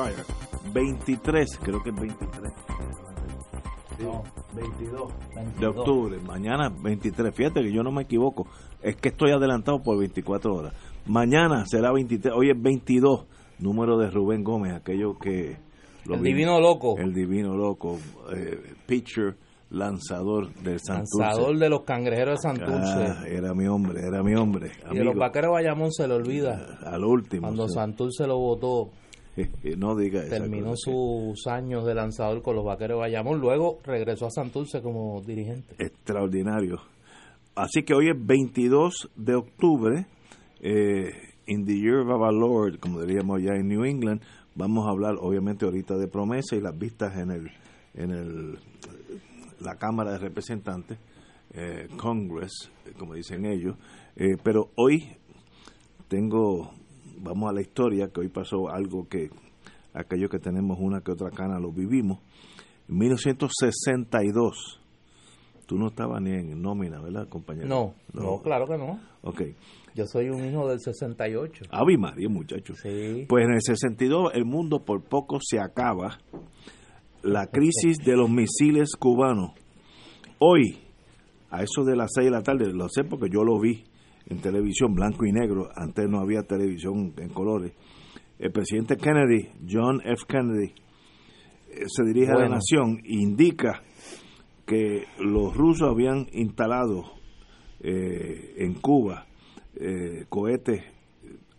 Crossfire, 0.00 0.24
23, 0.72 1.58
creo 1.62 1.82
que 1.82 1.90
es 1.90 1.96
23. 1.96 2.52
Sí, 3.98 4.06
22 4.54 5.12
de 5.58 5.66
octubre, 5.66 6.18
mañana 6.26 6.70
23. 6.70 7.34
Fíjate 7.34 7.62
que 7.62 7.72
yo 7.72 7.82
no 7.82 7.92
me 7.92 8.02
equivoco, 8.02 8.46
es 8.82 8.96
que 8.96 9.10
estoy 9.10 9.32
adelantado 9.32 9.82
por 9.82 9.98
24 9.98 10.54
horas. 10.54 10.74
Mañana 11.06 11.64
será 11.66 11.92
23, 11.92 12.32
hoy 12.34 12.50
es 12.50 12.60
22, 12.60 13.26
número 13.58 13.98
de 13.98 14.10
Rubén 14.10 14.42
Gómez, 14.42 14.74
aquello 14.74 15.18
que... 15.18 15.58
lo 16.06 16.14
El 16.14 16.22
divino 16.22 16.60
loco. 16.60 16.96
El 16.98 17.12
divino 17.12 17.54
loco, 17.54 17.98
eh, 18.34 18.74
pitcher, 18.86 19.36
lanzador 19.70 20.52
del 20.54 20.80
Santurce. 20.80 21.18
Lanzador 21.18 21.58
de 21.58 21.68
los 21.68 21.82
cangrejeros 21.82 22.40
de 22.40 22.48
Santurce. 22.48 23.04
Ah, 23.06 23.24
era 23.28 23.54
mi 23.54 23.66
hombre, 23.66 24.00
era 24.00 24.22
mi 24.22 24.34
hombre. 24.34 24.72
y 24.90 24.96
de 24.96 25.04
los 25.04 25.14
vaqueros 25.14 25.52
Bayamón 25.52 25.92
se 25.92 26.08
le 26.08 26.14
olvida. 26.14 26.78
Al 26.84 27.04
último. 27.04 27.42
Cuando 27.42 27.68
sí. 27.68 27.74
Santurce 27.74 28.26
lo 28.26 28.38
votó, 28.38 28.90
no 29.78 29.96
diga 29.96 30.22
esa 30.22 30.38
terminó 30.38 30.72
sus 30.76 31.46
años 31.46 31.84
de 31.86 31.94
lanzador 31.94 32.42
con 32.42 32.56
los 32.56 32.64
vaqueros 32.64 32.96
de 32.96 33.00
Bayamón. 33.00 33.40
Luego 33.40 33.78
regresó 33.84 34.26
a 34.26 34.30
Santurce 34.30 34.82
como 34.82 35.20
dirigente. 35.22 35.74
extraordinario. 35.78 36.80
Así 37.54 37.82
que 37.82 37.94
hoy 37.94 38.08
es 38.08 38.16
22 38.26 39.10
de 39.16 39.34
octubre, 39.34 40.06
eh, 40.60 41.10
in 41.46 41.64
the 41.64 41.74
year 41.74 41.98
of 42.00 42.20
our 42.20 42.32
Lord, 42.32 42.78
como 42.78 43.00
diríamos 43.02 43.42
ya 43.42 43.54
en 43.54 43.68
New 43.68 43.84
England, 43.84 44.22
vamos 44.54 44.86
a 44.86 44.90
hablar 44.90 45.16
obviamente 45.20 45.64
ahorita 45.64 45.96
de 45.96 46.06
promesa 46.06 46.56
y 46.56 46.60
las 46.60 46.78
vistas 46.78 47.16
en 47.16 47.30
el 47.30 47.50
en 47.94 48.10
el 48.12 48.58
la 49.60 49.76
Cámara 49.76 50.12
de 50.12 50.18
Representantes, 50.18 50.98
eh, 51.52 51.88
Congress, 51.96 52.70
como 52.98 53.14
dicen 53.14 53.44
ellos, 53.46 53.76
Eh, 54.16 54.36
pero 54.42 54.70
hoy 54.76 55.16
tengo, 56.08 56.72
vamos 57.22 57.50
a 57.50 57.52
la 57.52 57.60
historia, 57.60 58.08
que 58.08 58.20
hoy 58.20 58.28
pasó 58.28 58.68
algo 58.68 59.08
que 59.08 59.30
aquellos 59.94 60.30
que 60.30 60.38
tenemos 60.38 60.78
una 60.80 61.00
que 61.00 61.12
otra 61.12 61.30
cana 61.30 61.58
lo 61.58 61.72
vivimos. 61.72 62.18
En 62.88 62.98
1962, 62.98 64.80
tú 65.66 65.76
no 65.78 65.88
estabas 65.88 66.20
ni 66.22 66.32
en 66.32 66.60
nómina, 66.60 67.00
¿verdad, 67.00 67.28
compañero? 67.28 67.68
No, 67.68 67.94
no, 68.12 68.42
claro 68.42 68.66
que 68.66 68.76
no. 68.76 69.00
Ok. 69.22 69.42
Yo 69.94 70.06
soy 70.06 70.28
un 70.30 70.44
hijo 70.44 70.68
del 70.68 70.80
68. 70.80 71.64
Ave 71.70 71.98
María, 71.98 72.28
muchacho. 72.28 72.74
Sí. 72.74 73.26
Pues 73.28 73.44
en 73.44 73.54
el 73.54 73.62
62 73.62 74.32
el 74.34 74.44
mundo 74.44 74.84
por 74.84 75.02
poco 75.02 75.38
se 75.40 75.58
acaba. 75.58 76.18
La 77.22 77.48
crisis 77.48 77.98
de 77.98 78.16
los 78.16 78.30
misiles 78.30 78.96
cubanos. 78.98 79.52
Hoy, 80.38 80.78
a 81.50 81.62
eso 81.62 81.84
de 81.84 81.96
las 81.96 82.12
6 82.14 82.24
de 82.26 82.30
la 82.30 82.42
tarde, 82.42 82.72
lo 82.72 82.88
sé 82.88 83.04
porque 83.04 83.28
yo 83.28 83.44
lo 83.44 83.60
vi 83.60 83.84
en 84.26 84.40
televisión 84.40 84.94
blanco 84.94 85.24
y 85.26 85.32
negro. 85.32 85.68
Antes 85.74 86.08
no 86.08 86.20
había 86.20 86.42
televisión 86.42 87.12
en 87.16 87.28
colores. 87.30 87.72
El 88.38 88.52
presidente 88.52 88.96
Kennedy, 88.96 89.48
John 89.68 90.00
F. 90.04 90.24
Kennedy, 90.26 90.72
eh, 91.68 91.84
se 91.86 92.04
dirige 92.04 92.32
a 92.32 92.38
la 92.38 92.48
nación 92.48 92.98
e 93.04 93.14
indica 93.14 93.82
que 94.66 95.04
los 95.18 95.54
rusos 95.56 95.88
habían 95.88 96.26
instalado 96.32 97.04
eh, 97.80 98.54
en 98.58 98.74
Cuba 98.74 99.26
eh, 99.74 100.26
cohetes 100.28 100.82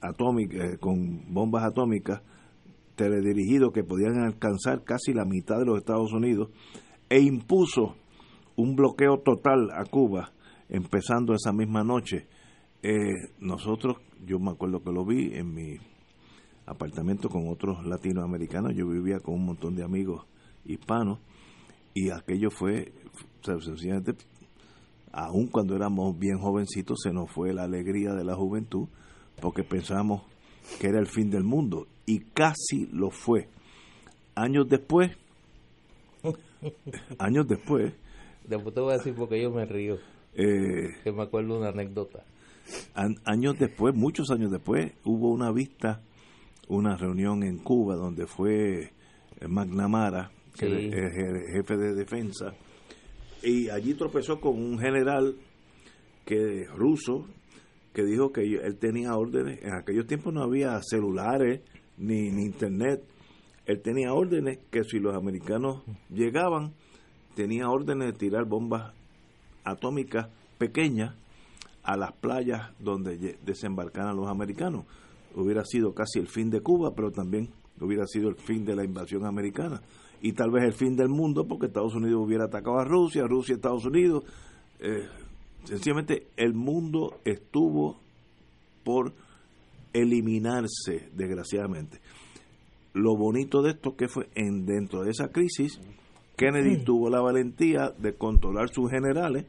atómicos 0.02 0.56
eh, 0.56 0.78
con 0.80 1.34
bombas 1.34 1.64
atómicas 1.64 2.22
teledirigidos 2.96 3.72
que 3.72 3.84
podían 3.84 4.20
alcanzar 4.24 4.84
casi 4.84 5.14
la 5.14 5.26
mitad 5.26 5.58
de 5.58 5.66
los 5.66 5.78
Estados 5.78 6.14
Unidos 6.14 6.50
e 7.10 7.20
impuso 7.20 7.96
un 8.56 8.76
bloqueo 8.76 9.20
total 9.20 9.70
a 9.74 9.86
Cuba 9.86 10.32
empezando 10.70 11.34
esa 11.34 11.52
misma 11.52 11.84
noche. 11.84 12.28
Eh, 12.84 13.30
nosotros, 13.40 13.98
yo 14.26 14.40
me 14.40 14.52
acuerdo 14.52 14.82
que 14.84 14.92
lo 14.92 15.06
vi 15.06 15.34
en 15.36 15.54
mi 15.54 15.78
apartamento 16.66 17.30
con 17.30 17.48
otros 17.50 17.86
latinoamericanos, 17.86 18.74
yo 18.76 18.88
vivía 18.88 19.20
con 19.20 19.36
un 19.36 19.46
montón 19.46 19.76
de 19.76 19.84
amigos 19.84 20.26
hispanos 20.66 21.20
y 21.94 22.10
aquello 22.12 22.50
fue, 22.50 22.92
o 23.42 23.46
sea, 23.46 23.60
sencillamente, 23.60 24.14
aun 25.12 25.48
cuando 25.48 25.76
éramos 25.76 26.18
bien 26.18 26.38
jovencitos, 26.40 27.00
se 27.04 27.12
nos 27.12 27.30
fue 27.32 27.54
la 27.54 27.64
alegría 27.64 28.14
de 28.14 28.24
la 28.24 28.36
juventud 28.36 28.88
porque 29.42 29.64
pensamos 29.64 30.24
que 30.80 30.88
era 30.88 31.00
el 31.00 31.08
fin 31.08 31.30
del 31.30 31.44
mundo 31.44 31.88
y 32.06 32.20
casi 32.20 32.88
lo 32.92 33.10
fue. 33.12 33.48
Años 34.36 34.68
después, 34.70 35.12
años 37.20 37.48
después, 37.48 37.94
Después 38.48 38.74
te 38.74 38.82
voy 38.82 38.94
a 38.94 38.98
decir 38.98 39.14
porque 39.16 39.42
yo 39.42 39.52
me 39.52 39.66
río. 39.66 39.98
eh, 40.34 40.88
Que 41.04 41.12
me 41.12 41.24
acuerdo 41.24 41.58
una 41.60 41.70
anécdota. 41.70 42.24
An- 42.94 43.18
años 43.26 43.58
después, 43.60 43.94
muchos 43.96 44.32
años 44.32 44.52
después, 44.52 44.94
hubo 45.04 45.30
una 45.32 45.52
vista, 45.52 46.02
una 46.68 46.96
reunión 46.96 47.44
en 47.44 47.58
Cuba 47.58 47.96
donde 47.96 48.26
fue 48.28 48.92
eh, 49.40 49.48
McNamara, 49.48 50.32
Sí. 50.54 50.66
el 50.66 50.92
je- 50.92 51.52
jefe 51.54 51.78
de 51.78 51.94
defensa, 51.96 52.54
y 53.42 53.70
allí 53.70 53.94
tropezó 53.94 54.40
con 54.42 54.62
un 54.62 54.78
general 54.80 55.36
que 56.26 56.66
ruso 56.76 57.26
que 57.94 58.04
dijo 58.04 58.32
que 58.32 58.42
él 58.42 58.78
tenía 58.78 59.16
órdenes, 59.16 59.64
en 59.64 59.74
aquellos 59.74 60.08
tiempos 60.08 60.34
no 60.34 60.44
había 60.44 60.80
celulares 60.84 61.62
ni, 61.98 62.30
ni 62.32 62.44
internet, 62.46 63.04
él 63.66 63.82
tenía 63.82 64.14
órdenes 64.14 64.60
que 64.70 64.84
si 64.84 65.00
los 65.00 65.16
americanos 65.16 65.84
llegaban, 66.10 66.74
tenía 67.36 67.70
órdenes 67.70 68.14
de 68.14 68.18
tirar 68.20 68.46
bombas 68.46 68.94
atómicas 69.64 70.28
pequeñas 70.58 71.16
a 71.84 71.98
las 71.98 72.12
playas 72.14 72.72
donde 72.80 73.38
desembarcaran 73.46 74.16
los 74.16 74.28
americanos. 74.28 74.86
Hubiera 75.36 75.64
sido 75.66 75.94
casi 75.94 76.20
el 76.20 76.28
fin 76.28 76.50
de 76.50 76.62
Cuba, 76.62 76.94
pero 76.96 77.12
también 77.12 77.50
hubiera 77.80 78.06
sido 78.06 78.30
el 78.30 78.36
fin 78.36 78.66
de 78.66 78.76
la 78.76 78.84
invasión 78.84 79.26
americana. 79.26 79.82
Y 80.22 80.34
tal 80.34 80.52
vez 80.52 80.64
el 80.64 80.74
fin 80.74 80.96
del 80.96 81.10
mundo, 81.10 81.48
porque 81.48 81.68
Estados 81.68 81.96
Unidos 81.96 82.22
hubiera 82.24 82.46
atacado 82.46 82.80
a 82.80 82.86
Rusia, 82.86 83.26
Rusia, 83.26 83.56
Estados 83.56 83.86
Unidos. 83.86 84.24
Eh, 84.80 85.08
sencillamente 85.64 86.28
el 86.38 86.54
mundo 86.54 87.20
estuvo 87.26 87.98
por 88.84 89.14
eliminarse, 89.94 91.10
desgraciadamente. 91.16 92.00
Lo 92.94 93.16
bonito 93.16 93.62
de 93.62 93.72
esto 93.72 93.96
que 93.96 94.08
fue 94.08 94.30
en 94.36 94.66
dentro 94.66 95.04
de 95.04 95.12
esa 95.12 95.30
crisis, 95.30 95.80
Kennedy 96.36 96.84
tuvo 96.84 97.10
la 97.10 97.22
valentía 97.22 97.94
de 97.98 98.14
controlar 98.14 98.70
sus 98.70 98.90
generales, 98.90 99.46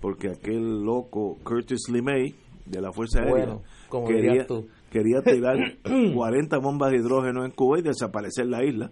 porque 0.00 0.28
aquel 0.30 0.82
loco 0.82 1.36
Curtis 1.44 1.88
LeMay 1.90 2.34
de 2.66 2.80
la 2.80 2.92
Fuerza 2.92 3.20
Aérea 3.20 3.34
Bueno, 3.46 3.62
como 3.88 4.06
quería, 4.06 4.46
tú. 4.46 4.66
quería 4.90 5.20
tirar 5.22 5.56
40 6.14 6.58
bombas 6.58 6.90
de 6.92 6.98
hidrógeno 6.98 7.44
en 7.44 7.50
Cuba 7.52 7.78
y 7.78 7.82
desaparecer 7.82 8.46
la 8.46 8.64
isla. 8.64 8.90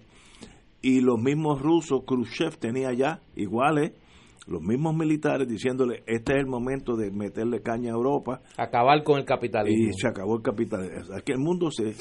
Y 0.83 1.01
los 1.01 1.19
mismos 1.21 1.61
rusos, 1.61 2.03
Khrushchev 2.07 2.57
tenía 2.59 2.93
ya 2.93 3.21
iguales, 3.35 3.93
los 4.47 4.63
mismos 4.63 4.95
militares 4.97 5.47
diciéndole, 5.49 6.03
este 6.07 6.33
es 6.35 6.39
el 6.39 6.47
momento 6.47 6.97
de 6.97 7.11
meterle 7.11 7.61
caña 7.63 7.91
a 7.91 7.95
Europa 7.97 8.41
Acabar 8.57 9.03
con 9.03 9.19
el 9.19 9.25
capitalismo. 9.25 9.89
y 9.91 9.93
se 9.93 10.09
acabó 10.09 10.37
el 10.37 10.43
capitalismo. 10.43 11.15
Aquí 11.17 11.33
el 11.33 11.39
mundo 11.39 11.71
se... 11.71 11.95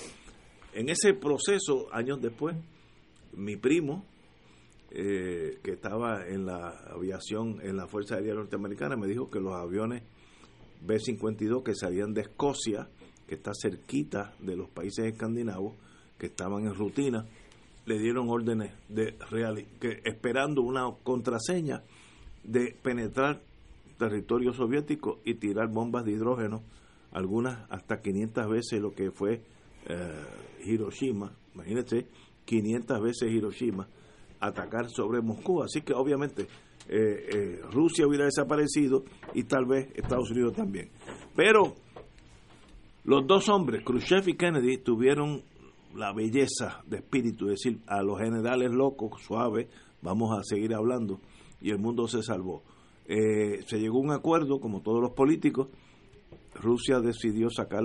En 0.74 0.90
ese 0.90 1.14
proceso, 1.16 1.88
años 1.92 2.22
después, 2.22 2.56
mi 3.34 3.56
primo, 3.58 4.06
eh, 4.92 5.60
que 5.64 5.72
estaba 5.72 6.28
en 6.28 6.46
la 6.46 6.70
aviación, 6.90 7.60
en 7.62 7.78
la 7.78 7.88
Fuerza 7.88 8.16
Aérea 8.16 8.36
Norteamericana, 8.36 8.96
me 8.96 9.08
dijo 9.08 9.30
que 9.30 9.40
los 9.40 9.54
aviones 9.54 10.04
B-52 10.82 11.64
que 11.64 11.76
salían 11.76 12.14
de 12.14 12.22
Escocia, 12.22 12.88
que 13.28 13.36
está 13.36 13.52
cerquita 13.60 14.34
de 14.40 14.56
los 14.56 14.70
países 14.70 15.06
escandinavos, 15.06 15.76
que 16.18 16.28
estaban 16.28 16.66
en 16.66 16.74
rutina, 16.74 17.26
le 17.86 18.00
dieron 18.00 18.30
órdenes 18.30 18.72
de 18.90 19.16
que 19.80 20.02
esperando 20.04 20.62
una 20.62 20.90
contraseña 21.04 21.84
de 22.44 22.76
penetrar 22.82 23.42
territorio 23.98 24.54
soviético 24.54 25.20
y 25.26 25.36
tirar 25.36 25.70
bombas 25.70 26.06
de 26.06 26.12
hidrógeno, 26.12 26.64
algunas 27.12 27.70
hasta 27.70 28.02
500 28.02 28.50
veces 28.50 28.82
lo 28.82 28.92
que 28.92 29.12
fue 29.12 29.42
eh, 29.88 30.26
Hiroshima, 30.66 31.32
imagínense, 31.56 32.08
500 32.46 33.02
veces 33.02 33.32
Hiroshima, 33.32 33.88
atacar 34.40 34.90
sobre 34.90 35.22
Moscú. 35.22 35.64
Así 35.64 35.82
que 35.82 35.94
obviamente 35.94 36.48
eh, 36.90 37.28
eh, 37.34 37.62
Rusia 37.72 38.08
hubiera 38.08 38.26
desaparecido 38.26 39.04
y 39.34 39.44
tal 39.44 39.66
vez 39.66 39.90
Estados 39.96 40.32
Unidos 40.32 40.54
también. 40.56 40.90
Pero 41.36 41.76
los 43.04 43.28
dos 43.28 43.50
hombres, 43.50 43.84
Khrushchev 43.84 44.28
y 44.30 44.36
Kennedy, 44.36 44.78
tuvieron 44.78 45.44
la 45.96 46.14
belleza 46.14 46.82
de 46.86 46.98
espíritu, 46.98 47.46
es 47.46 47.62
decir, 47.62 47.82
a 47.88 48.04
los 48.04 48.20
generales 48.20 48.72
locos, 48.72 49.22
suaves, 49.22 49.68
vamos 50.02 50.38
a 50.38 50.44
seguir 50.44 50.74
hablando, 50.74 51.20
y 51.60 51.72
el 51.72 51.80
mundo 51.80 52.08
se 52.08 52.22
salvó. 52.22 52.64
Eh, 53.06 53.64
se 53.66 53.80
llegó 53.80 53.98
a 53.98 54.02
un 54.02 54.12
acuerdo, 54.12 54.60
como 54.60 54.82
todos 54.82 55.02
los 55.02 55.12
políticos, 55.12 55.70
Rusia 56.56 57.00
decidió 57.00 57.50
sacar 57.50 57.84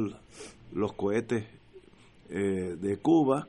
los 0.72 0.93
cohetes 0.94 1.46
de 2.28 2.96
Cuba 3.02 3.46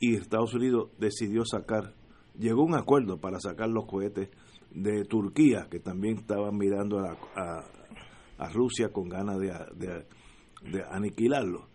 y 0.00 0.16
Estados 0.16 0.52
Unidos 0.54 0.90
decidió 0.98 1.44
sacar, 1.44 1.94
llegó 2.38 2.62
a 2.62 2.66
un 2.66 2.74
acuerdo 2.74 3.18
para 3.18 3.38
sacar 3.40 3.68
los 3.68 3.86
cohetes 3.86 4.30
de 4.70 5.04
Turquía, 5.04 5.68
que 5.70 5.80
también 5.80 6.18
estaban 6.18 6.56
mirando 6.56 7.00
a, 7.00 7.64
Rusia 8.52 8.92
con 8.92 9.08
ganas 9.08 9.38
de, 9.38 9.48
de, 9.76 10.06
de 10.70 10.84
aniquilarlo 10.90 11.68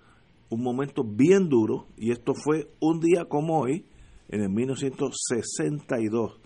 un 0.50 0.64
momento 0.64 1.04
bien 1.04 1.48
duro, 1.48 1.88
y 1.98 2.12
esto 2.12 2.34
fue 2.34 2.68
un 2.80 3.00
día 3.00 3.26
como 3.26 3.60
hoy, 3.60 3.86
en 4.30 4.42
el 4.42 4.50
1962, 4.50 6.40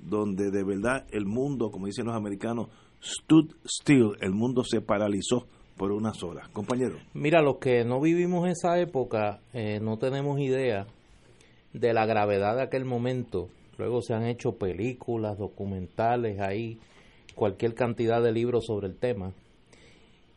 donde 0.00 0.50
de 0.50 0.64
verdad 0.64 1.06
el 1.10 1.26
mundo, 1.26 1.70
como 1.70 1.86
dicen 1.86 2.06
los 2.06 2.16
americanos, 2.16 2.68
stood 3.02 3.54
still, 3.64 4.12
el 4.20 4.32
mundo 4.32 4.64
se 4.64 4.80
paralizó 4.80 5.46
por 5.76 5.92
unas 5.92 6.22
horas. 6.22 6.48
Compañero. 6.50 6.96
Mira, 7.14 7.42
los 7.42 7.58
que 7.58 7.84
no 7.84 8.00
vivimos 8.00 8.48
esa 8.48 8.78
época, 8.78 9.40
eh, 9.52 9.80
no 9.80 9.98
tenemos 9.98 10.40
idea 10.40 10.86
de 11.74 11.92
la 11.92 12.06
gravedad 12.06 12.56
de 12.56 12.62
aquel 12.62 12.86
momento. 12.86 13.48
Luego 13.76 14.00
se 14.00 14.14
han 14.14 14.24
hecho 14.24 14.52
películas, 14.52 15.36
documentales, 15.36 16.40
ahí 16.40 16.78
cualquier 17.34 17.74
cantidad 17.74 18.22
de 18.22 18.32
libros 18.32 18.64
sobre 18.66 18.86
el 18.86 18.96
tema. 18.96 19.32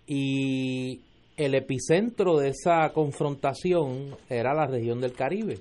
Y 0.08 1.02
el 1.38 1.54
epicentro 1.54 2.38
de 2.38 2.50
esa 2.50 2.92
confrontación 2.94 4.18
era 4.28 4.54
la 4.54 4.66
región 4.66 5.00
del 5.00 5.14
Caribe. 5.14 5.60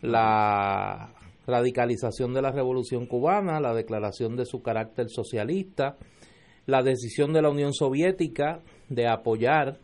La 0.00 1.12
radicalización 1.46 2.32
de 2.32 2.42
la 2.42 2.50
revolución 2.50 3.06
cubana, 3.06 3.60
la 3.60 3.74
declaración 3.74 4.36
de 4.36 4.46
su 4.46 4.62
carácter 4.62 5.10
socialista, 5.10 5.96
la 6.64 6.82
decisión 6.82 7.32
de 7.32 7.42
la 7.42 7.50
Unión 7.50 7.72
Soviética 7.72 8.62
de 8.88 9.06
apoyar 9.06 9.78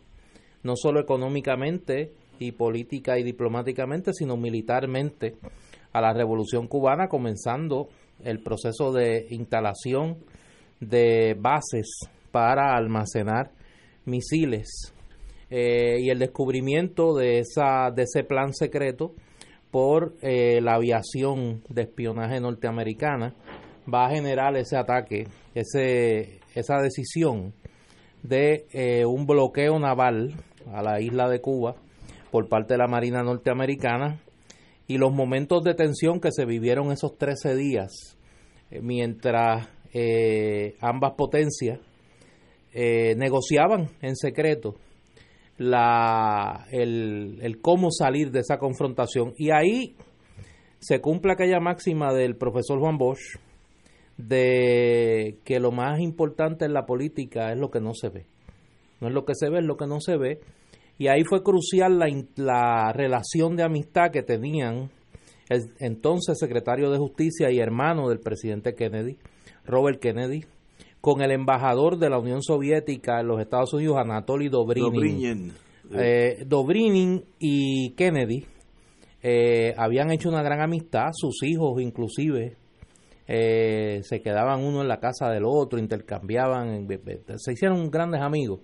no 0.63 0.75
solo 0.75 0.99
económicamente 0.99 2.13
y 2.45 2.51
política 2.51 3.17
y 3.17 3.23
diplomáticamente, 3.23 4.13
sino 4.13 4.37
militarmente 4.37 5.35
a 5.91 6.01
la 6.01 6.13
revolución 6.13 6.67
cubana, 6.67 7.07
comenzando 7.07 7.89
el 8.23 8.41
proceso 8.41 8.91
de 8.91 9.27
instalación 9.29 10.17
de 10.79 11.35
bases 11.39 12.09
para 12.31 12.75
almacenar 12.75 13.51
misiles. 14.05 14.93
Eh, 15.49 15.99
y 15.99 16.09
el 16.09 16.19
descubrimiento 16.19 17.13
de, 17.15 17.39
esa, 17.39 17.91
de 17.91 18.03
ese 18.03 18.23
plan 18.23 18.53
secreto 18.53 19.13
por 19.69 20.15
eh, 20.21 20.61
la 20.61 20.75
aviación 20.75 21.63
de 21.69 21.83
espionaje 21.83 22.39
norteamericana 22.39 23.35
va 23.91 24.05
a 24.05 24.09
generar 24.09 24.55
ese 24.55 24.77
ataque, 24.77 25.27
ese, 25.53 26.39
esa 26.55 26.77
decisión 26.81 27.53
de 28.23 28.65
eh, 28.71 29.05
un 29.05 29.25
bloqueo 29.25 29.77
naval 29.79 30.33
a 30.71 30.81
la 30.81 31.01
isla 31.01 31.29
de 31.29 31.41
Cuba 31.41 31.75
por 32.33 32.49
parte 32.49 32.73
de 32.73 32.79
la 32.79 32.87
Marina 32.87 33.21
norteamericana 33.21 34.19
y 34.87 34.97
los 34.97 35.13
momentos 35.13 35.63
de 35.63 35.75
tensión 35.75 36.19
que 36.19 36.31
se 36.31 36.45
vivieron 36.45 36.91
esos 36.91 37.15
13 37.15 37.55
días 37.55 38.17
mientras 38.81 39.69
ambas 40.81 41.13
potencias 41.15 41.79
negociaban 42.73 43.89
en 44.01 44.15
secreto 44.15 44.73
la, 45.59 46.65
el, 46.71 47.37
el 47.43 47.61
cómo 47.61 47.91
salir 47.91 48.31
de 48.31 48.39
esa 48.39 48.57
confrontación. 48.57 49.35
Y 49.37 49.51
ahí 49.51 49.95
se 50.79 51.01
cumple 51.01 51.33
aquella 51.33 51.59
máxima 51.59 52.15
del 52.15 52.35
profesor 52.35 52.79
Juan 52.79 52.97
Bosch 52.97 53.37
de 54.17 55.37
que 55.45 55.59
lo 55.59 55.71
más 55.71 55.99
importante 55.99 56.65
en 56.65 56.73
la 56.73 56.87
política 56.87 57.51
es 57.51 57.59
lo 57.59 57.69
que 57.69 57.79
no 57.79 57.93
se 57.93 58.09
ve. 58.09 58.25
No 59.01 59.09
es 59.09 59.13
lo 59.13 59.23
que 59.23 59.35
se 59.35 59.51
ve, 59.51 59.59
es 59.59 59.65
lo 59.65 59.77
que 59.77 59.85
no 59.85 59.99
se 59.99 60.17
ve. 60.17 60.39
Y 60.97 61.07
ahí 61.07 61.23
fue 61.23 61.43
crucial 61.43 61.99
la, 61.99 62.07
la 62.35 62.93
relación 62.93 63.55
de 63.55 63.63
amistad 63.63 64.11
que 64.11 64.23
tenían 64.23 64.89
el 65.49 65.61
entonces 65.79 66.37
secretario 66.39 66.91
de 66.91 66.97
Justicia 66.97 67.51
y 67.51 67.59
hermano 67.59 68.09
del 68.09 68.19
presidente 68.19 68.75
Kennedy, 68.75 69.17
Robert 69.65 69.99
Kennedy, 69.99 70.45
con 71.01 71.21
el 71.21 71.31
embajador 71.31 71.97
de 71.97 72.09
la 72.09 72.19
Unión 72.19 72.41
Soviética 72.41 73.19
en 73.19 73.27
los 73.27 73.41
Estados 73.41 73.73
Unidos, 73.73 73.97
Anatoly 73.97 74.49
Dobrinin. 74.49 75.51
Dobrinin, 76.47 77.17
eh, 77.17 77.23
y 77.39 77.89
Kennedy 77.91 78.45
eh, 79.21 79.73
habían 79.77 80.11
hecho 80.11 80.29
una 80.29 80.41
gran 80.41 80.61
amistad, 80.61 81.09
sus 81.13 81.43
hijos 81.43 81.81
inclusive 81.81 82.55
eh, 83.27 84.01
se 84.03 84.21
quedaban 84.21 84.63
uno 84.63 84.81
en 84.81 84.87
la 84.87 84.99
casa 84.99 85.29
del 85.29 85.43
otro, 85.45 85.79
intercambiaban, 85.79 86.87
se 87.37 87.53
hicieron 87.53 87.89
grandes 87.89 88.21
amigos. 88.21 88.59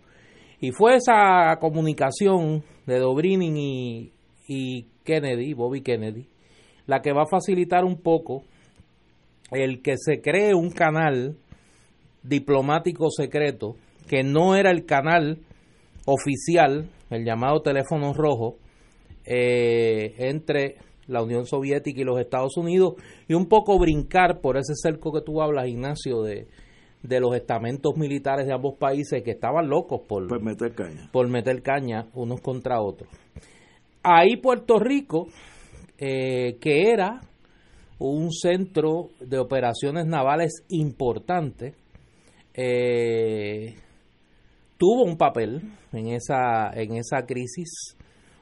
Y 0.61 0.71
fue 0.71 0.97
esa 0.97 1.57
comunicación 1.59 2.63
de 2.85 2.99
Dobrinin 2.99 3.55
y, 4.47 4.85
Kennedy, 5.03 5.53
Bobby 5.53 5.81
Kennedy, 5.81 6.27
la 6.85 7.01
que 7.01 7.13
va 7.13 7.23
a 7.23 7.29
facilitar 7.29 7.85
un 7.85 8.01
poco 8.01 8.43
el 9.51 9.81
que 9.81 9.95
se 9.97 10.21
cree 10.21 10.53
un 10.53 10.69
canal 10.69 11.37
diplomático 12.23 13.09
secreto, 13.09 13.75
que 14.07 14.23
no 14.23 14.55
era 14.55 14.71
el 14.71 14.85
canal 14.85 15.39
oficial, 16.05 16.89
el 17.09 17.25
llamado 17.25 17.61
teléfono 17.61 18.13
rojo, 18.13 18.57
eh, 19.25 20.15
entre 20.17 20.77
la 21.07 21.23
Unión 21.23 21.45
Soviética 21.45 22.01
y 22.01 22.03
los 22.03 22.19
Estados 22.19 22.57
Unidos, 22.57 22.95
y 23.27 23.33
un 23.33 23.47
poco 23.47 23.79
brincar 23.79 24.41
por 24.41 24.57
ese 24.57 24.73
cerco 24.75 25.11
que 25.11 25.21
tú 25.21 25.41
hablas, 25.41 25.67
Ignacio, 25.67 26.21
de, 26.21 26.47
de 27.03 27.19
los 27.19 27.35
estamentos 27.35 27.95
militares 27.95 28.45
de 28.45 28.53
ambos 28.53 28.77
países 28.77 29.23
que 29.23 29.31
estaban 29.31 29.69
locos 29.69 30.01
por, 30.07 30.27
por 30.27 30.41
meter 30.41 30.73
caña. 30.73 31.09
por 31.11 31.27
meter 31.29 31.61
caña 31.61 32.07
unos 32.13 32.41
contra 32.41 32.81
otros. 32.81 33.09
Ahí 34.03 34.37
Puerto 34.37 34.79
Rico, 34.79 35.27
eh, 35.97 36.57
que 36.59 36.91
era 36.91 37.21
un 37.99 38.31
centro 38.31 39.09
de 39.19 39.37
operaciones 39.39 40.05
navales 40.05 40.63
importante, 40.69 41.73
eh, 42.53 43.75
tuvo 44.77 45.03
un 45.03 45.17
papel 45.17 45.61
en 45.91 46.07
esa, 46.07 46.71
en 46.73 46.95
esa 46.95 47.25
crisis. 47.25 47.95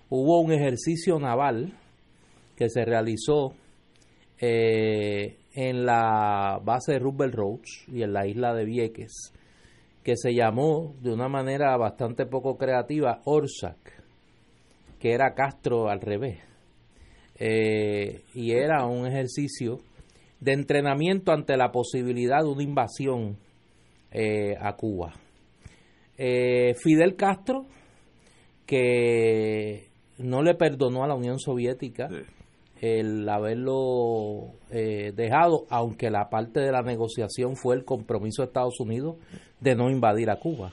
Hubo 0.09 0.41
un 0.41 0.51
ejercicio 0.51 1.19
naval 1.19 1.73
que 2.55 2.69
se 2.69 2.85
realizó 2.85 3.53
eh, 4.39 5.37
en 5.53 5.85
la 5.85 6.59
base 6.63 6.93
de 6.93 6.99
Roosevelt 6.99 7.33
Roads 7.33 7.85
y 7.87 8.03
en 8.03 8.13
la 8.13 8.27
isla 8.27 8.53
de 8.53 8.65
Vieques, 8.65 9.33
que 10.03 10.15
se 10.15 10.33
llamó 10.33 10.95
de 11.01 11.11
una 11.11 11.27
manera 11.27 11.75
bastante 11.77 12.25
poco 12.25 12.57
creativa 12.57 13.21
Orsac, 13.25 14.03
que 14.99 15.11
era 15.11 15.33
Castro 15.33 15.89
al 15.89 16.01
revés. 16.01 16.39
Eh, 17.39 18.21
y 18.33 18.51
era 18.51 18.85
un 18.85 19.07
ejercicio 19.07 19.79
de 20.39 20.53
entrenamiento 20.53 21.31
ante 21.31 21.57
la 21.57 21.71
posibilidad 21.71 22.41
de 22.43 22.49
una 22.49 22.63
invasión 22.63 23.37
eh, 24.11 24.55
a 24.59 24.75
Cuba. 24.75 25.13
Fidel 26.15 27.15
Castro, 27.15 27.67
que 28.65 29.87
no 30.17 30.41
le 30.41 30.55
perdonó 30.55 31.03
a 31.03 31.07
la 31.07 31.13
Unión 31.13 31.37
Soviética 31.37 32.09
el 32.81 33.27
haberlo 33.27 34.53
eh, 34.71 35.11
dejado, 35.15 35.65
aunque 35.69 36.09
la 36.09 36.29
parte 36.29 36.59
de 36.59 36.71
la 36.71 36.81
negociación 36.81 37.55
fue 37.55 37.75
el 37.75 37.85
compromiso 37.85 38.41
de 38.41 38.47
Estados 38.47 38.79
Unidos 38.79 39.15
de 39.59 39.75
no 39.75 39.89
invadir 39.89 40.29
a 40.29 40.37
Cuba. 40.37 40.71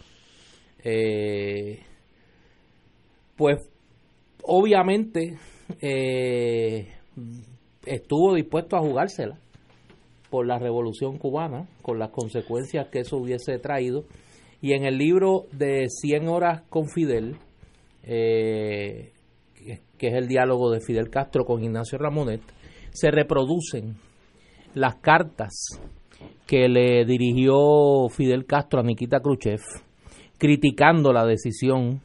pues 3.36 3.58
obviamente 4.42 5.38
estuvo 7.86 8.34
dispuesto 8.34 8.76
a 8.76 8.80
jugársela 8.80 9.38
por 10.34 10.48
la 10.48 10.58
revolución 10.58 11.16
cubana, 11.16 11.68
con 11.80 12.00
las 12.00 12.10
consecuencias 12.10 12.88
que 12.88 12.98
eso 12.98 13.18
hubiese 13.18 13.56
traído. 13.60 14.04
Y 14.60 14.72
en 14.72 14.84
el 14.84 14.98
libro 14.98 15.46
de 15.52 15.86
100 15.88 16.26
horas 16.26 16.62
con 16.68 16.88
Fidel, 16.88 17.36
eh, 18.02 19.12
que 19.98 20.08
es 20.08 20.14
el 20.14 20.28
diálogo 20.28 20.70
de 20.70 20.80
Fidel 20.80 21.10
Castro 21.10 21.44
con 21.44 21.62
Ignacio 21.62 21.98
Ramonet, 21.98 22.42
se 22.90 23.10
reproducen 23.10 23.96
las 24.74 24.96
cartas 24.96 25.80
que 26.46 26.68
le 26.68 27.04
dirigió 27.04 28.08
Fidel 28.10 28.46
Castro 28.46 28.80
a 28.80 28.82
Nikita 28.82 29.20
Khrushchev, 29.20 29.60
criticando 30.38 31.12
la 31.12 31.24
decisión 31.24 32.00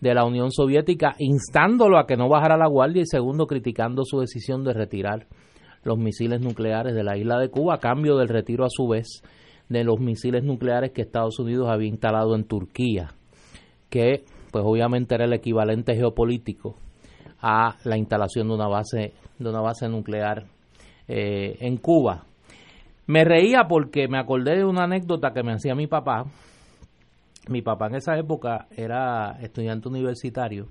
de 0.00 0.14
la 0.14 0.24
Unión 0.24 0.50
Soviética, 0.50 1.14
instándolo 1.18 1.98
a 1.98 2.06
que 2.06 2.16
no 2.16 2.28
bajara 2.28 2.56
la 2.56 2.66
guardia 2.66 3.02
y 3.02 3.06
segundo, 3.06 3.46
criticando 3.46 4.02
su 4.04 4.20
decisión 4.20 4.64
de 4.64 4.72
retirar 4.72 5.26
los 5.84 5.98
misiles 5.98 6.40
nucleares 6.40 6.94
de 6.94 7.04
la 7.04 7.16
isla 7.16 7.38
de 7.38 7.50
Cuba 7.50 7.74
a 7.74 7.78
cambio 7.78 8.16
del 8.16 8.28
retiro 8.28 8.64
a 8.64 8.70
su 8.70 8.88
vez 8.88 9.22
de 9.68 9.84
los 9.84 10.00
misiles 10.00 10.44
nucleares 10.44 10.92
que 10.92 11.02
Estados 11.02 11.38
Unidos 11.38 11.68
había 11.70 11.88
instalado 11.88 12.34
en 12.34 12.44
Turquía, 12.44 13.14
que 13.90 14.24
pues 14.50 14.64
obviamente 14.66 15.14
era 15.14 15.24
el 15.24 15.32
equivalente 15.32 15.94
geopolítico 15.94 16.76
a 17.42 17.76
la 17.84 17.96
instalación 17.98 18.48
de 18.48 18.54
una 18.54 18.68
base 18.68 19.12
de 19.38 19.48
una 19.50 19.60
base 19.60 19.88
nuclear 19.88 20.44
eh, 21.08 21.56
en 21.60 21.76
Cuba. 21.78 22.24
Me 23.06 23.24
reía 23.24 23.64
porque 23.68 24.06
me 24.08 24.18
acordé 24.18 24.56
de 24.58 24.64
una 24.64 24.84
anécdota 24.84 25.32
que 25.32 25.42
me 25.42 25.52
hacía 25.52 25.74
mi 25.74 25.88
papá. 25.88 26.24
Mi 27.48 27.60
papá 27.60 27.88
en 27.88 27.96
esa 27.96 28.16
época 28.16 28.68
era 28.76 29.36
estudiante 29.42 29.88
universitario 29.88 30.68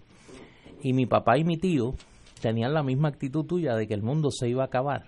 y 0.82 0.94
mi 0.94 1.06
papá 1.06 1.38
y 1.38 1.44
mi 1.44 1.58
tío 1.58 1.94
tenían 2.42 2.74
la 2.74 2.82
misma 2.82 3.10
actitud 3.10 3.46
tuya 3.46 3.76
de 3.76 3.88
que 3.88 3.94
el 3.94 4.02
mundo 4.02 4.30
se 4.32 4.48
iba 4.48 4.64
a 4.64 4.68
acabar. 4.68 5.04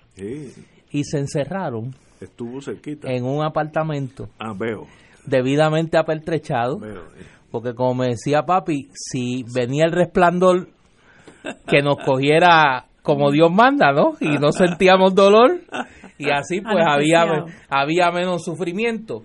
Y 0.91 1.03
se 1.05 1.17
encerraron 1.19 1.95
Estuvo 2.19 2.61
cerquita. 2.61 3.09
en 3.11 3.23
un 3.23 3.43
apartamento 3.43 4.27
Ah, 4.39 4.53
veo. 4.55 4.85
debidamente 5.25 5.97
apertrechado. 5.97 6.77
veo. 6.79 7.03
Porque 7.49 7.73
como 7.73 7.93
me 7.95 8.07
decía 8.09 8.43
papi, 8.43 8.89
si 8.93 9.43
venía 9.55 9.85
el 9.85 9.93
resplandor 9.93 10.67
que 11.67 11.81
nos 11.81 11.97
cogiera 11.97 12.85
como 13.01 13.31
Dios 13.31 13.51
manda, 13.51 13.91
¿no? 13.91 14.13
Y 14.19 14.37
no 14.37 14.51
sentíamos 14.51 15.13
dolor 15.13 15.61
y 16.17 16.29
así 16.29 16.61
pues 16.61 16.85
había, 16.87 17.25
había 17.69 18.11
menos 18.11 18.43
sufrimiento. 18.43 19.23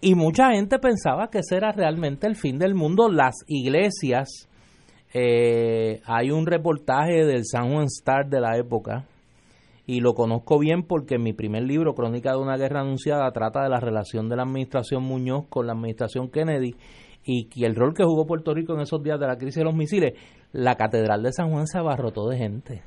Y 0.00 0.14
mucha 0.14 0.50
gente 0.52 0.78
pensaba 0.78 1.28
que 1.28 1.38
ese 1.38 1.56
era 1.56 1.72
realmente 1.72 2.26
el 2.26 2.36
fin 2.36 2.58
del 2.58 2.74
mundo. 2.74 3.08
Las 3.08 3.36
iglesias, 3.46 4.48
eh, 5.14 6.00
hay 6.04 6.30
un 6.30 6.46
reportaje 6.46 7.24
del 7.24 7.44
San 7.44 7.72
Juan 7.72 7.86
Star 7.86 8.28
de 8.28 8.40
la 8.40 8.56
época, 8.56 9.06
y 9.86 10.00
lo 10.00 10.14
conozco 10.14 10.58
bien 10.58 10.82
porque 10.82 11.16
mi 11.16 11.32
primer 11.32 11.62
libro, 11.62 11.94
Crónica 11.94 12.32
de 12.32 12.38
una 12.38 12.56
guerra 12.56 12.80
anunciada, 12.80 13.30
trata 13.30 13.62
de 13.62 13.68
la 13.68 13.78
relación 13.78 14.28
de 14.28 14.34
la 14.34 14.42
administración 14.42 15.04
Muñoz 15.04 15.46
con 15.48 15.68
la 15.68 15.74
administración 15.74 16.28
Kennedy 16.28 16.74
y 17.24 17.44
que 17.44 17.64
el 17.66 17.76
rol 17.76 17.94
que 17.94 18.02
jugó 18.02 18.26
Puerto 18.26 18.52
Rico 18.52 18.74
en 18.74 18.80
esos 18.80 19.02
días 19.02 19.20
de 19.20 19.28
la 19.28 19.36
crisis 19.36 19.56
de 19.56 19.64
los 19.64 19.74
misiles. 19.74 20.14
La 20.52 20.76
catedral 20.76 21.22
de 21.22 21.32
San 21.32 21.50
Juan 21.50 21.66
se 21.66 21.78
abarrotó 21.78 22.28
de 22.28 22.38
gente 22.38 22.82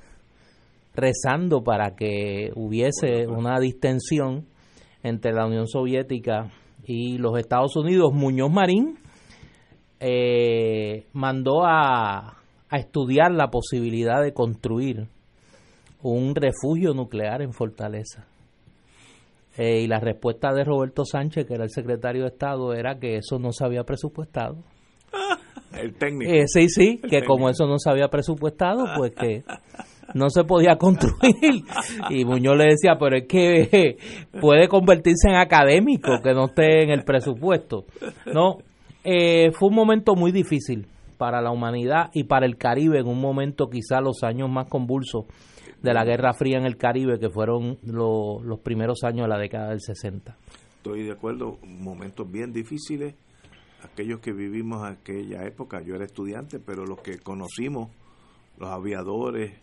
rezando 0.99 1.63
para 1.63 1.95
que 1.95 2.51
hubiese 2.55 3.27
una 3.27 3.59
distensión 3.59 4.45
entre 5.03 5.33
la 5.33 5.45
Unión 5.45 5.67
Soviética 5.67 6.51
y 6.83 7.17
los 7.17 7.37
Estados 7.37 7.75
Unidos. 7.75 8.13
Muñoz 8.13 8.51
Marín 8.51 8.97
eh, 9.99 11.05
mandó 11.13 11.65
a, 11.65 12.37
a 12.69 12.77
estudiar 12.77 13.31
la 13.31 13.49
posibilidad 13.49 14.21
de 14.21 14.33
construir 14.33 15.07
un 16.01 16.35
refugio 16.35 16.93
nuclear 16.93 17.41
en 17.41 17.53
Fortaleza. 17.53 18.25
Eh, 19.57 19.81
y 19.81 19.87
la 19.87 19.99
respuesta 19.99 20.53
de 20.53 20.63
Roberto 20.63 21.03
Sánchez, 21.03 21.45
que 21.45 21.55
era 21.55 21.63
el 21.63 21.71
secretario 21.71 22.23
de 22.23 22.29
Estado, 22.29 22.73
era 22.73 22.99
que 22.99 23.17
eso 23.17 23.39
no 23.39 23.51
se 23.51 23.65
había 23.65 23.83
presupuestado. 23.83 24.57
El 25.73 25.93
técnico. 25.93 26.31
Eh, 26.31 26.45
sí, 26.47 26.67
sí, 26.69 26.99
que 27.09 27.23
como 27.23 27.49
eso 27.49 27.65
no 27.67 27.77
se 27.77 27.89
había 27.89 28.07
presupuestado, 28.07 28.85
pues 28.97 29.11
que 29.13 29.43
no 30.15 30.29
se 30.29 30.43
podía 30.43 30.75
construir. 30.79 31.63
Y 32.09 32.25
Muñoz 32.25 32.57
le 32.57 32.65
decía, 32.65 32.97
pero 32.99 33.17
es 33.17 33.27
que 33.27 33.97
puede 34.41 34.67
convertirse 34.67 35.29
en 35.29 35.35
académico, 35.35 36.21
que 36.23 36.33
no 36.33 36.45
esté 36.45 36.83
en 36.83 36.89
el 36.89 37.03
presupuesto. 37.03 37.85
No, 38.33 38.57
eh, 39.03 39.51
fue 39.51 39.69
un 39.69 39.75
momento 39.75 40.15
muy 40.15 40.31
difícil 40.31 40.87
para 41.17 41.41
la 41.41 41.51
humanidad 41.51 42.09
y 42.13 42.23
para 42.23 42.45
el 42.45 42.57
Caribe, 42.57 42.99
en 42.99 43.07
un 43.07 43.19
momento 43.19 43.69
quizá 43.69 43.99
los 44.01 44.23
años 44.23 44.49
más 44.49 44.67
convulsos 44.69 45.25
de 45.81 45.93
la 45.93 46.03
Guerra 46.03 46.33
Fría 46.33 46.57
en 46.57 46.65
el 46.65 46.77
Caribe, 46.77 47.19
que 47.19 47.29
fueron 47.29 47.77
lo- 47.83 48.41
los 48.43 48.59
primeros 48.59 49.03
años 49.03 49.23
de 49.25 49.27
la 49.29 49.37
década 49.37 49.69
del 49.69 49.79
60. 49.81 50.35
Estoy 50.77 51.03
de 51.03 51.11
acuerdo, 51.11 51.57
momentos 51.65 52.29
bien 52.31 52.51
difíciles. 52.53 53.15
Aquellos 53.83 54.19
que 54.19 54.33
vivimos 54.33 54.83
aquella 54.85 55.45
época, 55.45 55.81
yo 55.81 55.95
era 55.95 56.05
estudiante, 56.05 56.59
pero 56.59 56.85
los 56.85 56.99
que 57.01 57.17
conocimos, 57.19 57.89
los 58.57 58.69
aviadores, 58.69 59.53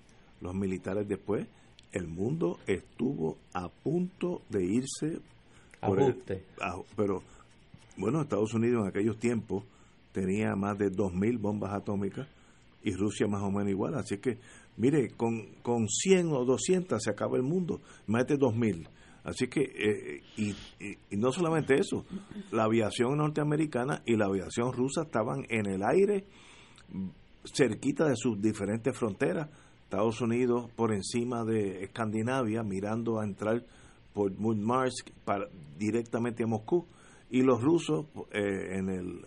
los 0.40 0.54
militares 0.54 1.06
después, 1.06 1.46
el 1.92 2.06
mundo 2.08 2.58
estuvo 2.66 3.36
a 3.54 3.68
punto 3.68 4.42
de 4.48 4.64
irse 4.64 5.20
por 5.80 6.00
el- 6.00 6.10
Ajuste. 6.12 6.44
a- 6.60 6.80
pero 6.96 7.22
bueno, 7.96 8.22
Estados 8.22 8.54
Unidos 8.54 8.82
en 8.82 8.88
aquellos 8.88 9.18
tiempos 9.18 9.64
tenía 10.12 10.54
más 10.56 10.78
de 10.78 10.90
2.000 10.90 11.38
bombas 11.38 11.72
atómicas 11.74 12.26
y 12.82 12.92
Rusia 12.94 13.26
más 13.26 13.42
o 13.42 13.50
menos 13.50 13.68
igual. 13.70 13.94
Así 13.94 14.16
que, 14.18 14.38
mire, 14.78 15.10
con, 15.10 15.46
con 15.62 15.88
100 15.88 16.28
o 16.32 16.44
200 16.44 17.02
se 17.02 17.10
acaba 17.10 17.36
el 17.36 17.42
mundo, 17.42 17.80
más 18.06 18.26
de 18.26 18.36
2.000. 18.38 18.88
Así 19.26 19.48
que, 19.48 19.60
eh, 19.62 20.22
y, 20.36 20.50
y- 20.78 21.16
no 21.16 21.32
solamente 21.32 21.74
eso, 21.74 22.06
la 22.52 22.62
aviación 22.64 23.16
norteamericana 23.18 24.00
y 24.06 24.16
la 24.16 24.26
aviación 24.26 24.72
rusa 24.72 25.02
estaban 25.02 25.44
en 25.48 25.66
el 25.66 25.82
aire 25.82 26.24
cerquita 27.44 28.04
de 28.08 28.14
sus 28.16 28.40
diferentes 28.40 28.96
fronteras. 28.96 29.48
Estados 29.82 30.20
Unidos 30.20 30.70
por 30.76 30.92
encima 30.92 31.44
de 31.44 31.84
Escandinavia, 31.84 32.62
mirando 32.62 33.18
a 33.18 33.24
entrar 33.24 33.64
por 34.14 34.32
Murmansk 34.38 35.10
directamente 35.76 36.44
a 36.44 36.46
Moscú. 36.46 36.86
Y 37.28 37.42
los 37.42 37.60
rusos 37.60 38.06
eh, 38.32 38.76
en 38.78 38.88
el 38.88 39.24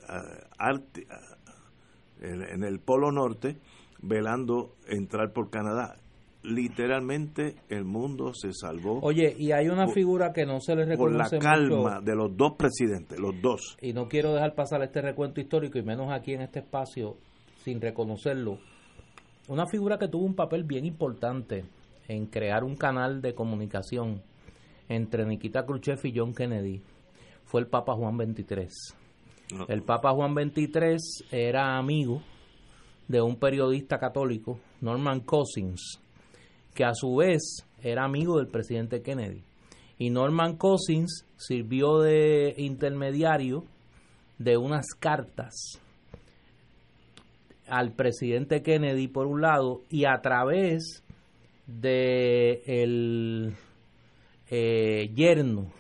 en, 2.21 2.41
en 2.41 2.63
el 2.63 2.79
Polo 2.79 3.11
Norte, 3.11 3.57
velando 4.01 4.75
entrar 4.87 5.33
por 5.33 5.49
Canadá. 5.49 5.97
Literalmente 6.41 7.55
el 7.67 7.83
mundo 7.83 8.33
se 8.33 8.53
salvó 8.53 8.99
Oye, 9.01 9.35
y 9.37 9.51
hay 9.51 9.67
una 9.67 9.85
Por- 9.85 9.93
figura 9.93 10.31
que 10.33 10.45
no 10.45 10.61
se 10.61 10.75
le 10.75 10.95
por 10.97 11.11
la 11.11 11.25
reconoce 11.25 11.35
mucho 11.35 11.47
calma 11.47 12.01
de 12.01 12.15
los 12.15 12.35
dos 12.37 12.53
presidentes, 12.57 13.19
los 13.19 13.33
dos. 13.41 13.77
y 13.81 13.91
no 13.93 14.07
quiero 14.07 14.33
dejar 14.33 14.55
pasar 14.55 14.81
este 14.83 15.01
recuento 15.01 15.41
histórico 15.41 15.77
y 15.77 15.83
menos 15.83 16.11
aquí 16.11 16.33
en 16.33 16.41
este 16.41 16.59
espacio 16.59 17.17
sin 17.63 17.81
reconocerlo. 17.81 18.57
Una 19.49 19.65
figura 19.67 19.97
que 19.97 20.07
tuvo 20.07 20.25
un 20.25 20.35
papel 20.35 20.63
bien 20.63 20.85
importante 20.85 21.65
en 22.07 22.25
crear 22.27 22.63
un 22.63 22.75
canal 22.75 23.21
de 23.21 23.33
comunicación 23.33 24.21
entre 24.87 25.25
Nikita 25.25 25.65
Khrushchev 25.65 25.99
y 26.05 26.13
John 26.17 26.33
Kennedy 26.33 26.81
fue 27.43 27.61
el 27.61 27.67
Papa 27.67 27.93
Juan 27.95 28.15
XXIII. 28.17 28.67
No, 29.57 29.65
El 29.67 29.81
Papa 29.83 30.11
Juan 30.13 30.33
XXIII 30.35 30.97
era 31.31 31.77
amigo 31.77 32.21
de 33.07 33.21
un 33.21 33.35
periodista 33.37 33.97
católico, 33.99 34.59
Norman 34.81 35.21
Cousins, 35.21 35.99
que 36.79 36.85
a 36.85 36.93
su 36.93 37.17
vez 37.17 37.67
era 37.83 38.05
amigo 38.05 38.37
del 38.37 38.47
presidente 38.47 39.01
Kennedy. 39.01 39.43
Y 39.97 40.11
Norman 40.11 40.55
Cousins 40.55 41.25
sirvió 41.35 41.99
de 41.99 42.53
intermediario 42.55 43.65
de 44.37 44.55
unas 44.55 44.85
cartas 44.97 45.77
al 47.67 47.91
presidente 47.91 48.61
Kennedy 48.61 49.09
por 49.09 49.27
un 49.27 49.41
lado 49.41 49.81
y 49.89 50.05
a 50.05 50.21
través 50.21 51.03
de 51.67 52.61
el 52.65 53.55
eh, 54.49 55.11
yerno 55.13 55.73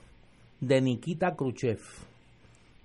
de 0.59 0.81
Nikita 0.81 1.33
Khrushchev 1.37 1.79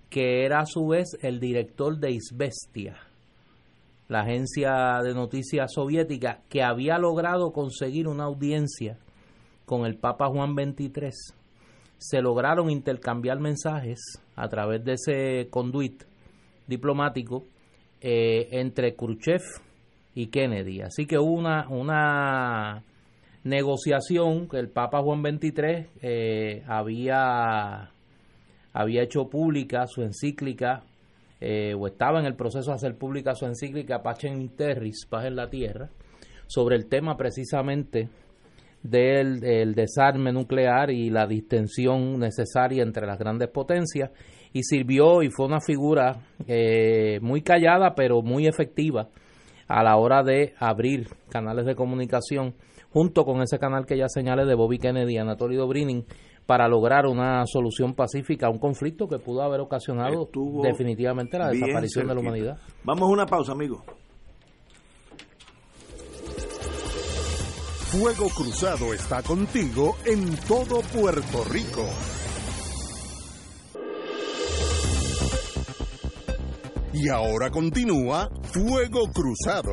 que 0.08 0.44
era 0.44 0.60
a 0.60 0.66
su 0.66 0.86
vez 0.86 1.18
el 1.20 1.40
director 1.40 1.98
de 1.98 2.12
Izvestia, 2.12 2.96
la 4.08 4.20
agencia 4.20 5.00
de 5.02 5.14
noticias 5.14 5.72
soviética, 5.72 6.42
que 6.48 6.62
había 6.62 6.98
logrado 6.98 7.52
conseguir 7.52 8.08
una 8.08 8.24
audiencia 8.24 8.98
con 9.64 9.86
el 9.86 9.96
Papa 9.96 10.28
Juan 10.28 10.54
XXIII. 10.54 11.10
Se 11.98 12.20
lograron 12.20 12.70
intercambiar 12.70 13.40
mensajes 13.40 14.00
a 14.36 14.48
través 14.48 14.84
de 14.84 14.92
ese 14.92 15.48
conduit 15.50 16.04
diplomático 16.66 17.44
eh, 18.00 18.48
entre 18.52 18.94
Khrushchev 18.94 19.42
y 20.14 20.26
Kennedy. 20.26 20.82
Así 20.82 21.06
que 21.06 21.18
hubo 21.18 21.32
una, 21.32 21.68
una 21.68 22.82
negociación 23.42 24.48
que 24.48 24.58
el 24.58 24.68
Papa 24.68 25.02
Juan 25.02 25.22
XXIII 25.22 25.86
eh, 26.02 26.62
había 26.66 27.90
había 28.74 29.04
hecho 29.04 29.28
pública 29.28 29.86
su 29.86 30.02
encíclica, 30.02 30.82
eh, 31.46 31.74
o 31.74 31.86
estaba 31.86 32.20
en 32.20 32.24
el 32.24 32.36
proceso 32.36 32.70
de 32.70 32.76
hacer 32.76 32.96
pública 32.96 33.34
su 33.34 33.44
encíclica 33.44 34.02
Pacem 34.02 34.48
Terris, 34.56 35.04
Paz 35.04 35.26
en 35.26 35.36
la 35.36 35.50
Tierra, 35.50 35.90
sobre 36.46 36.74
el 36.76 36.86
tema 36.86 37.18
precisamente 37.18 38.08
del, 38.82 39.74
desarme 39.74 40.32
nuclear 40.32 40.90
y 40.90 41.10
la 41.10 41.26
distensión 41.26 42.18
necesaria 42.18 42.82
entre 42.82 43.06
las 43.06 43.18
grandes 43.18 43.50
potencias, 43.50 44.10
y 44.54 44.62
sirvió 44.62 45.22
y 45.22 45.28
fue 45.28 45.44
una 45.44 45.60
figura 45.60 46.16
eh, 46.46 47.18
muy 47.20 47.42
callada, 47.42 47.94
pero 47.94 48.22
muy 48.22 48.46
efectiva 48.46 49.10
a 49.68 49.82
la 49.82 49.96
hora 49.98 50.22
de 50.22 50.54
abrir 50.58 51.08
canales 51.28 51.66
de 51.66 51.74
comunicación. 51.74 52.54
junto 52.90 53.24
con 53.24 53.42
ese 53.42 53.58
canal 53.58 53.86
que 53.86 53.98
ya 53.98 54.08
señalé 54.08 54.46
de 54.46 54.54
Bobby 54.54 54.78
Kennedy 54.78 55.14
y 55.14 55.18
Anatoly 55.18 55.56
Dobrynin, 55.56 56.06
para 56.46 56.68
lograr 56.68 57.06
una 57.06 57.44
solución 57.46 57.94
pacífica 57.94 58.46
a 58.46 58.50
un 58.50 58.58
conflicto 58.58 59.08
que 59.08 59.18
pudo 59.18 59.42
haber 59.42 59.60
ocasionado 59.60 60.24
Estuvo 60.24 60.62
definitivamente 60.62 61.38
la 61.38 61.48
desaparición 61.48 62.06
de 62.06 62.14
la 62.14 62.20
humanidad. 62.20 62.58
Vamos 62.84 63.08
a 63.08 63.12
una 63.12 63.26
pausa, 63.26 63.52
amigos. 63.52 63.82
Fuego 67.94 68.28
Cruzado 68.28 68.92
está 68.92 69.22
contigo 69.22 69.96
en 70.04 70.36
todo 70.48 70.80
Puerto 70.80 71.44
Rico. 71.44 71.86
Y 76.92 77.08
ahora 77.08 77.50
continúa 77.50 78.28
Fuego 78.42 79.08
Cruzado. 79.12 79.72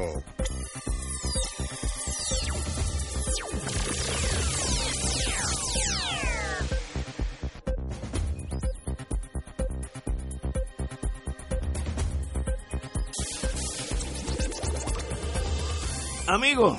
Amigos, 16.33 16.77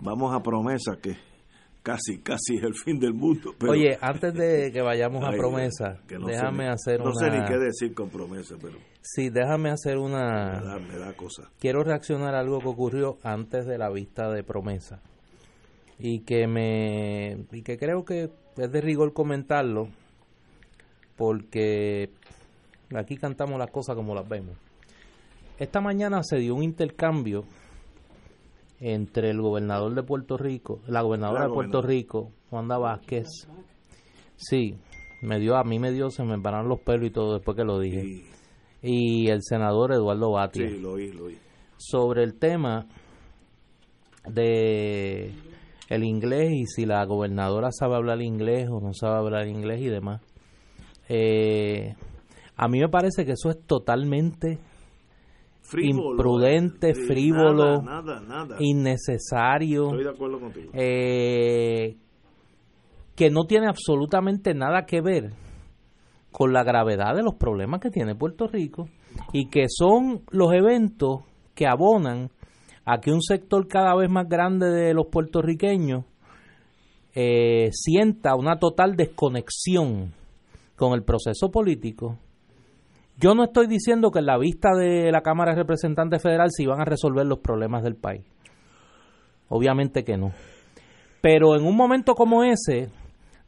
vamos 0.00 0.32
a 0.32 0.40
promesa 0.40 0.92
que 1.02 1.16
casi, 1.82 2.18
casi 2.22 2.54
es 2.58 2.62
el 2.62 2.74
fin 2.74 3.00
del 3.00 3.12
mundo. 3.12 3.52
pero- 3.58 3.72
Oye, 3.72 3.98
antes 4.00 4.32
de 4.34 4.70
que 4.72 4.82
vayamos 4.82 5.24
a 5.24 5.30
promesa, 5.36 5.98
que 6.06 6.16
no 6.20 6.28
déjame 6.28 6.64
sé 6.66 6.70
hacer 6.70 7.00
No 7.00 7.10
una... 7.10 7.14
sé 7.14 7.30
ni 7.36 7.44
qué 7.44 7.58
decir 7.58 7.92
con 7.92 8.10
promesa, 8.10 8.54
pero 8.62 8.78
Sí, 9.02 9.30
déjame 9.30 9.70
hacer 9.70 9.96
me 9.96 10.02
una... 10.04 10.60
da, 10.60 10.78
me 10.78 10.96
da 10.96 11.12
cosa. 11.14 11.50
Quiero 11.58 11.82
reaccionar 11.82 12.36
a 12.36 12.38
algo 12.40 12.60
que 12.60 12.68
ocurrió 12.68 13.18
antes 13.24 13.66
de 13.66 13.78
la 13.78 13.90
vista 13.90 14.30
de 14.30 14.44
promesa 14.44 15.00
y 15.98 16.20
que 16.20 16.46
me 16.46 17.46
y 17.50 17.62
que 17.62 17.76
creo 17.78 18.04
que 18.04 18.30
es 18.58 18.70
de 18.70 18.80
rigor 18.80 19.12
comentarlo 19.12 19.88
porque 21.16 22.10
aquí 22.94 23.16
cantamos 23.16 23.58
las 23.58 23.72
cosas 23.72 23.96
como 23.96 24.14
las 24.14 24.28
vemos. 24.28 24.56
Esta 25.58 25.80
mañana 25.80 26.22
se 26.22 26.36
dio 26.36 26.54
un 26.54 26.62
intercambio 26.62 27.44
entre 28.86 29.30
el 29.30 29.40
gobernador 29.40 29.94
de 29.94 30.02
Puerto 30.02 30.36
Rico, 30.36 30.80
la 30.86 31.00
gobernadora 31.00 31.40
La 31.40 31.46
de 31.48 31.54
Puerto. 31.54 31.80
Rico, 31.80 32.32
Wanda 32.50 32.76
Vázquez. 32.76 33.26
Sí, 34.36 34.74
me 35.22 35.40
dio 35.40 35.56
a 35.56 35.64
mí 35.64 35.78
me 35.78 35.90
dio 35.90 36.10
se 36.10 36.22
me 36.22 36.38
pararon 36.38 36.68
los 36.68 36.80
pelos 36.80 37.06
y 37.08 37.10
todo 37.10 37.32
después 37.34 37.56
que 37.56 37.64
lo 37.64 37.78
dije. 37.78 38.04
Y, 38.04 38.26
Y 38.82 39.28
el 39.30 39.40
senador 39.42 39.92
Eduardo 39.94 40.32
Batia 40.32 40.68
sí, 40.68 40.78
lo 40.78 40.92
oí, 40.92 41.10
lo 41.12 41.24
oí. 41.24 41.38
sobre 41.78 42.24
el 42.24 42.34
tema 42.38 42.86
de 44.28 45.32
el 45.88 46.04
inglés 46.04 46.52
y 46.52 46.66
si 46.66 46.84
la 46.84 47.02
gobernadora 47.06 47.70
sabe 47.72 47.94
hablar 47.96 48.20
inglés 48.20 48.68
o 48.70 48.80
no 48.80 48.92
sabe 48.92 49.16
hablar 49.16 49.48
inglés 49.48 49.80
y 49.80 49.88
demás. 49.88 50.20
Eh, 51.08 51.94
a 52.56 52.68
mí 52.68 52.80
me 52.80 52.88
parece 52.88 53.24
que 53.24 53.32
eso 53.32 53.48
es 53.48 53.60
totalmente 53.66 54.58
Frívolo, 55.66 56.10
Imprudente, 56.12 56.94
sí, 56.94 57.02
frívolo, 57.06 57.82
Nada, 57.82 58.20
nada, 58.20 58.44
nada. 58.44 58.56
innecesario, 58.60 59.86
Estoy 59.88 60.04
de 60.04 60.10
acuerdo 60.10 60.38
contigo. 60.40 60.70
eh, 60.74 61.96
que 63.16 63.30
no 63.30 63.44
tiene 63.46 63.66
absolutamente 63.68 64.54
nada 64.54 64.84
que 64.86 65.00
ver 65.00 65.32
con 66.30 66.52
la 66.52 66.64
gravedad 66.64 67.14
de 67.14 67.22
los 67.22 67.34
problemas 67.36 67.80
que 67.80 67.90
tiene 67.90 68.14
Puerto 68.14 68.46
Rico 68.46 68.88
y 69.32 69.48
que 69.48 69.66
son 69.68 70.22
los 70.30 70.52
eventos 70.52 71.20
que 71.54 71.66
abonan 71.66 72.30
a 72.84 72.98
que 73.00 73.12
un 73.12 73.22
sector 73.22 73.66
cada 73.66 73.94
vez 73.96 74.10
más 74.10 74.28
grande 74.28 74.66
de 74.66 74.92
los 74.92 75.06
puertorriqueños 75.06 76.04
eh, 77.14 77.70
sienta 77.72 78.34
una 78.34 78.58
total 78.58 78.96
desconexión 78.96 80.12
con 80.76 80.92
el 80.92 81.04
proceso 81.04 81.50
político. 81.50 82.18
Yo 83.18 83.34
no 83.34 83.44
estoy 83.44 83.66
diciendo 83.66 84.10
que 84.10 84.18
en 84.18 84.26
la 84.26 84.38
vista 84.38 84.70
de 84.74 85.10
la 85.12 85.22
Cámara 85.22 85.52
de 85.52 85.58
Representantes 85.58 86.22
Federal 86.22 86.48
se 86.50 86.64
iban 86.64 86.80
a 86.80 86.84
resolver 86.84 87.26
los 87.26 87.38
problemas 87.38 87.82
del 87.82 87.94
país. 87.94 88.24
Obviamente 89.48 90.04
que 90.04 90.16
no. 90.16 90.32
Pero 91.20 91.56
en 91.56 91.64
un 91.64 91.76
momento 91.76 92.14
como 92.14 92.42
ese, 92.42 92.88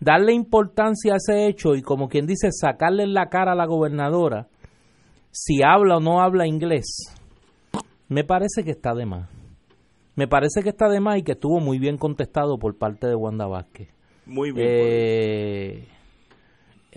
darle 0.01 0.33
importancia 0.33 1.15
a 1.15 1.17
ese 1.17 1.47
hecho 1.47 1.75
y 1.75 1.83
como 1.83 2.09
quien 2.09 2.27
dice, 2.27 2.49
sacarle 2.53 3.03
en 3.03 3.15
la 3.15 3.29
cara 3.29 3.53
a 3.53 3.57
la 3.57 3.67
gobernadora 3.67 4.47
si 5.31 5.63
habla 5.63 5.99
o 5.99 6.01
no 6.01 6.23
habla 6.23 6.47
inglés, 6.47 7.15
me 8.09 8.25
parece 8.25 8.65
que 8.65 8.71
está 8.71 8.95
de 8.95 9.05
más. 9.05 9.29
Me 10.15 10.27
parece 10.27 10.63
que 10.63 10.71
está 10.71 10.89
de 10.89 11.01
más 11.01 11.19
y 11.19 11.23
que 11.23 11.33
estuvo 11.33 11.61
muy 11.61 11.79
bien 11.79 11.99
contestado 11.99 12.59
por 12.59 12.79
parte 12.79 13.07
de 13.07 13.15
Wanda 13.15 13.47
Vázquez. 13.47 13.91
Muy 14.25 14.51
bien. 14.51 14.67
Eh, 14.67 15.89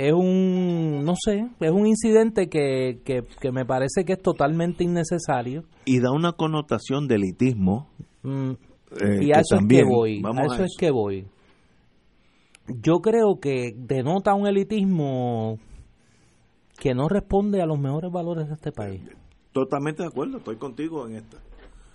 es 0.01 0.13
un, 0.13 1.03
no 1.03 1.13
sé, 1.21 1.45
es 1.59 1.71
un 1.71 1.85
incidente 1.85 2.47
que, 2.47 3.01
que, 3.03 3.23
que 3.41 3.51
me 3.51 3.65
parece 3.65 4.05
que 4.05 4.13
es 4.13 4.21
totalmente 4.21 4.85
innecesario. 4.85 5.65
y 5.83 5.99
da 5.99 6.11
una 6.13 6.31
connotación 6.31 7.07
de 7.09 7.15
elitismo. 7.15 7.89
Mm, 8.23 8.51
eh, 9.01 9.19
y 9.23 9.31
a 9.31 9.35
que 9.35 9.39
eso 9.41 9.55
también- 9.57 9.81
es 9.81 9.87
que 9.87 9.93
voy. 9.93 10.21
Vamos 10.21 10.39
a 10.39 10.53
a 10.53 10.55
eso, 10.55 10.63
es 10.63 10.75
que 10.79 10.89
voy. 10.91 11.25
Yo 12.81 12.99
creo 13.01 13.39
que 13.41 13.73
denota 13.75 14.33
un 14.35 14.47
elitismo 14.47 15.57
que 16.77 16.93
no 16.93 17.09
responde 17.09 17.61
a 17.61 17.65
los 17.65 17.77
mejores 17.79 18.09
valores 18.11 18.47
de 18.47 18.53
este 18.53 18.71
país. 18.71 19.01
Totalmente 19.51 20.03
de 20.03 20.07
acuerdo, 20.07 20.37
estoy 20.37 20.55
contigo 20.57 21.07
en 21.07 21.15
esta. 21.17 21.37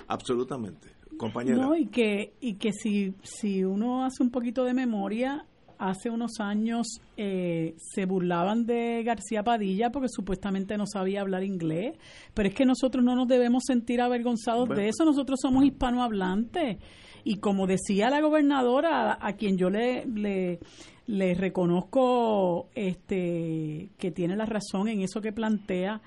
Absolutamente. 0.08 0.88
Compañera. 1.16 1.56
No, 1.56 1.76
y 1.76 1.86
que, 1.86 2.34
y 2.40 2.54
que 2.56 2.72
si, 2.72 3.14
si 3.22 3.64
uno 3.64 4.04
hace 4.04 4.22
un 4.22 4.30
poquito 4.30 4.64
de 4.64 4.74
memoria, 4.74 5.46
hace 5.78 6.10
unos 6.10 6.40
años 6.40 6.86
eh, 7.16 7.74
se 7.78 8.06
burlaban 8.06 8.66
de 8.66 9.02
García 9.04 9.42
Padilla 9.42 9.90
porque 9.90 10.08
supuestamente 10.08 10.76
no 10.76 10.86
sabía 10.86 11.20
hablar 11.20 11.44
inglés, 11.44 11.96
pero 12.34 12.48
es 12.48 12.54
que 12.54 12.64
nosotros 12.64 13.04
no 13.04 13.14
nos 13.14 13.28
debemos 13.28 13.64
sentir 13.66 14.00
avergonzados 14.00 14.66
Bueno. 14.68 14.82
de 14.82 14.88
eso, 14.88 15.04
nosotros 15.04 15.38
somos 15.40 15.64
hispanohablantes. 15.64 16.78
Y 17.24 17.36
como 17.36 17.66
decía 17.66 18.10
la 18.10 18.20
gobernadora, 18.20 19.12
a, 19.12 19.28
a 19.28 19.32
quien 19.34 19.56
yo 19.56 19.70
le, 19.70 20.04
le, 20.06 20.58
le 21.06 21.34
reconozco 21.34 22.68
este, 22.74 23.90
que 23.98 24.10
tiene 24.10 24.36
la 24.36 24.46
razón 24.46 24.88
en 24.88 25.00
eso 25.00 25.20
que 25.20 25.32
plantea, 25.32 26.00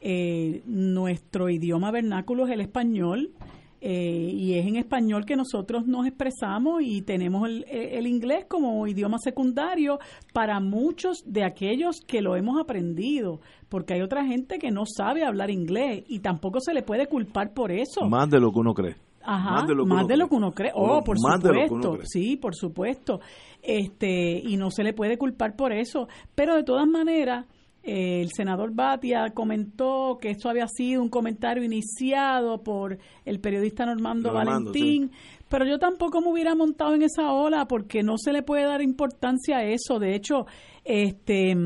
eh, 0.00 0.62
nuestro 0.66 1.50
idioma 1.50 1.90
vernáculo 1.90 2.46
es 2.46 2.52
el 2.52 2.60
español 2.62 3.30
eh, 3.80 4.30
y 4.32 4.54
es 4.54 4.66
en 4.66 4.76
español 4.76 5.24
que 5.24 5.36
nosotros 5.36 5.86
nos 5.86 6.06
expresamos 6.06 6.82
y 6.82 7.02
tenemos 7.02 7.48
el, 7.48 7.64
el 7.68 8.06
inglés 8.06 8.44
como 8.48 8.86
idioma 8.86 9.18
secundario 9.18 9.98
para 10.32 10.60
muchos 10.60 11.22
de 11.26 11.44
aquellos 11.44 12.00
que 12.06 12.20
lo 12.20 12.36
hemos 12.36 12.60
aprendido, 12.60 13.40
porque 13.68 13.94
hay 13.94 14.02
otra 14.02 14.24
gente 14.24 14.58
que 14.58 14.70
no 14.70 14.84
sabe 14.86 15.24
hablar 15.24 15.50
inglés 15.50 16.04
y 16.08 16.20
tampoco 16.20 16.60
se 16.60 16.74
le 16.74 16.82
puede 16.82 17.06
culpar 17.06 17.54
por 17.54 17.72
eso. 17.72 18.08
Más 18.08 18.28
de 18.28 18.40
lo 18.40 18.52
que 18.52 18.58
uno 18.58 18.74
cree. 18.74 18.96
Ajá, 19.22 19.50
más 19.50 19.66
de 19.66 19.74
lo 20.16 20.28
que, 20.28 20.34
uno, 20.34 20.52
cree. 20.52 20.72
Oh, 20.74 21.02
por 21.02 21.18
supuesto. 21.18 21.92
cree. 21.92 22.06
Sí, 22.06 22.36
por 22.36 22.54
supuesto. 22.54 23.20
Este, 23.62 24.38
y 24.38 24.56
no 24.56 24.70
se 24.70 24.82
le 24.82 24.94
puede 24.94 25.18
culpar 25.18 25.56
por 25.56 25.72
eso. 25.72 26.08
Pero 26.34 26.56
de 26.56 26.62
todas 26.62 26.86
maneras, 26.86 27.46
eh, 27.82 28.20
el 28.20 28.30
senador 28.32 28.74
Batia 28.74 29.30
comentó 29.30 30.18
que 30.20 30.30
esto 30.30 30.48
había 30.48 30.68
sido 30.68 31.02
un 31.02 31.08
comentario 31.08 31.64
iniciado 31.64 32.62
por 32.62 32.98
el 33.24 33.40
periodista 33.40 33.86
Normando, 33.86 34.32
Normando, 34.32 34.70
Valentín. 34.70 35.10
Pero 35.48 35.64
yo 35.66 35.78
tampoco 35.78 36.20
me 36.20 36.28
hubiera 36.28 36.54
montado 36.54 36.94
en 36.94 37.02
esa 37.02 37.32
ola 37.32 37.66
porque 37.66 38.02
no 38.02 38.18
se 38.18 38.32
le 38.32 38.42
puede 38.42 38.64
dar 38.64 38.82
importancia 38.82 39.58
a 39.58 39.64
eso. 39.64 39.98
De 39.98 40.14
hecho, 40.14 40.46
este 40.84 41.56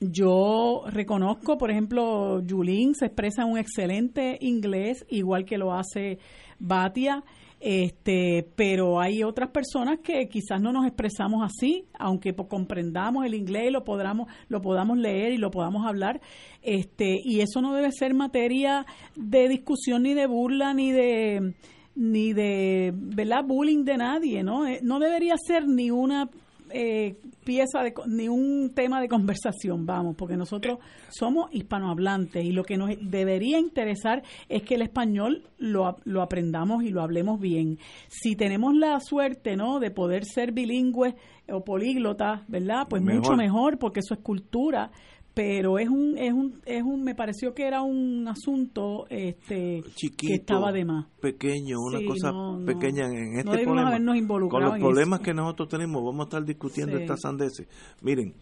yo 0.00 0.82
reconozco, 0.86 1.56
por 1.58 1.70
ejemplo, 1.70 2.40
Yulín 2.40 2.94
se 2.94 3.06
expresa 3.06 3.42
en 3.42 3.52
un 3.52 3.58
excelente 3.58 4.36
inglés, 4.40 5.06
igual 5.08 5.44
que 5.44 5.58
lo 5.58 5.72
hace 5.72 6.18
Batia, 6.58 7.22
este, 7.64 8.48
pero 8.56 9.00
hay 9.00 9.22
otras 9.22 9.50
personas 9.50 10.00
que 10.00 10.28
quizás 10.28 10.60
no 10.60 10.72
nos 10.72 10.84
expresamos 10.84 11.44
así, 11.44 11.84
aunque 11.96 12.34
comprendamos 12.34 13.24
el 13.24 13.34
inglés 13.34 13.68
y 13.68 13.70
lo 13.70 13.84
podamos, 13.84 14.28
lo 14.48 14.60
podamos 14.60 14.98
leer 14.98 15.32
y 15.32 15.38
lo 15.38 15.52
podamos 15.52 15.86
hablar, 15.86 16.20
este, 16.60 17.20
y 17.24 17.40
eso 17.40 17.62
no 17.62 17.72
debe 17.72 17.92
ser 17.92 18.14
materia 18.14 18.84
de 19.14 19.48
discusión 19.48 20.02
ni 20.02 20.12
de 20.12 20.26
burla 20.26 20.74
ni 20.74 20.90
de 20.90 21.54
ni 21.94 22.32
de 22.32 22.92
¿verdad? 22.94 23.44
bullying 23.44 23.84
de 23.84 23.96
nadie, 23.98 24.42
¿no? 24.42 24.66
Eh, 24.66 24.80
No 24.82 24.98
debería 24.98 25.34
ser 25.36 25.68
ni 25.68 25.90
una 25.90 26.30
eh, 26.72 27.16
pieza 27.44 27.82
de, 27.82 27.94
ni 28.06 28.28
un 28.28 28.72
tema 28.74 29.00
de 29.00 29.08
conversación, 29.08 29.86
vamos, 29.86 30.16
porque 30.16 30.36
nosotros 30.36 30.78
somos 31.08 31.52
hispanohablantes 31.52 32.44
y 32.44 32.52
lo 32.52 32.64
que 32.64 32.76
nos 32.76 32.90
debería 33.00 33.58
interesar 33.58 34.22
es 34.48 34.62
que 34.62 34.74
el 34.76 34.82
español 34.82 35.44
lo, 35.58 35.96
lo 36.04 36.22
aprendamos 36.22 36.84
y 36.84 36.90
lo 36.90 37.02
hablemos 37.02 37.40
bien. 37.40 37.78
Si 38.08 38.36
tenemos 38.36 38.74
la 38.74 38.98
suerte, 39.00 39.56
¿no?, 39.56 39.80
de 39.80 39.90
poder 39.90 40.24
ser 40.24 40.52
bilingües 40.52 41.14
o 41.50 41.64
políglotas, 41.64 42.42
¿verdad? 42.48 42.86
Pues 42.88 43.02
Mejor. 43.02 43.20
mucho 43.20 43.36
mejor, 43.36 43.78
porque 43.78 44.00
eso 44.00 44.14
es 44.14 44.20
cultura. 44.20 44.90
Pero 45.34 45.78
es 45.78 45.88
un 45.88 46.18
es 46.18 46.32
un 46.32 46.60
es 46.66 46.82
un 46.82 47.02
me 47.02 47.14
pareció 47.14 47.54
que 47.54 47.66
era 47.66 47.82
un 47.82 48.26
asunto 48.28 49.06
este 49.08 49.82
Chiquito, 49.94 50.26
que 50.28 50.34
estaba 50.34 50.72
de 50.72 50.84
más 50.84 51.06
pequeño, 51.20 51.76
una 51.80 51.98
Sí, 52.00 52.04
cosa 52.06 52.30
no, 52.32 52.58
no. 52.58 52.66
pequeña 52.66 53.06
en 53.06 53.38
este 53.38 53.44
No 53.44 53.52
problema. 53.52 53.88
habernos 53.88 54.12
Con 54.14 54.18
involucrado 54.22 54.66
los 54.66 54.74
en 54.76 54.80
problemas 54.82 55.20
eso. 55.20 55.24
que 55.24 55.34
nosotros 55.34 55.68
tenemos, 55.68 56.02
vamos 56.04 56.20
a 56.20 56.24
estar 56.24 56.44
discutiendo 56.44 56.96
Sí. 56.96 57.02
estas 57.04 57.20
sandeces. 57.22 57.66
Miren, 58.02 58.34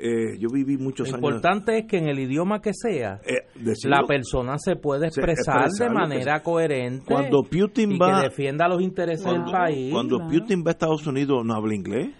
eh, 0.00 0.38
yo 0.38 0.48
viví 0.52 0.76
muchos 0.76 1.08
Lo 1.10 1.16
años. 1.16 1.28
importante 1.28 1.78
es 1.78 1.86
que 1.86 1.98
en 1.98 2.06
el 2.08 2.20
idioma 2.20 2.60
que 2.60 2.70
sea, 2.72 3.14
eh, 3.26 3.48
decirlo. 3.56 3.96
la 4.00 4.06
persona 4.06 4.56
se 4.58 4.76
puede 4.76 5.10
Se- 5.10 5.20
expresar 5.20 5.64
expresar 5.64 5.88
de 5.88 5.94
lo 5.94 6.00
que 6.00 6.08
manera 6.08 6.40
coherente 6.44 7.04
Cuando 7.04 7.42
Putin 7.42 7.92
y 7.92 7.98
va- 7.98 8.20
que 8.20 8.28
defienda 8.28 8.68
los 8.68 8.80
intereses 8.80 9.24
cuando, 9.24 9.42
del 9.42 9.50
país. 9.52 9.92
cuando 9.92 10.18
claro. 10.18 10.30
Putin 10.30 10.60
va 10.64 10.70
a 10.70 10.70
Estados 10.70 11.04
Unidos 11.04 11.44
no 11.44 11.52
habla 11.54 11.74
inglés. 11.74 12.10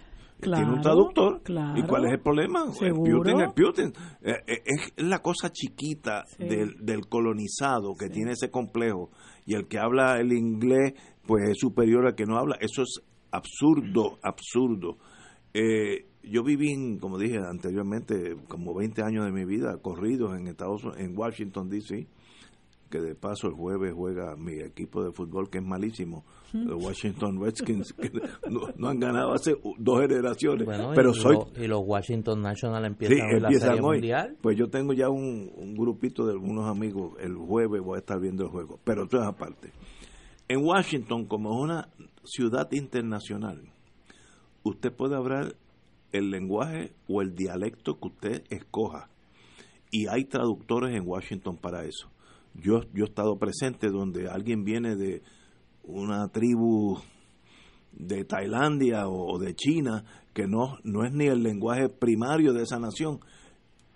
Tiene 0.41 0.71
un 0.73 0.81
traductor. 0.81 1.41
claro. 1.43 1.77
¿Y 1.79 1.83
cuál 1.83 2.05
es 2.05 2.13
el 2.13 2.19
problema? 2.21 2.65
El 2.65 2.73
Seguro. 2.73 3.17
Putin 3.19 3.41
es 3.41 3.53
Putin. 3.53 3.93
Eh, 4.21 4.33
eh, 4.47 4.61
es 4.65 4.93
la 5.05 5.19
cosa 5.19 5.51
chiquita 5.51 6.23
Sí. 6.25 6.45
del, 6.45 6.75
del 6.79 7.07
colonizado 7.07 7.93
que 7.99 8.09
tiene 8.09 8.31
ese 8.31 8.49
complejo. 8.49 9.09
Y 9.45 9.55
el 9.55 9.67
que 9.67 9.79
habla 9.79 10.19
el 10.19 10.31
inglés, 10.33 10.93
pues 11.25 11.49
es 11.49 11.57
superior 11.59 12.05
al 12.07 12.15
que 12.15 12.25
no 12.25 12.37
habla. 12.37 12.55
Eso 12.61 12.83
es 12.83 13.01
absurdo, 13.31 14.17
absurdo. 14.23 14.97
Eh, 15.53 16.05
yo 16.23 16.43
viví, 16.43 16.71
en, 16.71 16.99
como 16.99 17.17
dije 17.17 17.37
anteriormente, 17.37 18.35
como 18.47 18.73
20 18.75 19.01
años 19.03 19.25
de 19.25 19.31
mi 19.31 19.45
vida 19.45 19.77
corridos 19.81 20.37
en 20.37 20.47
Estados 20.47 20.83
en 20.97 21.17
Washington, 21.17 21.69
D.C., 21.69 22.07
que 22.89 22.99
de 22.99 23.15
paso 23.15 23.47
el 23.47 23.53
jueves 23.53 23.93
juega 23.95 24.35
mi 24.35 24.53
equipo 24.59 25.03
de 25.03 25.11
fútbol, 25.11 25.49
que 25.49 25.59
es 25.59 25.63
malísimo, 25.63 26.25
los 26.53 26.83
Washington 26.83 27.39
Redskins, 27.41 27.93
que 27.93 28.11
no, 28.49 28.61
no 28.75 28.87
han 28.89 28.99
ganado 28.99 29.31
hace 29.33 29.55
dos 29.77 30.01
generaciones, 30.01 30.65
Bueno, 30.65 30.91
pero 30.95 31.11
y, 31.11 31.13
soy... 31.13 31.35
lo- 31.35 31.63
y 31.63 31.67
los 31.67 31.81
Washington 31.85 32.41
National 32.41 32.83
Sí, 32.83 32.87
empiezan 33.05 33.29
hoy 33.35 33.39
la 33.39 33.49
Serie 33.59 33.81
hoy. 33.81 33.97
Mundial. 33.97 34.37
Pues 34.41 34.57
yo 34.57 34.69
tengo 34.69 34.93
ya 34.93 35.09
un, 35.09 35.51
un 35.55 35.75
grupito 35.75 36.25
de 36.25 36.33
algunos 36.33 36.65
amigos, 36.67 37.13
el 37.19 37.35
jueves 37.35 37.81
voy 37.81 37.97
a 37.97 37.99
estar 37.99 38.19
viendo 38.19 38.43
el 38.43 38.49
juego, 38.49 38.79
pero 38.83 39.03
eso 39.05 39.17
es 39.21 39.27
aparte. 39.27 39.71
En 40.47 40.65
Washington, 40.65 41.25
como 41.25 41.51
es 41.53 41.61
una 41.61 41.89
ciudad 42.23 42.71
internacional, 42.71 43.61
usted 44.63 44.91
puede 44.91 45.15
hablar 45.15 45.55
el 46.11 46.31
lenguaje 46.31 46.93
o 47.07 47.21
el 47.21 47.35
dialecto 47.35 47.99
que 47.99 48.07
usted 48.07 48.43
escoja. 48.49 49.09
Y 49.91 50.07
hay 50.07 50.25
traductores 50.25 50.95
en 50.95 51.07
Washington 51.07 51.57
para 51.57 51.83
eso. 51.85 52.09
Yo, 52.61 52.81
yo 52.93 53.05
he 53.05 53.07
estado 53.07 53.37
presente 53.37 53.89
donde 53.89 54.29
alguien 54.29 54.63
viene 54.63 54.95
de 54.95 55.21
una 55.83 56.27
tribu 56.29 56.97
de 57.91 58.23
Tailandia 58.25 59.07
o 59.07 59.37
de 59.39 59.55
China 59.55 60.03
que 60.33 60.47
no, 60.47 60.77
no 60.83 61.05
es 61.05 61.11
ni 61.13 61.25
el 61.25 61.41
lenguaje 61.43 61.89
primario 61.89 62.53
de 62.53 62.63
esa 62.63 62.79
nación. 62.79 63.19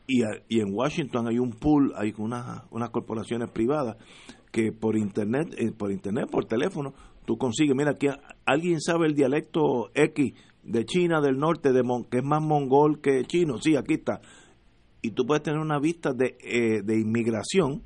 Y, 0.07 0.21
y 0.49 0.59
en 0.59 0.73
Washington 0.73 1.27
hay 1.27 1.39
un 1.39 1.51
pool, 1.51 1.93
hay 1.95 2.13
unas, 2.17 2.63
unas 2.71 2.89
corporaciones 2.89 3.49
privadas 3.51 3.97
que 4.51 4.71
por 4.71 4.97
internet, 4.97 5.53
eh, 5.57 5.71
por 5.71 5.91
internet, 5.91 6.29
por 6.29 6.45
teléfono, 6.45 6.93
tú 7.25 7.37
consigues, 7.37 7.75
mira, 7.75 7.91
aquí 7.91 8.07
alguien 8.45 8.81
sabe 8.81 9.07
el 9.07 9.15
dialecto 9.15 9.89
X 9.93 10.33
de 10.63 10.85
China 10.85 11.21
del 11.21 11.37
norte, 11.37 11.71
de 11.71 11.83
Mon- 11.83 12.03
que 12.05 12.17
es 12.17 12.23
más 12.23 12.41
mongol 12.41 13.01
que 13.01 13.23
chino, 13.25 13.57
sí, 13.57 13.75
aquí 13.75 13.95
está. 13.95 14.21
Y 15.01 15.11
tú 15.11 15.25
puedes 15.25 15.43
tener 15.43 15.59
una 15.59 15.79
vista 15.79 16.13
de, 16.13 16.37
eh, 16.41 16.81
de 16.83 16.99
inmigración 16.99 17.81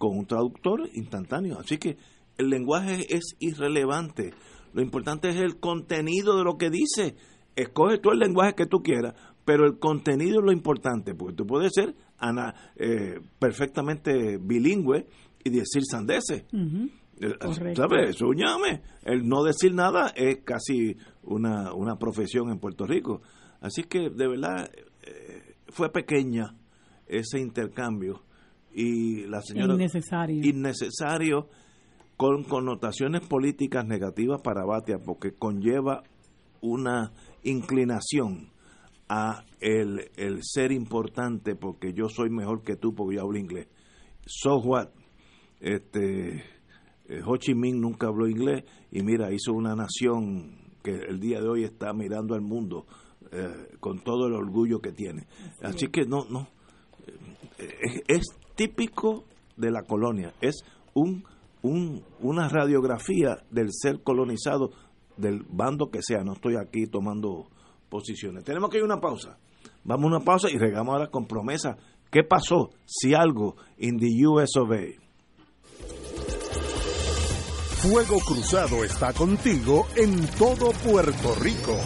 con 0.00 0.16
un 0.16 0.24
traductor 0.24 0.88
instantáneo. 0.94 1.58
Así 1.60 1.76
que 1.76 1.98
el 2.38 2.48
lenguaje 2.48 3.14
es 3.14 3.36
irrelevante. 3.38 4.32
Lo 4.72 4.80
importante 4.80 5.28
es 5.28 5.36
el 5.36 5.60
contenido 5.60 6.38
de 6.38 6.44
lo 6.44 6.56
que 6.56 6.70
dice. 6.70 7.16
Escoge 7.54 7.98
tú 7.98 8.10
el 8.10 8.18
lenguaje 8.18 8.54
que 8.54 8.64
tú 8.64 8.78
quieras, 8.82 9.14
pero 9.44 9.66
el 9.66 9.78
contenido 9.78 10.38
es 10.40 10.44
lo 10.46 10.52
importante, 10.52 11.14
porque 11.14 11.34
tú 11.36 11.46
puedes 11.46 11.72
ser 11.74 11.94
ana- 12.16 12.54
eh, 12.76 13.20
perfectamente 13.38 14.38
bilingüe 14.38 15.06
y 15.44 15.50
decir 15.50 15.82
sandeces. 15.84 16.44
Eh, 17.20 17.34
Correcto. 17.38 17.82
¿Sabes? 17.82 18.16
El 19.04 19.28
no 19.28 19.42
decir 19.42 19.74
nada 19.74 20.08
es 20.16 20.38
casi 20.44 20.96
una, 21.24 21.74
una 21.74 21.96
profesión 21.96 22.48
en 22.50 22.58
Puerto 22.58 22.86
Rico. 22.86 23.20
Así 23.60 23.82
que, 23.82 24.08
de 24.08 24.28
verdad, 24.28 24.70
eh, 25.02 25.56
fue 25.68 25.90
pequeña 25.92 26.54
ese 27.06 27.38
intercambio. 27.38 28.22
Y 28.72 29.26
la 29.26 29.42
señora. 29.42 29.74
Innecesario. 29.74 30.44
Innecesario, 30.44 31.48
con 32.16 32.44
connotaciones 32.44 33.26
políticas 33.26 33.86
negativas 33.86 34.40
para 34.42 34.64
Batia, 34.64 34.98
porque 34.98 35.32
conlleva 35.32 36.02
una 36.60 37.12
inclinación 37.42 38.50
a 39.08 39.44
el, 39.60 40.10
el 40.16 40.38
ser 40.42 40.70
importante 40.70 41.56
porque 41.56 41.92
yo 41.92 42.08
soy 42.08 42.30
mejor 42.30 42.62
que 42.62 42.76
tú 42.76 42.94
porque 42.94 43.16
yo 43.16 43.22
hablo 43.22 43.38
inglés. 43.38 43.66
So 44.24 44.58
what? 44.58 44.88
Este, 45.60 46.44
eh, 47.08 47.20
Ho 47.26 47.36
Chi 47.36 47.54
Minh 47.54 47.80
nunca 47.80 48.06
habló 48.06 48.28
inglés 48.28 48.64
y 48.92 49.02
mira, 49.02 49.32
hizo 49.32 49.52
una 49.52 49.74
nación 49.74 50.58
que 50.82 50.92
el 50.92 51.18
día 51.18 51.40
de 51.40 51.48
hoy 51.48 51.64
está 51.64 51.92
mirando 51.92 52.34
al 52.34 52.40
mundo 52.40 52.86
eh, 53.32 53.76
con 53.80 53.98
todo 54.04 54.28
el 54.28 54.34
orgullo 54.34 54.80
que 54.80 54.92
tiene. 54.92 55.26
Así 55.60 55.88
que 55.88 56.02
no, 56.06 56.24
no, 56.30 56.48
eh, 57.58 57.68
es, 57.76 58.02
es 58.06 58.22
típico 58.60 59.24
de 59.56 59.70
la 59.70 59.84
colonia, 59.84 60.34
es 60.42 60.66
un, 60.92 61.24
un, 61.62 62.04
una 62.20 62.46
radiografía 62.46 63.38
del 63.50 63.68
ser 63.72 64.02
colonizado 64.02 64.68
del 65.16 65.46
bando 65.48 65.90
que 65.90 66.02
sea, 66.02 66.22
no 66.22 66.34
estoy 66.34 66.56
aquí 66.56 66.86
tomando 66.86 67.46
posiciones. 67.88 68.44
Tenemos 68.44 68.68
que 68.68 68.76
ir 68.76 68.82
a 68.82 68.84
una 68.84 69.00
pausa. 69.00 69.38
Vamos 69.82 70.04
a 70.04 70.16
una 70.16 70.20
pausa 70.20 70.50
y 70.50 70.58
regamos 70.58 70.92
ahora 70.92 71.10
con 71.10 71.26
promesa. 71.26 71.78
¿Qué 72.10 72.22
pasó 72.22 72.68
si 72.84 73.14
algo 73.14 73.56
in 73.78 73.98
the 73.98 74.26
US 74.26 74.50
of 74.58 74.70
A? 74.72 74.84
Fuego 77.78 78.18
Cruzado 78.18 78.84
está 78.84 79.14
contigo 79.14 79.86
en 79.96 80.26
todo 80.36 80.72
Puerto 80.84 81.34
Rico. 81.40 81.78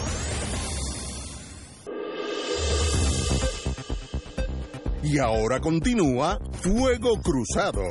Y 5.05 5.19
ahora 5.19 5.59
continúa 5.59 6.39
Fuego 6.61 7.21
Cruzado. 7.21 7.83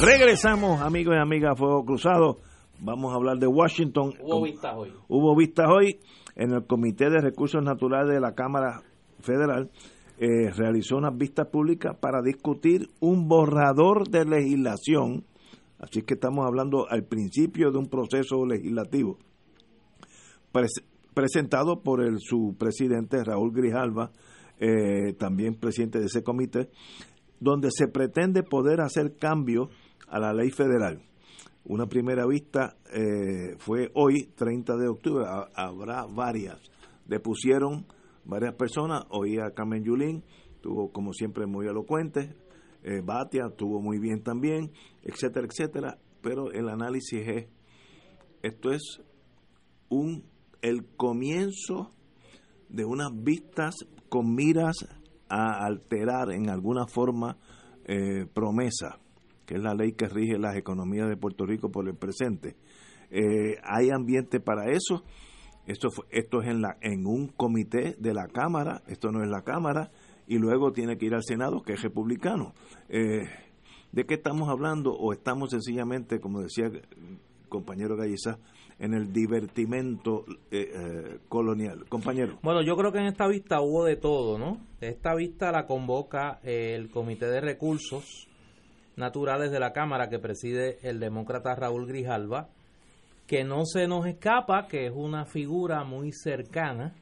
Regresamos, 0.00 0.80
amigos 0.80 1.14
y 1.16 1.18
amigas, 1.20 1.52
a 1.52 1.56
Fuego 1.56 1.84
Cruzado. 1.84 2.38
Vamos 2.80 3.12
a 3.12 3.16
hablar 3.16 3.38
de 3.38 3.46
Washington. 3.46 4.12
Hubo 4.20 4.42
vistas 4.42 4.74
hoy. 4.76 4.92
Hubo 5.08 5.36
vistas 5.36 5.66
hoy 5.70 6.00
en 6.34 6.52
el 6.52 6.66
Comité 6.66 7.08
de 7.10 7.20
Recursos 7.20 7.62
Naturales 7.62 8.12
de 8.14 8.20
la 8.20 8.34
Cámara 8.34 8.82
Federal. 9.20 9.70
eh, 10.18 10.48
realizó 10.56 10.96
unas 10.96 11.16
vistas 11.16 11.48
públicas 11.48 11.96
para 12.00 12.22
discutir 12.22 12.88
un 13.00 13.26
borrador 13.26 14.08
de 14.08 14.24
legislación. 14.24 15.24
Así 15.80 16.02
que 16.02 16.14
estamos 16.14 16.46
hablando 16.46 16.86
al 16.88 17.02
principio 17.04 17.72
de 17.72 17.78
un 17.78 17.88
proceso 17.88 18.46
legislativo 18.46 19.18
pres- 20.52 20.84
presentado 21.14 21.82
por 21.82 22.02
el, 22.02 22.18
su 22.20 22.56
presidente 22.58 23.22
Raúl 23.24 23.52
Grijalva, 23.52 24.10
eh, 24.58 25.14
también 25.18 25.54
presidente 25.54 25.98
de 26.00 26.06
ese 26.06 26.22
comité, 26.22 26.68
donde 27.40 27.68
se 27.70 27.88
pretende 27.88 28.42
poder 28.42 28.80
hacer 28.80 29.16
cambios 29.16 29.68
a 30.08 30.18
la 30.18 30.32
ley 30.32 30.50
federal. 30.50 31.00
Una 31.64 31.86
primera 31.86 32.26
vista 32.26 32.76
eh, 32.92 33.56
fue 33.58 33.90
hoy, 33.94 34.26
30 34.36 34.76
de 34.76 34.88
octubre, 34.88 35.24
Ha- 35.26 35.48
habrá 35.54 36.04
varias. 36.06 36.60
Depusieron 37.06 37.86
varias 38.24 38.54
personas, 38.54 39.04
oí 39.10 39.38
a 39.38 39.50
Carmen 39.54 39.82
Yulín, 39.84 40.24
estuvo 40.56 40.90
como 40.92 41.12
siempre 41.12 41.46
muy 41.46 41.66
elocuente, 41.66 42.34
eh, 42.82 43.00
Batia 43.02 43.46
estuvo 43.50 43.80
muy 43.80 43.98
bien 43.98 44.22
también, 44.22 44.72
etcétera, 45.02 45.46
etcétera, 45.50 45.98
pero 46.22 46.50
el 46.52 46.68
análisis 46.68 47.26
es, 47.26 47.46
esto 48.42 48.70
es 48.72 49.00
un 49.88 50.24
el 50.64 50.86
comienzo 50.96 51.90
de 52.70 52.86
unas 52.86 53.10
vistas 53.12 53.74
con 54.08 54.34
miras 54.34 54.74
a 55.28 55.66
alterar 55.66 56.32
en 56.32 56.48
alguna 56.48 56.86
forma 56.86 57.36
eh, 57.84 58.24
promesa, 58.32 58.98
que 59.44 59.56
es 59.56 59.62
la 59.62 59.74
ley 59.74 59.92
que 59.92 60.08
rige 60.08 60.38
las 60.38 60.56
economías 60.56 61.06
de 61.06 61.18
Puerto 61.18 61.44
Rico 61.44 61.70
por 61.70 61.86
el 61.86 61.96
presente. 61.96 62.56
Eh, 63.10 63.58
hay 63.62 63.90
ambiente 63.90 64.40
para 64.40 64.70
eso. 64.70 65.04
Esto, 65.66 65.88
esto 66.10 66.40
es 66.40 66.48
en, 66.48 66.62
la, 66.62 66.78
en 66.80 67.06
un 67.06 67.28
comité 67.28 67.94
de 67.98 68.14
la 68.14 68.26
Cámara, 68.26 68.82
esto 68.86 69.12
no 69.12 69.22
es 69.22 69.28
la 69.28 69.42
Cámara, 69.42 69.90
y 70.26 70.38
luego 70.38 70.72
tiene 70.72 70.96
que 70.96 71.04
ir 71.04 71.14
al 71.14 71.24
Senado, 71.24 71.60
que 71.60 71.74
es 71.74 71.82
republicano. 71.82 72.54
Eh, 72.88 73.24
¿De 73.92 74.06
qué 74.06 74.14
estamos 74.14 74.48
hablando? 74.48 74.94
¿O 74.94 75.12
estamos 75.12 75.50
sencillamente, 75.50 76.20
como 76.20 76.40
decía 76.40 76.66
el 76.66 76.82
compañero 77.50 77.96
Gallizá, 77.96 78.38
en 78.78 78.94
el 78.94 79.12
divertimento 79.12 80.24
eh, 80.50 80.70
eh, 80.74 81.18
colonial? 81.28 81.84
Compañero. 81.88 82.38
Bueno, 82.42 82.62
yo 82.62 82.76
creo 82.76 82.92
que 82.92 82.98
en 82.98 83.06
esta 83.06 83.26
vista 83.26 83.60
hubo 83.60 83.84
de 83.84 83.96
todo, 83.96 84.38
¿no? 84.38 84.58
Esta 84.80 85.14
vista 85.14 85.50
la 85.52 85.66
convoca 85.66 86.40
el 86.42 86.90
Comité 86.90 87.26
de 87.26 87.40
Recursos 87.40 88.28
Naturales 88.96 89.50
de 89.50 89.60
la 89.60 89.72
Cámara 89.72 90.08
que 90.08 90.18
preside 90.18 90.78
el 90.82 91.00
demócrata 91.00 91.54
Raúl 91.54 91.86
Grijalva 91.86 92.48
que 93.26 93.44
no 93.44 93.64
se 93.64 93.86
nos 93.86 94.06
escapa 94.06 94.66
que 94.68 94.86
es 94.86 94.92
una 94.94 95.24
figura 95.24 95.84
muy 95.84 96.12
cercana 96.12 96.94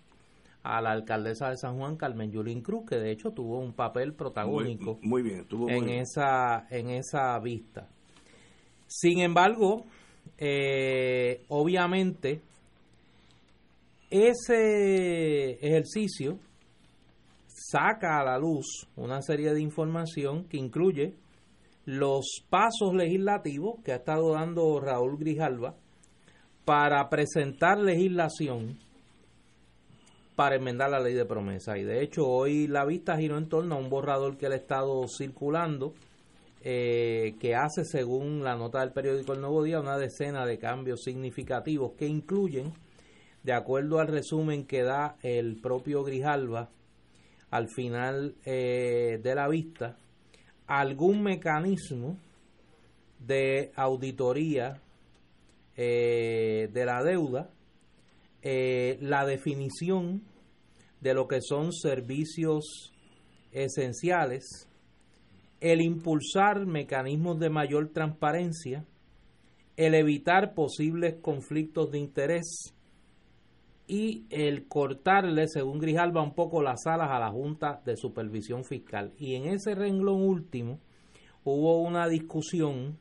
a 0.63 0.81
la 0.81 0.93
alcaldesa 0.93 1.49
de 1.49 1.57
San 1.57 1.77
Juan, 1.77 1.97
Carmen 1.97 2.31
Yulín 2.31 2.63
Cruz, 2.63 2.85
que 2.89 2.97
de 2.97 3.11
hecho 3.11 3.31
tuvo 3.31 3.59
un 3.59 3.73
papel 3.73 4.15
protagónico 4.15 4.99
muy, 5.03 5.23
bien, 5.23 5.45
en, 5.69 5.89
Esa, 5.89 6.69
en 6.71 6.91
esa 6.91 7.39
vista. 7.41 7.89
Sin 8.87 9.21
embargo, 9.21 9.85
eh, 10.39 11.45
obviamente, 11.49 12.41
ese 14.11 15.53
ejercicio 15.67 16.39
saca 17.47 18.21
a 18.21 18.25
la 18.25 18.39
luz 18.39 18.89
una 18.97 19.23
serie 19.23 19.55
de 19.55 19.61
información 19.61 20.45
que 20.45 20.59
incluye 20.59 21.15
los 21.85 22.43
pasos 22.49 22.95
legislativos 22.95 23.81
que 23.85 23.93
ha 23.93 23.97
estado 23.97 24.33
dando 24.33 24.81
Raúl 24.81 25.19
Grijalva 25.19 25.75
para 26.65 27.09
presentar 27.09 27.79
legislación 27.79 28.79
para 30.37 30.57
enmendar 30.57 30.91
la 30.91 31.01
ley 31.01 31.15
de 31.15 31.25
promesa. 31.25 31.77
Y 31.79 31.85
de 31.85 32.03
hecho 32.03 32.27
hoy 32.27 32.67
la 32.67 32.85
vista 32.85 33.17
giró 33.17 33.39
en 33.39 33.49
torno 33.49 33.75
a 33.75 33.79
un 33.79 33.91
borrador 33.91 34.37
que 34.37 34.47
ha 34.47 34.55
estado 34.55 35.07
circulando, 35.09 35.95
eh, 36.65 37.35
que 37.41 37.55
hace, 37.55 37.85
según 37.85 38.45
la 38.45 38.57
nota 38.57 38.81
del 38.81 38.93
periódico 38.93 39.33
El 39.33 39.41
Nuevo 39.41 39.63
Día, 39.63 39.81
una 39.81 39.99
decena 39.99 40.47
de 40.47 40.59
cambios 40.59 41.03
significativos 41.03 41.93
que 41.99 42.07
incluyen, 42.07 42.73
de 43.43 43.53
acuerdo 43.53 43.99
al 43.99 44.09
resumen 44.09 44.67
que 44.67 44.83
da 44.83 45.17
el 45.23 45.61
propio 45.61 46.05
Grijalva 46.05 46.71
al 47.51 47.69
final 47.69 48.37
eh, 48.45 49.19
de 49.23 49.35
la 49.35 49.49
vista, 49.49 49.99
algún 50.67 51.23
mecanismo 51.23 52.17
de 53.19 53.73
auditoría 53.75 54.81
eh, 55.77 56.69
de 56.73 56.85
la 56.85 57.03
deuda, 57.03 57.51
la 58.43 59.25
definición 59.25 60.23
de 61.01 61.15
lo 61.15 61.29
que 61.29 61.41
son 61.41 61.73
servicios 61.73 62.93
esenciales, 63.53 64.69
el 65.63 65.81
impulsar 65.81 66.67
mecanismos 66.67 67.39
de 67.39 67.49
mayor 67.49 67.91
transparencia, 67.91 68.85
el 69.77 69.95
evitar 69.95 70.55
posibles 70.55 71.15
conflictos 71.23 71.93
de 71.93 72.01
interés 72.01 72.75
y 73.87 74.27
el 74.31 74.67
cortarle, 74.67 75.47
según 75.47 75.79
Grijalba, 75.79 76.21
un 76.21 76.35
poco 76.35 76.63
las 76.63 76.85
alas 76.87 77.11
a 77.13 77.21
la 77.21 77.31
Junta 77.31 77.81
de 77.85 77.97
Supervisión 77.97 78.65
Fiscal. 78.65 79.13
Y 79.17 79.37
en 79.37 79.47
ese 79.47 79.77
renglón 79.77 80.25
último 80.25 80.81
hubo 81.45 81.81
una 81.81 82.09
discusión 82.09 82.99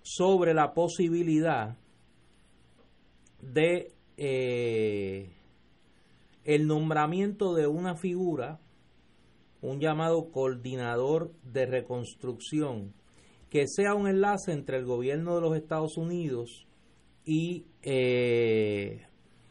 sobre 0.00 0.54
la 0.54 0.72
posibilidad 0.72 1.76
de 3.42 3.92
eh, 4.16 5.30
el 6.44 6.66
nombramiento 6.66 7.52
de 7.52 7.66
una 7.66 7.94
figura, 7.94 8.58
un 9.64 9.80
llamado 9.80 10.30
coordinador 10.30 11.32
de 11.42 11.66
reconstrucción, 11.66 12.92
que 13.48 13.66
sea 13.66 13.94
un 13.94 14.08
enlace 14.08 14.52
entre 14.52 14.76
el 14.76 14.84
gobierno 14.84 15.34
de 15.34 15.40
los 15.40 15.56
Estados 15.56 15.96
Unidos 15.96 16.66
y 17.24 17.64
eh, 17.82 19.06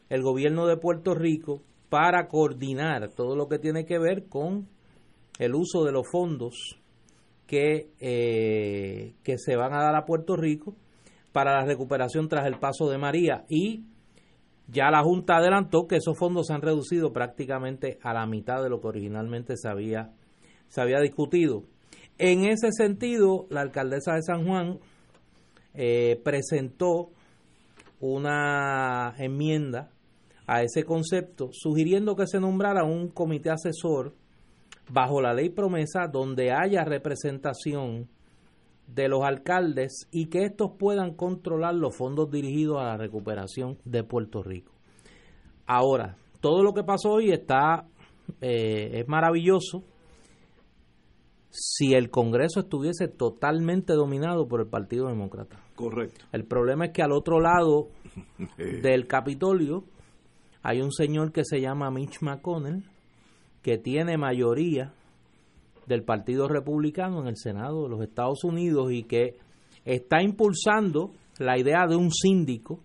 el 0.08 0.22
gobierno 0.22 0.66
de 0.66 0.76
Puerto 0.76 1.14
Rico 1.14 1.62
para 1.88 2.28
coordinar 2.28 3.10
todo 3.10 3.34
lo 3.34 3.48
que 3.48 3.58
tiene 3.58 3.84
que 3.84 3.98
ver 3.98 4.26
con 4.28 4.68
el 5.38 5.54
uso 5.54 5.84
de 5.84 5.92
los 5.92 6.08
fondos 6.08 6.78
que, 7.46 7.90
eh, 7.98 9.14
que 9.24 9.38
se 9.38 9.56
van 9.56 9.72
a 9.72 9.82
dar 9.82 9.96
a 9.96 10.04
Puerto 10.04 10.36
Rico 10.36 10.76
para 11.32 11.54
la 11.54 11.64
recuperación 11.64 12.28
tras 12.28 12.46
el 12.46 12.60
paso 12.60 12.88
de 12.88 12.98
María 12.98 13.44
y 13.48 13.84
ya 14.68 14.90
la 14.90 15.02
Junta 15.02 15.36
adelantó 15.36 15.86
que 15.86 15.96
esos 15.96 16.18
fondos 16.18 16.46
se 16.46 16.54
han 16.54 16.62
reducido 16.62 17.12
prácticamente 17.12 17.98
a 18.02 18.14
la 18.14 18.26
mitad 18.26 18.62
de 18.62 18.70
lo 18.70 18.80
que 18.80 18.88
originalmente 18.88 19.56
se 19.56 19.68
había, 19.68 20.12
se 20.68 20.80
había 20.80 21.00
discutido. 21.00 21.64
En 22.18 22.44
ese 22.44 22.70
sentido, 22.72 23.46
la 23.50 23.60
alcaldesa 23.60 24.14
de 24.14 24.22
San 24.22 24.46
Juan 24.46 24.78
eh, 25.74 26.20
presentó 26.24 27.10
una 28.00 29.14
enmienda 29.18 29.90
a 30.46 30.62
ese 30.62 30.84
concepto, 30.84 31.48
sugiriendo 31.52 32.16
que 32.16 32.26
se 32.26 32.38
nombrara 32.38 32.84
un 32.84 33.08
comité 33.08 33.50
asesor 33.50 34.14
bajo 34.90 35.20
la 35.20 35.32
ley 35.32 35.48
promesa 35.48 36.06
donde 36.06 36.52
haya 36.52 36.84
representación 36.84 38.08
de 38.86 39.08
los 39.08 39.22
alcaldes 39.24 40.08
y 40.10 40.26
que 40.26 40.44
estos 40.44 40.72
puedan 40.78 41.14
controlar 41.14 41.74
los 41.74 41.96
fondos 41.96 42.30
dirigidos 42.30 42.78
a 42.78 42.84
la 42.84 42.96
recuperación 42.96 43.78
de 43.84 44.04
Puerto 44.04 44.42
Rico. 44.42 44.72
Ahora, 45.66 46.16
todo 46.40 46.62
lo 46.62 46.74
que 46.74 46.84
pasó 46.84 47.12
hoy 47.12 47.30
está 47.30 47.86
eh, 48.40 49.00
es 49.00 49.08
maravilloso 49.08 49.84
si 51.50 51.94
el 51.94 52.10
Congreso 52.10 52.60
estuviese 52.60 53.08
totalmente 53.08 53.92
dominado 53.92 54.48
por 54.48 54.60
el 54.60 54.66
Partido 54.66 55.06
Demócrata. 55.06 55.60
Correcto. 55.76 56.24
El 56.32 56.44
problema 56.44 56.86
es 56.86 56.92
que 56.92 57.02
al 57.02 57.12
otro 57.12 57.40
lado 57.40 57.88
del 58.58 59.06
Capitolio 59.06 59.84
hay 60.62 60.80
un 60.80 60.92
señor 60.92 61.32
que 61.32 61.44
se 61.44 61.60
llama 61.60 61.90
Mitch 61.90 62.22
McConnell 62.22 62.84
que 63.62 63.78
tiene 63.78 64.18
mayoría 64.18 64.92
del 65.86 66.02
Partido 66.02 66.48
Republicano 66.48 67.20
en 67.20 67.28
el 67.28 67.36
Senado 67.36 67.84
de 67.84 67.88
los 67.88 68.02
Estados 68.02 68.44
Unidos 68.44 68.92
y 68.92 69.04
que 69.04 69.36
está 69.84 70.22
impulsando 70.22 71.12
la 71.38 71.58
idea 71.58 71.86
de 71.86 71.96
un 71.96 72.10
síndico 72.10 72.80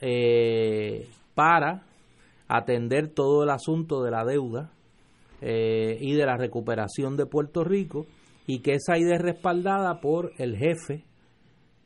eh, 0.00 1.08
para 1.34 1.82
atender 2.48 3.08
todo 3.08 3.44
el 3.44 3.50
asunto 3.50 4.02
de 4.02 4.10
la 4.10 4.24
deuda 4.24 4.70
eh, 5.40 5.98
y 6.00 6.14
de 6.14 6.26
la 6.26 6.36
recuperación 6.36 7.16
de 7.16 7.26
Puerto 7.26 7.64
Rico 7.64 8.06
y 8.46 8.60
que 8.60 8.74
esa 8.74 8.96
idea 8.98 9.16
es 9.16 9.22
respaldada 9.22 10.00
por 10.00 10.32
el 10.38 10.56
jefe 10.56 11.04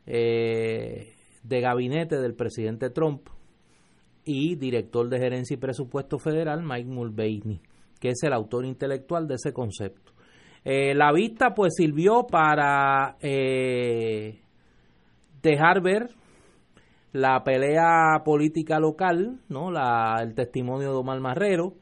eh, 0.06 1.14
de 1.42 1.60
gabinete 1.60 2.16
del 2.16 2.34
presidente 2.34 2.90
Trump 2.90 3.22
y 4.24 4.56
director 4.56 5.08
de 5.08 5.18
gerencia 5.18 5.54
y 5.54 5.58
presupuesto 5.58 6.18
federal 6.18 6.62
Mike 6.62 6.90
Mulvaney 6.90 7.60
que 8.00 8.08
es 8.10 8.22
el 8.22 8.32
autor 8.32 8.64
intelectual 8.64 9.28
de 9.28 9.34
ese 9.34 9.52
concepto. 9.52 10.12
Eh, 10.64 10.94
la 10.94 11.12
vista 11.12 11.54
pues 11.54 11.74
sirvió 11.76 12.26
para 12.26 13.16
eh, 13.20 14.40
dejar 15.42 15.82
ver 15.82 16.10
la 17.12 17.42
pelea 17.44 18.22
política 18.24 18.78
local, 18.78 19.40
¿no? 19.48 19.70
La, 19.70 20.16
el 20.20 20.34
testimonio 20.34 20.90
de 20.90 20.96
Omar 20.96 21.20
Marrero 21.20 21.74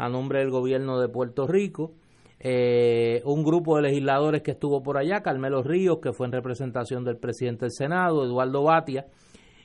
a 0.00 0.08
nombre 0.08 0.38
del 0.38 0.50
gobierno 0.50 0.98
de 0.98 1.10
Puerto 1.10 1.46
Rico, 1.46 1.92
eh, 2.38 3.20
un 3.26 3.44
grupo 3.44 3.76
de 3.76 3.82
legisladores 3.82 4.42
que 4.42 4.52
estuvo 4.52 4.82
por 4.82 4.96
allá, 4.96 5.20
Carmelo 5.20 5.62
Ríos, 5.62 5.98
que 6.02 6.14
fue 6.14 6.26
en 6.26 6.32
representación 6.32 7.04
del 7.04 7.18
presidente 7.18 7.66
del 7.66 7.72
Senado, 7.72 8.24
Eduardo 8.24 8.62
Batia, 8.62 9.04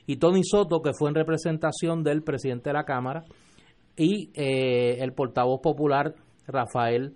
y 0.06 0.16
Tony 0.16 0.42
Soto, 0.44 0.82
que 0.82 0.92
fue 0.92 1.08
en 1.08 1.14
representación 1.14 2.02
del 2.02 2.22
presidente 2.22 2.68
de 2.68 2.74
la 2.74 2.84
Cámara, 2.84 3.24
y 3.96 4.30
eh, 4.34 4.98
el 5.00 5.12
portavoz 5.12 5.60
popular 5.60 6.14
Rafael 6.46 7.14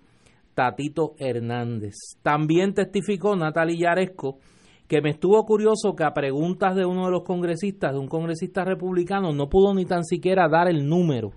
Tatito 0.53 1.13
Hernández. 1.17 1.95
También 2.21 2.73
testificó 2.73 3.35
Natalia 3.35 3.89
Yaresco, 3.89 4.39
que 4.87 5.01
me 5.01 5.11
estuvo 5.11 5.41
curioso 5.45 5.95
que 5.95 6.03
a 6.03 6.13
preguntas 6.13 6.75
de 6.75 6.85
uno 6.85 7.05
de 7.05 7.11
los 7.11 7.23
congresistas, 7.23 7.93
de 7.93 7.99
un 7.99 8.07
congresista 8.07 8.65
republicano, 8.65 9.31
no 9.31 9.47
pudo 9.47 9.73
ni 9.73 9.85
tan 9.85 10.03
siquiera 10.03 10.49
dar 10.49 10.67
el 10.67 10.87
número 10.87 11.31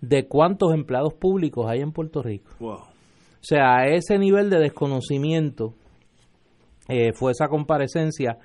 de 0.00 0.28
cuántos 0.28 0.74
empleados 0.74 1.14
públicos 1.14 1.66
hay 1.68 1.80
en 1.80 1.92
Puerto 1.92 2.22
Rico. 2.22 2.50
O 2.60 2.86
sea, 3.40 3.78
a 3.78 3.86
ese 3.86 4.18
nivel 4.18 4.50
de 4.50 4.58
desconocimiento 4.58 5.74
eh, 6.88 7.12
fue 7.14 7.32
esa 7.32 7.48
comparecencia 7.48 8.38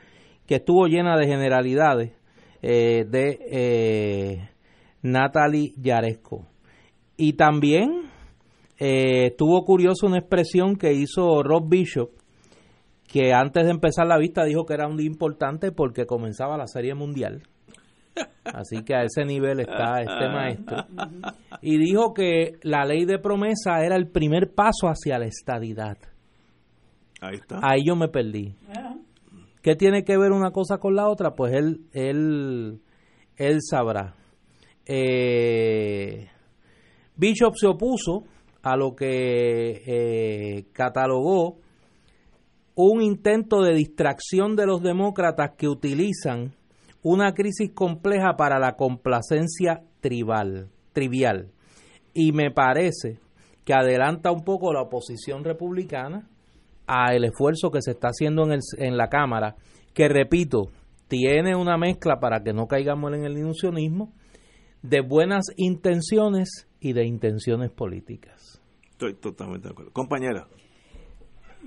que 0.46 0.56
estuvo 0.56 0.88
llena 0.88 1.18
de 1.18 1.28
generalidades 1.28 2.14
eh, 2.62 3.06
de 3.10 4.53
Natalie 5.04 5.74
Yaresco. 5.78 6.48
Y 7.16 7.34
también 7.34 8.10
eh, 8.80 9.28
estuvo 9.28 9.64
curioso 9.64 10.08
una 10.08 10.18
expresión 10.18 10.76
que 10.76 10.94
hizo 10.94 11.44
Rob 11.44 11.70
Bishop, 11.70 12.10
que 13.08 13.32
antes 13.34 13.66
de 13.66 13.72
empezar 13.72 14.08
la 14.08 14.18
vista 14.18 14.44
dijo 14.44 14.66
que 14.66 14.74
era 14.74 14.88
un 14.88 14.98
día 14.98 15.06
importante 15.06 15.72
porque 15.72 16.06
comenzaba 16.06 16.58
la 16.58 16.66
Serie 16.68 16.96
Mundial. 16.96 17.44
Así 18.46 18.84
que 18.84 18.96
a 18.96 19.04
ese 19.04 19.26
nivel 19.26 19.60
está 19.60 20.02
este 20.02 20.28
maestro. 20.28 20.86
Y 21.62 21.78
dijo 21.78 22.14
que 22.14 22.58
la 22.62 22.86
ley 22.86 23.06
de 23.06 23.20
promesa 23.20 23.84
era 23.84 23.96
el 23.96 24.08
primer 24.08 24.54
paso 24.54 24.88
hacia 24.88 25.18
la 25.18 25.26
estadidad. 25.26 25.98
Ahí 27.22 27.36
está. 27.36 27.60
Ahí 27.62 27.86
yo 27.86 27.96
me 27.96 28.10
perdí. 28.10 28.56
¿Qué 29.62 29.76
tiene 29.76 30.04
que 30.04 30.18
ver 30.18 30.32
una 30.32 30.52
cosa 30.52 30.78
con 30.78 30.96
la 30.96 31.08
otra? 31.08 31.36
Pues 31.36 31.54
él, 31.54 31.86
él, 31.94 32.82
él 33.38 33.60
sabrá. 33.62 34.16
Eh, 34.86 36.28
Bishop 37.16 37.54
se 37.56 37.68
opuso 37.68 38.24
a 38.62 38.76
lo 38.76 38.96
que 38.96 39.84
eh, 39.86 40.66
catalogó 40.74 41.58
un 42.76 43.02
intento 43.02 43.62
de 43.62 43.76
distracción 43.76 44.56
de 44.56 44.66
los 44.66 44.82
demócratas 44.82 45.52
que 45.58 45.68
utilizan 45.68 46.54
una 47.04 47.34
crisis 47.34 47.72
compleja 47.74 48.36
para 48.38 48.60
la 48.60 48.76
complacencia 48.76 49.84
tribal, 50.00 50.70
trivial. 50.94 51.52
Y 52.14 52.32
me 52.32 52.52
parece 52.52 53.20
que 53.66 53.74
adelanta 53.74 54.32
un 54.32 54.44
poco 54.44 54.74
la 54.74 54.82
oposición 54.82 55.44
republicana 55.44 56.30
a 56.88 57.14
el 57.14 57.26
esfuerzo 57.26 57.70
que 57.70 57.82
se 57.82 57.92
está 57.92 58.10
haciendo 58.10 58.44
en, 58.46 58.54
el, 58.54 58.60
en 58.78 58.98
la 58.98 59.10
Cámara, 59.10 59.56
que 59.94 60.08
repito, 60.08 60.70
tiene 61.08 61.56
una 61.56 61.78
mezcla 61.78 62.20
para 62.20 62.42
que 62.42 62.54
no 62.54 62.68
caigamos 62.68 63.14
en 63.14 63.26
el 63.26 63.38
ilusionismo 63.38 64.14
de 64.84 65.02
buenas 65.02 65.46
intenciones 65.56 66.68
y 66.80 66.94
de 66.94 67.06
intenciones 67.06 67.72
políticas. 67.72 68.62
Estoy 68.92 69.16
totalmente 69.16 69.70
de 69.70 69.72
acuerdo. 69.72 69.92
Compañera. 69.92 70.48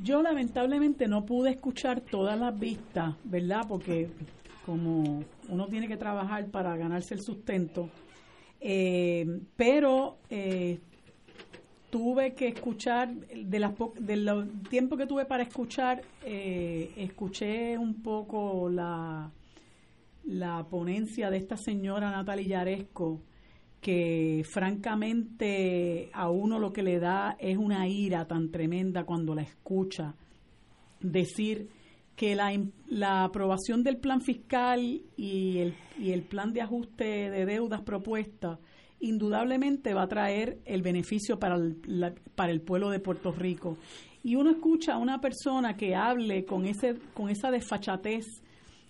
Yo 0.02 0.22
lamentablemente 0.22 1.08
no 1.08 1.24
pude 1.24 1.50
escuchar 1.50 2.02
todas 2.02 2.38
las 2.38 2.56
vistas, 2.58 3.16
¿verdad? 3.24 3.62
Porque 3.66 4.10
como 4.66 5.24
uno 5.48 5.66
tiene 5.68 5.88
que 5.88 5.96
trabajar 5.96 6.46
para 6.50 6.76
ganarse 6.76 7.14
el 7.14 7.22
sustento, 7.22 7.88
eh, 8.60 9.24
pero 9.56 10.18
eh, 10.28 10.78
tuve 11.88 12.34
que 12.34 12.48
escuchar, 12.48 13.14
de 13.14 13.58
las 13.58 13.72
del 13.98 14.50
tiempo 14.68 14.98
que 14.98 15.06
tuve 15.06 15.24
para 15.24 15.44
escuchar, 15.44 16.02
eh, 16.22 16.90
escuché 16.96 17.78
un 17.78 18.02
poco 18.02 18.68
la, 18.68 19.30
la 20.26 20.66
ponencia 20.68 21.30
de 21.30 21.38
esta 21.38 21.56
señora 21.56 22.10
Natalia 22.10 22.58
Yaresco, 22.58 23.22
que 23.80 24.42
francamente 24.44 26.10
a 26.12 26.30
uno 26.30 26.58
lo 26.58 26.72
que 26.72 26.82
le 26.82 26.98
da 26.98 27.36
es 27.38 27.56
una 27.56 27.86
ira 27.86 28.26
tan 28.26 28.50
tremenda 28.50 29.04
cuando 29.04 29.34
la 29.34 29.42
escucha 29.42 30.14
decir 31.00 31.68
que 32.16 32.34
la, 32.34 32.50
la 32.88 33.24
aprobación 33.24 33.82
del 33.84 33.98
plan 33.98 34.20
fiscal 34.20 35.02
y 35.16 35.58
el, 35.58 35.74
y 35.98 36.10
el 36.12 36.22
plan 36.22 36.52
de 36.52 36.62
ajuste 36.62 37.30
de 37.30 37.46
deudas 37.46 37.82
propuesta 37.82 38.58
indudablemente 38.98 39.92
va 39.92 40.04
a 40.04 40.08
traer 40.08 40.58
el 40.64 40.82
beneficio 40.82 41.38
para 41.38 41.56
el, 41.56 41.76
para 42.34 42.50
el 42.50 42.62
pueblo 42.62 42.90
de 42.90 42.98
Puerto 42.98 43.30
Rico. 43.30 43.76
Y 44.22 44.34
uno 44.34 44.50
escucha 44.50 44.94
a 44.94 44.98
una 44.98 45.20
persona 45.20 45.76
que 45.76 45.94
hable 45.94 46.44
con, 46.46 46.64
ese, 46.64 46.96
con 47.14 47.28
esa 47.28 47.50
desfachatez 47.50 48.42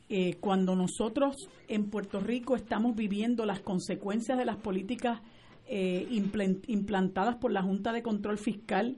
eh, 0.09 0.37
cuando 0.41 0.77
nosotros 0.77 1.49
en 1.69 1.91
Puerto 1.91 2.21
Rico 2.21 2.55
estamos 2.55 2.95
viviendo 2.95 3.45
las 3.45 3.61
consecuencias 3.61 4.39
de 4.39 4.45
las 4.45 4.57
políticas 4.57 5.21
eh, 5.67 6.07
implantadas 6.69 7.37
por 7.37 7.51
la 7.51 7.63
Junta 7.63 7.93
de 7.93 8.03
Control 8.03 8.39
Fiscal, 8.39 8.97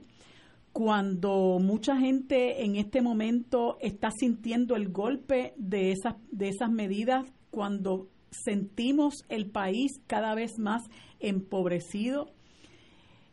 cuando 0.71 1.57
mucha 1.59 1.97
gente 1.97 2.63
en 2.63 2.75
este 2.75 3.01
momento 3.01 3.77
está 3.81 4.11
sintiendo 4.11 4.75
el 4.75 4.89
golpe 4.89 5.53
de 5.57 5.91
esas, 5.91 6.15
de 6.31 6.49
esas 6.49 6.69
medidas, 6.69 7.25
cuando 7.49 8.07
sentimos 8.29 9.23
el 9.29 9.49
país 9.49 9.99
cada 10.05 10.35
vez 10.35 10.59
más 10.59 10.83
empobrecido, 11.19 12.31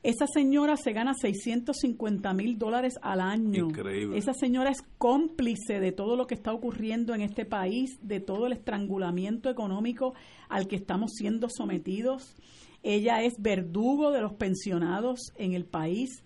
esa 0.07 0.29
señora 0.29 0.77
se 0.77 0.92
gana 0.92 1.14
650 1.14 2.33
mil 2.33 2.59
dólares 2.59 2.95
al 3.03 3.21
año. 3.21 3.66
Increíble. 3.66 4.16
Esa 4.16 4.35
señora 4.35 4.71
es 4.71 4.83
cómplice 4.99 5.81
de 5.81 5.90
todo 5.90 6.14
lo 6.14 6.29
que 6.29 6.35
está 6.35 6.53
ocurriendo 6.53 7.12
en 7.12 7.23
este 7.23 7.45
país, 7.45 7.99
de 8.03 8.21
todo 8.21 8.47
el 8.47 8.53
estrangulamiento 8.53 9.51
económico 9.51 10.14
al 10.49 10.69
que 10.69 10.77
estamos 10.77 11.11
siendo 11.14 11.49
sometidos. 11.51 12.37
Ella 12.85 13.23
es 13.23 13.35
verdugo 13.40 14.12
de 14.12 14.21
los 14.21 14.35
pensionados 14.35 15.33
en 15.38 15.55
el 15.55 15.64
país. 15.64 16.23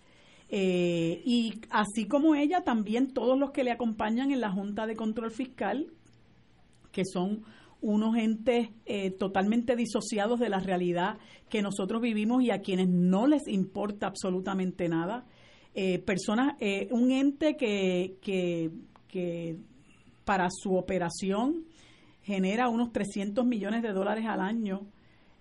Eh, 0.49 1.23
y 1.25 1.61
así 1.71 2.05
como 2.07 2.35
ella, 2.35 2.61
también 2.61 3.13
todos 3.13 3.39
los 3.39 3.49
que 3.49 3.63
le 3.63 3.71
acompañan 3.71 4.29
en 4.31 4.41
la 4.41 4.51
Junta 4.51 4.85
de 4.85 4.95
Control 4.95 5.31
Fiscal, 5.31 5.87
que 6.91 7.03
son 7.03 7.45
unos 7.81 8.15
entes 8.15 8.69
eh, 8.85 9.11
totalmente 9.11 9.75
disociados 9.75 10.39
de 10.39 10.49
la 10.49 10.59
realidad 10.59 11.17
que 11.49 11.61
nosotros 11.61 12.01
vivimos 12.01 12.43
y 12.43 12.51
a 12.51 12.61
quienes 12.61 12.87
no 12.87 13.27
les 13.27 13.47
importa 13.47 14.07
absolutamente 14.07 14.87
nada. 14.87 15.25
Eh, 15.73 15.99
personas, 15.99 16.55
eh, 16.59 16.87
un 16.91 17.11
ente 17.11 17.57
que, 17.57 18.17
que, 18.21 18.71
que 19.07 19.57
para 20.23 20.47
su 20.51 20.75
operación 20.75 21.65
genera 22.21 22.69
unos 22.69 22.91
300 22.91 23.45
millones 23.45 23.81
de 23.81 23.93
dólares 23.93 24.25
al 24.27 24.41
año. 24.41 24.87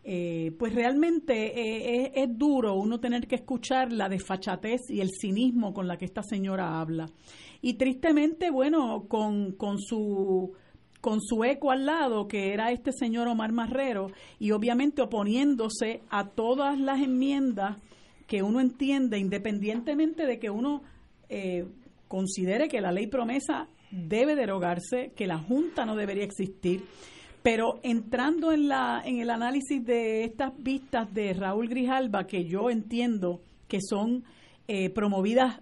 pues 0.02 0.74
realmente 0.74 2.04
es, 2.04 2.12
es, 2.14 2.38
duro 2.38 2.74
uno 2.74 2.98
tener 2.98 3.26
que 3.26 3.36
escuchar 3.36 3.92
la 3.92 4.08
desfachatez 4.08 4.88
y 4.88 5.00
el 5.00 5.10
cinismo 5.10 5.74
con 5.74 5.86
la 5.86 5.98
que 5.98 6.06
esta 6.06 6.22
señora 6.22 6.80
habla. 6.80 7.06
Y 7.60 7.74
tristemente, 7.74 8.50
bueno, 8.50 9.04
con, 9.06 9.52
con 9.52 9.78
su 9.78 10.54
con 11.00 11.20
su 11.20 11.44
eco 11.44 11.70
al 11.70 11.86
lado, 11.86 12.28
que 12.28 12.52
era 12.52 12.72
este 12.72 12.92
señor 12.92 13.28
Omar 13.28 13.52
Marrero, 13.52 14.08
y 14.38 14.50
obviamente 14.50 15.02
oponiéndose 15.02 16.02
a 16.10 16.28
todas 16.28 16.78
las 16.78 17.00
enmiendas 17.00 17.78
que 18.26 18.42
uno 18.42 18.60
entiende, 18.60 19.18
independientemente 19.18 20.26
de 20.26 20.38
que 20.38 20.50
uno 20.50 20.82
eh, 21.28 21.66
considere 22.06 22.68
que 22.68 22.80
la 22.80 22.92
ley 22.92 23.06
promesa 23.06 23.68
debe 23.90 24.36
derogarse, 24.36 25.12
que 25.16 25.26
la 25.26 25.38
Junta 25.38 25.84
no 25.84 25.96
debería 25.96 26.24
existir. 26.24 26.84
Pero 27.42 27.80
entrando 27.82 28.52
en, 28.52 28.68
la, 28.68 29.02
en 29.04 29.20
el 29.20 29.30
análisis 29.30 29.84
de 29.84 30.24
estas 30.24 30.56
vistas 30.58 31.12
de 31.14 31.32
Raúl 31.32 31.68
Grijalba, 31.68 32.26
que 32.26 32.44
yo 32.44 32.68
entiendo 32.70 33.40
que 33.66 33.80
son 33.80 34.24
eh, 34.68 34.90
promovidas 34.90 35.60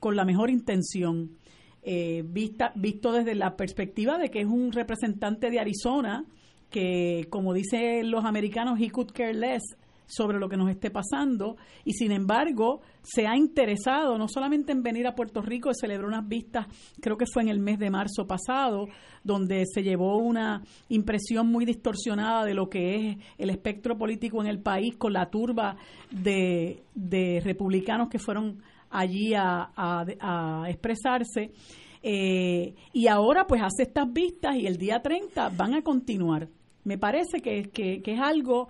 con 0.00 0.16
la 0.16 0.24
mejor 0.24 0.50
intención, 0.50 1.36
eh, 1.82 2.22
vista, 2.24 2.72
visto 2.76 3.12
desde 3.12 3.34
la 3.34 3.56
perspectiva 3.56 4.16
de 4.18 4.30
que 4.30 4.40
es 4.40 4.46
un 4.46 4.72
representante 4.72 5.50
de 5.50 5.60
Arizona 5.60 6.24
que, 6.70 7.26
como 7.28 7.52
dicen 7.52 8.10
los 8.10 8.24
americanos, 8.24 8.80
he 8.80 8.90
could 8.90 9.10
care 9.12 9.34
less 9.34 9.62
sobre 10.06 10.38
lo 10.38 10.48
que 10.48 10.56
nos 10.56 10.70
esté 10.70 10.90
pasando. 10.90 11.56
Y 11.84 11.92
sin 11.92 12.12
embargo 12.12 12.82
se 13.02 13.26
ha 13.26 13.36
interesado 13.36 14.18
no 14.18 14.28
solamente 14.28 14.72
en 14.72 14.82
venir 14.82 15.06
a 15.06 15.14
Puerto 15.14 15.42
Rico, 15.42 15.70
celebró 15.74 16.06
unas 16.06 16.28
vistas, 16.28 16.66
creo 17.00 17.16
que 17.16 17.26
fue 17.26 17.42
en 17.42 17.48
el 17.48 17.58
mes 17.58 17.78
de 17.78 17.90
marzo 17.90 18.26
pasado, 18.26 18.86
donde 19.24 19.64
se 19.66 19.82
llevó 19.82 20.18
una 20.18 20.62
impresión 20.88 21.48
muy 21.48 21.64
distorsionada 21.64 22.44
de 22.44 22.54
lo 22.54 22.68
que 22.68 22.94
es 22.94 23.16
el 23.38 23.50
espectro 23.50 23.96
político 23.96 24.40
en 24.40 24.48
el 24.48 24.60
país 24.60 24.96
con 24.96 25.12
la 25.12 25.30
turba 25.30 25.76
de, 26.10 26.84
de 26.94 27.40
republicanos 27.42 28.08
que 28.08 28.18
fueron 28.18 28.62
allí 28.92 29.32
a, 29.34 30.64
expresarse. 30.68 31.50
Eh, 32.04 32.74
y 32.92 33.06
ahora 33.06 33.46
pues 33.46 33.62
hace 33.62 33.84
estas 33.84 34.12
vistas 34.12 34.56
y 34.56 34.66
el 34.66 34.76
día 34.76 35.00
30 35.00 35.50
van 35.50 35.74
a 35.74 35.82
continuar. 35.82 36.48
Me 36.84 36.98
parece 36.98 37.40
que, 37.40 37.70
que, 37.70 38.02
es 38.04 38.20
algo 38.20 38.68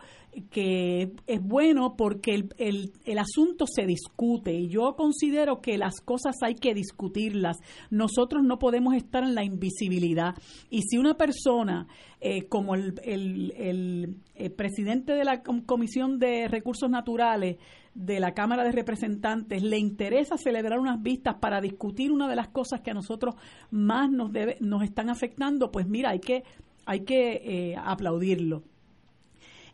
que 0.51 1.13
es 1.27 1.43
bueno 1.43 1.95
porque 1.97 2.35
el, 2.35 2.55
el, 2.59 2.93
el, 3.07 3.19
asunto 3.19 3.65
se 3.67 3.87
discute 3.87 4.53
y 4.53 4.69
yo 4.69 4.97
considero 4.97 5.63
que 5.63 5.79
las 5.79 6.03
cosas 6.03 6.37
hay 6.43 6.55
que 6.57 6.75
discutirlas. 6.75 7.57
Nosotros 7.89 8.43
no 8.43 8.59
podemos 8.59 8.95
estar 8.95 9.23
en 9.25 9.35
la 9.35 9.45
invisibilidad. 9.45 10.35
Y 10.69 10.83
si 10.83 10.99
una 10.99 11.15
persona 11.15 11.87
eh, 12.25 12.47
como 12.49 12.77
el, 12.77 13.01
el, 13.03 13.53
el, 13.57 14.17
eh, 14.37 14.49
presidente 14.49 15.13
de 15.15 15.25
la 15.25 15.43
Comisión 15.43 16.21
de 16.21 16.47
Recursos 16.47 16.89
Naturales 16.89 17.57
de 17.95 18.21
la 18.21 18.33
Cámara 18.33 18.65
de 18.65 18.73
Representantes 18.73 19.63
le 19.63 19.79
interesa 19.79 20.37
celebrar 20.39 20.79
unas 20.79 21.03
vistas 21.03 21.37
para 21.41 21.61
discutir 21.61 22.11
una 22.11 22.29
de 22.29 22.37
las 22.37 22.49
cosas 22.49 22.81
que 22.81 22.91
a 22.91 22.95
nosotros 22.95 23.35
más 23.71 24.11
nos, 24.11 24.33
debe, 24.33 24.57
nos 24.61 24.83
están 24.83 25.11
afectando, 25.11 25.71
pues 25.71 25.87
mira, 25.87 26.11
hay 26.11 26.21
que, 26.21 26.45
hay 26.87 27.01
que 27.01 27.43
eh, 27.45 27.77
aplaudirlo. 27.77 28.63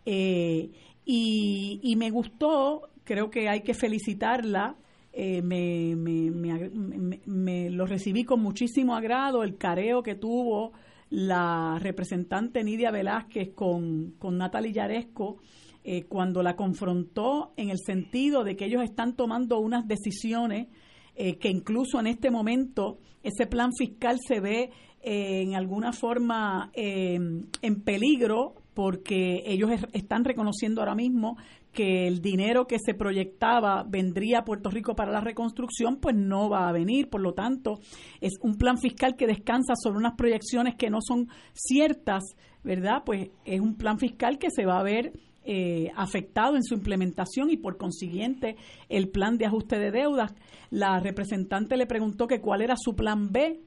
Eh, 0.04 0.70
y, 1.04 1.94
me 1.96 2.10
gustó, 2.10 2.90
creo 3.04 3.30
que 3.30 3.48
hay 3.48 3.62
que 3.62 3.74
felicitarla. 3.74 4.76
Eh, 5.12 5.42
me, 5.42 5.96
me, 5.96 6.30
me, 6.30 7.20
me, 7.24 7.70
lo 7.70 7.86
recibí 7.86 8.24
con 8.24 8.40
muchísimo 8.40 8.94
agrado, 8.94 9.42
el 9.42 9.56
careo 9.56 10.02
que 10.02 10.14
tuvo 10.14 10.72
la 11.10 11.78
representante 11.80 12.62
Nidia 12.62 12.90
Velázquez 12.90 13.54
con, 13.54 14.12
con 14.18 14.36
Natalie 14.36 14.72
Yaresco 14.72 15.38
eh, 15.84 16.04
cuando 16.04 16.42
la 16.42 16.56
confrontó 16.56 17.52
en 17.56 17.70
el 17.70 17.78
sentido 17.78 18.44
de 18.44 18.56
que 18.56 18.66
ellos 18.66 18.82
están 18.82 19.14
tomando 19.14 19.58
unas 19.58 19.86
decisiones 19.86 20.68
eh, 21.14 21.38
que 21.38 21.48
incluso 21.48 21.98
en 22.00 22.06
este 22.06 22.30
momento 22.30 22.98
ese 23.22 23.46
plan 23.46 23.72
fiscal 23.72 24.18
se 24.26 24.40
ve 24.40 24.70
eh, 25.00 25.42
en 25.42 25.54
alguna 25.54 25.92
forma 25.92 26.70
en 26.74 27.82
peligro 27.84 28.54
porque 28.74 29.42
ellos 29.46 29.70
están 29.92 30.24
reconociendo 30.24 30.80
ahora 30.80 30.94
mismo 30.94 31.36
que 31.72 32.06
el 32.06 32.20
dinero 32.20 32.66
que 32.66 32.78
se 32.78 32.94
proyectaba 32.94 33.84
vendría 33.84 34.40
a 34.40 34.44
Puerto 34.44 34.70
Rico 34.70 34.94
para 34.94 35.12
la 35.12 35.20
reconstrucción, 35.20 35.98
pues 36.00 36.16
no 36.16 36.48
va 36.48 36.68
a 36.68 36.72
venir. 36.72 37.08
Por 37.08 37.20
lo 37.20 37.34
tanto, 37.34 37.80
es 38.20 38.34
un 38.42 38.56
plan 38.56 38.78
fiscal 38.78 39.16
que 39.16 39.26
descansa 39.26 39.74
sobre 39.80 39.98
unas 39.98 40.14
proyecciones 40.16 40.74
que 40.76 40.90
no 40.90 40.98
son 41.00 41.28
ciertas, 41.52 42.24
¿verdad? 42.64 43.02
Pues 43.04 43.30
es 43.44 43.60
un 43.60 43.76
plan 43.76 43.98
fiscal 43.98 44.38
que 44.38 44.50
se 44.50 44.64
va 44.66 44.80
a 44.80 44.82
ver 44.82 45.12
eh, 45.50 45.90
afectado 45.96 46.56
en 46.56 46.62
su 46.62 46.74
implementación 46.74 47.48
y 47.48 47.56
por 47.56 47.78
consiguiente 47.78 48.56
el 48.90 49.08
plan 49.08 49.38
de 49.38 49.46
ajuste 49.46 49.78
de 49.78 49.90
deudas. 49.90 50.34
La 50.68 51.00
representante 51.00 51.78
le 51.78 51.86
preguntó 51.86 52.26
que 52.26 52.42
cuál 52.42 52.60
era 52.60 52.74
su 52.76 52.94
plan 52.94 53.32
B 53.32 53.58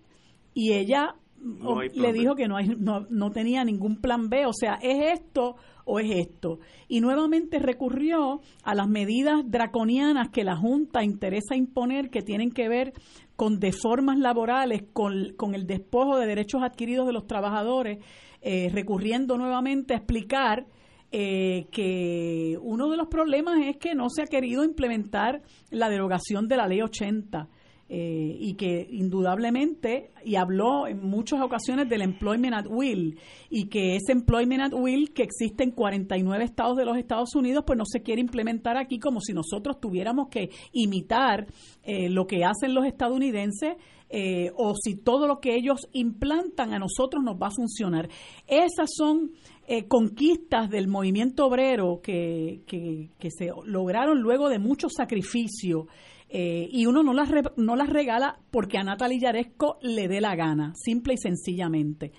y 0.53 0.73
ella 0.73 1.15
No 1.39 1.77
plan 1.77 1.89
le 1.95 2.13
dijo 2.13 2.35
que 2.35 2.47
no, 2.47 2.57
hay, 2.57 2.67
no, 2.77 3.07
no 3.09 3.31
tenía 3.31 3.63
ningún 3.63 3.99
plan 3.99 4.29
B, 4.29 4.45
o 4.45 4.53
sea, 4.53 4.75
es 4.75 5.19
esto 5.19 5.55
o 5.85 5.99
es 5.99 6.11
esto. 6.11 6.59
Y 6.87 7.01
nuevamente 7.01 7.57
recurrió 7.57 8.41
a 8.63 8.75
las 8.75 8.87
medidas 8.87 9.41
draconianas 9.43 10.29
que 10.29 10.43
la 10.43 10.55
Junta 10.55 11.03
interesa 11.03 11.55
imponer 11.55 12.11
que 12.11 12.21
tienen 12.21 12.51
que 12.51 12.69
ver 12.69 12.93
con 13.35 13.59
deformas 13.59 14.19
laborales, 14.19 14.83
con, 14.93 15.33
con 15.35 15.55
el 15.55 15.65
despojo 15.65 16.19
de 16.19 16.27
derechos 16.27 16.61
adquiridos 16.61 17.07
de 17.07 17.13
los 17.13 17.25
trabajadores, 17.25 17.97
eh, 18.43 18.69
recurriendo 18.71 19.35
nuevamente 19.35 19.95
a 19.95 19.97
explicar 19.97 20.67
eh, 21.11 21.67
que 21.71 22.57
uno 22.61 22.89
de 22.89 22.97
los 22.97 23.07
problemas 23.07 23.59
es 23.65 23.77
que 23.77 23.95
no 23.95 24.09
se 24.09 24.21
ha 24.21 24.27
querido 24.27 24.63
implementar 24.63 25.41
la 25.69 25.89
derogación 25.89 26.47
de 26.47 26.57
la 26.57 26.67
ley 26.67 26.81
80 26.81 27.49
eh, 27.93 28.37
y 28.39 28.53
que 28.53 28.87
indudablemente, 28.89 30.11
y 30.23 30.37
habló 30.37 30.87
en 30.87 31.05
muchas 31.05 31.41
ocasiones 31.41 31.89
del 31.89 32.03
employment 32.03 32.53
at 32.53 32.65
will, 32.69 33.19
y 33.49 33.67
que 33.67 33.97
ese 33.97 34.13
employment 34.13 34.61
at 34.61 34.73
will 34.73 35.11
que 35.11 35.23
existe 35.23 35.65
en 35.65 35.71
49 35.71 36.41
estados 36.45 36.77
de 36.77 36.85
los 36.85 36.95
Estados 36.95 37.35
Unidos, 37.35 37.65
pues 37.67 37.77
no 37.77 37.83
se 37.85 38.01
quiere 38.01 38.21
implementar 38.21 38.77
aquí 38.77 38.97
como 38.97 39.19
si 39.19 39.33
nosotros 39.33 39.81
tuviéramos 39.81 40.29
que 40.29 40.51
imitar 40.71 41.47
eh, 41.83 42.07
lo 42.07 42.27
que 42.27 42.45
hacen 42.45 42.73
los 42.73 42.85
estadounidenses. 42.85 43.73
Eh, 44.11 44.51
o 44.55 44.75
si 44.75 44.95
todo 44.95 45.25
lo 45.25 45.39
que 45.39 45.55
ellos 45.55 45.87
implantan 45.93 46.73
a 46.73 46.79
nosotros 46.79 47.23
nos 47.23 47.41
va 47.41 47.47
a 47.47 47.51
funcionar. 47.51 48.09
Esas 48.45 48.89
son 48.93 49.31
eh, 49.67 49.87
conquistas 49.87 50.69
del 50.69 50.87
movimiento 50.87 51.45
obrero 51.45 52.01
que, 52.03 52.61
que, 52.67 53.29
se 53.31 53.51
lograron 53.65 54.21
luego 54.21 54.49
de 54.49 54.59
mucho 54.59 54.89
sacrificio 54.89 55.87
eh, 56.27 56.67
y 56.69 56.85
uno 56.85 57.03
no 57.03 57.13
las, 57.13 57.29
re- 57.29 57.51
no 57.55 57.75
las 57.75 57.89
regala 57.89 58.37
porque 58.51 58.77
a 58.77 58.83
Natalia 58.83 59.19
Yaresco 59.19 59.77
le 59.81 60.07
dé 60.07 60.19
la 60.19 60.35
gana, 60.35 60.73
simple 60.75 61.13
y 61.13 61.17
sencillamente. 61.17 62.11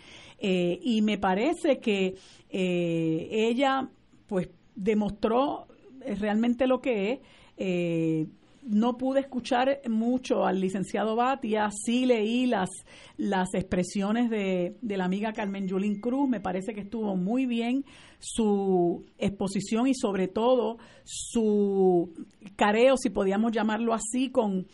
Y 0.45 1.03
me 1.03 1.19
parece 1.19 1.79
que 1.79 2.17
ella 2.51 3.89
pues 4.27 4.49
demostró 4.75 5.69
realmente 6.01 6.67
lo 6.67 6.81
que 6.81 7.13
es. 7.13 7.21
Eh, 7.57 8.27
no 8.63 8.97
pude 8.97 9.21
escuchar 9.21 9.81
mucho 9.89 10.45
al 10.45 10.61
licenciado 10.61 11.17
Batia, 11.17 11.69
sí 11.71 12.07
leí 12.07 12.47
las, 12.47 12.71
las 13.17 13.55
expresiones 13.55 14.31
de, 14.31 14.77
de 14.81 14.97
la 14.97 15.05
amiga 15.05 15.33
Carmen 15.33 15.67
Yulín 15.67 16.01
Cruz, 16.01 16.29
me 16.29 16.41
parece 16.41 16.75
que 16.75 16.81
estuvo 16.81 17.17
muy 17.17 17.47
bien 17.47 17.85
su 18.19 19.05
exposición 19.19 19.89
y 19.89 19.95
sobre 19.95 20.29
todo 20.29 20.79
su 21.05 22.13
careo, 22.57 22.97
si 22.97 23.11
podíamos 23.11 23.53
llamarlo 23.53 23.95
así, 23.95 24.31
con, 24.31 24.67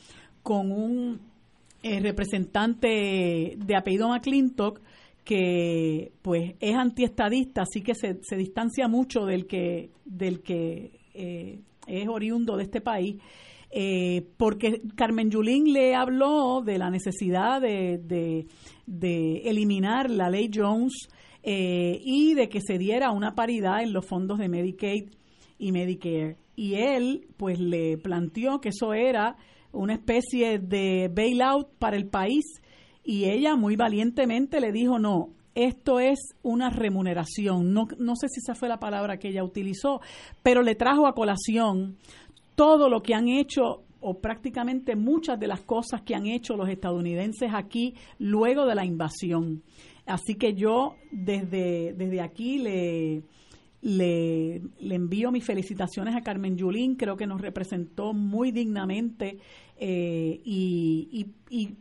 con 0.43 0.71
un 0.71 1.21
eh, 1.83 2.01
representante 2.01 3.57
de 3.57 3.77
apellido 3.77 4.09
McClintock 4.09 4.81
que 5.25 6.13
pues 6.23 6.55
es 6.61 6.75
antiestadista, 6.75 7.63
así 7.63 7.83
que 7.83 7.95
se, 7.95 8.19
se 8.23 8.37
distancia 8.37 8.89
mucho 8.89 9.27
del 9.27 9.47
que, 9.47 9.91
del 10.05 10.43
que 10.43 10.91
eh, 11.15 11.61
es 11.87 12.09
oriundo 12.09 12.57
de 12.57 12.65
este 12.65 12.81
país. 12.81 13.17
Eh, 13.71 14.27
porque 14.39 14.81
Carmen 14.97 15.31
Yulín 15.31 15.73
le 15.73 15.95
habló 15.95 16.63
de 16.65 16.79
la 16.79 16.89
necesidad 16.91 17.61
de, 17.61 17.99
de- 17.99 18.47
de 18.87 19.43
eliminar 19.45 20.11
la 20.11 20.31
ley 20.31 20.51
Jones 20.53 21.09
eh, 21.43 22.01
y 22.03 22.33
de 22.35 22.49
que 22.49 22.61
se 22.63 22.79
diera 22.79 23.11
una 23.11 23.35
paridad 23.35 23.83
en 23.83 23.93
los 23.93 24.07
fondos 24.07 24.39
de 24.39 24.49
Medicaid 24.49 25.11
y 25.59 25.73
Medicare. 25.73 26.37
Y 26.57 26.75
él, 26.75 27.29
pues, 27.37 27.61
le 27.61 27.99
planteó 27.99 28.61
que 28.61 28.71
eso 28.71 28.95
era 28.95 29.37
una 29.73 29.93
especie 29.93 30.59
de 30.59 31.11
bailout 31.15 31.69
para 31.79 31.97
el 31.97 32.07
país 32.09 32.45
y 33.05 33.27
ella 33.27 33.55
muy 33.55 33.77
valientemente 33.77 34.61
le 34.61 34.73
dijo, 34.73 34.99
no, 34.99 35.29
esto 35.55 36.01
es 36.01 36.19
una 36.43 36.71
remuneración. 36.71 37.73
No, 37.73 37.87
no 37.99 38.15
sé 38.17 38.29
si 38.29 38.41
esa 38.41 38.55
fue 38.55 38.69
la 38.69 38.79
palabra 38.81 39.19
que 39.19 39.29
ella 39.29 39.45
utilizó, 39.45 40.01
pero 40.43 40.63
le 40.63 40.75
trajo 40.75 41.07
a 41.07 41.15
colación 41.15 41.97
todo 42.59 42.89
lo 42.89 43.01
que 43.05 43.15
han 43.15 43.29
hecho 43.29 43.85
o 44.01 44.19
prácticamente 44.19 44.97
muchas 44.97 45.39
de 45.39 45.47
las 45.47 45.61
cosas 45.61 46.03
que 46.03 46.17
han 46.17 46.27
hecho 46.27 46.57
los 46.57 46.69
estadounidenses 46.69 47.53
aquí 47.55 47.95
luego 48.19 48.67
de 48.67 48.75
la 48.75 48.85
invasión. 48.85 49.63
Así 50.07 50.35
que 50.35 50.55
yo 50.55 50.97
desde, 51.13 51.93
desde 51.93 52.21
aquí 52.21 52.59
le, 52.59 53.23
le, 53.83 54.61
le 54.81 54.95
envío 54.97 55.31
mis 55.31 55.45
felicitaciones 55.45 56.17
a 56.17 56.23
Carmen 56.23 56.57
Yulín, 56.57 56.97
creo 56.97 57.17
que 57.17 57.29
nos 57.29 57.41
representó 57.41 58.13
muy 58.13 58.51
dignamente 58.51 59.39
eh, 59.77 60.41
y, 60.45 61.09
y- 61.51 61.57
y- 61.63 61.77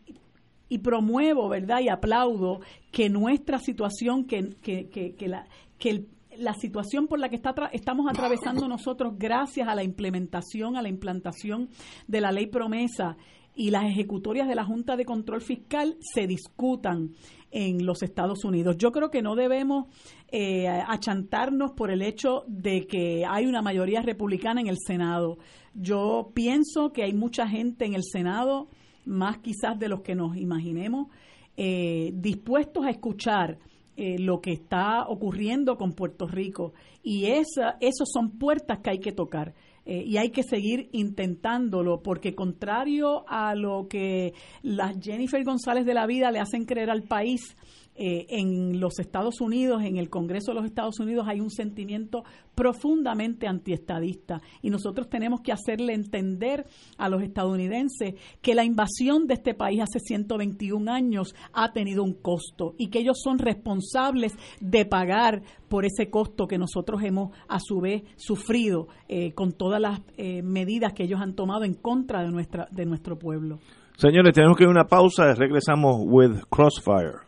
y 0.70 0.78
promuevo, 0.80 1.50
¿verdad? 1.50 1.80
Y 1.82 1.90
aplaudo 1.90 2.60
que 2.92 3.10
nuestra 3.10 3.58
situación, 3.58 4.26
que, 4.26 4.50
que, 4.62 4.90
que, 4.90 5.16
que 5.16 5.28
la, 5.28 5.48
que 5.80 5.90
el- 5.90 6.08
la 6.40 6.54
situación 6.54 7.08
por 7.08 7.20
la 7.20 7.30
que 7.30 7.36
está 7.36 7.54
estamos 7.72 8.08
atravesando 8.10 8.68
nosotros 8.68 9.14
gracias 9.18 9.68
a 9.68 9.76
la 9.76 9.84
implementación, 9.84 10.76
a 10.76 10.82
la 10.82 10.90
implantación 10.90 11.70
de 12.08 12.22
la 12.22 12.32
ley 12.32 12.48
promesa 12.48 13.18
y 13.56 13.72
las 13.72 13.86
ejecutorias 13.86 14.48
de 14.48 14.56
la 14.56 14.64
Junta 14.64 14.96
de 14.96 15.04
Control 15.04 15.42
Fiscal 15.42 15.98
se 16.00 16.28
discutan 16.28 17.16
en 17.50 17.86
los 17.86 18.04
Estados 18.04 18.46
Unidos. 18.46 18.78
Yo 18.78 18.92
creo 18.92 19.10
que 19.10 19.24
no 19.24 19.36
debemos 19.36 19.86
eh, 20.32 20.68
achantarnos 20.68 21.72
por 21.72 21.90
el 21.90 22.04
hecho 22.04 22.44
de 22.48 22.86
que 22.86 23.26
hay 23.28 23.48
una 23.48 23.64
mayoría 23.64 24.02
republicana 24.02 24.62
en 24.62 24.68
el 24.68 24.78
Senado. 24.78 25.40
Yo 25.74 26.32
pienso 26.36 26.92
que 26.94 27.04
hay 27.04 27.14
mucha 27.14 27.48
gente 27.48 27.86
en 27.86 27.96
el 27.96 28.04
Senado, 28.04 28.68
más 29.06 29.40
quizás 29.40 29.80
de 29.80 29.90
los 29.90 30.02
que 30.02 30.14
nos 30.14 30.38
imaginemos, 30.38 31.08
eh, 31.56 32.12
dispuestos 32.14 32.86
a 32.86 32.92
escuchar 32.92 33.58
eh, 33.98 34.18
lo 34.20 34.40
que 34.40 34.54
está 34.54 35.08
ocurriendo 35.08 35.76
con 35.76 35.92
Puerto 35.92 36.28
Rico. 36.28 36.74
Y 37.04 37.26
esa, 37.26 37.78
esos 37.82 38.10
son 38.14 38.38
puertas 38.38 38.80
que 38.80 38.92
hay 38.92 39.00
que 39.00 39.12
tocar. 39.12 39.54
eh, 39.88 40.04
y 40.06 40.18
hay 40.18 40.32
que 40.32 40.44
seguir 40.44 40.90
intentándolo, 40.92 42.04
porque 42.04 42.36
contrario 42.36 43.24
a 43.28 43.56
lo 43.56 43.88
que 43.88 44.34
las 44.62 44.98
Jennifer 45.02 45.42
González 45.46 45.86
de 45.86 45.94
la 45.94 46.06
vida 46.06 46.30
le 46.30 46.40
hacen 46.40 46.66
creer 46.66 46.90
al 46.90 47.04
país, 47.04 47.56
eh, 47.98 48.28
en 48.30 48.80
los 48.80 49.00
Estados 49.00 49.42
Unidos, 49.42 49.82
en 49.84 49.98
el 49.98 50.10
Congreso 50.10 50.52
de 50.52 50.56
los 50.56 50.66
Estados 50.66 51.00
Unidos, 51.00 51.26
hay 51.28 51.40
un 51.40 51.50
sentimiento 51.50 52.24
profundamente 52.54 53.48
antiestadista 53.48 54.42
y 54.62 54.70
nosotros 54.70 55.10
tenemos 55.10 55.42
que 55.42 55.52
hacerle 55.52 55.94
entender 55.94 56.66
a 56.98 57.10
los 57.10 57.24
estadounidenses 57.24 58.16
que 58.42 58.56
la 58.56 58.64
invasión 58.64 59.28
de 59.28 59.36
este 59.36 59.54
país 59.54 59.82
hace 59.82 60.00
121 60.00 60.92
años 60.92 61.36
ha 61.54 61.74
tenido 61.74 62.04
un 62.04 62.14
costo 62.14 62.76
y 62.78 62.90
que 62.90 63.00
ellos 63.00 63.18
son 63.24 63.40
responsables 63.40 64.34
de 64.60 64.86
pagar 64.86 65.42
por 65.68 65.86
ese 65.86 66.10
costo 66.10 66.48
que 66.48 66.58
nosotros 66.58 67.02
hemos 67.04 67.36
a 67.48 67.60
su 67.60 67.80
vez 67.82 68.04
sufrido 68.16 68.88
eh, 69.08 69.34
con 69.34 69.54
todas 69.54 69.82
las 69.82 70.02
eh, 70.18 70.42
medidas 70.42 70.94
que 70.94 71.04
ellos 71.04 71.20
han 71.22 71.36
tomado 71.36 71.64
en 71.64 71.74
contra 71.74 72.24
de 72.24 72.30
nuestra 72.30 72.68
de 72.72 72.86
nuestro 72.86 73.18
pueblo. 73.18 73.60
Señores, 73.98 74.34
tenemos 74.36 74.56
que 74.56 74.64
ir 74.64 74.68
a 74.68 74.72
una 74.72 74.86
pausa. 74.86 75.34
Regresamos 75.34 75.98
with 76.06 76.44
Crossfire. 76.50 77.27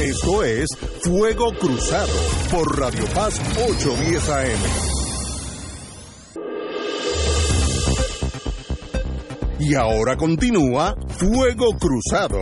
Esto 0.00 0.42
es 0.42 0.66
Fuego 1.02 1.50
Cruzado 1.58 2.12
por 2.50 2.78
Radio 2.78 3.04
Paz 3.14 3.40
810 3.68 4.28
AM. 4.28 4.60
Y 9.60 9.74
ahora 9.74 10.16
continúa 10.16 10.94
Fuego 11.08 11.66
Cruzado. 11.78 12.38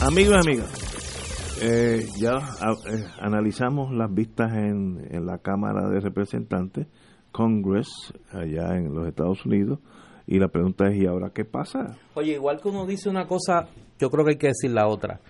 Amigos 0.00 0.34
y 0.34 0.48
amigas, 0.48 1.58
eh, 1.60 2.06
ya 2.18 2.32
a- 2.32 2.72
eh, 2.90 3.04
analizamos 3.20 3.92
las 3.92 4.12
vistas 4.12 4.52
en, 4.54 5.06
en 5.10 5.26
la 5.26 5.38
Cámara 5.38 5.88
de 5.88 6.00
Representantes, 6.00 6.86
Congress, 7.30 7.88
allá 8.32 8.76
en 8.76 8.94
los 8.94 9.06
Estados 9.06 9.44
Unidos, 9.46 9.78
y 10.26 10.38
la 10.38 10.48
pregunta 10.48 10.88
es, 10.88 11.00
¿y 11.02 11.06
ahora 11.06 11.30
qué 11.34 11.44
pasa? 11.44 11.96
Oye, 12.14 12.32
igual 12.34 12.60
que 12.60 12.68
uno 12.68 12.84
dice 12.86 13.08
una 13.10 13.26
cosa, 13.26 13.68
yo 14.02 14.10
creo 14.10 14.24
que 14.24 14.32
hay 14.32 14.36
que 14.36 14.48
decir 14.48 14.72
la 14.72 14.88
otra. 14.88 15.20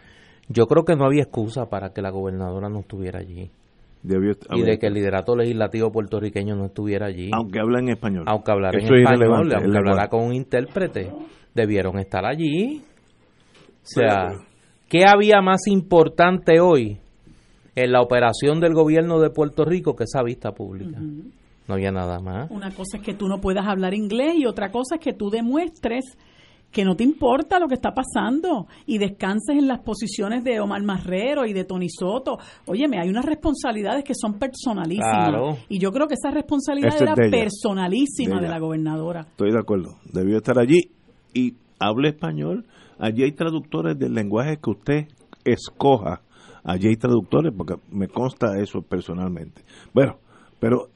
Yo 0.48 0.66
creo 0.66 0.84
que 0.84 0.96
no 0.96 1.04
había 1.04 1.24
excusa 1.24 1.66
para 1.66 1.92
que 1.92 2.00
la 2.00 2.10
gobernadora 2.10 2.70
no 2.70 2.80
estuviera 2.80 3.18
allí 3.18 3.50
Debió, 4.02 4.32
y 4.50 4.62
de 4.62 4.78
que 4.78 4.86
el 4.86 4.94
liderato 4.94 5.36
legislativo 5.36 5.92
puertorriqueño 5.92 6.56
no 6.56 6.66
estuviera 6.66 7.06
allí, 7.06 7.30
aunque 7.32 7.60
habla 7.60 7.78
en 7.78 7.90
español. 7.90 8.24
aunque 8.26 8.50
hablara 8.50 8.76
en 8.76 8.84
es 8.84 8.90
español, 8.90 9.52
aunque 9.52 9.68
es 9.68 9.76
hablara 9.76 10.08
con 10.08 10.24
un 10.24 10.34
intérprete, 10.34 11.12
debieron 11.54 11.98
estar 12.00 12.24
allí. 12.24 12.82
O 12.82 13.84
sea, 13.84 14.30
¿qué 14.88 15.04
había 15.06 15.40
más 15.40 15.68
importante 15.68 16.60
hoy 16.60 16.98
en 17.76 17.92
la 17.92 18.00
operación 18.00 18.58
del 18.58 18.74
gobierno 18.74 19.20
de 19.20 19.30
Puerto 19.30 19.64
Rico 19.64 19.94
que 19.94 20.04
esa 20.04 20.24
vista 20.24 20.50
pública? 20.50 20.98
No 21.68 21.74
había 21.74 21.92
nada 21.92 22.18
más. 22.18 22.50
Una 22.50 22.70
cosa 22.70 22.96
es 22.96 23.04
que 23.04 23.14
tú 23.14 23.28
no 23.28 23.40
puedas 23.40 23.66
hablar 23.68 23.94
inglés 23.94 24.34
y 24.36 24.46
otra 24.46 24.72
cosa 24.72 24.96
es 24.96 25.00
que 25.00 25.12
tú 25.12 25.30
demuestres 25.30 26.18
que 26.72 26.84
no 26.84 26.96
te 26.96 27.04
importa 27.04 27.60
lo 27.60 27.68
que 27.68 27.74
está 27.74 27.92
pasando 27.92 28.66
y 28.86 28.98
descanses 28.98 29.56
en 29.56 29.68
las 29.68 29.80
posiciones 29.80 30.42
de 30.42 30.58
Omar 30.58 30.82
Marrero 30.82 31.44
y 31.44 31.52
de 31.52 31.64
Tony 31.64 31.88
Soto. 31.90 32.38
Óyeme, 32.66 32.98
hay 32.98 33.10
unas 33.10 33.26
responsabilidades 33.26 34.04
que 34.04 34.14
son 34.14 34.38
personalísimas. 34.38 35.28
Claro. 35.28 35.58
Y 35.68 35.78
yo 35.78 35.92
creo 35.92 36.08
que 36.08 36.14
esa 36.14 36.30
responsabilidad 36.30 37.00
era 37.00 37.14
de 37.14 37.30
personalísima 37.30 38.36
De 38.36 38.46
de, 38.46 38.48
la 38.48 38.58
gobernadora. 38.58 39.20
Estoy 39.20 39.52
de 39.52 39.58
acuerdo, 39.58 39.98
debió 40.12 40.38
estar 40.38 40.58
allí. 40.58 40.80
Y 41.34 41.54
hable 41.78 42.08
español. 42.08 42.66
Allí 42.98 43.22
hay 43.22 43.32
traductores 43.32 43.98
del 43.98 44.14
lenguaje 44.14 44.58
que 44.62 44.70
usted 44.70 45.08
escoja. 45.44 46.22
Allí 46.64 46.88
hay 46.88 46.96
traductores 46.96 47.52
porque 47.56 47.74
me 47.90 48.08
consta 48.08 48.58
eso 48.58 48.80
personalmente. 48.82 49.62
Bueno, 49.92 50.18
pero 50.58 50.88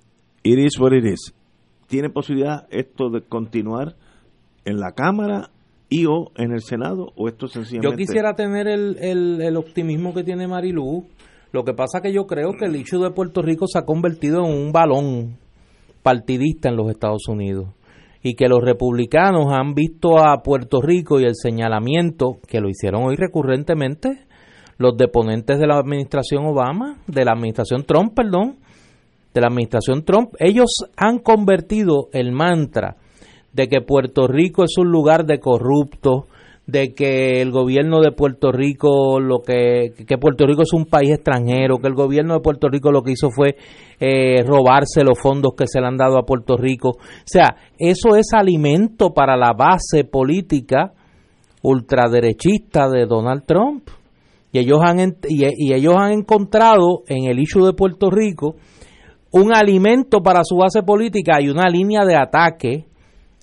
it 0.42 0.58
is 0.58 0.78
what 0.78 0.92
it 0.92 1.04
is. 1.04 1.34
¿Tiene 1.86 2.08
posibilidad 2.10 2.66
esto 2.70 3.10
de 3.10 3.22
continuar 3.22 3.96
en 4.64 4.78
la 4.78 4.92
Cámara 4.92 5.50
y 5.88 6.06
o 6.06 6.30
en 6.36 6.52
el 6.52 6.62
Senado 6.62 7.12
o 7.16 7.28
esto 7.28 7.48
sencillamente... 7.48 7.90
Yo 7.90 7.96
quisiera 7.96 8.34
tener 8.34 8.68
el, 8.68 8.96
el, 9.00 9.40
el 9.40 9.56
optimismo 9.56 10.12
que 10.14 10.24
tiene 10.24 10.46
Marilú. 10.48 11.06
Lo 11.52 11.64
que 11.64 11.74
pasa 11.74 12.00
que 12.00 12.12
yo 12.12 12.26
creo 12.26 12.52
que 12.58 12.66
el 12.66 12.76
issue 12.76 13.02
de 13.02 13.10
Puerto 13.10 13.40
Rico 13.42 13.66
se 13.66 13.78
ha 13.78 13.84
convertido 13.84 14.44
en 14.44 14.52
un 14.52 14.72
balón 14.72 15.38
partidista 16.02 16.68
en 16.68 16.76
los 16.76 16.90
Estados 16.90 17.28
Unidos 17.28 17.68
y 18.22 18.34
que 18.34 18.48
los 18.48 18.60
republicanos 18.60 19.52
han 19.52 19.74
visto 19.74 20.18
a 20.18 20.42
Puerto 20.42 20.80
Rico 20.80 21.20
y 21.20 21.24
el 21.24 21.34
señalamiento, 21.36 22.38
que 22.48 22.60
lo 22.60 22.68
hicieron 22.68 23.04
hoy 23.04 23.14
recurrentemente, 23.14 24.26
los 24.78 24.96
deponentes 24.96 25.58
de 25.60 25.66
la 25.66 25.78
administración 25.78 26.44
Obama, 26.44 26.98
de 27.06 27.24
la 27.24 27.32
administración 27.32 27.84
Trump, 27.84 28.14
perdón, 28.14 28.56
de 29.32 29.40
la 29.40 29.46
administración 29.46 30.04
Trump, 30.04 30.34
ellos 30.40 30.70
han 30.96 31.20
convertido 31.20 32.08
el 32.12 32.32
mantra 32.32 32.96
de 33.56 33.68
que 33.68 33.80
Puerto 33.80 34.28
Rico 34.28 34.64
es 34.64 34.76
un 34.76 34.90
lugar 34.90 35.24
de 35.24 35.40
corruptos, 35.40 36.24
de 36.66 36.92
que 36.94 37.40
el 37.40 37.52
gobierno 37.52 38.02
de 38.02 38.12
Puerto 38.12 38.52
Rico 38.52 39.18
lo 39.18 39.38
que 39.38 39.94
que 40.06 40.18
Puerto 40.18 40.46
Rico 40.46 40.62
es 40.62 40.74
un 40.74 40.84
país 40.84 41.12
extranjero, 41.12 41.78
que 41.78 41.86
el 41.86 41.94
gobierno 41.94 42.34
de 42.34 42.40
Puerto 42.40 42.68
Rico 42.68 42.92
lo 42.92 43.02
que 43.02 43.12
hizo 43.12 43.30
fue 43.30 43.56
eh, 43.98 44.42
robarse 44.42 45.04
los 45.04 45.18
fondos 45.18 45.54
que 45.56 45.66
se 45.66 45.80
le 45.80 45.86
han 45.86 45.96
dado 45.96 46.18
a 46.18 46.26
Puerto 46.26 46.56
Rico. 46.58 46.90
O 46.90 47.24
sea, 47.24 47.56
eso 47.78 48.14
es 48.14 48.34
alimento 48.34 49.14
para 49.14 49.36
la 49.38 49.54
base 49.54 50.04
política 50.04 50.92
ultraderechista 51.62 52.90
de 52.90 53.06
Donald 53.06 53.44
Trump. 53.46 53.88
Y 54.52 54.58
ellos 54.58 54.80
han 54.82 54.98
y, 55.28 55.44
y 55.56 55.72
ellos 55.72 55.94
han 55.96 56.12
encontrado 56.12 57.04
en 57.08 57.24
el 57.24 57.38
issue 57.38 57.64
de 57.64 57.72
Puerto 57.72 58.10
Rico 58.10 58.56
un 59.30 59.54
alimento 59.54 60.20
para 60.20 60.42
su 60.44 60.56
base 60.56 60.82
política 60.82 61.40
y 61.40 61.48
una 61.48 61.68
línea 61.70 62.04
de 62.04 62.16
ataque 62.16 62.86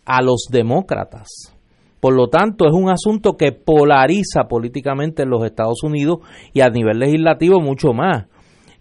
a 0.05 0.21
los 0.21 0.47
demócratas. 0.49 1.53
Por 1.99 2.15
lo 2.15 2.27
tanto, 2.27 2.65
es 2.65 2.73
un 2.73 2.89
asunto 2.89 3.37
que 3.37 3.53
polariza 3.53 4.43
políticamente 4.49 5.23
en 5.23 5.29
los 5.29 5.45
Estados 5.45 5.83
Unidos 5.83 6.19
y 6.53 6.61
a 6.61 6.69
nivel 6.69 6.99
legislativo 6.99 7.61
mucho 7.61 7.93
más. 7.93 8.25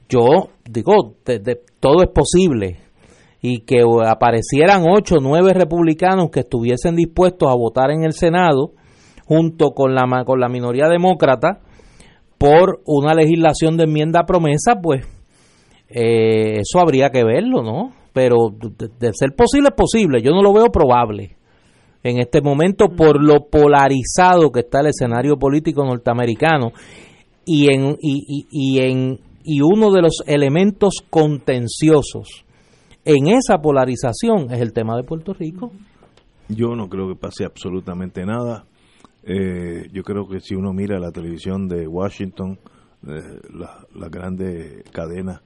Yo 0.08 0.50
digo, 0.68 1.14
todo 1.78 2.02
es 2.02 2.10
posible 2.12 2.78
y 3.40 3.60
que 3.60 3.82
aparecieran 4.06 4.84
ocho 4.88 5.16
o 5.16 5.20
nueve 5.20 5.52
republicanos 5.52 6.30
que 6.30 6.40
estuviesen 6.40 6.96
dispuestos 6.96 7.48
a 7.48 7.54
votar 7.54 7.90
en 7.90 8.04
el 8.04 8.12
Senado 8.12 8.72
junto 9.24 9.70
con 9.70 9.94
la, 9.94 10.02
con 10.24 10.40
la 10.40 10.48
minoría 10.48 10.88
demócrata 10.88 11.60
por 12.38 12.80
una 12.86 13.14
legislación 13.14 13.76
de 13.76 13.84
enmienda 13.84 14.24
promesa, 14.26 14.80
pues 14.82 15.06
eh, 15.88 16.58
eso 16.58 16.80
habría 16.80 17.10
que 17.10 17.22
verlo, 17.22 17.62
¿no? 17.62 17.92
Pero 18.12 18.50
de, 18.50 19.10
ser 19.14 19.34
posible 19.34 19.68
es 19.70 19.76
posible, 19.76 20.20
yo 20.22 20.32
no 20.32 20.42
lo 20.42 20.52
veo 20.52 20.66
probable 20.66 21.36
en 22.02 22.18
este 22.18 22.40
momento 22.42 22.88
por 22.88 23.22
lo 23.22 23.46
polarizado 23.48 24.50
que 24.50 24.60
está 24.60 24.80
el 24.80 24.88
escenario 24.88 25.36
político 25.36 25.84
norteamericano 25.84 26.72
y 27.44 27.72
en, 27.72 27.96
y, 28.00 28.46
y, 28.50 28.80
en, 28.80 29.18
y 29.44 29.60
uno 29.60 29.90
de 29.92 30.02
los 30.02 30.22
elementos 30.26 31.04
contenciosos 31.08 32.44
en 33.04 33.28
esa 33.28 33.58
polarización 33.58 34.52
es 34.52 34.60
el 34.60 34.72
tema 34.72 34.96
de 34.96 35.04
Puerto 35.04 35.32
Rico. 35.32 35.72
Yo 36.48 36.76
no 36.76 36.88
creo 36.88 37.08
que 37.08 37.16
pase 37.16 37.44
absolutamente 37.44 38.24
nada. 38.24 38.64
Eh, 39.24 39.88
yo 39.92 40.02
creo 40.02 40.28
que 40.28 40.40
si 40.40 40.54
uno 40.54 40.72
mira 40.72 40.98
la 40.98 41.10
televisión 41.10 41.68
de 41.68 41.86
Washington, 41.86 42.58
eh, 43.06 43.40
la, 43.54 43.84
la 43.94 44.08
grande 44.08 44.84
cadena, 44.92 45.42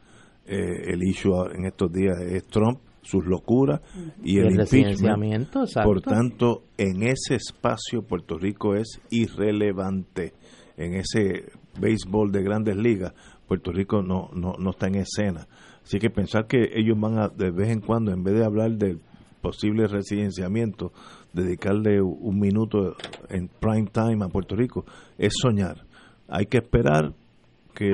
eh, 0.46 0.92
el 0.92 1.02
issue 1.02 1.32
en 1.54 1.66
estos 1.66 1.92
días 1.92 2.20
es 2.20 2.44
Trump, 2.44 2.78
sus 3.02 3.24
locuras 3.24 3.80
y, 4.22 4.38
el, 4.38 4.60
impeachment. 4.60 5.48
Por 5.84 6.00
tanto, 6.00 6.64
en 6.76 7.02
ese 7.04 7.36
espacio 7.36 8.02
Puerto 8.02 8.36
Rico 8.36 8.74
es 8.74 9.00
irrelevante. 9.10 10.34
En 10.76 10.94
ese 10.94 11.46
béisbol 11.80 12.32
de 12.32 12.42
grandes 12.42 12.76
ligas, 12.76 13.12
Puerto 13.46 13.72
Rico 13.72 14.02
no, 14.02 14.30
no, 14.34 14.54
no 14.58 14.70
está 14.70 14.88
en 14.88 14.96
escena. 14.96 15.46
Así 15.82 15.98
que 15.98 16.10
pensar 16.10 16.46
que 16.46 16.70
ellos 16.74 16.98
van 16.98 17.18
a, 17.18 17.28
de 17.28 17.50
vez 17.50 17.70
en 17.70 17.80
cuando, 17.80 18.12
en 18.12 18.24
vez 18.24 18.34
de 18.34 18.44
hablar 18.44 18.72
del 18.72 19.00
posible 19.40 19.86
residenciamiento, 19.86 20.92
dedicarle 21.32 22.02
un 22.02 22.40
minuto 22.40 22.96
en 23.28 23.48
prime 23.48 23.86
time 23.92 24.24
a 24.24 24.28
Puerto 24.28 24.56
Rico, 24.56 24.84
es 25.16 25.32
soñar. 25.40 25.86
Hay 26.28 26.46
que 26.46 26.58
esperar 26.58 27.14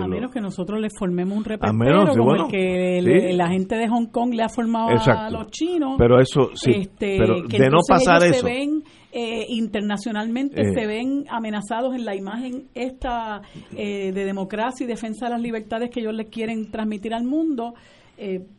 a 0.00 0.06
menos 0.06 0.32
que 0.32 0.40
nosotros 0.40 0.80
le 0.80 0.88
formemos 0.96 1.36
un 1.36 1.44
repertorio 1.44 2.14
como 2.16 2.34
el 2.34 2.50
que 2.50 3.32
la 3.34 3.48
gente 3.48 3.76
de 3.76 3.88
Hong 3.88 4.06
Kong 4.06 4.34
le 4.34 4.42
ha 4.42 4.48
formado 4.48 4.90
a 4.90 5.30
los 5.30 5.50
chinos. 5.50 5.96
Pero 5.98 6.20
eso, 6.20 6.50
sí, 6.54 6.72
este, 6.72 7.16
pero 7.18 7.42
de 7.42 7.70
no 7.70 7.78
pasar 7.86 8.22
eso. 8.24 8.40
Se 8.40 8.44
ven, 8.44 8.82
eh, 9.12 9.46
internacionalmente 9.48 10.60
eh. 10.60 10.72
se 10.74 10.86
ven 10.86 11.24
amenazados 11.28 11.94
en 11.94 12.04
la 12.04 12.16
imagen 12.16 12.68
esta 12.74 13.42
eh, 13.76 14.12
de 14.12 14.24
democracia 14.24 14.84
y 14.84 14.86
defensa 14.86 15.26
de 15.26 15.32
las 15.32 15.40
libertades 15.40 15.90
que 15.90 16.00
ellos 16.00 16.14
le 16.14 16.26
quieren 16.26 16.70
transmitir 16.70 17.12
al 17.14 17.24
mundo. 17.24 17.74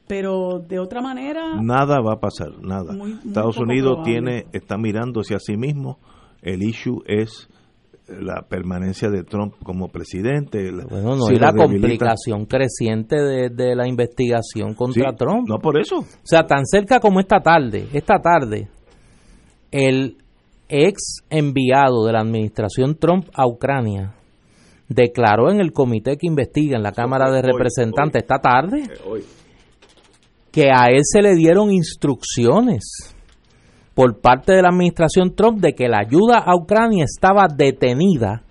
pero 0.08 0.60
de 0.60 0.78
otra 0.78 1.02
manera 1.02 1.56
nada 1.62 2.02
va 2.02 2.16
a 2.16 2.20
pasar 2.20 2.50
nada 2.62 2.94
Estados 3.24 3.58
Unidos 3.58 4.04
tiene 4.04 4.46
está 4.52 4.78
mirándose 4.78 5.36
a 5.36 5.40
sí 5.40 5.56
mismo 5.56 6.00
el 6.42 6.64
issue 6.64 7.02
es 7.06 7.48
la 8.08 8.42
permanencia 8.42 9.10
de 9.10 9.24
Trump 9.24 9.54
como 9.64 9.88
presidente. 9.88 10.72
Bueno, 10.90 11.16
no, 11.16 11.32
y 11.32 11.36
la 11.36 11.54
complicación 11.54 12.46
creciente 12.46 13.16
de, 13.22 13.76
la 13.76 13.88
investigación 13.88 14.74
contra 14.74 15.14
Trump. 15.14 15.48
No 15.48 15.60
por 15.60 15.80
eso. 15.80 16.00
O 16.00 16.06
sea, 16.24 16.46
tan 16.46 16.66
cerca 16.66 17.00
como 17.00 17.20
esta 17.20 17.40
tarde, 17.40 17.88
esta 17.94 18.20
tarde, 18.20 18.68
el 19.72 20.18
ex 20.68 21.24
enviado 21.30 22.06
de 22.06 22.14
la 22.14 22.22
administración 22.22 22.96
Trump 22.96 23.28
a 23.34 23.48
Ucrania 23.48 24.16
declaró 24.88 25.52
en 25.52 25.60
el 25.60 25.72
comité 25.72 26.18
que 26.18 26.28
investiga 26.28 26.78
en 26.78 26.84
la 26.84 26.92
Cámara 26.92 27.32
de 27.32 27.42
Representantes 27.42 28.22
esta 28.22 28.40
tarde 28.40 28.84
eh, 28.84 29.24
que 30.52 30.70
a 30.72 30.90
él 30.90 31.02
se 31.04 31.22
le 31.22 31.36
dieron 31.36 31.72
instrucciones 31.72 33.13
por 33.94 34.20
parte 34.20 34.54
de 34.54 34.62
la 34.62 34.70
administración 34.70 35.36
Trump 35.36 35.60
de 35.60 35.74
que 35.74 35.88
la 35.88 36.00
ayuda 36.00 36.40
a 36.40 36.56
Ucrania 36.56 37.06
estaba 37.06 37.48
detenida 37.48 38.44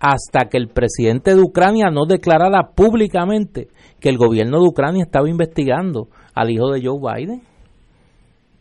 hasta 0.00 0.48
que 0.48 0.58
el 0.58 0.68
presidente 0.68 1.34
de 1.34 1.40
Ucrania 1.40 1.90
no 1.90 2.06
declarara 2.06 2.70
públicamente 2.74 3.68
que 4.00 4.08
el 4.08 4.18
gobierno 4.18 4.60
de 4.60 4.68
Ucrania 4.68 5.04
estaba 5.04 5.28
investigando 5.28 6.08
al 6.34 6.50
hijo 6.50 6.70
de 6.72 6.84
Joe 6.84 6.98
Biden. 6.98 7.42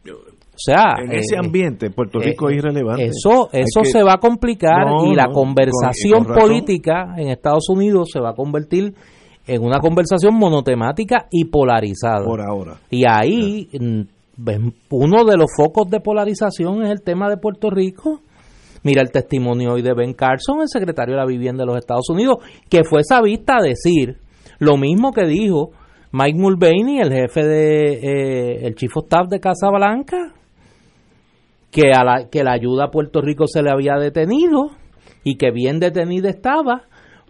O 0.07 0.63
sea, 0.63 0.93
en 1.03 1.11
ese 1.13 1.35
eh, 1.35 1.39
ambiente 1.43 1.89
Puerto 1.89 2.19
eh, 2.19 2.25
Rico 2.25 2.49
es 2.49 2.57
irrelevante. 2.57 3.05
Eso 3.05 3.49
eso 3.51 3.83
se 3.83 4.03
va 4.03 4.13
a 4.13 4.17
complicar 4.17 4.85
y 5.07 5.15
la 5.15 5.29
conversación 5.29 6.25
política 6.25 7.15
en 7.17 7.29
Estados 7.29 7.67
Unidos 7.69 8.09
se 8.13 8.19
va 8.19 8.31
a 8.31 8.35
convertir 8.35 8.93
en 9.47 9.63
una 9.63 9.79
conversación 9.79 10.35
monotemática 10.35 11.25
y 11.31 11.45
polarizada. 11.45 12.23
Por 12.25 12.41
ahora. 12.41 12.77
Y 12.91 13.05
ahí 13.07 13.67
uno 14.89 15.25
de 15.25 15.37
los 15.37 15.51
focos 15.55 15.89
de 15.89 15.99
polarización 15.99 16.83
es 16.83 16.91
el 16.91 17.01
tema 17.01 17.29
de 17.29 17.37
Puerto 17.37 17.69
Rico. 17.69 18.21
Mira 18.83 19.01
el 19.01 19.11
testimonio 19.11 19.73
hoy 19.73 19.81
de 19.81 19.93
Ben 19.93 20.13
Carson, 20.13 20.61
el 20.61 20.67
secretario 20.67 21.15
de 21.15 21.21
la 21.21 21.27
Vivienda 21.27 21.63
de 21.63 21.67
los 21.67 21.77
Estados 21.77 22.09
Unidos, 22.09 22.37
que 22.69 22.83
fue 22.83 23.01
esa 23.01 23.21
vista 23.21 23.57
a 23.57 23.63
decir 23.63 24.17
lo 24.59 24.77
mismo 24.77 25.11
que 25.11 25.25
dijo 25.25 25.71
Mike 26.11 26.39
Mulvaney, 26.39 26.99
el 26.99 27.11
jefe 27.11 27.45
de 27.45 27.93
eh, 27.93 28.67
el 28.67 28.75
chief 28.75 28.91
of 28.95 29.05
staff 29.05 29.27
de 29.29 29.39
Casa 29.39 29.69
Blanca, 29.69 30.33
que 31.69 31.91
a 31.93 32.03
la 32.03 32.29
que 32.29 32.43
la 32.43 32.53
ayuda 32.53 32.85
a 32.85 32.91
Puerto 32.91 33.21
Rico 33.21 33.45
se 33.47 33.61
le 33.61 33.69
había 33.71 33.95
detenido 33.95 34.71
y 35.23 35.37
que 35.37 35.51
bien 35.51 35.79
detenida 35.79 36.29
estaba 36.29 36.83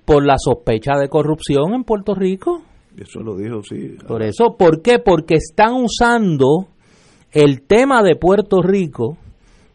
por 0.06 0.26
la 0.26 0.36
sospecha 0.38 0.98
de 0.98 1.10
corrupción 1.10 1.74
en 1.74 1.84
Puerto 1.84 2.16
Rico. 2.16 2.64
Eso 2.98 3.20
lo 3.22 3.36
dijo, 3.36 3.62
sí. 3.64 3.96
Por 4.08 4.24
eso, 4.24 4.56
¿por 4.58 4.82
qué? 4.82 5.00
Porque 5.00 5.36
están 5.36 5.74
usando 5.76 6.71
el 7.32 7.62
tema 7.64 8.04
de 8.04 8.16
Puerto 8.16 8.62
Rico 8.62 9.18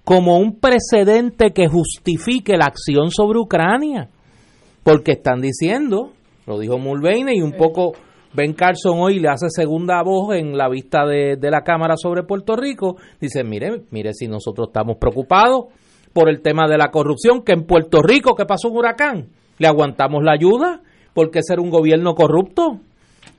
como 0.04 0.38
un 0.38 0.60
precedente 0.60 1.52
que 1.52 1.66
justifique 1.66 2.56
la 2.56 2.66
acción 2.66 3.10
sobre 3.10 3.40
Ucrania. 3.40 4.08
Porque 4.82 5.12
están 5.12 5.40
diciendo, 5.40 6.12
lo 6.46 6.58
dijo 6.60 6.78
Mulvaney 6.78 7.38
y 7.38 7.42
un 7.42 7.52
poco 7.52 7.94
Ben 8.32 8.52
Carson 8.52 8.98
hoy 9.00 9.18
le 9.18 9.28
hace 9.28 9.48
segunda 9.48 10.02
voz 10.04 10.36
en 10.36 10.56
la 10.56 10.68
vista 10.68 11.06
de, 11.06 11.38
la 11.40 11.62
Cámara 11.62 11.94
sobre 11.96 12.22
Puerto 12.22 12.54
Rico. 12.54 12.96
Dice, 13.20 13.42
mire, 13.42 13.82
mire 13.90 14.12
si 14.12 14.28
nosotros 14.28 14.68
estamos 14.68 14.98
preocupados 14.98 15.64
por 16.12 16.28
el 16.28 16.40
tema 16.40 16.68
de 16.68 16.78
la 16.78 16.90
corrupción, 16.90 17.42
que 17.42 17.52
en 17.52 17.66
Puerto 17.66 18.00
Rico, 18.02 18.34
que 18.34 18.44
pasó 18.44 18.68
un 18.68 18.76
huracán, 18.76 19.28
le 19.58 19.66
aguantamos 19.66 20.22
la 20.22 20.32
ayuda, 20.32 20.82
porque 21.14 21.42
ser 21.42 21.58
un 21.58 21.70
gobierno 21.70 22.14
corrupto 22.14 22.80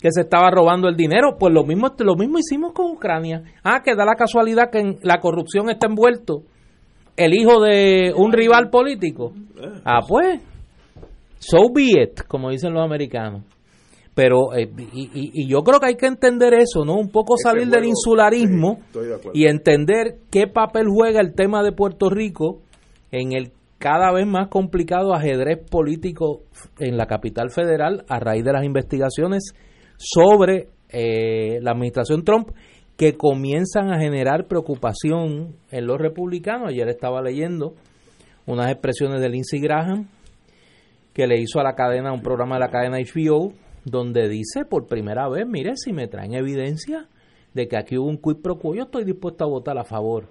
que 0.01 0.11
se 0.11 0.21
estaba 0.21 0.49
robando 0.51 0.87
el 0.87 0.95
dinero. 0.95 1.37
Pues 1.39 1.53
lo 1.53 1.63
mismo, 1.63 1.93
lo 1.99 2.15
mismo 2.15 2.39
hicimos 2.39 2.73
con 2.73 2.91
Ucrania. 2.91 3.43
Ah, 3.63 3.81
que 3.83 3.95
da 3.95 4.05
la 4.05 4.15
casualidad 4.15 4.69
que 4.71 4.79
en 4.79 4.99
la 5.03 5.19
corrupción 5.19 5.69
está 5.69 5.87
envuelto 5.87 6.43
el 7.15 7.33
hijo 7.33 7.61
de 7.61 8.13
un 8.15 8.31
rival 8.31 8.69
político. 8.69 9.33
Ah, 9.83 10.01
pues, 10.07 10.39
so 11.39 11.73
be 11.73 12.03
it, 12.03 12.21
como 12.27 12.51
dicen 12.51 12.73
los 12.73 12.83
americanos. 12.83 13.43
Pero, 14.13 14.55
eh, 14.55 14.69
y, 14.93 15.09
y, 15.13 15.47
yo 15.47 15.61
creo 15.61 15.79
que 15.79 15.87
hay 15.87 15.95
que 15.95 16.07
entender 16.07 16.55
eso, 16.55 16.83
¿no? 16.83 16.95
Un 16.95 17.09
poco 17.09 17.37
salir 17.37 17.67
del 17.67 17.85
insularismo 17.85 18.79
y 19.31 19.45
entender 19.45 20.17
qué 20.31 20.47
papel 20.47 20.87
juega 20.89 21.21
el 21.21 21.35
tema 21.35 21.61
de 21.61 21.71
Puerto 21.71 22.09
Rico 22.09 22.61
en 23.11 23.33
el 23.33 23.51
cada 23.77 24.11
vez 24.11 24.25
más 24.25 24.47
complicado 24.47 25.13
ajedrez 25.13 25.59
político 25.69 26.41
en 26.79 26.97
la 26.97 27.05
capital 27.05 27.51
federal 27.51 28.05
a 28.09 28.19
raíz 28.19 28.43
de 28.43 28.53
las 28.53 28.63
investigaciones 28.63 29.53
sobre 29.97 30.69
eh, 30.89 31.59
la 31.61 31.71
administración 31.71 32.23
Trump 32.23 32.49
que 32.95 33.15
comienzan 33.15 33.91
a 33.91 33.99
generar 33.99 34.47
preocupación 34.47 35.55
en 35.71 35.85
los 35.85 35.99
republicanos. 35.99 36.69
Ayer 36.69 36.87
estaba 36.89 37.21
leyendo 37.21 37.75
unas 38.45 38.71
expresiones 38.71 39.21
de 39.21 39.29
Lindsey 39.29 39.59
Graham 39.59 40.07
que 41.13 41.27
le 41.27 41.39
hizo 41.39 41.59
a 41.59 41.63
la 41.63 41.73
cadena, 41.73 42.13
un 42.13 42.21
programa 42.21 42.55
de 42.55 42.61
la 42.61 42.69
cadena 42.69 42.97
HBO, 42.97 43.51
donde 43.85 44.27
dice 44.29 44.65
por 44.65 44.87
primera 44.87 45.27
vez, 45.29 45.47
mire, 45.47 45.73
si 45.75 45.93
me 45.93 46.07
traen 46.07 46.33
evidencia 46.33 47.07
de 47.53 47.67
que 47.67 47.77
aquí 47.77 47.97
hubo 47.97 48.07
un 48.07 48.17
quid 48.17 48.37
pro 48.41 48.57
quo, 48.57 48.75
yo 48.75 48.83
estoy 48.83 49.03
dispuesto 49.03 49.43
a 49.43 49.47
votar 49.47 49.77
a 49.77 49.83
favor 49.83 50.25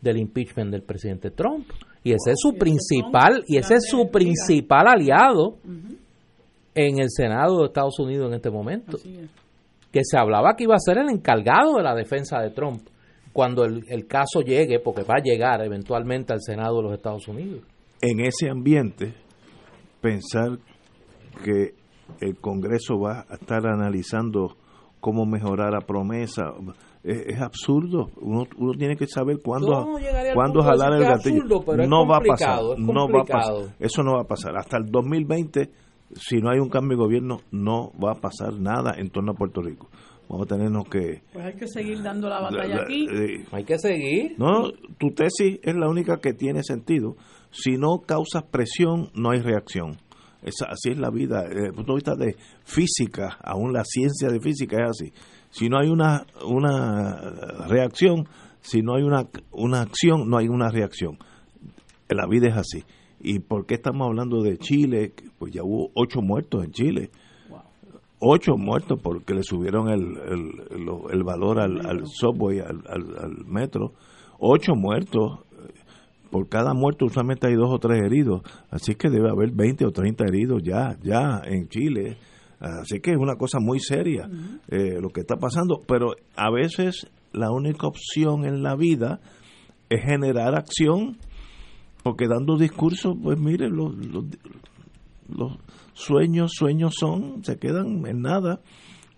del 0.00 0.18
impeachment 0.18 0.70
del 0.70 0.82
presidente 0.82 1.30
Trump. 1.30 1.68
Y 2.02 2.12
ese 2.12 2.32
es 2.32 2.38
su 2.38 2.54
principal, 2.54 3.42
y 3.48 3.56
ese 3.56 3.74
es 3.74 3.88
su 3.88 4.10
principal 4.10 4.86
aliado 4.86 5.58
en 6.76 7.00
el 7.00 7.10
Senado 7.10 7.60
de 7.60 7.66
Estados 7.66 7.98
Unidos 7.98 8.28
en 8.28 8.34
este 8.34 8.50
momento. 8.50 8.98
Que 9.90 10.00
se 10.04 10.18
hablaba 10.18 10.54
que 10.54 10.64
iba 10.64 10.74
a 10.74 10.78
ser 10.78 10.98
el 10.98 11.08
encargado 11.08 11.78
de 11.78 11.82
la 11.82 11.94
defensa 11.94 12.38
de 12.38 12.50
Trump 12.50 12.82
cuando 13.32 13.64
el, 13.64 13.82
el 13.88 14.06
caso 14.06 14.42
llegue, 14.42 14.78
porque 14.78 15.02
va 15.02 15.14
a 15.18 15.22
llegar 15.22 15.62
eventualmente 15.62 16.32
al 16.32 16.40
Senado 16.40 16.76
de 16.76 16.82
los 16.84 16.92
Estados 16.92 17.26
Unidos. 17.28 17.62
En 18.00 18.20
ese 18.20 18.48
ambiente, 18.50 19.14
pensar 20.00 20.58
que 21.42 21.74
el 22.20 22.36
Congreso 22.36 22.98
va 22.98 23.26
a 23.28 23.34
estar 23.34 23.66
analizando 23.66 24.56
cómo 25.00 25.24
mejorar 25.26 25.72
la 25.72 25.80
promesa, 25.80 26.52
es, 27.02 27.40
absurdo. 27.40 28.10
Uno, 28.20 28.44
uno, 28.58 28.72
tiene 28.72 28.96
que 28.96 29.06
saber 29.06 29.38
cuándo, 29.42 29.86
cuándo 30.34 30.62
jalar 30.62 30.94
el 30.94 31.04
gatillo. 31.04 31.44
no 31.86 32.06
va 32.06 32.16
a 32.16 32.20
pasar. 32.20 32.60
No 32.78 33.08
va 33.08 33.20
a 33.20 33.24
pasar. 33.24 33.74
Eso 33.78 34.02
no 34.02 34.14
va 34.14 34.22
a 34.22 34.26
pasar. 34.26 34.56
Hasta 34.56 34.78
el 34.78 34.86
2020, 34.90 35.70
si 36.14 36.38
no 36.38 36.50
hay 36.50 36.58
un 36.58 36.68
cambio 36.68 36.96
de 36.96 37.04
gobierno, 37.04 37.40
no 37.50 37.92
va 38.02 38.12
a 38.12 38.20
pasar 38.20 38.54
nada 38.58 38.94
en 38.96 39.10
torno 39.10 39.32
a 39.32 39.34
Puerto 39.34 39.62
Rico. 39.62 39.88
Vamos 40.28 40.46
a 40.46 40.54
tenernos 40.54 40.88
que... 40.88 41.22
Pues 41.32 41.44
hay 41.44 41.54
que 41.54 41.68
seguir 41.68 42.02
dando 42.02 42.28
la 42.28 42.40
batalla 42.40 42.82
aquí. 42.82 43.06
Eh, 43.08 43.44
hay 43.52 43.64
que 43.64 43.78
seguir. 43.78 44.34
No, 44.38 44.72
tu 44.98 45.10
tesis 45.14 45.60
es 45.62 45.74
la 45.76 45.88
única 45.88 46.18
que 46.18 46.32
tiene 46.32 46.62
sentido. 46.64 47.16
Si 47.50 47.76
no 47.76 48.00
causas 48.00 48.42
presión, 48.42 49.10
no 49.14 49.30
hay 49.30 49.40
reacción. 49.40 49.98
Esa, 50.42 50.66
así 50.66 50.90
es 50.90 50.98
la 50.98 51.10
vida. 51.10 51.44
Desde 51.48 51.68
el 51.68 51.74
punto 51.74 51.92
de 51.92 51.96
vista 51.96 52.14
de 52.16 52.36
física, 52.64 53.38
aún 53.42 53.72
la 53.72 53.84
ciencia 53.84 54.28
de 54.28 54.40
física 54.40 54.76
es 54.82 54.90
así 54.90 55.12
si 55.56 55.68
no 55.70 55.78
hay 55.78 55.88
una, 55.88 56.26
una 56.44 57.18
reacción, 57.66 58.28
si 58.60 58.82
no 58.82 58.94
hay 58.96 59.02
una, 59.02 59.26
una 59.52 59.80
acción, 59.80 60.28
no 60.28 60.36
hay 60.36 60.48
una 60.48 60.68
reacción. 60.68 61.18
La 62.08 62.26
vida 62.26 62.48
es 62.48 62.56
así. 62.56 62.84
¿Y 63.28 63.40
por 63.40 63.66
qué 63.66 63.74
estamos 63.74 64.06
hablando 64.06 64.40
de 64.40 64.56
Chile? 64.56 65.12
Pues 65.38 65.52
ya 65.52 65.64
hubo 65.64 65.90
ocho 65.94 66.22
muertos 66.22 66.64
en 66.64 66.70
Chile. 66.70 67.10
Ocho 68.20 68.56
muertos 68.56 69.00
porque 69.02 69.34
le 69.34 69.42
subieron 69.42 69.88
el, 69.88 70.16
el, 71.10 71.24
valor 71.24 71.58
al, 71.58 71.84
al 71.84 72.06
subway, 72.06 72.60
al, 72.60 72.82
al, 72.88 73.44
metro. 73.44 73.94
Ocho 74.38 74.76
muertos. 74.76 75.40
Por 76.30 76.48
cada 76.48 76.72
muerto 76.72 77.06
usualmente 77.06 77.48
hay 77.48 77.54
dos 77.54 77.70
o 77.72 77.78
tres 77.80 78.00
heridos. 78.00 78.42
Así 78.70 78.94
que 78.94 79.10
debe 79.10 79.28
haber 79.28 79.50
20 79.50 79.84
o 79.86 79.90
30 79.90 80.24
heridos 80.24 80.62
ya, 80.62 80.96
ya 81.02 81.42
en 81.44 81.68
Chile 81.68 82.18
Así 82.60 83.00
que 83.00 83.10
es 83.10 83.16
una 83.18 83.36
cosa 83.36 83.58
muy 83.60 83.80
seria 83.80 84.30
eh, 84.68 84.98
lo 85.00 85.10
que 85.10 85.20
está 85.20 85.36
pasando, 85.36 85.80
pero 85.86 86.14
a 86.36 86.50
veces 86.50 87.06
la 87.32 87.50
única 87.50 87.86
opción 87.86 88.46
en 88.46 88.62
la 88.62 88.76
vida 88.76 89.20
es 89.90 90.02
generar 90.02 90.54
acción, 90.54 91.18
porque 92.06 92.28
dando 92.28 92.56
discursos, 92.56 93.16
pues 93.20 93.36
mire, 93.36 93.68
los, 93.68 93.92
sueños, 95.92 96.52
sueños 96.54 96.94
son, 96.96 97.42
se 97.42 97.58
quedan 97.58 98.06
en 98.06 98.20
nada, 98.20 98.60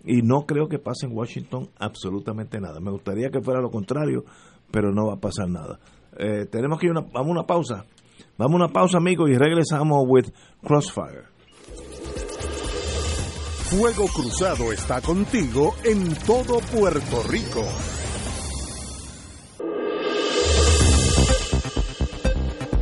y 0.03 0.23
no 0.23 0.47
creo 0.47 0.67
que 0.67 0.79
pase 0.79 1.05
en 1.05 1.15
Washington 1.15 1.69
absolutamente 1.77 2.59
nada. 2.59 2.79
Me 2.79 2.89
gustaría 2.89 3.29
que 3.29 3.41
fuera 3.41 3.61
lo 3.61 3.69
contrario, 3.69 4.23
pero 4.71 4.91
no 4.91 5.05
va 5.05 5.13
a 5.13 5.19
pasar 5.19 5.47
nada. 5.47 5.79
Eh, 6.17 6.47
tenemos 6.51 6.79
que 6.79 6.87
ir 6.87 6.93
vamos 6.93 7.13
a 7.13 7.21
una 7.21 7.43
pausa. 7.43 7.85
Vamos 8.39 8.53
a 8.53 8.63
una 8.63 8.73
pausa, 8.73 8.97
amigos, 8.97 9.29
y 9.29 9.35
regresamos 9.35 10.03
with 10.07 10.31
Crossfire. 10.63 11.25
Fuego 13.69 14.07
Cruzado 14.07 14.71
está 14.71 14.99
contigo 14.99 15.75
en 15.83 16.15
todo 16.25 16.59
Puerto 16.73 17.21
Rico. 17.29 17.61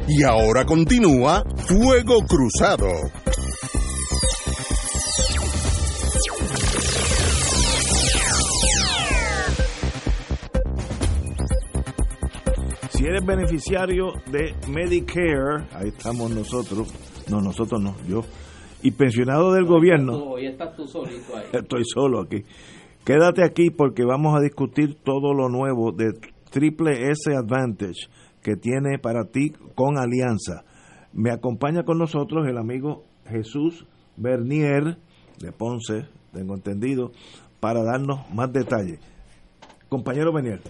Y 0.09 0.23
ahora 0.23 0.65
continúa 0.65 1.43
Fuego 1.67 2.19
Cruzado. 2.25 2.87
Si 12.91 13.03
eres 13.03 13.25
beneficiario 13.25 14.13
de 14.31 14.55
Medicare, 14.69 15.67
ahí 15.73 15.89
estamos 15.89 16.31
nosotros, 16.31 16.87
no, 17.29 17.41
nosotros 17.41 17.81
no, 17.81 17.95
yo 18.07 18.21
y 18.81 18.91
pensionado 18.91 19.51
del 19.51 19.65
gobierno. 19.65 20.35
Estoy 21.51 21.83
solo 21.83 22.21
aquí. 22.21 22.43
Quédate 23.03 23.43
aquí 23.43 23.71
porque 23.71 24.05
vamos 24.05 24.37
a 24.37 24.41
discutir 24.41 24.95
todo 25.03 25.33
lo 25.33 25.49
nuevo 25.49 25.91
de 25.91 26.13
Triple 26.49 27.09
S 27.09 27.35
Advantage 27.35 28.07
que 28.47 28.55
tiene 28.55 28.97
para 28.97 29.25
ti 29.25 29.51
con 29.75 29.97
Alianza. 29.97 30.63
Me 31.11 31.31
acompaña 31.31 31.83
con 31.83 31.97
nosotros 31.97 32.47
el 32.47 32.57
amigo 32.57 33.03
Jesús 33.25 33.85
Bernier 34.15 34.97
de 35.37 35.51
Ponce, 35.51 36.05
tengo 36.31 36.55
entendido, 36.55 37.11
para 37.59 37.83
darnos 37.83 38.21
más 38.33 38.53
detalles. 38.53 39.01
Compañero 39.89 40.31
Bernier, 40.31 40.61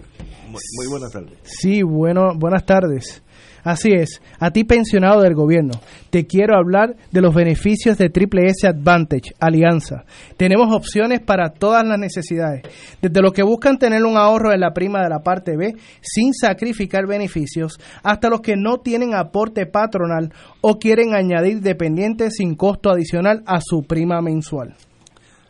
muy, 0.48 0.88
buenas 0.90 1.12
tardes. 1.12 1.38
Sí, 1.44 1.84
bueno, 1.84 2.32
buenas 2.36 2.66
tardes. 2.66 3.22
Así 3.64 3.90
es, 3.92 4.22
a 4.38 4.50
ti 4.50 4.64
pensionado 4.64 5.20
del 5.22 5.34
gobierno, 5.34 5.74
te 6.10 6.26
quiero 6.26 6.56
hablar 6.56 6.96
de 7.10 7.20
los 7.20 7.34
beneficios 7.34 7.98
de 7.98 8.08
Triple 8.08 8.46
S 8.46 8.66
Advantage, 8.66 9.34
Alianza. 9.40 10.04
Tenemos 10.36 10.74
opciones 10.74 11.20
para 11.20 11.50
todas 11.50 11.86
las 11.86 11.98
necesidades, 11.98 12.62
desde 13.02 13.20
los 13.20 13.32
que 13.32 13.42
buscan 13.42 13.78
tener 13.78 14.04
un 14.04 14.16
ahorro 14.16 14.52
en 14.52 14.60
la 14.60 14.72
prima 14.72 15.02
de 15.02 15.08
la 15.08 15.20
parte 15.20 15.56
B 15.56 15.74
sin 16.00 16.32
sacrificar 16.32 17.06
beneficios, 17.06 17.78
hasta 18.02 18.30
los 18.30 18.40
que 18.40 18.56
no 18.56 18.78
tienen 18.78 19.14
aporte 19.14 19.66
patronal 19.66 20.32
o 20.60 20.78
quieren 20.78 21.14
añadir 21.14 21.60
dependientes 21.60 22.34
sin 22.36 22.54
costo 22.54 22.90
adicional 22.90 23.42
a 23.46 23.60
su 23.60 23.82
prima 23.82 24.22
mensual. 24.22 24.76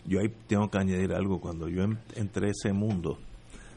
Yo 0.07 0.21
ahí 0.21 0.33
tengo 0.47 0.71
que 0.71 0.79
añadir 0.79 1.13
algo, 1.13 1.39
cuando 1.39 1.69
yo 1.69 1.85
entré 2.17 2.49
a 2.49 2.51
ese 2.51 2.73
mundo, 2.73 3.19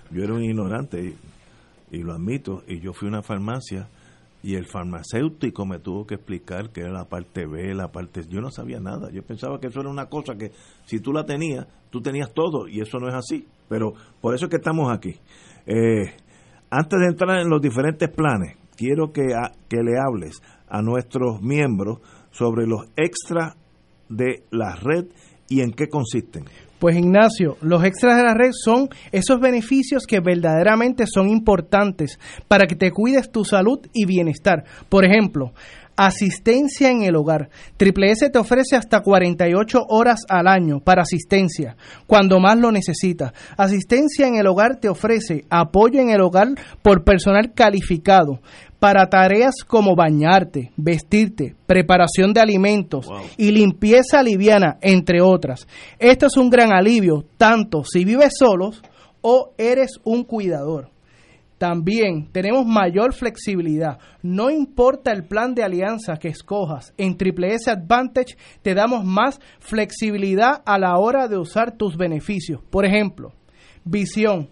yo 0.10 0.24
era 0.24 0.34
un 0.34 0.44
ignorante 0.44 1.04
y, 1.04 1.98
y 1.98 2.04
lo 2.04 2.14
admito, 2.14 2.64
y 2.68 2.80
yo 2.80 2.94
fui 2.94 3.08
a 3.08 3.12
una 3.12 3.22
farmacia 3.22 3.88
y 4.44 4.56
el 4.56 4.66
farmacéutico 4.66 5.66
me 5.66 5.80
tuvo 5.80 6.06
que 6.06 6.16
explicar 6.16 6.72
que 6.72 6.82
era 6.82 6.92
la 6.92 7.06
parte 7.06 7.46
B, 7.46 7.74
la 7.76 7.92
parte... 7.92 8.22
Yo 8.28 8.42
no 8.42 8.50
sabía 8.50 8.80
nada, 8.80 9.12
yo 9.12 9.22
pensaba 9.24 9.60
que 9.60 9.68
eso 9.68 9.82
era 9.82 9.90
una 9.90 10.08
cosa 10.08 10.36
que 10.36 10.52
si 10.86 11.00
tú 11.00 11.14
la 11.14 11.26
tenías, 11.26 11.68
tú 11.90 12.02
tenías 12.02 12.34
todo 12.34 12.68
y 12.68 12.82
eso 12.82 13.00
no 13.00 13.08
es 13.08 13.14
así, 13.14 13.48
pero 13.70 13.94
por 14.20 14.34
eso 14.34 14.46
es 14.46 14.50
que 14.50 14.58
estamos 14.58 14.92
aquí. 14.92 15.16
Eh, 15.66 16.14
antes 16.70 17.00
de 17.00 17.08
entrar 17.08 17.40
en 17.40 17.50
los 17.50 17.62
diferentes 17.62 18.10
planes, 18.10 18.58
quiero 18.76 19.12
que, 19.12 19.28
que 19.70 19.84
le 19.84 20.00
hables 20.00 20.42
a 20.68 20.82
nuestros 20.82 21.42
miembros 21.42 22.00
sobre 22.32 22.66
los 22.66 22.88
extras 22.96 23.56
de 24.10 24.44
la 24.50 24.76
red 24.76 25.06
y 25.50 25.62
en 25.62 25.72
qué 25.72 25.88
consisten. 25.88 26.46
Pues 26.82 26.98
Ignacio, 26.98 27.58
los 27.62 27.84
extras 27.84 28.18
de 28.18 28.24
la 28.24 28.34
red 28.34 28.50
son 28.54 28.90
esos 29.12 29.40
beneficios 29.40 30.08
que 30.08 30.20
verdaderamente 30.20 31.06
son 31.06 31.30
importantes 31.30 32.18
para 32.48 32.66
que 32.66 32.76
te 32.76 32.90
cuides 32.90 33.32
tu 33.32 33.46
salud 33.46 33.82
y 33.94 34.08
bienestar. 34.08 34.64
Por 34.90 35.06
ejemplo, 35.06 35.54
asistencia 35.96 36.90
en 36.90 37.04
el 37.04 37.16
hogar. 37.16 37.52
Triple 37.78 38.10
S 38.10 38.28
te 38.32 38.40
ofrece 38.40 38.76
hasta 38.76 39.02
48 39.02 39.78
horas 39.90 40.22
al 40.28 40.48
año 40.48 40.80
para 40.80 41.04
asistencia, 41.04 41.76
cuando 42.08 42.40
más 42.40 42.58
lo 42.58 42.72
necesitas. 42.72 43.32
Asistencia 43.58 44.26
en 44.26 44.38
el 44.38 44.48
hogar 44.48 44.78
te 44.78 44.90
ofrece 44.90 45.46
apoyo 45.52 46.00
en 46.00 46.10
el 46.10 46.22
hogar 46.22 46.48
por 46.82 47.04
personal 47.04 47.54
calificado 47.54 48.42
para 48.82 49.08
tareas 49.08 49.58
como 49.68 49.96
bañarte, 49.96 50.72
vestirte, 50.76 51.56
preparación 51.68 52.34
de 52.34 52.42
alimentos 52.42 53.08
y 53.38 53.52
limpieza 53.52 54.24
liviana, 54.24 54.80
entre 54.82 55.22
otras. 55.22 55.68
Esto 56.00 56.26
es 56.26 56.36
un 56.36 56.50
gran 56.50 56.74
alivio, 56.74 57.24
tanto 57.38 57.84
si 57.84 58.04
vives 58.04 58.34
solos 58.40 58.82
o 59.22 59.54
eres 59.60 60.00
un 60.04 60.24
cuidador. 60.24 60.90
También 61.60 62.32
tenemos 62.32 62.66
mayor 62.66 63.14
flexibilidad. 63.14 64.00
No 64.24 64.50
importa 64.50 65.12
el 65.12 65.26
plan 65.26 65.54
de 65.54 65.64
alianza 65.64 66.18
que 66.18 66.30
escojas, 66.30 66.92
en 66.98 67.18
Triple 67.18 67.54
S 67.54 67.70
Advantage 67.70 68.36
te 68.64 68.74
damos 68.74 69.06
más 69.06 69.40
flexibilidad 69.60 70.64
a 70.66 70.80
la 70.80 70.98
hora 70.98 71.28
de 71.28 71.38
usar 71.38 71.78
tus 71.78 71.98
beneficios. 71.98 72.62
Por 72.72 72.88
ejemplo, 72.88 73.32
visión. 73.84 74.50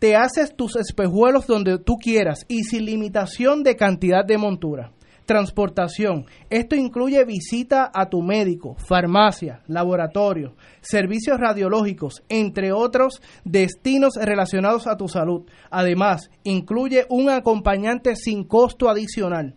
Te 0.00 0.16
haces 0.16 0.56
tus 0.56 0.74
espejuelos 0.74 1.46
donde 1.46 1.78
tú 1.78 1.94
quieras 1.96 2.44
y 2.48 2.64
sin 2.64 2.86
limitación 2.86 3.62
de 3.62 3.76
cantidad 3.76 4.24
de 4.24 4.38
montura 4.38 4.92
transportación. 5.30 6.26
Esto 6.50 6.74
incluye 6.74 7.24
visita 7.24 7.88
a 7.94 8.08
tu 8.08 8.20
médico, 8.20 8.74
farmacia, 8.74 9.62
laboratorio, 9.68 10.56
servicios 10.80 11.38
radiológicos, 11.38 12.24
entre 12.28 12.72
otros 12.72 13.22
destinos 13.44 14.14
relacionados 14.16 14.88
a 14.88 14.96
tu 14.96 15.06
salud. 15.06 15.42
Además, 15.70 16.32
incluye 16.42 17.06
un 17.08 17.30
acompañante 17.30 18.16
sin 18.16 18.42
costo 18.42 18.88
adicional. 18.88 19.54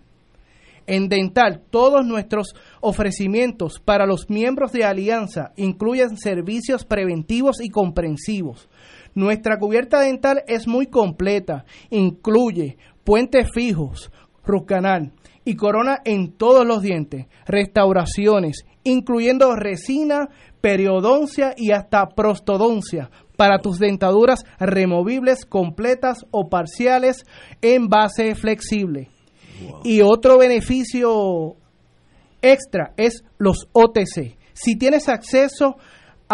En 0.86 1.10
dental, 1.10 1.64
todos 1.72 2.06
nuestros 2.06 2.54
ofrecimientos 2.80 3.80
para 3.80 4.06
los 4.06 4.30
miembros 4.30 4.74
de 4.74 4.84
Alianza 4.84 5.54
incluyen 5.56 6.18
servicios 6.18 6.86
preventivos 6.86 7.62
y 7.62 7.70
comprensivos. 7.70 8.70
Nuestra 9.16 9.58
cubierta 9.60 10.00
dental 10.00 10.44
es 10.48 10.68
muy 10.68 10.88
completa, 10.88 11.66
incluye 11.90 12.78
puentes 13.04 13.48
fijos, 13.54 14.12
root 14.44 14.66
canal, 14.66 15.14
y 15.46 15.56
corona 15.56 16.02
en 16.06 16.34
todos 16.34 16.66
los 16.66 16.82
dientes, 16.82 17.28
restauraciones, 17.46 18.66
incluyendo 18.84 19.56
resina, 19.56 20.30
periodoncia 20.62 21.54
y 21.58 21.72
hasta 21.72 22.08
prostodoncia 22.10 23.10
para 23.36 23.60
tus 23.60 23.80
dentaduras 23.80 24.46
removibles 24.60 25.46
completas 25.46 26.26
o 26.32 26.50
parciales 26.50 27.24
en 27.62 27.90
base 27.90 28.36
flexible. 28.36 29.10
Y 29.84 30.02
otro 30.02 30.38
beneficio 30.38 31.56
extra 32.42 32.94
es 32.98 33.24
los 33.38 33.68
OTC. 33.74 34.38
Si 34.54 34.78
tienes 34.78 35.10
acceso 35.10 35.78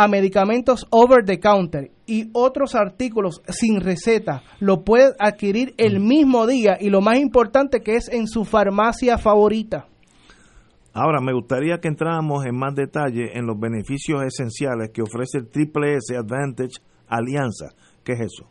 a 0.02 0.08
medicamentos 0.08 0.88
over 0.92 1.26
the 1.26 1.42
counter 1.42 1.92
y 2.06 2.30
otros 2.32 2.74
artículos 2.74 3.42
sin 3.50 3.82
receta, 3.82 4.44
lo 4.62 4.86
puedes 4.86 5.14
adquirir 5.20 5.74
el 5.78 6.00
mm. 6.00 6.08
mismo 6.08 6.48
día 6.48 6.78
y 6.80 6.90
lo 6.90 7.02
más 7.02 7.18
importante 7.18 7.82
que 7.82 7.96
es 7.96 8.08
en 8.08 8.26
su 8.26 8.46
farmacia 8.46 9.18
favorita. 9.18 9.88
Ahora, 10.94 11.20
me 11.20 11.34
gustaría 11.34 11.80
que 11.80 11.90
entráramos 11.90 12.46
en 12.46 12.58
más 12.58 12.76
detalle 12.76 13.38
en 13.38 13.46
los 13.46 13.60
beneficios 13.60 14.24
esenciales 14.24 14.92
que 14.94 15.02
ofrece 15.02 15.40
el 15.40 15.50
Triple 15.50 15.98
S 15.98 16.16
Advantage 16.16 16.80
Alianza. 17.10 17.68
¿Qué 18.02 18.14
es 18.14 18.22
eso? 18.22 18.50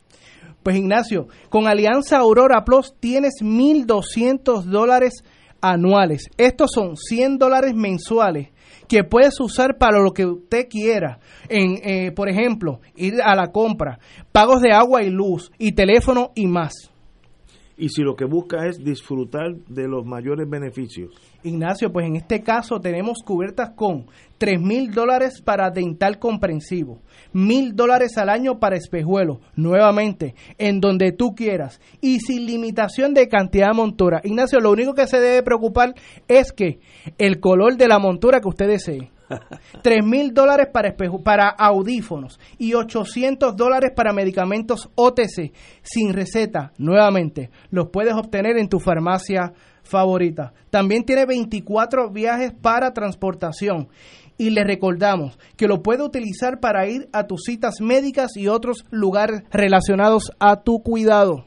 Pues 0.62 0.76
Ignacio, 0.76 1.28
con 1.48 1.66
Alianza 1.66 2.18
Aurora 2.18 2.62
Plus 2.62 2.94
tienes 3.00 3.36
1.200 3.40 4.64
dólares 4.64 5.24
anuales. 5.62 6.28
Estos 6.36 6.72
son 6.74 6.96
100 6.96 7.38
dólares 7.38 7.74
mensuales 7.74 8.50
que 8.88 9.04
puedes 9.04 9.38
usar 9.40 9.76
para 9.78 10.00
lo 10.00 10.12
que 10.12 10.26
usted 10.26 10.68
quiera. 10.68 11.18
En, 11.48 11.78
eh, 11.82 12.12
por 12.12 12.28
ejemplo, 12.28 12.80
ir 12.96 13.20
a 13.22 13.34
la 13.36 13.52
compra, 13.52 13.98
pagos 14.32 14.60
de 14.60 14.72
agua 14.72 15.02
y 15.02 15.10
luz, 15.10 15.52
y 15.58 15.72
teléfono 15.72 16.32
y 16.34 16.46
más. 16.46 16.72
Y 17.78 17.90
si 17.90 18.02
lo 18.02 18.16
que 18.16 18.24
busca 18.24 18.66
es 18.66 18.82
disfrutar 18.82 19.54
de 19.68 19.86
los 19.86 20.04
mayores 20.04 20.50
beneficios. 20.50 21.14
Ignacio, 21.44 21.92
pues 21.92 22.06
en 22.06 22.16
este 22.16 22.42
caso 22.42 22.80
tenemos 22.80 23.18
cubiertas 23.24 23.70
con 23.76 24.06
3 24.38 24.60
mil 24.60 24.90
dólares 24.90 25.40
para 25.40 25.70
dental 25.70 26.18
comprensivo, 26.18 27.00
mil 27.32 27.76
dólares 27.76 28.18
al 28.18 28.30
año 28.30 28.58
para 28.58 28.76
espejuelo, 28.76 29.40
nuevamente, 29.54 30.34
en 30.58 30.80
donde 30.80 31.12
tú 31.12 31.36
quieras, 31.36 31.80
y 32.00 32.18
sin 32.18 32.46
limitación 32.46 33.14
de 33.14 33.28
cantidad 33.28 33.68
de 33.68 33.74
montura. 33.74 34.20
Ignacio, 34.24 34.58
lo 34.58 34.72
único 34.72 34.94
que 34.94 35.06
se 35.06 35.20
debe 35.20 35.44
preocupar 35.44 35.94
es 36.26 36.52
que 36.52 36.80
el 37.16 37.38
color 37.38 37.76
de 37.76 37.86
la 37.86 38.00
montura 38.00 38.40
que 38.40 38.48
usted 38.48 38.66
desee. 38.66 39.12
3 39.82 40.04
mil 40.04 40.32
dólares 40.32 40.68
para, 40.72 40.94
para 41.24 41.48
audífonos 41.48 42.38
y 42.58 42.74
800 42.74 43.56
dólares 43.56 43.92
para 43.94 44.12
medicamentos 44.12 44.90
OTC 44.94 45.52
sin 45.82 46.12
receta. 46.12 46.72
Nuevamente, 46.78 47.50
los 47.70 47.88
puedes 47.88 48.14
obtener 48.14 48.58
en 48.58 48.68
tu 48.68 48.78
farmacia 48.78 49.52
favorita. 49.82 50.52
También 50.70 51.04
tiene 51.04 51.26
24 51.26 52.10
viajes 52.10 52.52
para 52.52 52.92
transportación. 52.92 53.88
Y 54.40 54.50
le 54.50 54.62
recordamos 54.62 55.36
que 55.56 55.66
lo 55.66 55.82
puede 55.82 56.04
utilizar 56.04 56.60
para 56.60 56.86
ir 56.86 57.08
a 57.12 57.26
tus 57.26 57.42
citas 57.44 57.80
médicas 57.80 58.36
y 58.36 58.46
otros 58.46 58.84
lugares 58.90 59.42
relacionados 59.50 60.30
a 60.38 60.62
tu 60.62 60.80
cuidado. 60.82 61.44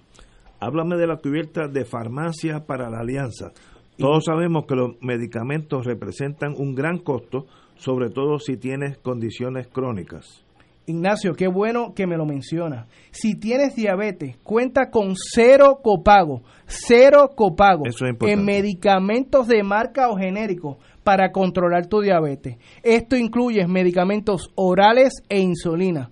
Háblame 0.60 0.98
de 0.98 1.08
la 1.08 1.18
cubierta 1.18 1.68
de 1.68 1.86
farmacia 1.86 2.66
para 2.66 2.90
la 2.90 3.00
alianza. 3.00 3.52
Todos 3.98 4.26
sabemos 4.26 4.66
que 4.68 4.76
los 4.76 5.02
medicamentos 5.02 5.86
representan 5.86 6.54
un 6.58 6.76
gran 6.76 6.98
costo, 6.98 7.46
sobre 7.82 8.12
todo 8.12 8.38
si 8.38 8.58
tienes 8.58 9.00
condiciones 9.00 9.68
crónicas. 9.68 10.44
Ignacio, 10.86 11.34
qué 11.34 11.48
bueno 11.48 11.94
que 11.96 12.06
me 12.06 12.16
lo 12.16 12.26
menciona. 12.26 12.86
Si 13.10 13.36
tienes 13.36 13.76
diabetes, 13.76 14.38
cuenta 14.44 14.92
con 14.92 15.16
cero 15.16 15.80
copago, 15.82 16.44
cero 16.68 17.32
copago 17.36 17.84
en 18.22 18.46
medicamentos 18.46 19.48
de 19.48 19.64
marca 19.64 20.10
o 20.10 20.18
genérico 20.18 20.78
para 21.04 21.32
controlar 21.32 21.88
tu 21.88 22.02
diabetes. 22.02 22.58
Esto 22.84 23.16
incluye 23.16 23.66
medicamentos 23.68 24.52
orales 24.56 25.24
e 25.30 25.40
insulina. 25.40 26.12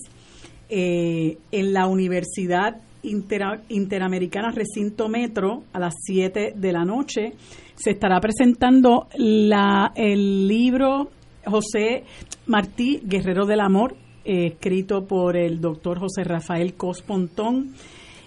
eh, 0.70 1.39
en 1.51 1.74
la 1.74 1.88
Universidad 1.88 2.82
Interamericana 3.01 4.51
Recinto 4.51 5.09
Metro 5.09 5.64
a 5.74 5.80
las 5.80 5.95
7 6.03 6.53
de 6.55 6.72
la 6.72 6.86
noche. 6.86 7.34
Se 7.74 7.89
estará 7.89 8.20
presentando 8.20 9.07
la, 9.18 9.91
el 9.95 10.47
libro 10.47 11.09
José 11.45 12.03
Martí, 12.45 13.01
Guerrero 13.03 13.45
del 13.45 13.59
Amor, 13.59 13.95
eh, 14.26 14.48
escrito 14.48 15.06
por 15.06 15.36
el 15.36 15.60
doctor 15.60 16.00
José 16.00 16.24
Rafael 16.24 16.74
Cospontón. 16.76 17.74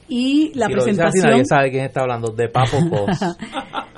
Y 0.09 0.53
la 0.55 0.69
presentación. 0.69 1.31
nadie 1.31 1.45
sabe 1.45 1.71
quién 1.71 1.85
está 1.85 2.03
hablando, 2.03 2.31
de 2.31 2.49
Papo 2.49 2.77
Cos. 2.89 3.19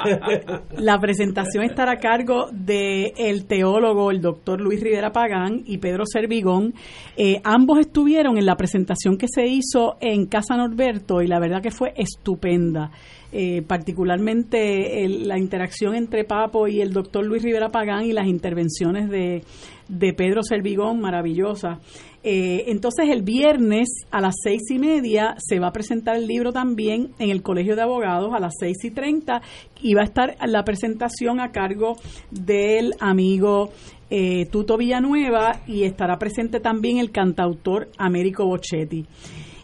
la 0.78 0.98
presentación 0.98 1.64
estará 1.64 1.92
a 1.92 1.96
cargo 1.96 2.46
de 2.50 3.12
el 3.18 3.44
teólogo, 3.44 4.10
el 4.10 4.22
doctor 4.22 4.58
Luis 4.58 4.80
Rivera 4.82 5.12
Pagán 5.12 5.64
y 5.66 5.78
Pedro 5.78 6.04
Servigón. 6.06 6.72
Eh, 7.16 7.40
ambos 7.44 7.78
estuvieron 7.78 8.38
en 8.38 8.46
la 8.46 8.56
presentación 8.56 9.18
que 9.18 9.26
se 9.28 9.46
hizo 9.46 9.96
en 10.00 10.26
Casa 10.26 10.56
Norberto 10.56 11.20
y 11.20 11.26
la 11.26 11.40
verdad 11.40 11.60
que 11.60 11.70
fue 11.70 11.92
estupenda. 11.94 12.90
Eh, 13.30 13.60
particularmente 13.60 15.06
la 15.06 15.38
interacción 15.38 15.94
entre 15.94 16.24
Papo 16.24 16.66
y 16.66 16.80
el 16.80 16.94
doctor 16.94 17.26
Luis 17.26 17.42
Rivera 17.42 17.68
Pagán 17.68 18.06
y 18.06 18.14
las 18.14 18.26
intervenciones 18.26 19.10
de, 19.10 19.44
de 19.88 20.12
Pedro 20.12 20.42
Servigón, 20.42 21.00
maravillosas. 21.00 21.78
Eh, 22.22 22.64
entonces 22.66 23.08
el 23.10 23.22
viernes 23.22 23.88
a 24.10 24.20
las 24.20 24.34
seis 24.42 24.62
y 24.70 24.78
media 24.78 25.36
se 25.38 25.60
va 25.60 25.68
a 25.68 25.72
presentar 25.72 26.16
el 26.16 26.26
libro 26.26 26.52
también 26.52 27.10
en 27.18 27.30
el 27.30 27.42
Colegio 27.42 27.76
de 27.76 27.82
Abogados 27.82 28.34
a 28.34 28.40
las 28.40 28.54
seis 28.58 28.76
y 28.84 28.90
treinta 28.90 29.40
y 29.80 29.94
va 29.94 30.02
a 30.02 30.04
estar 30.04 30.36
la 30.46 30.64
presentación 30.64 31.40
a 31.40 31.52
cargo 31.52 31.96
del 32.30 32.94
amigo 33.00 33.70
eh, 34.10 34.46
Tuto 34.46 34.76
Villanueva 34.76 35.60
y 35.66 35.84
estará 35.84 36.18
presente 36.18 36.60
también 36.60 36.98
el 36.98 37.12
cantautor 37.12 37.88
Américo 37.98 38.46
Bochetti. 38.46 39.06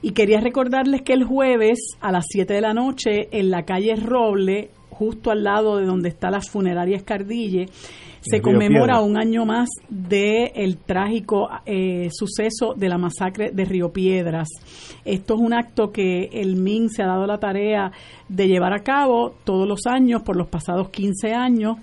Y 0.03 0.13
quería 0.13 0.41
recordarles 0.41 1.03
que 1.03 1.15
el 1.15 1.25
jueves 1.25 1.97
a 2.01 2.13
las 2.13 2.27
7 2.29 2.53
de 2.53 2.61
la 2.61 2.75
noche 2.75 3.29
en 3.33 3.51
la 3.51 3.65
calle 3.65 3.97
Roble, 3.97 4.71
justo 4.91 5.31
al 5.31 5.43
lado 5.45 5.79
de 5.79 5.87
donde 5.87 6.11
está 6.11 6.31
la 6.31 6.41
funeraria 6.41 6.99
Escardille, 6.99 7.71
se 8.25 8.41
conmemora 8.41 9.01
un 9.01 9.19
año 9.19 9.45
más 9.45 9.69
del 9.89 10.51
el 10.55 10.79
trágico 10.79 11.49
eh, 11.67 12.09
suceso 12.11 12.75
de 12.75 12.89
la 12.89 12.97
masacre 12.97 13.51
de 13.53 13.65
Río 13.65 13.93
Piedras. 13.93 14.49
Esto 15.05 15.35
es 15.35 15.41
un 15.41 15.53
acto 15.53 15.93
que 15.93 16.31
el 16.33 16.57
MIN 16.57 16.89
se 16.89 17.03
ha 17.03 17.07
dado 17.07 17.27
la 17.27 17.39
tarea 17.39 17.93
de 18.29 18.49
llevar 18.49 18.73
a 18.73 18.83
cabo 18.83 19.35
todos 19.45 19.69
los 19.69 19.87
años 19.87 20.23
por 20.23 20.37
los 20.37 20.49
pasados 20.49 20.89
15 20.89 21.33
años. 21.33 21.77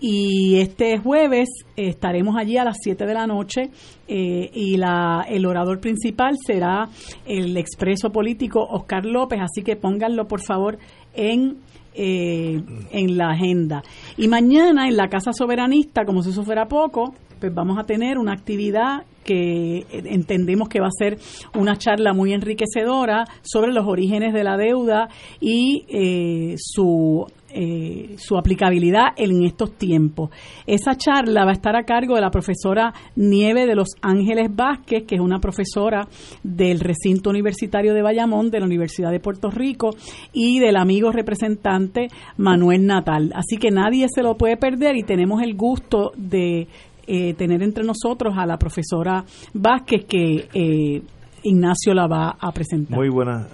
Y 0.00 0.56
este 0.56 0.98
jueves 0.98 1.48
estaremos 1.76 2.36
allí 2.36 2.58
a 2.58 2.64
las 2.64 2.78
7 2.82 3.06
de 3.06 3.14
la 3.14 3.26
noche 3.26 3.70
eh, 4.08 4.50
y 4.52 4.76
la, 4.76 5.24
el 5.28 5.46
orador 5.46 5.80
principal 5.80 6.34
será 6.44 6.88
el 7.24 7.56
expreso 7.56 8.10
político 8.10 8.60
Oscar 8.60 9.06
López, 9.06 9.40
así 9.40 9.62
que 9.62 9.76
pónganlo 9.76 10.26
por 10.26 10.42
favor 10.42 10.78
en 11.14 11.58
eh, 11.94 12.60
en 12.90 13.16
la 13.16 13.30
agenda. 13.30 13.82
Y 14.16 14.28
mañana 14.28 14.88
en 14.88 14.96
la 14.96 15.08
Casa 15.08 15.32
Soberanista, 15.32 16.04
como 16.04 16.22
si 16.22 16.30
eso 16.30 16.42
fuera 16.42 16.66
poco, 16.66 17.14
pues 17.40 17.54
vamos 17.54 17.78
a 17.78 17.84
tener 17.84 18.18
una 18.18 18.32
actividad 18.32 19.04
que 19.24 19.86
entendemos 19.90 20.68
que 20.68 20.80
va 20.80 20.88
a 20.88 20.90
ser 20.90 21.18
una 21.54 21.76
charla 21.76 22.12
muy 22.12 22.32
enriquecedora 22.32 23.24
sobre 23.42 23.72
los 23.72 23.86
orígenes 23.86 24.34
de 24.34 24.44
la 24.44 24.56
deuda 24.56 25.08
y 25.40 25.84
eh, 25.88 26.54
su 26.58 27.26
eh, 27.56 28.16
su 28.18 28.36
aplicabilidad 28.36 29.12
en 29.16 29.44
estos 29.44 29.76
tiempos. 29.78 30.30
Esa 30.66 30.96
charla 30.96 31.44
va 31.44 31.50
a 31.50 31.54
estar 31.54 31.76
a 31.76 31.84
cargo 31.84 32.16
de 32.16 32.20
la 32.20 32.30
profesora 32.30 32.92
Nieve 33.14 33.66
de 33.66 33.76
los 33.76 33.90
Ángeles 34.02 34.48
Vázquez, 34.54 35.04
que 35.06 35.14
es 35.14 35.20
una 35.20 35.38
profesora 35.38 36.08
del 36.42 36.80
recinto 36.80 37.30
universitario 37.30 37.94
de 37.94 38.02
Bayamón, 38.02 38.50
de 38.50 38.58
la 38.58 38.66
Universidad 38.66 39.12
de 39.12 39.20
Puerto 39.20 39.50
Rico, 39.50 39.90
y 40.32 40.58
del 40.58 40.76
amigo 40.76 41.12
representante 41.12 42.08
Manuel 42.36 42.86
Natal. 42.86 43.30
Así 43.34 43.56
que 43.56 43.70
nadie 43.70 44.06
se 44.12 44.22
lo 44.22 44.36
puede 44.36 44.56
perder 44.56 44.96
y 44.96 45.04
tenemos 45.04 45.40
el 45.40 45.54
gusto 45.54 46.10
de 46.16 46.66
eh, 47.06 47.34
tener 47.34 47.62
entre 47.62 47.84
nosotros 47.84 48.34
a 48.36 48.46
la 48.46 48.56
profesora 48.56 49.24
Vázquez 49.52 50.06
que 50.06 50.48
eh, 50.52 51.02
Ignacio 51.44 51.94
la 51.94 52.06
va 52.06 52.36
a 52.40 52.50
presentar. 52.52 52.98
Muy 52.98 53.10
buena 53.10 53.46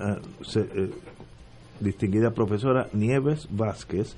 distinguida 1.80 2.30
profesora 2.30 2.88
Nieves 2.92 3.48
Vázquez. 3.50 4.16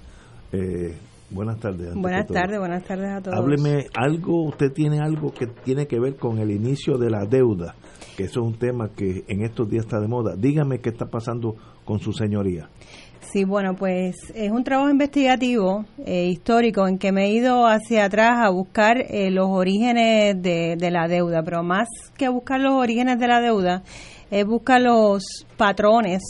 Eh, 0.52 0.94
buenas 1.30 1.58
tardes. 1.58 1.94
Buenas 1.94 2.26
tardes, 2.26 2.58
buenas 2.58 2.84
tardes 2.84 3.10
a 3.10 3.20
todos. 3.20 3.38
Hábleme 3.38 3.86
algo, 3.94 4.44
usted 4.44 4.72
tiene 4.72 5.00
algo 5.00 5.32
que 5.32 5.46
tiene 5.46 5.86
que 5.86 5.98
ver 5.98 6.16
con 6.16 6.38
el 6.38 6.50
inicio 6.50 6.98
de 6.98 7.10
la 7.10 7.24
deuda, 7.24 7.74
que 8.16 8.24
eso 8.24 8.40
es 8.40 8.46
un 8.46 8.58
tema 8.58 8.90
que 8.94 9.24
en 9.28 9.42
estos 9.42 9.70
días 9.70 9.84
está 9.84 10.00
de 10.00 10.08
moda. 10.08 10.34
Dígame 10.36 10.80
qué 10.80 10.90
está 10.90 11.06
pasando 11.06 11.56
con 11.84 11.98
su 12.00 12.12
señoría. 12.12 12.68
Sí, 13.20 13.44
bueno, 13.44 13.74
pues 13.74 14.16
es 14.34 14.50
un 14.50 14.62
trabajo 14.62 14.90
investigativo, 14.90 15.86
eh, 16.04 16.26
histórico, 16.26 16.86
en 16.86 16.98
que 16.98 17.12
me 17.12 17.26
he 17.26 17.32
ido 17.32 17.66
hacia 17.66 18.04
atrás 18.04 18.32
a 18.44 18.50
buscar 18.50 18.98
eh, 18.98 19.30
los 19.30 19.48
orígenes 19.48 20.42
de, 20.42 20.76
de, 20.76 20.90
la 20.90 21.08
deuda, 21.08 21.42
pero 21.42 21.62
más 21.62 21.88
que 22.18 22.28
buscar 22.28 22.60
los 22.60 22.74
orígenes 22.74 23.18
de 23.18 23.28
la 23.28 23.40
deuda, 23.40 23.84
es 24.30 24.44
buscar 24.44 24.82
los 24.82 25.22
patrones 25.56 26.20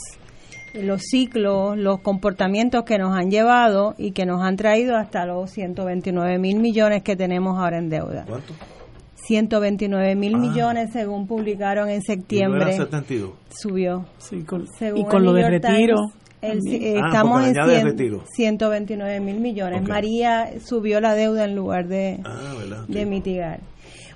los 0.75 1.03
ciclos, 1.03 1.77
los 1.77 2.01
comportamientos 2.01 2.85
que 2.85 2.99
nos 2.99 3.16
han 3.16 3.31
llevado 3.31 3.95
y 3.99 4.12
que 4.12 4.25
nos 4.25 4.43
han 4.43 4.57
traído 4.57 4.97
hasta 4.97 5.27
los 5.27 5.51
129 5.51 6.39
mil 6.39 6.59
millones 6.61 7.03
que 7.03 7.16
tenemos 7.16 7.59
ahora 7.59 7.79
en 7.79 7.89
deuda. 7.89 8.25
¿Cuánto? 8.27 8.55
129 9.27 10.16
mil 10.16 10.35
ah. 10.35 10.39
millones 10.39 10.91
según 10.93 11.27
publicaron 11.27 11.89
en 11.89 12.03
septiembre. 12.03 12.77
Subió. 13.51 14.07
y 14.33 15.05
con 15.05 15.25
lo 15.25 15.33
de 15.33 15.49
retiro. 15.49 15.97
Ah, 16.43 16.55
estamos 16.68 17.47
en 17.47 17.55
129 18.35 19.20
mil 19.20 19.41
millones. 19.41 19.83
María 19.83 20.51
subió 20.64 21.01
la 21.01 21.14
deuda 21.14 21.45
en 21.45 21.55
lugar 21.55 21.87
de, 21.87 22.20
ah, 22.25 22.85
de 22.89 23.07
mitigar. 23.07 23.61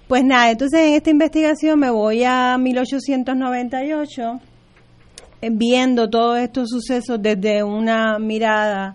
Pues 0.09 0.25
nada, 0.25 0.51
entonces 0.51 0.81
en 0.81 0.95
esta 0.95 1.11
investigación 1.11 1.81
me 1.81 1.91
voy 1.91 2.23
a 2.25 2.57
1898 2.59 4.41
viendo 5.41 6.09
todos 6.09 6.39
estos 6.39 6.69
sucesos 6.71 7.21
desde 7.21 7.63
una 7.63 8.19
mirada, 8.19 8.95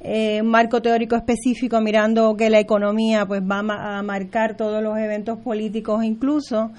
eh, 0.00 0.40
un 0.42 0.48
marco 0.48 0.80
teórico 0.82 1.16
específico, 1.16 1.80
mirando 1.80 2.36
que 2.36 2.50
la 2.50 2.60
economía 2.60 3.26
pues 3.26 3.42
va 3.42 3.58
a 3.58 4.02
marcar 4.02 4.56
todos 4.56 4.82
los 4.82 4.98
eventos 4.98 5.38
políticos 5.38 6.04
incluso, 6.04 6.70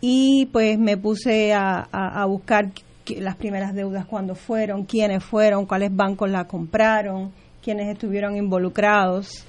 y 0.00 0.46
pues 0.52 0.78
me 0.78 0.96
puse 0.96 1.52
a, 1.52 2.24
buscar 2.26 2.70
las 3.16 3.36
primeras 3.36 3.74
deudas 3.74 4.06
cuándo 4.06 4.34
fueron, 4.34 4.84
quiénes 4.84 5.24
fueron, 5.24 5.66
cuáles 5.66 5.94
bancos 5.94 6.30
la 6.30 6.44
compraron, 6.44 7.32
quiénes 7.62 7.88
estuvieron 7.88 8.36
involucrados. 8.36 9.44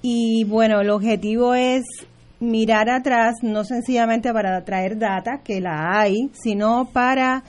Y 0.00 0.44
bueno, 0.44 0.80
el 0.80 0.90
objetivo 0.90 1.54
es 1.54 1.84
mirar 2.40 2.88
atrás, 2.88 3.36
no 3.42 3.64
sencillamente 3.64 4.32
para 4.32 4.62
traer 4.64 4.98
data, 4.98 5.40
que 5.42 5.60
la 5.60 5.98
hay, 5.98 6.30
sino 6.32 6.88
para 6.92 7.42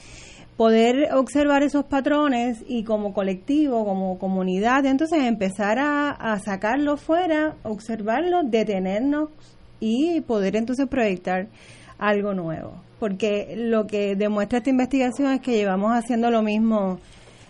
poder 0.60 1.14
observar 1.14 1.64
esos 1.64 1.86
patrones 1.86 2.66
y 2.68 2.84
como 2.84 3.14
colectivo, 3.14 3.86
como 3.86 4.20
comunidad, 4.20 4.86
entonces 4.86 5.24
empezar 5.24 5.80
a, 5.80 6.10
a 6.10 6.38
sacarlo 6.40 6.98
fuera, 6.98 7.56
observarlo, 7.64 8.44
detenernos 8.44 9.30
y 9.80 10.20
poder 10.20 10.58
entonces 10.58 10.86
proyectar 10.90 11.48
algo 11.98 12.34
nuevo. 12.34 12.74
Porque 13.00 13.54
lo 13.56 13.88
que 13.88 14.18
demuestra 14.18 14.58
esta 14.58 14.70
investigación 14.70 15.32
es 15.32 15.40
que 15.40 15.54
llevamos 15.54 15.94
haciendo 15.94 16.30
lo 16.30 16.42
mismo 16.42 17.00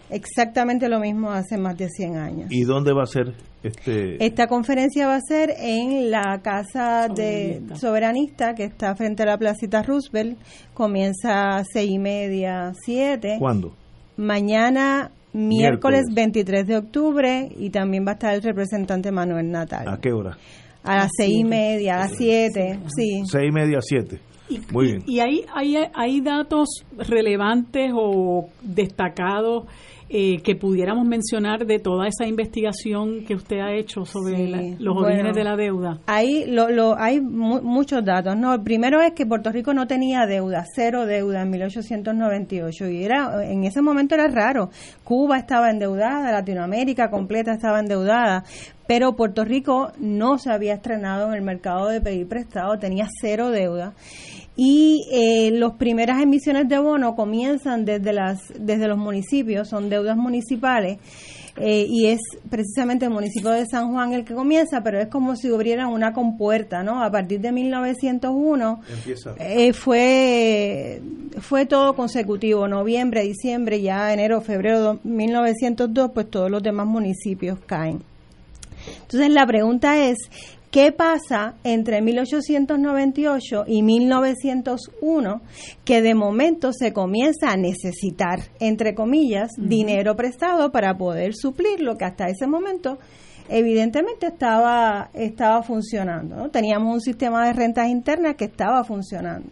exactamente 0.10 0.90
lo 0.90 1.00
mismo 1.00 1.32
hace 1.32 1.58
más 1.58 1.78
de 1.78 1.90
100 1.90 2.18
años. 2.18 2.48
¿Y 2.50 2.64
dónde 2.64 2.94
va 2.94 3.04
a 3.04 3.06
ser 3.06 3.34
este? 3.64 4.24
Esta 4.24 4.48
conferencia 4.48 5.08
va 5.08 5.16
a 5.16 5.22
ser 5.22 5.54
en 5.58 6.12
la 6.12 6.40
Casa 6.42 7.08
de 7.08 7.62
Soberanista, 7.76 8.54
que 8.56 8.66
está 8.66 8.96
frente 8.96 9.24
a 9.24 9.26
la 9.26 9.38
Placita 9.38 9.84
Roosevelt. 9.84 10.38
Comienza 10.74 11.58
a 11.58 11.64
seis 11.64 11.92
y 11.92 12.00
media, 12.00 12.74
siete. 12.86 13.38
¿Cuándo? 13.40 13.74
Mañana, 14.18 15.12
miércoles, 15.34 16.06
23 16.14 16.68
de 16.68 16.78
octubre, 16.78 17.50
y 17.58 17.70
también 17.70 18.06
va 18.06 18.12
a 18.12 18.14
estar 18.14 18.34
el 18.34 18.42
representante 18.42 19.12
Manuel 19.12 19.50
Natal. 19.50 19.88
¿A 19.88 20.00
qué 20.00 20.12
hora? 20.12 20.38
A 20.84 20.96
las 20.96 21.10
seis 21.18 21.40
y 21.40 21.44
media, 21.44 21.96
a 21.96 22.00
las 22.00 22.18
siete, 22.18 22.80
sí. 22.96 23.24
Seis 23.26 23.50
y 23.50 23.52
media, 23.52 23.80
siete. 23.82 24.20
Muy 24.72 24.86
bien. 24.88 25.04
Y, 25.06 25.20
hay, 25.20 25.46
hay, 25.54 25.76
hay 25.94 26.22
datos 26.22 26.70
relevantes 26.98 27.92
o 27.94 28.50
destacados 28.62 29.66
eh, 30.12 30.42
que 30.42 30.56
pudiéramos 30.56 31.08
mencionar 31.08 31.68
de 31.68 31.78
toda 31.78 32.08
esa 32.08 32.26
investigación 32.26 33.26
que 33.26 33.36
usted 33.36 33.60
ha 33.60 33.74
hecho 33.74 34.06
sobre 34.06 34.76
los 34.80 34.98
orígenes 34.98 35.36
de 35.36 35.44
la 35.44 35.56
deuda? 35.56 36.00
Hay, 36.08 36.46
lo, 36.48 36.98
hay 36.98 37.22
muchos 37.22 38.04
datos. 38.04 38.36
No, 38.36 38.56
el 38.56 38.62
primero 38.62 39.02
es 39.02 39.14
que 39.14 39.28
Puerto 39.28 39.52
Rico 39.52 39.74
no 39.74 39.86
tenía 39.86 40.26
deuda, 40.26 40.66
cero 40.76 41.06
deuda 41.06 41.44
en 41.44 41.52
1898 41.52 42.90
y 42.90 43.04
era 43.04 43.44
en 43.44 43.66
ese 43.66 43.82
momento 43.82 44.16
era 44.16 44.28
raro. 44.28 44.70
Cuba 45.04 45.38
estaba 45.38 45.70
endeudada, 45.70 46.32
Latinoamérica 46.32 47.12
completa 47.12 47.54
estaba 47.54 47.80
endeudada, 47.80 48.44
pero 48.88 49.16
Puerto 49.16 49.46
Rico 49.46 49.92
no 50.00 50.40
se 50.40 50.52
había 50.52 50.74
estrenado 50.74 51.28
en 51.28 51.36
el 51.36 51.44
mercado 51.44 51.88
de 51.88 52.02
pedir 52.02 52.28
prestado, 52.28 52.80
tenía 52.80 53.08
cero 53.22 53.52
deuda 53.52 53.94
y 54.62 55.08
eh, 55.10 55.52
las 55.52 55.76
primeras 55.76 56.22
emisiones 56.22 56.68
de 56.68 56.78
bono 56.80 57.16
comienzan 57.16 57.86
desde, 57.86 58.12
las, 58.12 58.42
desde 58.60 58.90
los 58.90 58.98
municipios, 58.98 59.70
son 59.70 59.90
deudas 59.90 60.18
municipales. 60.18 60.98
Eh, 61.56 61.86
y 61.88 62.08
es 62.08 62.20
precisamente 62.50 63.06
el 63.06 63.12
municipio 63.12 63.52
de 63.52 63.66
San 63.66 63.94
Juan 63.94 64.12
el 64.12 64.26
que 64.26 64.34
comienza, 64.34 64.82
pero 64.84 65.00
es 65.00 65.08
como 65.08 65.38
si 65.38 65.48
abrieran 65.48 65.88
una 65.88 66.12
compuerta, 66.12 66.84
¿no? 66.84 67.02
A 67.02 67.10
partir 67.10 67.40
de 67.40 67.54
1901 67.54 68.82
eh, 69.40 69.72
fue 69.72 71.02
fue 71.40 71.66
todo 71.66 71.96
consecutivo, 71.96 72.68
noviembre, 72.68 73.24
diciembre, 73.24 73.82
ya 73.82 74.12
enero, 74.12 74.42
febrero 74.42 74.96
de 74.96 75.00
1902, 75.04 76.12
pues 76.14 76.30
todos 76.30 76.52
los 76.52 76.62
demás 76.62 76.86
municipios 76.86 77.60
caen. 77.66 78.04
Entonces 79.04 79.30
la 79.30 79.46
pregunta 79.46 80.04
es, 80.04 80.18
¿Qué 80.72 80.92
pasa 80.92 81.56
entre 81.64 82.00
1898 82.00 83.64
y 83.66 83.82
1901 83.82 85.42
que 85.84 86.02
de 86.04 86.14
momento 86.14 86.74
se 86.74 86.94
comienza 86.94 87.50
a 87.50 87.58
necesitar, 87.58 88.40
entre 88.60 88.94
comillas, 88.94 89.50
dinero 89.58 90.16
prestado 90.16 90.72
para 90.72 90.96
poder 90.96 91.34
suplir 91.34 91.82
lo 91.82 91.96
que 91.96 92.06
hasta 92.06 92.28
ese 92.28 92.46
momento 92.46 93.00
evidentemente 93.50 94.28
estaba, 94.28 95.10
estaba 95.16 95.64
funcionando? 95.64 96.50
Teníamos 96.52 96.94
un 96.94 97.02
sistema 97.02 97.48
de 97.48 97.54
rentas 97.54 97.88
internas 97.90 98.36
que 98.36 98.46
estaba 98.46 98.84
funcionando. 98.84 99.50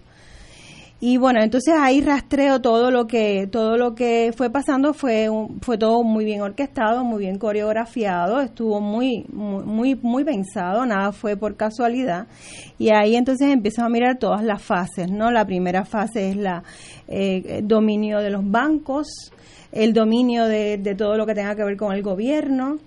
Y 1.00 1.18
bueno, 1.18 1.44
entonces 1.44 1.76
ahí 1.80 2.02
rastreo 2.02 2.60
todo 2.60 2.90
lo 2.90 3.06
que 3.06 3.48
todo 3.52 3.78
lo 3.78 3.94
que 3.94 4.34
fue 4.36 4.50
pasando 4.50 4.94
fue 4.96 5.30
fue 5.62 5.78
todo 5.78 6.02
muy 6.02 6.26
bien 6.26 6.42
orquestado, 6.42 7.04
muy 7.04 7.20
bien 7.20 7.38
coreografiado, 7.38 8.42
estuvo 8.42 8.82
muy 8.82 9.24
muy 9.32 9.94
muy 9.94 10.24
pensado, 10.24 10.88
nada 10.88 11.12
fue 11.12 11.38
por 11.38 11.56
casualidad. 11.56 12.26
Y 12.80 12.90
ahí 12.90 13.16
entonces 13.16 13.50
empiezo 13.52 13.84
a 13.84 13.90
mirar 13.90 14.18
todas 14.18 14.44
las 14.44 14.64
fases, 14.64 15.12
¿no? 15.12 15.30
La 15.30 15.46
primera 15.46 15.86
fase 15.86 16.30
es 16.30 16.36
la 16.36 16.64
eh, 17.08 17.62
dominio 17.64 18.18
de 18.18 18.32
los 18.32 18.50
bancos, 18.50 19.32
el 19.72 19.94
dominio 19.94 20.46
de, 20.46 20.80
de 20.80 20.96
todo 20.96 21.16
lo 21.16 21.28
que 21.28 21.36
tenga 21.36 21.56
que 21.56 21.64
ver 21.64 21.78
con 21.78 21.94
el 21.94 22.02
gobierno, 22.02 22.80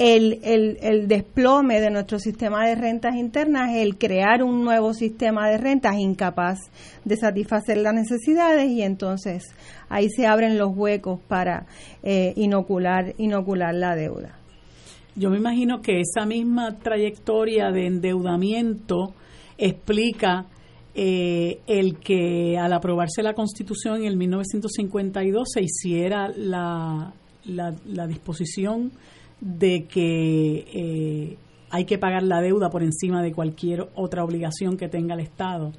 el, 0.00 0.40
el, 0.44 0.78
el, 0.80 1.08
desplome 1.08 1.78
de 1.78 1.90
nuestro 1.90 2.18
sistema 2.18 2.66
de 2.66 2.74
rentas 2.74 3.16
internas, 3.16 3.72
el 3.74 3.98
crear 3.98 4.42
un 4.42 4.64
nuevo 4.64 4.94
sistema 4.94 5.50
de 5.50 5.58
rentas 5.58 5.98
incapaz 5.98 6.58
de 7.04 7.16
satisfacer 7.18 7.76
las 7.76 7.92
necesidades 7.92 8.70
y 8.70 8.80
entonces 8.80 9.54
ahí 9.90 10.08
se 10.08 10.26
abren 10.26 10.56
los 10.56 10.74
huecos 10.74 11.20
para 11.28 11.66
eh, 12.02 12.32
inocular, 12.36 13.12
inocular 13.18 13.74
la 13.74 13.94
deuda. 13.94 14.38
Yo 15.16 15.28
me 15.28 15.36
imagino 15.36 15.82
que 15.82 16.00
esa 16.00 16.24
misma 16.24 16.78
trayectoria 16.78 17.70
de 17.70 17.86
endeudamiento 17.86 19.12
explica 19.58 20.46
eh, 20.94 21.60
el 21.66 21.98
que 21.98 22.56
al 22.56 22.72
aprobarse 22.72 23.22
la 23.22 23.34
Constitución 23.34 23.98
en 23.98 24.04
el 24.06 24.16
1952 24.16 25.46
se 25.52 25.60
hiciera 25.60 26.28
la, 26.34 27.12
la, 27.44 27.74
la 27.84 28.06
disposición 28.06 28.92
de 29.40 29.84
que 29.84 30.66
eh, 30.72 31.36
hay 31.70 31.84
que 31.84 31.98
pagar 31.98 32.22
la 32.22 32.40
deuda 32.40 32.70
por 32.70 32.82
encima 32.82 33.22
de 33.22 33.32
cualquier 33.32 33.88
otra 33.94 34.24
obligación 34.24 34.76
que 34.76 34.88
tenga 34.88 35.14
el 35.14 35.20
Estado. 35.20 35.72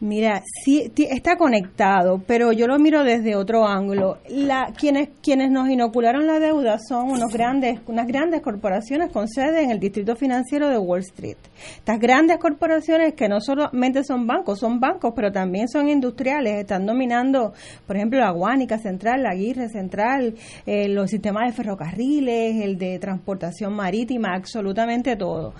Mira, 0.00 0.42
sí 0.64 0.92
está 0.96 1.36
conectado, 1.36 2.22
pero 2.24 2.52
yo 2.52 2.68
lo 2.68 2.78
miro 2.78 3.02
desde 3.02 3.34
otro 3.34 3.66
ángulo. 3.66 4.18
La, 4.28 4.72
quienes 4.78 5.08
quienes 5.20 5.50
nos 5.50 5.68
inocularon 5.68 6.24
la 6.24 6.38
deuda 6.38 6.78
son 6.78 7.10
unos 7.10 7.32
grandes 7.32 7.80
unas 7.88 8.06
grandes 8.06 8.40
corporaciones 8.40 9.10
con 9.10 9.26
sede 9.26 9.62
en 9.64 9.72
el 9.72 9.80
distrito 9.80 10.14
financiero 10.14 10.68
de 10.68 10.78
Wall 10.78 11.00
Street. 11.00 11.36
Estas 11.78 11.98
grandes 11.98 12.38
corporaciones 12.38 13.14
que 13.14 13.28
no 13.28 13.40
solamente 13.40 14.04
son 14.04 14.26
bancos, 14.26 14.60
son 14.60 14.78
bancos, 14.78 15.12
pero 15.16 15.32
también 15.32 15.68
son 15.68 15.88
industriales, 15.88 16.60
están 16.60 16.86
dominando, 16.86 17.52
por 17.84 17.96
ejemplo, 17.96 18.20
la 18.20 18.30
Guánica 18.30 18.78
Central, 18.78 19.24
la 19.24 19.30
Aguirre 19.30 19.68
Central, 19.68 20.34
eh, 20.64 20.88
los 20.88 21.10
sistemas 21.10 21.48
de 21.48 21.52
ferrocarriles, 21.52 22.62
el 22.62 22.78
de 22.78 23.00
transportación 23.00 23.72
marítima, 23.74 24.28
absolutamente 24.34 25.16
todo. 25.16 25.54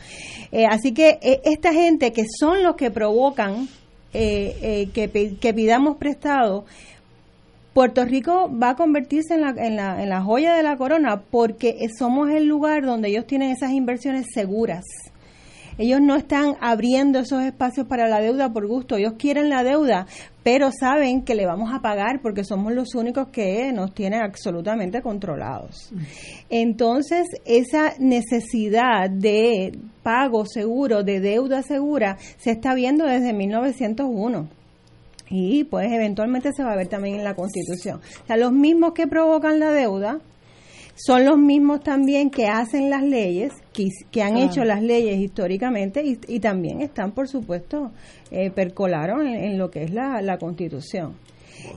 Eh, 0.53 0.65
así 0.65 0.93
que 0.93 1.19
eh, 1.21 1.41
esta 1.45 1.73
gente 1.73 2.13
que 2.13 2.25
son 2.39 2.63
los 2.63 2.77
que 2.77 2.93
provocan 2.93 3.69
eh, 4.13 4.57
eh, 4.63 4.89
que, 4.93 5.37
que, 5.37 5.55
pidamos 5.55 5.97
prestado, 5.97 6.65
Puerto 7.75 8.05
Rico 8.05 8.51
va 8.51 8.71
a 8.71 8.77
convertirse 8.77 9.35
en 9.35 9.43
la, 9.43 9.51
en, 9.51 9.77
la, 9.77 10.03
en 10.03 10.09
la 10.09 10.23
joya 10.23 10.55
de 10.55 10.63
la 10.63 10.77
corona 10.77 11.21
porque 11.31 11.77
somos 11.97 12.31
el 12.31 12.47
lugar 12.47 12.85
donde 12.85 13.09
ellos 13.09 13.27
tienen 13.27 13.51
esas 13.51 13.73
inversiones 13.73 14.27
seguras. 14.33 14.85
Ellos 15.79 16.01
no 16.01 16.17
están 16.17 16.57
abriendo 16.61 17.21
esos 17.21 17.45
espacios 17.45 17.87
para 17.87 18.09
la 18.09 18.21
deuda 18.21 18.53
por 18.53 18.67
gusto, 18.67 18.97
ellos 18.97 19.15
quieren 19.17 19.49
la 19.49 19.63
deuda, 19.63 20.07
pero 20.51 20.71
saben 20.73 21.21
que 21.27 21.35
le 21.35 21.45
vamos 21.45 21.75
a 21.75 21.83
pagar 21.83 22.23
porque 22.23 22.43
somos 22.43 22.73
los 22.73 22.95
únicos 22.95 23.29
que 23.29 23.71
nos 23.71 23.93
tienen 23.93 24.23
absolutamente 24.23 25.03
controlados. 25.03 25.93
Entonces, 26.49 27.27
esa 27.45 27.93
necesidad 27.99 29.11
de 29.11 29.79
pago 30.03 30.47
seguro, 30.47 31.03
de 31.03 31.21
deuda 31.21 31.63
segura, 31.63 32.17
se 32.39 32.53
está 32.53 32.73
viendo 32.73 33.05
desde 33.05 33.35
1901 33.35 34.49
y 35.29 35.65
pues 35.65 35.93
eventualmente 35.93 36.55
se 36.55 36.65
va 36.65 36.73
a 36.73 36.77
ver 36.77 36.89
también 36.89 37.17
en 37.17 37.25
la 37.25 37.35
Constitución. 37.35 38.01
O 38.25 38.27
sea, 38.27 38.39
los 38.39 38.51
mismos 38.51 38.95
que 38.95 39.07
provocan 39.07 39.61
la 39.61 39.71
deuda 39.71 40.19
son 40.99 41.25
los 41.25 41.39
mismos 41.39 41.81
también 41.81 42.29
que 42.31 42.47
hacen 42.47 42.91
las 42.91 43.03
leyes, 43.03 43.53
que, 43.73 44.23
han 44.23 44.37
hecho 44.37 44.65
las 44.65 44.83
leyes 44.83 45.19
históricamente 45.19 46.03
y, 46.05 46.41
también 46.41 46.81
están, 46.81 47.13
por 47.13 47.29
supuesto, 47.29 47.93
eh, 48.31 48.51
percolaron 48.51 49.27
en, 49.27 49.59
lo 49.59 49.71
que 49.71 49.85
es 49.85 49.93
la, 49.93 50.21
la 50.23 50.39
Constitución. 50.39 51.15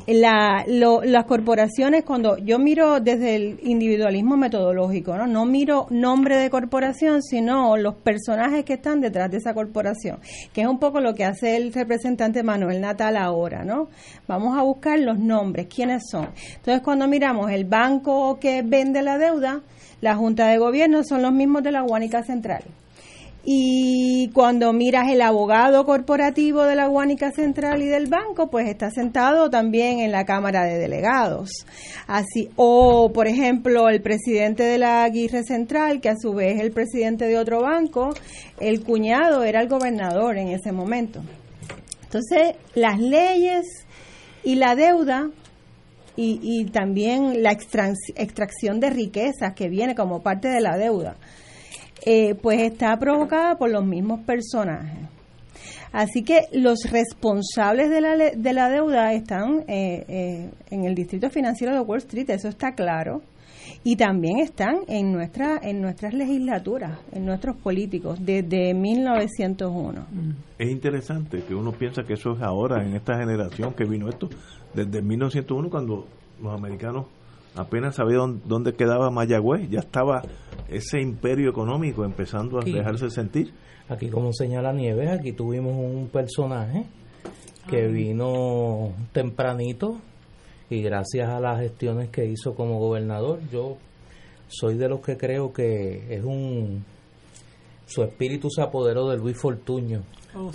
La, 0.08 0.66
las 0.68 1.26
corporaciones, 1.26 2.04
cuando 2.04 2.38
yo 2.38 2.60
miro 2.60 3.00
desde 3.00 3.36
el 3.36 3.60
individualismo 3.64 4.36
metodológico, 4.36 5.16
¿no? 5.16 5.28
no 5.28 5.46
miro 5.46 5.88
nombre 5.90 6.38
de 6.38 6.50
corporación, 6.50 7.22
sino 7.22 7.78
los 7.78 7.96
personajes 7.96 8.66
que 8.66 8.74
están 8.74 9.00
detrás 9.00 9.30
de 9.32 9.38
esa 9.38 9.54
corporación, 9.54 10.20
que 10.54 10.62
es 10.62 10.68
un 10.68 10.80
poco 10.80 11.00
lo 11.00 11.14
que 11.14 11.24
hace 11.24 11.56
el 11.56 11.72
representante 11.72 12.44
Manuel 12.44 12.82
Natal 12.82 13.16
ahora, 13.16 13.64
¿no? 13.64 13.90
Vamos 14.28 14.58
a 14.58 14.64
buscar 14.64 15.00
los 15.00 15.20
nombres, 15.20 15.68
quiénes 15.68 16.04
son. 16.10 16.30
Entonces, 16.56 16.82
cuando 16.82 17.08
miramos 17.08 17.52
el 17.52 17.66
banco 17.66 18.40
que 18.40 18.64
vende 18.64 19.02
la 19.02 19.18
deuda, 19.18 19.62
la 20.02 20.16
Junta 20.16 20.48
de 20.48 20.58
Gobierno 20.58 21.04
son 21.04 21.22
los 21.22 21.32
mismos 21.32 21.64
de 21.64 21.72
la 21.72 21.82
Guánica 21.82 22.24
Central. 22.24 22.64
Y 23.44 24.30
cuando 24.34 24.72
miras 24.72 25.10
el 25.10 25.22
abogado 25.22 25.84
corporativo 25.84 26.64
de 26.64 26.76
la 26.76 26.86
Guánica 26.86 27.32
Central 27.32 27.82
y 27.82 27.88
del 27.88 28.06
banco, 28.06 28.52
pues 28.52 28.68
está 28.68 28.92
sentado 28.92 29.50
también 29.50 30.00
en 30.00 30.12
la 30.12 30.26
Cámara 30.26 30.64
de 30.64 30.78
Delegados. 30.78 31.50
Así, 32.06 32.50
o 32.56 33.12
por 33.12 33.28
ejemplo, 33.28 33.90
el 33.90 34.02
presidente 34.02 34.62
de 34.64 34.78
la 34.78 35.04
Aguirre 35.04 35.44
Central, 35.44 36.02
que 36.02 36.10
a 36.10 36.18
su 36.18 36.34
vez 36.34 36.58
es 36.58 36.62
el 36.62 36.72
presidente 36.72 37.26
de 37.26 37.40
otro 37.40 37.62
banco, 37.62 38.14
el 38.60 38.84
cuñado 38.84 39.44
era 39.44 39.60
el 39.62 39.68
gobernador 39.68 40.38
en 40.38 40.50
ese 40.50 40.72
momento. 40.72 41.24
Entonces, 42.04 42.56
las 42.76 43.00
leyes 43.00 43.66
y 44.44 44.56
la 44.56 44.76
deuda 44.76 45.32
y, 46.16 46.40
y 46.44 46.66
también 46.66 47.42
la 47.42 47.54
extracción 47.54 48.80
de 48.80 48.92
riquezas 48.92 49.54
que 49.56 49.68
viene 49.68 49.96
como 49.96 50.22
parte 50.22 50.48
de 50.50 50.62
la 50.62 50.78
deuda 50.78 51.16
eh, 52.06 52.36
pues 52.36 52.62
está 52.62 52.98
provocada 52.98 53.58
por 53.58 53.70
los 53.70 53.86
mismos 53.86 54.22
personajes. 54.22 55.08
Así 55.92 56.24
que 56.24 56.44
los 56.54 56.90
responsables 56.90 57.90
de 57.90 58.02
la, 58.02 58.16
de 58.16 58.54
la 58.54 58.70
deuda 58.70 59.14
están 59.14 59.66
eh, 59.68 60.06
eh, 60.08 60.50
en 60.70 60.86
el 60.86 60.96
distrito 60.96 61.30
financiero 61.30 61.74
de 61.74 61.82
Wall 61.82 61.98
Street, 61.98 62.30
eso 62.30 62.48
está 62.48 62.72
claro, 62.74 63.22
y 63.84 63.98
también 63.98 64.40
están 64.40 64.82
en, 64.88 65.12
nuestra, 65.12 65.60
en 65.62 65.82
nuestras 65.82 66.14
legislaturas, 66.14 66.98
en 67.12 67.26
nuestros 67.26 67.58
políticos, 67.58 68.20
desde 68.22 68.74
1901. 68.74 70.06
Es 70.58 70.70
interesante 70.70 71.44
que 71.44 71.54
uno 71.54 71.74
piensa 71.74 72.04
que 72.04 72.14
eso 72.14 72.34
es 72.34 72.42
ahora, 72.42 72.86
en 72.86 72.96
esta 72.96 73.18
generación 73.18 73.74
que 73.74 73.84
vino 73.84 74.08
esto, 74.08 74.30
desde 74.74 75.02
1901, 75.02 75.70
cuando 75.70 76.08
los 76.42 76.54
americanos 76.54 77.08
apenas 77.56 77.96
sabían 77.96 78.42
dónde 78.46 78.74
quedaba 78.74 79.10
Mayagüez, 79.10 79.70
ya 79.70 79.80
estaba 79.80 80.22
ese 80.70 81.02
imperio 81.02 81.50
económico 81.50 82.06
empezando 82.06 82.60
a 82.60 82.64
dejarse 82.64 83.10
sentir. 83.10 83.54
Aquí, 83.90 84.10
como 84.10 84.32
señala 84.32 84.72
Nieves, 84.72 85.10
aquí 85.10 85.34
tuvimos 85.34 85.74
un 85.76 86.08
personaje 86.08 86.86
que 87.68 87.88
vino 87.88 88.94
tempranito 89.12 89.98
y 90.70 90.82
gracias 90.82 91.30
a 91.30 91.40
las 91.40 91.60
gestiones 91.60 92.10
que 92.10 92.26
hizo 92.26 92.56
como 92.56 92.80
gobernador, 92.80 93.40
yo 93.52 93.78
soy 94.48 94.78
de 94.78 94.88
los 94.88 95.02
que 95.02 95.18
creo 95.18 95.52
que 95.52 96.16
es 96.16 96.24
un 96.24 96.86
su 97.86 98.04
espíritu 98.04 98.50
se 98.50 98.62
apoderó 98.62 99.10
de 99.10 99.18
Luis 99.18 99.38
Fortuño. 99.38 100.04
Oh, 100.34 100.50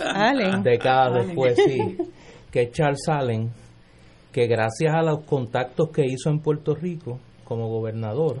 décadas 0.63 1.27
después 1.27 1.55
sí. 1.55 1.97
Que 2.51 2.63
es 2.63 2.71
Charles 2.71 3.07
Allen 3.09 3.51
que 4.31 4.47
gracias 4.47 4.93
a 4.93 5.01
los 5.01 5.23
contactos 5.23 5.89
que 5.89 6.05
hizo 6.05 6.29
en 6.29 6.39
Puerto 6.39 6.75
Rico 6.75 7.19
como 7.43 7.69
gobernador 7.69 8.37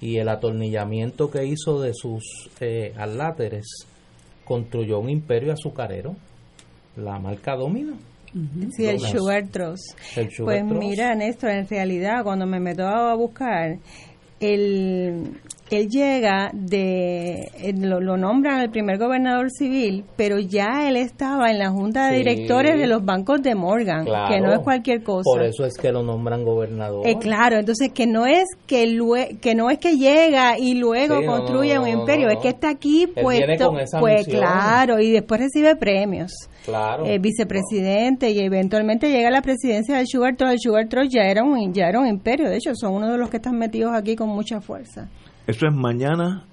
y 0.00 0.16
el 0.16 0.28
atornillamiento 0.28 1.30
que 1.30 1.44
hizo 1.44 1.80
de 1.80 1.92
sus 1.94 2.48
eh, 2.60 2.94
aláteres, 2.96 3.66
construyó 4.44 4.98
un 4.98 5.10
imperio 5.10 5.52
azucarero. 5.52 6.16
la 6.96 7.18
marca 7.18 7.54
Domino. 7.54 7.96
Sí, 8.76 8.86
el 8.86 9.00
Sugar 9.00 9.48
Trust. 9.48 9.98
pues 10.38 10.64
mira, 10.64 11.14
Néstor, 11.14 11.50
en 11.50 11.68
realidad 11.68 12.22
cuando 12.22 12.46
me 12.46 12.60
meto 12.60 12.86
a 12.86 13.14
buscar, 13.14 13.78
el, 14.38 15.40
él 15.70 15.88
llega 15.88 16.50
de, 16.52 17.50
lo, 17.78 18.00
lo, 18.00 18.16
nombran 18.16 18.60
el 18.60 18.70
primer 18.70 18.98
gobernador 18.98 19.50
civil, 19.50 20.04
pero 20.16 20.38
ya 20.38 20.88
él 20.88 20.96
estaba 20.96 21.50
en 21.50 21.58
la 21.58 21.70
junta 21.70 22.10
de 22.10 22.18
directores 22.18 22.78
de 22.78 22.86
los 22.86 23.04
bancos 23.04 23.42
de 23.42 23.54
Morgan, 23.54 24.04
que 24.04 24.40
no 24.40 24.52
es 24.52 24.60
cualquier 24.60 25.02
cosa. 25.02 25.22
Por 25.24 25.42
eso 25.42 25.64
es 25.64 25.76
que 25.76 25.92
lo 25.92 26.02
nombran 26.02 26.44
gobernador. 26.44 27.06
Eh, 27.06 27.16
claro, 27.18 27.58
entonces 27.58 27.92
que 27.92 28.06
no 28.06 28.26
es 28.26 28.44
que 28.66 28.80
que 29.40 29.54
no 29.54 29.70
es 29.70 29.78
que 29.78 29.96
llega 29.96 30.58
y 30.58 30.74
luego 30.74 31.24
construye 31.24 31.78
un 31.78 31.88
imperio, 31.88 32.28
es 32.28 32.38
que 32.38 32.48
está 32.48 32.70
aquí 32.70 33.06
puesto, 33.06 33.72
pues 34.00 34.26
claro, 34.26 34.98
y 35.00 35.12
después 35.12 35.40
recibe 35.40 35.76
premios. 35.76 36.32
Claro. 36.64 37.06
Eh, 37.06 37.18
vicepresidente 37.18 38.30
y 38.30 38.38
eventualmente 38.40 39.10
llega 39.10 39.28
a 39.28 39.32
la 39.32 39.40
presidencia 39.40 39.96
del 39.96 40.06
Sugar 40.06 40.36
Trust. 40.36 40.52
El 40.52 40.60
Sugar 40.60 40.88
Trust 40.88 41.12
ya 41.12 41.22
era 41.22 41.42
un 41.42 41.72
ya 41.72 41.88
era 41.88 42.00
un 42.00 42.06
imperio, 42.06 42.48
de 42.48 42.56
hecho 42.56 42.74
son 42.74 42.94
uno 42.94 43.10
de 43.10 43.18
los 43.18 43.30
que 43.30 43.38
están 43.38 43.56
metidos 43.58 43.92
aquí 43.94 44.16
con 44.16 44.28
mucha 44.28 44.60
fuerza. 44.60 45.08
Eso 45.50 45.66
es 45.66 45.74
mañana. 45.74 46.44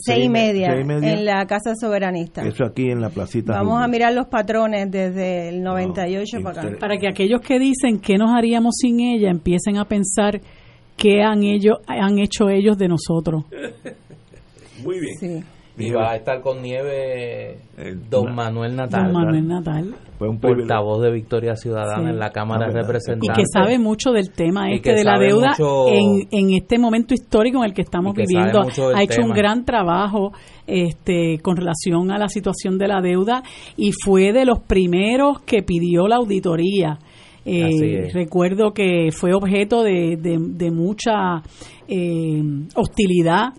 Seis 0.00 0.26
y, 0.26 0.28
media, 0.28 0.74
en 0.74 1.24
la 1.24 1.44
Casa 1.46 1.74
Soberanista. 1.74 2.42
Eso 2.42 2.64
aquí 2.64 2.90
en 2.90 3.00
la 3.00 3.10
placita. 3.10 3.52
Vamos 3.52 3.82
a 3.82 3.88
mirar 3.88 4.12
los 4.12 4.26
patrones 4.26 4.90
desde 4.90 5.48
el 5.48 5.62
98 5.62 6.38
para 6.42 6.60
acá. 6.60 6.76
Para 6.78 6.98
que 6.98 7.08
aquellos 7.08 7.40
que 7.40 7.58
dicen 7.58 7.98
qué 7.98 8.16
nos 8.16 8.30
haríamos 8.30 8.76
sin 8.76 9.00
ella 9.00 9.30
empiecen 9.30 9.76
a 9.76 9.84
pensar 9.84 10.40
qué 10.96 11.22
han, 11.22 11.42
ellos, 11.42 11.78
han 11.86 12.18
hecho 12.18 12.48
ellos 12.48 12.78
de 12.78 12.88
nosotros. 12.88 13.44
Muy 14.84 15.00
bien. 15.00 15.18
Sí. 15.18 15.44
Y 15.78 15.90
va 15.90 16.12
a 16.12 16.16
estar 16.16 16.40
con 16.40 16.62
nieve 16.62 17.58
don 18.10 18.34
Manuel 18.34 18.76
Natal. 18.76 19.04
Don 19.04 19.12
Manuel 19.12 19.46
Natal. 19.46 19.94
Fue 20.18 20.28
un 20.28 20.40
portavoz 20.40 21.00
de 21.02 21.12
Victoria 21.12 21.54
Ciudadana 21.54 22.10
en 22.10 22.18
la 22.18 22.30
Cámara 22.30 22.66
de 22.66 22.80
Representantes. 22.80 23.38
Y 23.38 23.40
que 23.40 23.46
sabe 23.46 23.78
mucho 23.78 24.10
del 24.10 24.32
tema 24.32 24.72
este 24.72 24.92
de 24.92 25.04
la 25.04 25.16
deuda 25.18 25.54
en, 25.86 26.26
en 26.32 26.54
este 26.54 26.76
momento 26.78 27.14
histórico 27.14 27.58
en 27.58 27.66
el 27.66 27.74
que 27.74 27.82
estamos 27.82 28.14
viviendo. 28.14 28.62
Ha 28.94 29.02
hecho 29.02 29.22
un 29.22 29.30
gran 29.30 29.64
trabajo 29.64 30.32
este 30.66 31.38
con 31.40 31.56
relación 31.56 32.10
a 32.10 32.18
la 32.18 32.28
situación 32.28 32.78
de 32.78 32.88
la 32.88 33.00
deuda 33.00 33.42
y 33.76 33.92
fue 33.92 34.32
de 34.32 34.44
los 34.44 34.58
primeros 34.60 35.40
que 35.42 35.62
pidió 35.62 36.08
la 36.08 36.16
auditoría. 36.16 36.98
Eh, 37.44 38.10
recuerdo 38.12 38.72
que 38.72 39.10
fue 39.10 39.32
objeto 39.32 39.82
de, 39.82 40.18
de, 40.20 40.70
mucha 40.70 41.42
eh, 41.86 42.42
hostilidad 42.74 43.54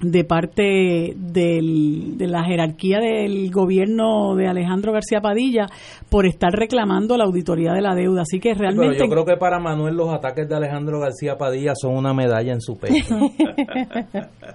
de 0.00 0.24
parte 0.24 1.14
del, 1.16 2.18
de 2.18 2.26
la 2.26 2.44
jerarquía 2.44 3.00
del 3.00 3.50
gobierno 3.50 4.34
de 4.34 4.46
Alejandro 4.46 4.92
García 4.92 5.20
Padilla 5.20 5.66
por 6.10 6.26
estar 6.26 6.52
reclamando 6.52 7.16
la 7.16 7.24
auditoría 7.24 7.72
de 7.72 7.80
la 7.80 7.94
deuda. 7.94 8.22
Así 8.22 8.38
que 8.38 8.54
realmente... 8.54 8.98
yo 8.98 9.08
creo 9.08 9.24
que 9.24 9.36
para 9.36 9.58
Manuel 9.58 9.94
los 9.94 10.12
ataques 10.12 10.48
de 10.48 10.54
Alejandro 10.54 11.00
García 11.00 11.36
Padilla 11.38 11.72
son 11.74 11.96
una 11.96 12.12
medalla 12.12 12.52
en 12.52 12.60
su 12.60 12.78
pecho. 12.78 13.16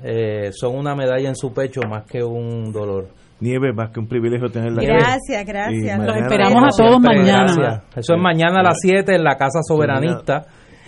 Eh, 0.03 0.51
son 0.53 0.75
una 0.75 0.95
medalla 0.95 1.29
en 1.29 1.35
su 1.35 1.53
pecho 1.53 1.81
más 1.87 2.05
que 2.05 2.23
un 2.23 2.71
dolor. 2.71 3.09
Nieve, 3.39 3.71
más 3.73 3.91
que 3.91 3.99
un 3.99 4.07
privilegio 4.07 4.49
tenerla 4.49 4.81
Gracias, 4.81 5.45
gracias. 5.45 5.99
Los 5.99 6.15
esperamos 6.15 6.63
a 6.63 6.83
todos 6.83 6.99
mañana. 6.99 7.83
Eso 7.95 8.15
es 8.15 8.21
mañana 8.21 8.59
a 8.59 8.63
las 8.63 8.79
7 8.81 9.15
en 9.15 9.23
la 9.23 9.35
Casa 9.35 9.59
Soberanista 9.61 10.45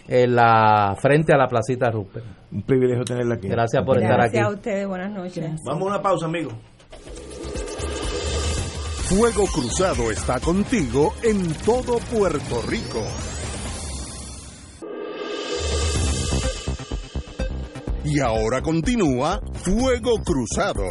en 0.08 0.36
la 0.36 0.96
frente 1.00 1.34
a 1.34 1.38
la 1.38 1.48
placita 1.48 1.90
Rupert. 1.90 2.43
Un 2.54 2.62
privilegio 2.62 3.04
tenerla 3.04 3.36
aquí. 3.36 3.48
Gracias 3.48 3.84
por 3.84 3.98
estar 3.98 4.22
aquí. 4.22 4.38
Gracias 4.38 4.46
a 4.46 4.50
ustedes, 4.50 4.88
buenas 4.88 5.12
noches. 5.12 5.52
Vamos 5.64 5.82
a 5.82 5.86
una 5.86 6.02
pausa, 6.02 6.26
amigos. 6.28 6.54
Fuego 9.10 9.46
Cruzado 9.48 10.12
está 10.12 10.40
contigo 10.40 11.14
en 11.24 11.52
todo 11.66 11.98
Puerto 12.12 12.62
Rico. 12.68 13.02
Y 18.06 18.20
ahora 18.20 18.62
continúa 18.62 19.40
Fuego 19.54 20.12
Cruzado. 20.24 20.84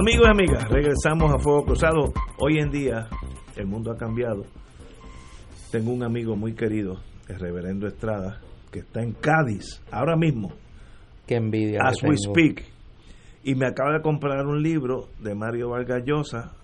Amigos 0.00 0.28
y 0.28 0.30
amigas, 0.30 0.66
regresamos 0.70 1.30
a 1.30 1.38
Fuego 1.38 1.66
Cruzado. 1.66 2.14
Hoy 2.38 2.56
en 2.58 2.70
día 2.70 3.06
el 3.54 3.66
mundo 3.66 3.92
ha 3.92 3.98
cambiado. 3.98 4.44
Tengo 5.70 5.92
un 5.92 6.02
amigo 6.02 6.36
muy 6.36 6.54
querido, 6.54 7.02
el 7.28 7.38
reverendo 7.38 7.86
Estrada, 7.86 8.40
que 8.72 8.78
está 8.78 9.02
en 9.02 9.12
Cádiz, 9.12 9.82
ahora 9.92 10.16
mismo. 10.16 10.54
Qué 11.26 11.34
envidia. 11.34 11.80
As 11.84 12.02
we 12.02 12.16
speak. 12.16 12.64
Y 13.44 13.54
me 13.54 13.66
acaba 13.66 13.92
de 13.92 14.00
comprar 14.00 14.46
un 14.46 14.62
libro 14.62 15.08
de 15.18 15.34
Mario 15.34 15.68
Vargas 15.68 16.02
Llosa, 16.06 16.54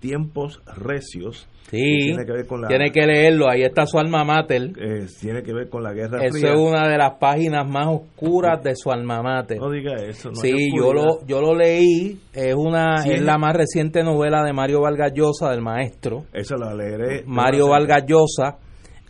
Tiempos 0.00 0.62
Recios, 0.76 1.48
Sí, 1.70 1.98
tiene 1.98 2.24
que, 2.24 2.32
ver 2.32 2.46
con 2.46 2.62
la, 2.62 2.68
tiene 2.68 2.90
que 2.90 3.04
leerlo, 3.04 3.46
ahí 3.50 3.62
está 3.62 3.84
su 3.84 3.98
alma 3.98 4.24
mater. 4.24 4.70
Eh, 4.80 5.06
tiene 5.20 5.42
que 5.42 5.52
ver 5.52 5.68
con 5.68 5.82
la 5.82 5.92
Guerra 5.92 6.24
Eso 6.24 6.46
es 6.46 6.58
una 6.58 6.88
de 6.88 6.96
las 6.96 7.18
páginas 7.18 7.68
más 7.68 7.88
oscuras 7.88 8.62
de 8.62 8.74
su 8.74 8.90
alma 8.90 9.20
mater. 9.22 9.58
No 9.58 9.70
diga 9.70 9.96
eso. 9.96 10.30
No 10.30 10.36
sí, 10.36 10.70
yo 10.74 10.94
lo, 10.94 11.26
yo 11.26 11.42
lo 11.42 11.54
leí, 11.54 12.18
es 12.32 12.54
una 12.54 13.04
es 13.04 13.20
la 13.20 13.36
más 13.36 13.54
reciente 13.54 14.02
novela 14.02 14.42
de 14.44 14.54
Mario 14.54 14.80
Vargas 14.80 15.12
Llosa, 15.12 15.50
del 15.50 15.60
maestro. 15.60 16.24
Esa 16.32 16.56
la 16.56 16.74
leeré. 16.74 17.24
Mario 17.26 17.68
Vargas 17.68 18.04
Llosa 18.06 18.56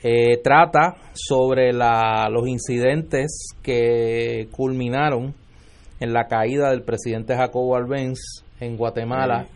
eh, 0.02 0.40
trata 0.42 0.96
sobre 1.12 1.72
la, 1.72 2.28
los 2.28 2.48
incidentes 2.48 3.54
que 3.62 4.48
culminaron 4.50 5.32
en 6.00 6.12
la 6.12 6.26
caída 6.26 6.70
del 6.70 6.82
presidente 6.82 7.36
Jacobo 7.36 7.76
Arbenz 7.76 8.44
en 8.58 8.76
Guatemala 8.76 9.46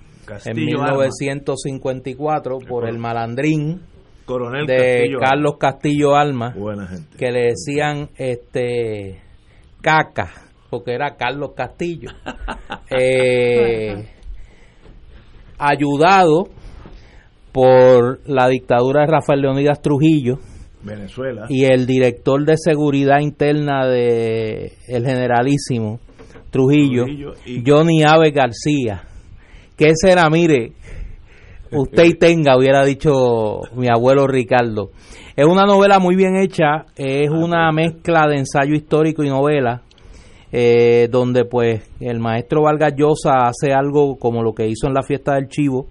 en 0.45 0.57
1954 0.57 2.59
por 2.69 2.89
el 2.89 2.99
malandrín 2.99 3.81
Coronel 4.25 4.67
de 4.67 5.17
Carlos 5.21 5.57
Castillo 5.59 6.15
Alma, 6.15 6.55
que 7.19 7.31
le 7.31 7.51
decían 7.51 8.11
este 8.17 9.21
caca, 9.81 10.31
porque 10.71 10.95
era 10.95 11.17
Carlos 11.17 11.53
Castillo, 11.57 12.11
eh, 12.91 14.09
ayudado 15.59 16.49
por 17.53 18.21
la 18.29 18.49
dictadura 18.49 19.03
de 19.03 19.07
Rafael 19.09 19.41
Leonidas 19.41 19.83
Trujillo, 19.83 20.39
Venezuela, 20.83 21.47
y 21.49 21.65
el 21.65 21.87
director 21.87 22.45
de 22.45 22.57
seguridad 22.57 23.21
interna 23.21 23.87
de 23.87 24.73
el 24.89 25.05
generalísimo 25.05 26.01
Trujillo, 26.51 27.05
y 27.45 27.63
Johnny 27.67 28.03
Ave 28.07 28.31
García 28.31 29.09
¿Qué 29.77 29.93
será? 29.95 30.29
Mire, 30.29 30.73
usted 31.73 32.05
y 32.05 32.15
tenga, 32.15 32.57
hubiera 32.57 32.85
dicho 32.85 33.61
mi 33.75 33.89
abuelo 33.89 34.27
Ricardo. 34.27 34.91
Es 35.35 35.47
una 35.47 35.65
novela 35.65 35.99
muy 35.99 36.15
bien 36.15 36.37
hecha, 36.37 36.85
es 36.95 37.31
ah, 37.31 37.35
una 37.35 37.73
mezcla 37.73 38.27
de 38.29 38.37
ensayo 38.37 38.75
histórico 38.75 39.25
y 39.25 39.31
novela, 39.31 39.83
eh, 40.53 41.09
donde 41.11 41.47
pues 41.47 41.91
el 42.01 42.21
maestro 42.21 42.63
Vargas 42.63 42.93
Llosa 42.95 43.47
hace 43.47 43.73
algo 43.73 44.17
como 44.17 44.43
lo 44.43 44.53
que 44.53 44.69
hizo 44.69 44.87
en 44.87 44.93
la 44.93 45.03
fiesta 45.03 45.37
del 45.37 45.49
Chivo, 45.49 45.87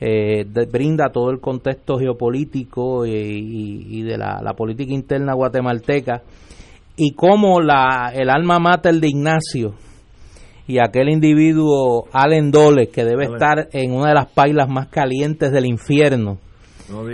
eh, 0.00 0.44
brinda 0.72 1.10
todo 1.12 1.30
el 1.30 1.40
contexto 1.40 1.98
geopolítico 1.98 3.06
y, 3.06 4.02
de 4.02 4.18
la, 4.18 4.40
la, 4.42 4.54
política 4.54 4.92
interna 4.92 5.34
guatemalteca, 5.34 6.22
y 6.96 7.12
como 7.12 7.60
la, 7.60 8.10
el 8.12 8.28
alma 8.28 8.58
mater 8.58 8.94
de 8.94 9.08
Ignacio, 9.08 9.74
y 10.70 10.78
aquel 10.78 11.08
individuo 11.08 12.06
Allen 12.12 12.52
Dole 12.52 12.90
que 12.90 13.04
debe 13.04 13.24
estar 13.24 13.68
en 13.72 13.92
una 13.92 14.10
de 14.10 14.14
las 14.14 14.26
pailas 14.26 14.68
más 14.68 14.86
calientes 14.86 15.50
del 15.50 15.66
infierno 15.66 16.38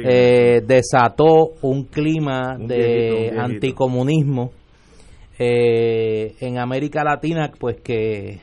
eh, 0.04 0.60
desató 0.66 1.52
un 1.62 1.84
clima 1.84 2.58
de 2.58 3.32
anticomunismo 3.38 4.50
eh, 5.38 6.34
en 6.40 6.58
América 6.58 7.02
Latina 7.02 7.50
pues 7.58 7.80
que 7.80 8.40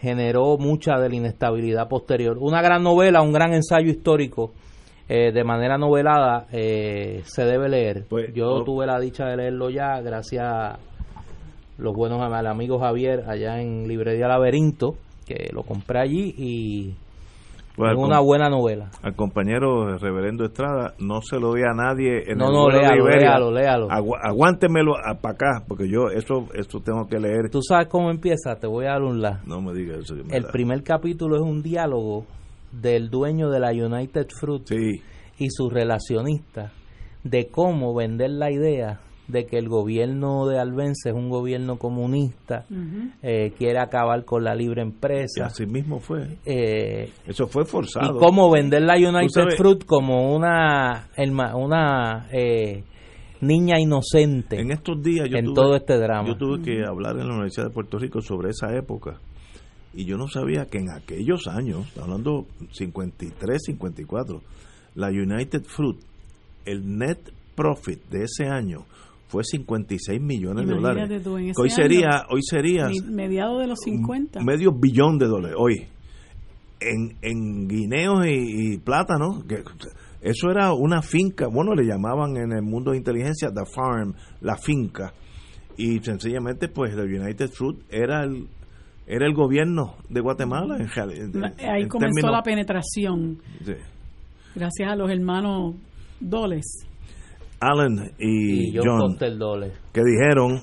generó 0.00 0.58
mucha 0.58 0.98
de 0.98 1.08
la 1.08 1.14
inestabilidad 1.14 1.88
posterior. 1.88 2.36
Una 2.40 2.60
gran 2.62 2.82
novela 2.82 3.22
un 3.22 3.32
gran 3.32 3.54
ensayo 3.54 3.90
histórico 3.90 4.52
eh, 5.08 5.30
de 5.32 5.44
manera 5.44 5.78
novelada 5.78 6.48
eh, 6.50 7.22
se 7.26 7.44
debe 7.44 7.68
leer. 7.68 8.06
Pues, 8.08 8.34
Yo 8.34 8.64
tuve 8.64 8.86
la 8.86 8.98
dicha 8.98 9.26
de 9.26 9.36
leerlo 9.36 9.70
ya 9.70 10.00
gracias 10.00 10.44
a 10.44 10.78
los 11.78 11.94
buenos 11.94 12.20
al 12.20 12.46
amigo 12.46 12.78
Javier 12.78 13.24
allá 13.28 13.60
en 13.60 13.86
Librería 13.88 14.28
Laberinto, 14.28 14.94
que 15.26 15.50
lo 15.52 15.62
compré 15.62 16.00
allí 16.00 16.34
y 16.36 16.94
pues 17.76 17.92
es 17.92 17.98
una 17.98 18.20
buena 18.20 18.48
novela. 18.48 18.88
Al 19.02 19.14
compañero 19.14 19.98
Reverendo 19.98 20.46
Estrada, 20.46 20.94
no 20.98 21.20
se 21.20 21.38
lo 21.38 21.52
vea 21.52 21.72
a 21.72 21.74
nadie 21.74 22.22
en 22.26 22.38
no, 22.38 22.50
No, 22.50 22.70
léalo, 22.70 23.06
léalo, 23.06 23.50
léalo. 23.50 23.88
aguántemelo 23.90 24.94
para 25.20 25.34
acá, 25.34 25.64
porque 25.68 25.86
yo 25.86 26.08
eso, 26.08 26.46
eso 26.54 26.80
tengo 26.80 27.06
que 27.06 27.18
leer. 27.20 27.50
¿Tú 27.50 27.60
sabes 27.60 27.88
cómo 27.88 28.10
empieza? 28.10 28.56
Te 28.56 28.66
voy 28.66 28.86
a 28.86 28.92
dar 28.92 29.02
un 29.02 29.20
la. 29.20 29.42
No 29.46 29.60
me 29.60 29.74
digas 29.74 29.98
eso. 29.98 30.14
El 30.30 30.44
primer 30.44 30.82
capítulo 30.82 31.36
es 31.36 31.42
un 31.42 31.62
diálogo 31.62 32.24
del 32.72 33.10
dueño 33.10 33.50
de 33.50 33.60
la 33.60 33.72
United 33.72 34.26
Fruit 34.40 34.70
y 35.38 35.50
su 35.50 35.68
relacionista 35.68 36.72
de 37.24 37.48
cómo 37.48 37.94
vender 37.94 38.30
la 38.30 38.50
idea 38.50 39.00
de 39.28 39.46
que 39.46 39.58
el 39.58 39.68
gobierno 39.68 40.46
de 40.46 40.58
Albense 40.58 41.10
es 41.10 41.14
un 41.14 41.28
gobierno 41.28 41.78
comunista, 41.78 42.64
eh, 43.22 43.52
quiere 43.58 43.78
acabar 43.78 44.24
con 44.24 44.44
la 44.44 44.54
libre 44.54 44.82
empresa. 44.82 45.40
Y 45.40 45.42
así 45.42 45.66
mismo 45.66 46.00
fue. 46.00 46.38
Eh, 46.44 47.10
Eso 47.26 47.46
fue 47.46 47.64
forzado. 47.64 48.16
Y 48.16 48.18
cómo 48.18 48.50
vender 48.50 48.82
la 48.82 48.96
United 48.96 49.56
Fruit 49.56 49.84
como 49.84 50.34
una, 50.34 51.08
una 51.54 52.28
eh, 52.32 52.84
niña 53.40 53.78
inocente 53.80 54.60
en 54.60 54.70
estos 54.70 55.02
días 55.02 55.28
en 55.32 55.52
todo 55.54 55.76
este 55.76 55.98
drama. 55.98 56.28
Yo 56.28 56.36
tuve 56.36 56.62
que 56.62 56.84
hablar 56.84 57.18
en 57.18 57.26
la 57.26 57.34
Universidad 57.34 57.66
de 57.66 57.72
Puerto 57.72 57.98
Rico 57.98 58.20
sobre 58.20 58.50
esa 58.50 58.74
época 58.76 59.18
y 59.96 60.04
yo 60.04 60.18
no 60.18 60.28
sabía 60.28 60.66
que 60.66 60.78
en 60.78 60.90
aquellos 60.90 61.48
años, 61.48 61.86
hablando 62.00 62.46
53, 62.72 63.62
54, 63.64 64.42
la 64.94 65.08
United 65.08 65.64
Fruit, 65.64 65.98
el 66.66 66.98
net 66.98 67.18
profit 67.54 68.04
de 68.10 68.24
ese 68.24 68.46
año 68.46 68.84
fue 69.28 69.42
56 69.44 70.20
millones 70.20 70.66
de 70.66 70.74
dólares. 70.74 71.26
hoy 71.56 71.70
sería, 71.70 72.24
hoy 72.30 72.40
sería 72.42 72.88
mediado 73.04 73.58
de 73.58 73.66
los 73.66 73.78
50. 73.84 74.40
Medio 74.42 74.72
billón 74.72 75.18
de 75.18 75.26
dólares 75.26 75.56
hoy. 75.58 75.86
En, 76.78 77.16
en 77.22 77.66
guineos 77.66 78.26
y, 78.26 78.78
plátanos, 78.78 79.44
que 79.44 79.62
eso 80.20 80.50
era 80.50 80.74
una 80.74 81.00
finca, 81.00 81.46
bueno, 81.46 81.74
le 81.74 81.84
llamaban 81.84 82.36
en 82.36 82.52
el 82.52 82.62
mundo 82.62 82.90
de 82.90 82.98
inteligencia 82.98 83.50
the 83.50 83.64
farm, 83.64 84.14
la 84.40 84.56
finca. 84.56 85.12
Y 85.78 85.98
sencillamente 86.00 86.68
pues 86.68 86.94
el 86.94 87.20
United 87.20 87.48
Fruit 87.48 87.78
era 87.90 88.24
el 88.24 88.46
era 89.06 89.26
el 89.26 89.34
gobierno 89.34 89.94
de 90.08 90.20
Guatemala 90.20 90.78
en, 90.78 91.44
ahí 91.64 91.86
comenzó 91.86 92.28
la 92.28 92.42
penetración. 92.42 93.38
Gracias 94.54 94.90
a 94.90 94.96
los 94.96 95.10
hermanos 95.10 95.76
Doles. 96.18 96.86
Allen 97.66 98.12
y, 98.18 98.76
John, 98.76 99.16
que 99.92 100.02
dijeron, 100.04 100.60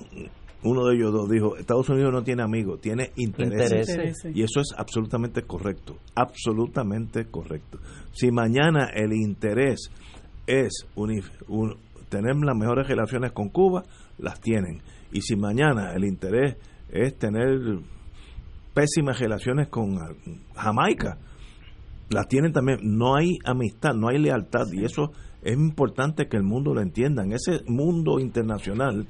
uno 0.62 0.86
de 0.86 0.96
ellos 0.96 1.12
dos 1.12 1.28
dijo, 1.28 1.56
Estados 1.56 1.88
Unidos 1.90 2.12
no 2.12 2.22
tiene 2.22 2.42
amigos, 2.42 2.80
tiene 2.80 3.12
intereses. 3.16 4.24
Y 4.34 4.42
eso 4.42 4.60
es 4.60 4.74
absolutamente 4.76 5.42
correcto, 5.42 5.98
absolutamente 6.14 7.26
correcto. 7.26 7.78
Si 8.12 8.30
mañana 8.30 8.88
el 8.94 9.12
interés 9.12 9.90
es 10.46 10.86
tener 12.08 12.36
las 12.36 12.56
mejores 12.56 12.88
relaciones 12.88 13.32
con 13.32 13.50
Cuba, 13.50 13.82
las 14.18 14.40
tienen. 14.40 14.80
Y 15.12 15.20
si 15.20 15.36
mañana 15.36 15.92
el 15.94 16.04
interés 16.04 16.56
es 16.90 17.18
tener 17.18 17.78
pésimas 18.72 19.20
relaciones 19.20 19.68
con 19.68 19.98
Jamaica, 20.54 21.18
las 22.10 22.26
tienen 22.28 22.52
también. 22.52 22.78
No 22.82 23.16
hay 23.16 23.36
amistad, 23.44 23.94
no 23.94 24.08
hay 24.08 24.18
lealtad 24.18 24.66
y 24.72 24.84
eso 24.84 25.12
es 25.44 25.54
importante 25.54 26.26
que 26.26 26.36
el 26.36 26.42
mundo 26.42 26.74
lo 26.74 26.80
entienda. 26.80 27.22
En 27.22 27.32
ese 27.32 27.62
mundo 27.66 28.18
internacional 28.18 29.06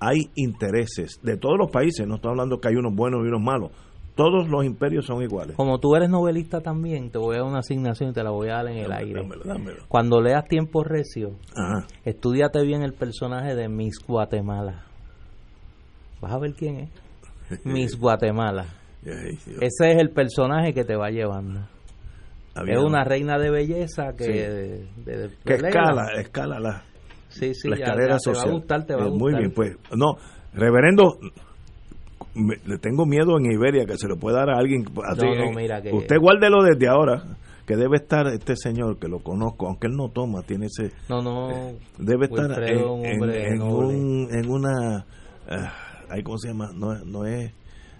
hay 0.00 0.30
intereses 0.34 1.20
de 1.22 1.36
todos 1.36 1.56
los 1.56 1.70
países, 1.70 2.06
no 2.06 2.16
estoy 2.16 2.32
hablando 2.32 2.60
que 2.60 2.68
hay 2.68 2.74
unos 2.74 2.94
buenos 2.94 3.20
y 3.24 3.28
unos 3.28 3.40
malos. 3.40 3.70
Todos 4.16 4.48
los 4.48 4.64
imperios 4.64 5.06
son 5.06 5.22
iguales. 5.22 5.56
Como 5.56 5.78
tú 5.80 5.96
eres 5.96 6.08
novelista 6.08 6.60
también, 6.60 7.10
te 7.10 7.18
voy 7.18 7.34
a 7.34 7.38
dar 7.40 7.48
una 7.48 7.58
asignación 7.60 8.10
y 8.10 8.12
te 8.12 8.22
la 8.22 8.30
voy 8.30 8.48
a 8.48 8.54
dar 8.54 8.68
en 8.68 8.78
el 8.78 8.92
aire. 8.92 9.28
Cuando 9.88 10.20
leas 10.20 10.44
Tiempo 10.44 10.84
Recio, 10.84 11.32
estudiate 12.04 12.62
bien 12.62 12.82
el 12.82 12.92
personaje 12.92 13.56
de 13.56 13.68
Miss 13.68 13.96
Guatemala. 14.06 14.84
Vas 16.20 16.32
a 16.32 16.38
ver 16.38 16.54
quién 16.54 16.76
es. 16.76 16.90
Miss 17.64 17.98
Guatemala. 17.98 18.66
Ese 19.04 19.92
es 19.92 19.98
el 19.98 20.10
personaje 20.10 20.72
que 20.72 20.84
te 20.84 20.96
va 20.96 21.10
llevando 21.10 21.73
es 22.54 22.78
una 22.78 23.04
reina 23.04 23.38
de 23.38 23.50
belleza 23.50 24.14
que, 24.16 24.86
que 25.44 25.54
escala, 25.54 26.06
escala 26.16 26.60
la, 26.60 26.82
sí, 27.28 27.54
sí, 27.54 27.68
la 27.68 27.76
escalera 27.76 28.18
social. 28.18 28.44
Te 28.44 28.48
va 28.48 28.54
a 28.54 28.58
gustar, 28.58 28.86
te 28.86 28.94
va 28.94 29.02
a 29.02 29.08
gustar. 29.08 29.20
Muy 29.20 29.34
bien, 29.38 29.52
pues, 29.52 29.76
no, 29.96 30.16
reverendo, 30.52 31.18
le 32.34 32.78
tengo 32.78 33.06
miedo 33.06 33.38
en 33.38 33.52
Iberia 33.52 33.84
que 33.86 33.96
se 33.96 34.08
lo 34.08 34.16
pueda 34.16 34.38
dar 34.38 34.50
a 34.50 34.58
alguien. 34.58 34.84
Así, 35.04 35.26
no, 35.26 35.52
mira 35.52 35.82
que... 35.82 35.92
Usted 35.92 36.16
guárdelo 36.20 36.62
desde 36.62 36.88
ahora, 36.88 37.24
que 37.66 37.76
debe 37.76 37.96
estar 37.96 38.26
este 38.28 38.56
señor 38.56 38.98
que 38.98 39.08
lo 39.08 39.20
conozco, 39.20 39.66
aunque 39.66 39.86
él 39.86 39.96
no 39.96 40.10
toma, 40.10 40.42
tiene 40.42 40.66
ese. 40.66 40.92
No, 41.08 41.22
no. 41.22 41.50
Eh, 41.50 41.78
debe 41.98 42.26
estar 42.26 42.62
en, 42.62 42.78
en, 43.04 43.62
un, 43.62 44.28
en 44.30 44.50
una. 44.50 45.06
Uh, 45.48 46.22
¿Cómo 46.22 46.38
se 46.38 46.48
llama? 46.48 46.70
No, 46.74 46.94
no, 47.04 47.24
es, 47.24 47.52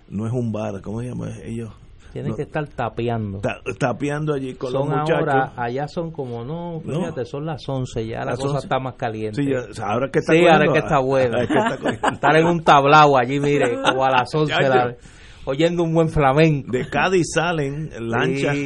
no 0.09 0.27
es 0.27 0.33
un 0.33 0.53
bar, 0.53 0.81
¿cómo 0.83 1.01
se 1.01 1.09
llama? 1.09 1.31
Ellos 1.43 1.73
tienen 2.15 2.37
que 2.37 2.43
estar 2.43 2.65
tapeando. 2.69 3.41
tapeando 3.77 4.35
allí 4.35 4.55
con 4.55 4.73
los 4.73 4.87
muchachos. 4.87 5.19
Ahora, 5.19 5.53
allá 5.57 5.89
son 5.89 6.13
como, 6.13 6.45
no, 6.45 6.81
fíjate, 6.81 7.25
son 7.25 7.45
las 7.45 7.69
11, 7.69 8.07
ya 8.07 8.25
la 8.25 8.37
cosa 8.37 8.59
está 8.59 8.79
más 8.79 8.95
caliente. 8.95 9.43
Sí, 9.43 9.51
ahora 9.83 10.09
que 10.13 10.21
está 10.21 10.33
Sí, 10.33 10.47
ahora 10.47 10.73
que 10.73 10.79
está 10.79 11.01
bueno. 11.01 11.39
Estar 12.13 12.37
en 12.37 12.47
un 12.47 12.63
tablao 12.63 13.19
allí, 13.19 13.41
mire, 13.41 13.83
como 13.83 14.05
a 14.05 14.11
las 14.11 14.33
11, 14.33 14.55
oyendo 15.45 15.83
un 15.83 15.93
buen 15.93 16.09
flamenco. 16.09 16.71
De 16.71 16.89
Cádiz 16.89 17.33
salen 17.35 17.91
lanchas, 18.09 18.57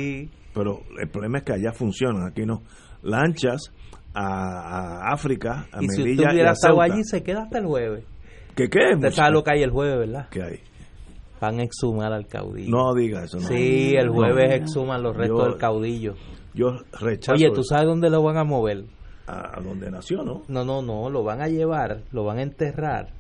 pero 0.53 0.83
el 1.01 1.09
problema 1.09 1.39
es 1.39 1.45
que 1.45 1.55
allá 1.55 1.73
funcionan, 1.73 2.29
aquí 2.29 2.45
no. 2.45 2.63
Lanchas 3.03 3.73
a, 4.13 5.11
África, 5.11 5.69
a 5.73 5.83
y 5.83 5.89
si 5.89 6.03
usted 6.03 6.31
hubiera 6.33 6.53
estado 6.53 6.83
allí, 6.83 7.03
se 7.03 7.23
queda 7.23 7.45
hasta 7.45 7.61
el 7.61 7.65
jueves. 7.65 8.05
¿Qué 8.55 8.69
qué? 8.69 8.95
Usted 8.95 9.13
sabe 9.13 9.33
lo 9.33 9.43
que 9.43 9.53
hay 9.53 9.63
el 9.63 9.71
jueves, 9.71 9.99
¿verdad? 10.07 10.29
¿Qué 10.31 10.43
hay? 10.43 10.61
Van 11.41 11.61
a 11.61 11.63
exhumar 11.63 12.13
al 12.13 12.27
caudillo. 12.27 12.71
No 12.71 12.95
diga 12.95 13.25
eso. 13.25 13.39
No. 13.39 13.47
Sí, 13.47 13.95
el 13.95 14.09
jueves 14.09 14.63
exhuman 14.63 15.03
los 15.03 15.17
restos 15.17 15.45
del 15.45 15.57
caudillo. 15.57 16.15
Yo 16.55 16.73
rechazo. 16.99 17.35
Oye, 17.35 17.51
¿tú 17.51 17.63
sabes 17.63 17.87
dónde 17.87 18.11
lo 18.11 18.23
van 18.23 18.37
a 18.37 18.45
mover? 18.45 18.85
A, 19.27 19.61
donde 19.61 19.91
nació, 19.91 20.23
¿no? 20.23 20.43
No, 20.49 20.65
no, 20.65 20.83
no. 20.83 21.11
Lo 21.11 21.23
van 21.23 21.41
a 21.41 21.49
llevar, 21.49 22.03
lo 22.13 22.25
van 22.25 22.39
a 22.39 22.43
enterrar 22.43 23.11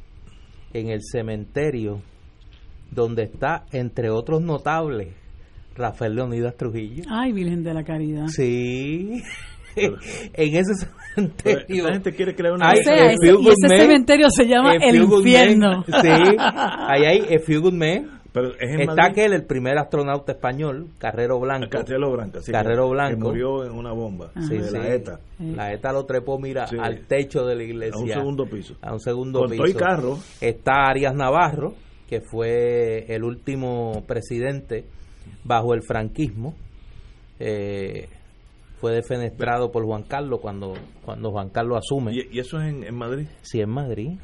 en 0.72 0.88
el 0.88 1.00
cementerio 1.02 2.00
donde 2.90 3.24
está, 3.24 3.66
entre 3.70 4.10
otros 4.10 4.42
notables, 4.42 5.14
Rafael 5.74 6.14
Leonidas 6.14 6.56
Trujillo. 6.56 7.04
Ay, 7.08 7.32
Virgen 7.32 7.62
de 7.62 7.74
la 7.74 7.84
Caridad. 7.84 8.26
Sí. 8.28 9.22
en 10.34 10.56
ese 10.56 10.86
cementerio. 11.14 11.86
La 11.86 11.92
gente 11.94 12.12
quiere 12.12 12.34
crear 12.34 12.54
una. 12.54 12.72
ese, 12.72 12.90
y 13.22 13.48
ese 13.48 13.76
cementerio 13.76 14.28
se 14.30 14.46
llama 14.46 14.74
El 14.74 14.96
Infierno. 14.96 15.84
sí, 15.84 16.08
ahí 16.38 17.04
hay 17.04 17.34
A 17.34 17.38
Few 17.40 17.60
Good 17.60 17.72
Men. 17.72 18.18
Pero 18.30 18.52
Está 18.60 19.06
aquel, 19.06 19.32
el 19.32 19.44
primer 19.46 19.78
astronauta 19.78 20.32
español, 20.32 20.88
Carrero 20.98 21.40
Blanco. 21.40 21.70
Carrero 21.70 22.12
Blanco, 22.12 22.40
sí. 22.40 22.52
Carrero 22.52 22.88
Blanco. 22.90 23.16
Que 23.16 23.24
murió 23.24 23.64
en 23.64 23.72
una 23.72 23.92
bomba. 23.92 24.30
Sí, 24.46 24.58
de 24.58 24.70
la 24.70 24.94
ETA. 24.94 25.20
La 25.38 25.72
ETA 25.72 25.92
lo 25.92 26.04
trepó, 26.04 26.38
mira, 26.38 26.66
al 26.78 27.06
techo 27.06 27.46
de 27.46 27.56
la 27.56 27.62
iglesia. 27.62 27.96
A 27.96 28.02
un 28.02 28.08
segundo 28.08 28.44
piso. 28.44 28.74
A 28.82 28.92
un 28.92 29.00
segundo 29.00 29.40
Con 29.40 29.50
piso. 29.50 29.78
carro. 29.78 30.18
Está 30.42 30.88
Arias 30.88 31.14
Navarro, 31.14 31.74
que 32.06 32.20
fue 32.20 33.06
el 33.08 33.24
último 33.24 34.04
presidente 34.06 34.84
bajo 35.42 35.72
el 35.72 35.82
franquismo. 35.82 36.54
Eh, 37.40 38.08
fue 38.80 38.92
defenestrado 38.92 39.70
por 39.70 39.84
Juan 39.84 40.04
Carlos 40.04 40.40
cuando, 40.40 40.74
cuando 41.04 41.30
Juan 41.30 41.50
Carlos 41.50 41.78
asume. 41.78 42.12
¿Y, 42.14 42.38
eso 42.38 42.60
es 42.60 42.72
en, 42.72 42.94
Madrid? 42.94 43.26
Sí, 43.42 43.60
en 43.60 43.70
Madrid. 43.70 44.18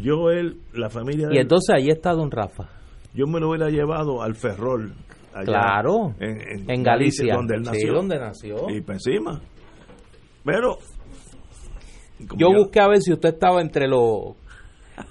Yo, 0.00 0.30
él, 0.30 0.60
la 0.72 0.90
familia 0.90 1.28
Y 1.30 1.38
entonces 1.38 1.74
ahí 1.74 1.88
está 1.88 2.12
don 2.12 2.30
Rafa. 2.30 2.68
Yo 3.14 3.26
me 3.26 3.38
lo 3.38 3.50
hubiera 3.50 3.70
llevado 3.70 4.22
al 4.22 4.34
Ferrol. 4.34 4.92
claro, 5.44 6.14
en, 6.18 6.82
Galicia, 6.82 7.34
donde 7.34 7.56
él 7.56 7.62
nació. 7.62 7.88
Sí, 7.88 7.94
donde 7.94 8.18
nació. 8.18 8.70
Y 8.70 8.80
para 8.80 8.96
encima. 8.96 9.40
Pero... 10.44 10.78
Yo 12.36 12.52
busqué 12.52 12.80
a 12.80 12.88
ver 12.88 13.00
si 13.00 13.12
usted 13.12 13.30
estaba 13.30 13.60
entre 13.60 13.88
los 13.88 14.36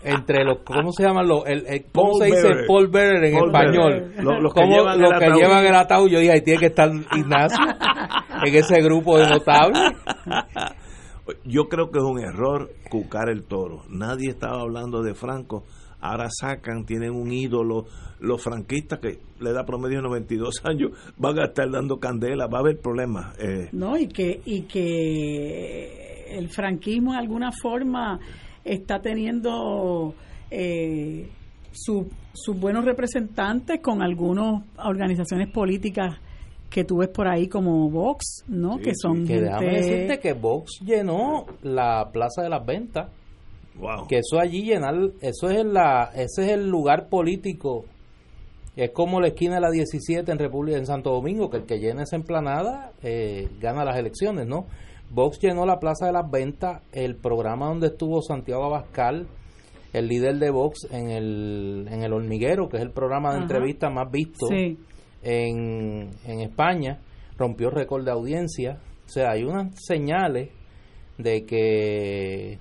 entre 0.03 0.43
los 0.45 0.59
cómo 0.63 0.91
se 0.91 1.03
llaman 1.03 1.27
los 1.27 1.43
el, 1.45 1.85
cómo 1.91 2.13
se 2.13 2.25
dice 2.25 2.49
Paul 2.67 2.87
Bearer 2.87 3.23
en 3.25 3.35
español 3.35 4.13
los, 4.17 4.53
que, 4.53 4.65
llevan, 4.65 5.03
el 5.03 5.19
que 5.19 5.29
llevan 5.31 5.65
el 5.65 5.75
ataúd 5.75 6.09
yo 6.09 6.19
dije 6.19 6.31
ahí 6.31 6.41
tiene 6.41 6.59
que 6.59 6.65
estar 6.67 6.89
Ignacio 6.89 7.57
en 8.45 8.55
ese 8.55 8.81
grupo 8.81 9.17
de 9.17 9.27
notables 9.27 9.79
yo 11.45 11.69
creo 11.69 11.89
que 11.89 11.99
es 11.99 12.03
un 12.03 12.19
error 12.19 12.71
cucar 12.89 13.29
el 13.29 13.45
toro 13.45 13.83
nadie 13.89 14.29
estaba 14.29 14.61
hablando 14.61 15.01
de 15.01 15.13
Franco 15.13 15.63
ahora 16.03 16.27
sacan, 16.29 16.85
tienen 16.85 17.11
un 17.11 17.31
ídolo, 17.31 17.85
los 18.19 18.43
franquistas 18.43 18.99
que 18.99 19.19
le 19.39 19.53
da 19.53 19.63
promedio 19.63 20.01
92 20.01 20.61
años 20.65 20.91
van 21.17 21.39
a 21.39 21.45
estar 21.45 21.71
dando 21.71 21.97
candela, 21.97 22.47
va 22.47 22.57
a 22.57 22.61
haber 22.61 22.79
problemas. 22.79 23.37
Eh. 23.39 23.69
No, 23.71 23.97
y 23.97 24.07
que, 24.07 24.41
y 24.45 24.63
que 24.63 26.25
el 26.29 26.49
franquismo 26.49 27.13
en 27.13 27.19
alguna 27.19 27.51
forma 27.51 28.19
está 28.65 28.99
teniendo 28.99 30.13
eh, 30.51 31.29
sus 31.71 32.59
buenos 32.59 32.83
representantes 32.83 33.79
con 33.81 34.01
algunas 34.01 34.61
organizaciones 34.77 35.49
políticas 35.51 36.17
que 36.73 36.83
tú 36.83 36.97
ves 36.97 37.09
por 37.09 37.27
ahí 37.27 37.47
como 37.47 37.87
Vox, 37.91 38.45
¿no? 38.47 38.79
que 38.79 38.93
son 38.95 39.27
que 39.27 39.41
déjame 39.41 39.75
decirte 39.75 40.19
que 40.19 40.33
Vox 40.33 40.79
llenó 40.83 41.45
la 41.61 42.09
Plaza 42.11 42.41
de 42.41 42.49
las 42.49 42.65
Ventas. 42.65 43.11
Wow. 43.75 44.07
Que 44.07 44.17
eso 44.17 44.39
allí 44.39 44.63
llenar, 44.63 44.95
eso 45.21 45.49
es 45.49 45.63
la, 45.65 46.09
ese 46.15 46.45
es 46.45 46.49
el 46.49 46.67
lugar 46.67 47.09
político. 47.09 47.85
Es 48.75 48.89
como 48.89 49.21
la 49.21 49.27
esquina 49.27 49.55
de 49.55 49.61
la 49.61 49.69
17 49.69 50.31
en 50.31 50.39
República 50.39 50.77
en 50.77 50.87
Santo 50.87 51.11
Domingo, 51.11 51.51
que 51.51 51.57
el 51.57 51.65
que 51.65 51.77
llena 51.77 52.03
esa 52.03 52.15
emplanada 52.15 52.91
eh, 53.03 53.49
gana 53.61 53.85
las 53.85 53.97
elecciones, 53.97 54.47
¿no? 54.47 54.65
Vox 55.11 55.39
llenó 55.39 55.67
la 55.67 55.79
Plaza 55.79 56.07
de 56.07 56.13
las 56.13 56.29
Ventas, 56.29 56.81
el 56.91 57.15
programa 57.15 57.67
donde 57.67 57.87
estuvo 57.87 58.21
Santiago 58.23 58.63
Abascal, 58.63 59.27
el 59.93 60.07
líder 60.07 60.39
de 60.39 60.49
Vox 60.49 60.87
en 60.91 61.09
el, 61.11 61.87
en 61.91 62.01
el 62.01 62.13
hormiguero, 62.13 62.67
que 62.67 62.77
es 62.77 62.83
el 62.83 62.91
programa 62.91 63.33
de 63.33 63.41
entrevista 63.41 63.91
más 63.91 64.09
visto 64.11 64.47
en, 65.23 66.11
en 66.25 66.39
España, 66.41 66.99
rompió 67.37 67.69
récord 67.69 68.05
de 68.05 68.11
audiencia. 68.11 68.79
O 69.05 69.09
sea, 69.09 69.31
hay 69.31 69.43
unas 69.43 69.73
señales 69.85 70.49
de 71.17 71.45
que 71.45 72.59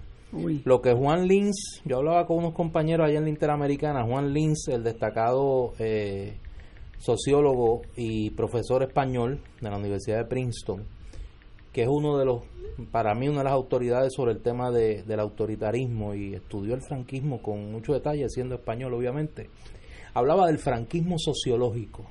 lo 0.64 0.80
que 0.80 0.94
Juan 0.94 1.26
Lins, 1.26 1.82
yo 1.84 1.98
hablaba 1.98 2.26
con 2.26 2.38
unos 2.38 2.54
compañeros 2.54 3.06
allá 3.06 3.18
en 3.18 3.24
la 3.24 3.30
Interamericana, 3.30 4.04
Juan 4.04 4.32
Lins, 4.32 4.68
el 4.68 4.82
destacado 4.82 5.74
eh, 5.78 6.38
sociólogo 6.98 7.82
y 7.96 8.30
profesor 8.30 8.82
español 8.82 9.40
de 9.60 9.70
la 9.70 9.76
Universidad 9.76 10.18
de 10.18 10.24
Princeton, 10.24 10.84
que 11.72 11.82
es 11.82 11.88
uno 11.88 12.16
de 12.16 12.24
los, 12.24 12.44
para 12.90 13.14
mí, 13.14 13.28
una 13.28 13.38
de 13.38 13.44
las 13.44 13.52
autoridades 13.52 14.14
sobre 14.14 14.32
el 14.32 14.40
tema 14.40 14.70
de, 14.70 15.02
del 15.02 15.20
autoritarismo 15.20 16.14
y 16.14 16.34
estudió 16.34 16.74
el 16.74 16.82
franquismo 16.82 17.42
con 17.42 17.70
mucho 17.70 17.92
detalle, 17.92 18.26
siendo 18.30 18.54
español 18.54 18.94
obviamente, 18.94 19.50
hablaba 20.14 20.46
del 20.46 20.58
franquismo 20.58 21.18
sociológico 21.18 22.06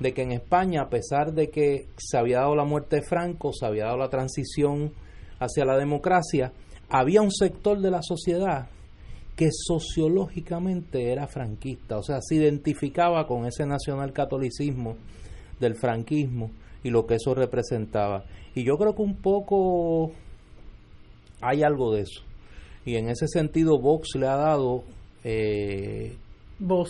de 0.00 0.12
que 0.12 0.22
en 0.22 0.32
España, 0.32 0.82
a 0.82 0.88
pesar 0.88 1.32
de 1.32 1.48
que 1.48 1.88
se 1.96 2.18
había 2.18 2.40
dado 2.40 2.54
la 2.54 2.64
muerte 2.64 2.96
de 2.96 3.02
Franco, 3.02 3.52
se 3.52 3.66
había 3.66 3.84
dado 3.84 3.98
la 3.98 4.08
transición 4.08 4.92
hacia 5.38 5.64
la 5.64 5.76
democracia, 5.76 6.52
había 6.88 7.22
un 7.22 7.32
sector 7.32 7.80
de 7.80 7.90
la 7.90 8.02
sociedad 8.02 8.68
que 9.34 9.48
sociológicamente 9.50 11.12
era 11.12 11.26
franquista, 11.26 11.98
o 11.98 12.02
sea, 12.02 12.20
se 12.22 12.36
identificaba 12.36 13.26
con 13.26 13.46
ese 13.46 13.66
nacionalcatolicismo 13.66 14.96
del 15.60 15.74
franquismo 15.74 16.50
y 16.82 16.90
lo 16.90 17.06
que 17.06 17.16
eso 17.16 17.34
representaba. 17.34 18.24
Y 18.54 18.64
yo 18.64 18.76
creo 18.78 18.94
que 18.94 19.02
un 19.02 19.16
poco 19.16 20.12
hay 21.42 21.62
algo 21.62 21.92
de 21.92 22.02
eso. 22.02 22.22
Y 22.86 22.96
en 22.96 23.10
ese 23.10 23.26
sentido 23.28 23.78
Vox 23.78 24.14
le 24.14 24.26
ha 24.26 24.36
dado... 24.36 24.84
Eh, 25.24 26.16
Voz 26.58 26.88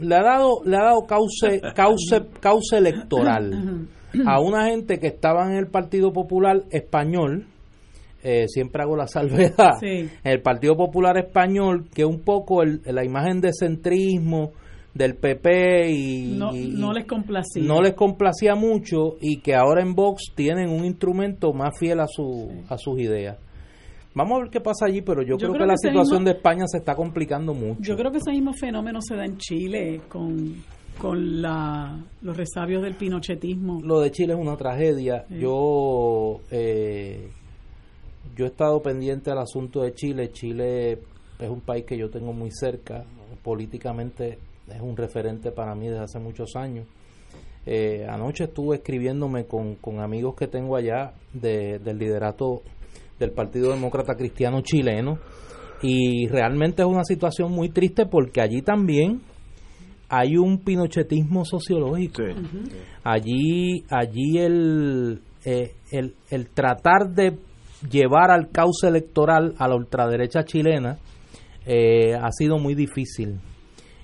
le 0.00 0.14
ha 0.14 0.22
dado, 0.22 0.62
le 0.64 0.76
ha 0.76 0.84
dado 0.84 1.06
cauce, 1.06 1.60
cauce, 1.74 2.26
cauce 2.40 2.76
electoral 2.76 3.88
a 4.26 4.40
una 4.40 4.66
gente 4.66 4.98
que 4.98 5.08
estaba 5.08 5.46
en 5.50 5.56
el 5.56 5.66
Partido 5.66 6.12
Popular 6.12 6.62
Español, 6.70 7.46
eh, 8.22 8.46
siempre 8.48 8.82
hago 8.82 8.96
la 8.96 9.06
salvedad, 9.06 9.74
el 9.82 10.40
Partido 10.42 10.76
Popular 10.76 11.18
Español, 11.18 11.86
que 11.94 12.04
un 12.04 12.20
poco 12.20 12.64
la 12.64 13.04
imagen 13.04 13.40
de 13.40 13.50
centrismo 13.52 14.52
del 14.94 15.16
PP 15.16 15.90
y 15.90 16.38
no, 16.38 16.92
les 16.92 17.04
complacía. 17.04 17.62
no 17.62 17.82
les 17.82 17.92
complacía 17.92 18.54
mucho 18.54 19.16
y 19.20 19.40
que 19.40 19.54
ahora 19.54 19.82
en 19.82 19.94
Vox 19.94 20.32
tienen 20.34 20.70
un 20.70 20.86
instrumento 20.86 21.52
más 21.52 21.78
fiel 21.78 22.00
a 22.00 22.06
su 22.06 22.50
a 22.70 22.78
sus 22.78 22.98
ideas 22.98 23.36
Vamos 24.16 24.38
a 24.38 24.42
ver 24.44 24.50
qué 24.50 24.62
pasa 24.62 24.86
allí, 24.86 25.02
pero 25.02 25.20
yo, 25.20 25.36
creo, 25.36 25.52
que, 25.52 25.66
la 25.66 25.76
situación 25.76 26.24
de 26.24 26.30
España 26.30 26.64
se 26.66 26.78
está 26.78 26.94
complicando 26.96 27.52
mucho. 27.52 27.82
Yo 27.82 27.96
creo 27.98 28.10
que 28.10 28.16
ese 28.16 28.30
mismo 28.30 28.54
fenómeno 28.54 29.00
se 29.02 29.14
da 29.14 29.26
en 29.26 29.36
Chile 29.36 30.00
con, 30.08 30.54
con 30.96 31.42
la, 31.42 32.02
los 32.22 32.34
resabios 32.34 32.82
del 32.82 32.94
pinochetismo. 32.94 33.82
Lo 33.82 34.00
de 34.00 34.10
Chile 34.10 34.32
es 34.32 34.38
una 34.38 34.56
tragedia. 34.56 35.26
Yo 35.28 36.40
eh, 36.50 37.28
yo 38.34 38.46
he 38.46 38.48
estado 38.48 38.80
pendiente 38.80 39.30
al 39.30 39.38
asunto 39.38 39.82
de 39.82 39.92
Chile. 39.92 40.30
Chile 40.32 40.92
es 41.38 41.50
un 41.50 41.60
país 41.60 41.84
que 41.84 41.98
yo 41.98 42.08
tengo 42.08 42.32
muy 42.32 42.50
cerca. 42.50 43.04
Políticamente 43.42 44.38
es 44.66 44.80
un 44.80 44.96
referente 44.96 45.52
para 45.52 45.74
mí 45.74 45.88
desde 45.88 46.04
hace 46.04 46.18
muchos 46.18 46.56
años. 46.56 46.86
Eh, 47.66 48.06
anoche 48.08 48.44
estuve 48.44 48.76
escribiéndome 48.76 49.44
con, 49.44 49.74
con 49.74 50.00
amigos 50.00 50.36
que 50.36 50.46
tengo 50.46 50.76
allá 50.76 51.12
de, 51.34 51.80
del 51.80 51.98
liderato 51.98 52.62
del 53.18 53.32
Partido 53.32 53.72
Demócrata 53.72 54.14
Cristiano 54.14 54.60
chileno 54.62 55.18
y 55.82 56.26
realmente 56.28 56.82
es 56.82 56.88
una 56.88 57.04
situación 57.04 57.52
muy 57.52 57.68
triste 57.70 58.06
porque 58.06 58.40
allí 58.40 58.62
también 58.62 59.20
hay 60.08 60.36
un 60.36 60.58
pinochetismo 60.58 61.44
sociológico. 61.44 62.22
Allí, 63.02 63.84
allí 63.90 64.38
el, 64.38 65.20
eh, 65.44 65.74
el, 65.90 66.14
el, 66.30 66.48
tratar 66.50 67.10
de 67.14 67.38
llevar 67.90 68.30
al 68.30 68.50
cauce 68.50 68.86
electoral 68.88 69.54
a 69.58 69.68
la 69.68 69.76
ultraderecha 69.76 70.44
chilena 70.44 70.98
eh, 71.66 72.14
ha 72.14 72.30
sido 72.30 72.58
muy 72.58 72.74
difícil. 72.74 73.40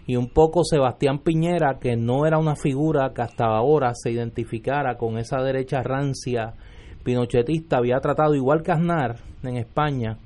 Y 0.05 0.17
un 0.17 0.31
poco 0.31 0.65
Sebastián 0.65 1.21
Piñera, 1.21 1.79
que 1.81 1.97
no 1.97 2.27
era 2.27 2.39
una 2.39 2.57
figura 2.57 3.13
que 3.15 3.23
hasta 3.23 3.45
ahora 3.45 3.93
se 3.95 4.11
identificara 4.11 4.97
con 4.97 5.17
esa 5.17 5.41
derecha 5.41 5.81
rancia 5.83 6.55
pinochetista 7.03 7.79
había 7.79 7.99
tratado, 8.01 8.35
igual 8.35 8.63
que 8.63 8.73
Aznar 8.73 9.17
en 9.43 9.57
España, 9.57 10.17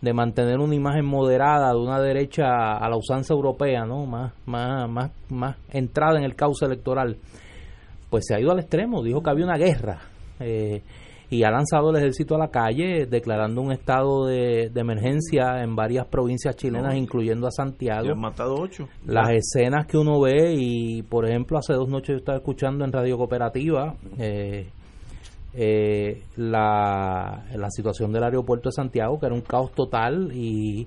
de 0.00 0.12
mantener 0.12 0.58
una 0.58 0.74
imagen 0.74 1.06
moderada 1.06 1.72
de 1.72 1.78
una 1.78 2.00
derecha 2.00 2.76
a 2.76 2.88
la 2.88 2.96
usanza 2.96 3.32
europea, 3.32 3.86
¿no? 3.86 4.04
Más, 4.06 4.32
más, 4.46 4.88
más, 4.88 5.10
más 5.30 5.56
entrada 5.70 6.18
en 6.18 6.24
el 6.24 6.36
cauce 6.36 6.66
electoral, 6.66 7.16
pues 8.10 8.24
se 8.28 8.34
ha 8.34 8.40
ido 8.40 8.52
al 8.52 8.60
extremo, 8.60 9.02
dijo 9.02 9.22
que 9.22 9.30
había 9.30 9.46
una 9.46 9.56
guerra 9.56 9.98
eh, 10.40 10.82
y 11.30 11.42
ha 11.42 11.50
lanzado 11.50 11.90
el 11.90 11.96
ejército 11.96 12.34
a 12.34 12.38
la 12.38 12.48
calle 12.48 13.06
declarando 13.06 13.60
un 13.60 13.72
estado 13.72 14.26
de, 14.26 14.70
emergencia 14.74 15.62
en 15.62 15.74
varias 15.74 16.06
provincias 16.06 16.54
chilenas, 16.54 16.94
incluyendo 16.94 17.46
a 17.46 17.50
Santiago. 17.50 18.10
han 18.10 18.20
matado 18.20 18.54
ocho. 18.56 18.88
Las 19.06 19.30
escenas 19.30 19.86
que 19.86 19.96
uno 19.96 20.20
ve 20.20 20.54
y, 20.54 21.02
por 21.02 21.26
ejemplo, 21.26 21.58
hace 21.58 21.72
dos 21.72 21.88
noches 21.88 22.10
yo 22.10 22.16
estaba 22.18 22.38
escuchando 22.38 22.84
en 22.84 22.92
Radio 22.92 23.16
Cooperativa, 23.16 23.94
eh, 24.18 24.68
eh, 25.56 26.24
la, 26.36 27.44
la 27.54 27.70
situación 27.70 28.12
del 28.12 28.24
aeropuerto 28.24 28.68
de 28.68 28.72
Santiago, 28.72 29.18
que 29.18 29.26
era 29.26 29.34
un 29.34 29.42
caos 29.42 29.72
total 29.72 30.32
y, 30.34 30.86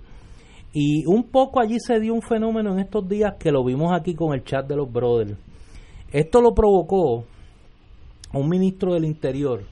y 0.74 1.06
un 1.06 1.30
poco 1.30 1.62
allí 1.62 1.78
se 1.80 2.00
dio 2.00 2.14
un 2.14 2.22
fenómeno 2.22 2.74
en 2.74 2.80
estos 2.80 3.08
días 3.08 3.36
que 3.40 3.52
lo 3.52 3.64
vimos 3.64 3.94
aquí 3.94 4.14
con 4.14 4.34
el 4.34 4.44
chat 4.44 4.68
de 4.68 4.76
los 4.76 4.92
brothers. 4.92 5.38
Esto 6.12 6.42
lo 6.42 6.54
provocó 6.54 7.24
un 8.34 8.50
ministro 8.50 8.94
del 8.94 9.06
Interior 9.06 9.64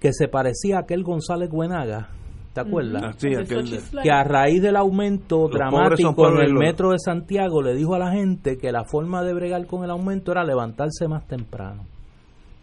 que 0.00 0.12
se 0.12 0.28
parecía 0.28 0.76
a 0.76 0.80
aquel 0.80 1.02
González 1.02 1.48
Buenaga, 1.48 2.10
¿te 2.52 2.60
acuerdas? 2.60 3.02
Ah, 3.02 4.02
que 4.02 4.10
a 4.10 4.22
raíz 4.22 4.60
del 4.60 4.76
aumento 4.76 5.48
dramático 5.48 6.28
en 6.28 6.40
el 6.42 6.52
metro 6.52 6.90
de 6.90 6.98
Santiago 6.98 7.62
le 7.62 7.74
dijo 7.74 7.94
a 7.94 7.98
la 7.98 8.12
gente 8.12 8.58
que 8.58 8.70
la 8.70 8.84
forma 8.84 9.22
de 9.22 9.32
bregar 9.32 9.66
con 9.66 9.82
el 9.82 9.90
aumento 9.90 10.32
era 10.32 10.44
levantarse 10.44 11.08
más 11.08 11.26
temprano. 11.26 11.86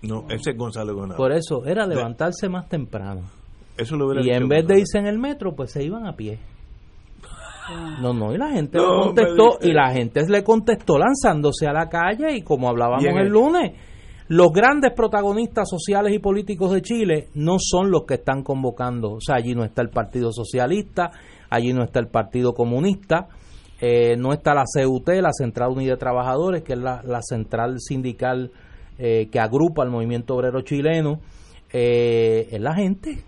No, 0.02 0.26
ese 0.30 0.52
es 0.52 0.58
Gonzalo 0.58 0.96
González. 0.96 1.18
Por 1.18 1.32
eso, 1.32 1.66
era 1.66 1.86
levantarse 1.86 2.50
más 2.50 2.68
temprano. 2.68 3.22
Eso 3.78 3.96
lo 3.96 4.20
y 4.22 4.30
en 4.30 4.48
vez 4.48 4.68
de 4.68 4.80
irse 4.80 4.98
en 4.98 5.08
el 5.08 5.18
metro, 5.18 5.56
pues 5.56 5.72
se 5.72 5.84
iban 5.84 6.06
a 6.06 6.16
pie. 6.16 6.40
No, 8.02 8.14
no, 8.14 8.34
y 8.34 8.38
la 8.38 8.50
gente 8.50 8.80
le 8.80 8.86
contestó, 8.86 9.60
y 9.62 9.72
la 9.72 9.92
gente 9.92 10.22
le 10.28 10.44
contestó 10.44 10.98
lanzándose 10.98 11.68
a 11.68 11.72
la 11.74 11.88
calle, 11.88 12.36
y 12.36 12.42
como 12.42 12.68
hablábamos 12.68 13.06
el, 13.06 13.30
lunes, 13.30 13.74
los 14.28 14.52
grandes 14.52 14.92
protagonistas 14.94 15.70
sociales 15.70 16.14
y 16.14 16.20
políticos 16.20 16.72
de 16.72 16.82
Chile 16.82 17.28
no 17.36 17.58
son 17.60 17.90
los 17.92 18.04
que 18.06 18.16
están 18.16 18.44
convocando. 18.44 19.14
O 19.14 19.22
sea, 19.22 19.36
allí 19.36 19.54
no 19.54 19.64
está 19.64 19.82
el 19.82 19.90
Partido 19.90 20.32
Socialista, 20.34 21.12
allí 21.50 21.72
no 21.72 21.84
está 21.84 22.00
el 22.00 22.08
Partido 22.08 22.54
Comunista, 22.54 23.28
eh, 23.80 24.16
no 24.18 24.34
está 24.34 24.54
la 24.54 24.64
CUT, 24.64 25.10
la 25.22 25.32
Central 25.32 25.72
Unida 25.72 25.92
de 25.92 25.98
Trabajadores, 25.98 26.64
que 26.64 26.74
es 26.74 26.80
la, 26.80 27.02
la 27.04 27.22
central 27.22 27.80
sindical 27.80 28.52
eh, 29.04 29.30
que 29.32 29.40
agrupa 29.40 29.82
al 29.82 29.90
movimiento 29.90 30.36
obrero 30.36 30.62
chileno, 30.62 31.22
eh, 31.74 32.48
es 32.52 32.62
la 32.62 32.76
gente. 32.76 33.24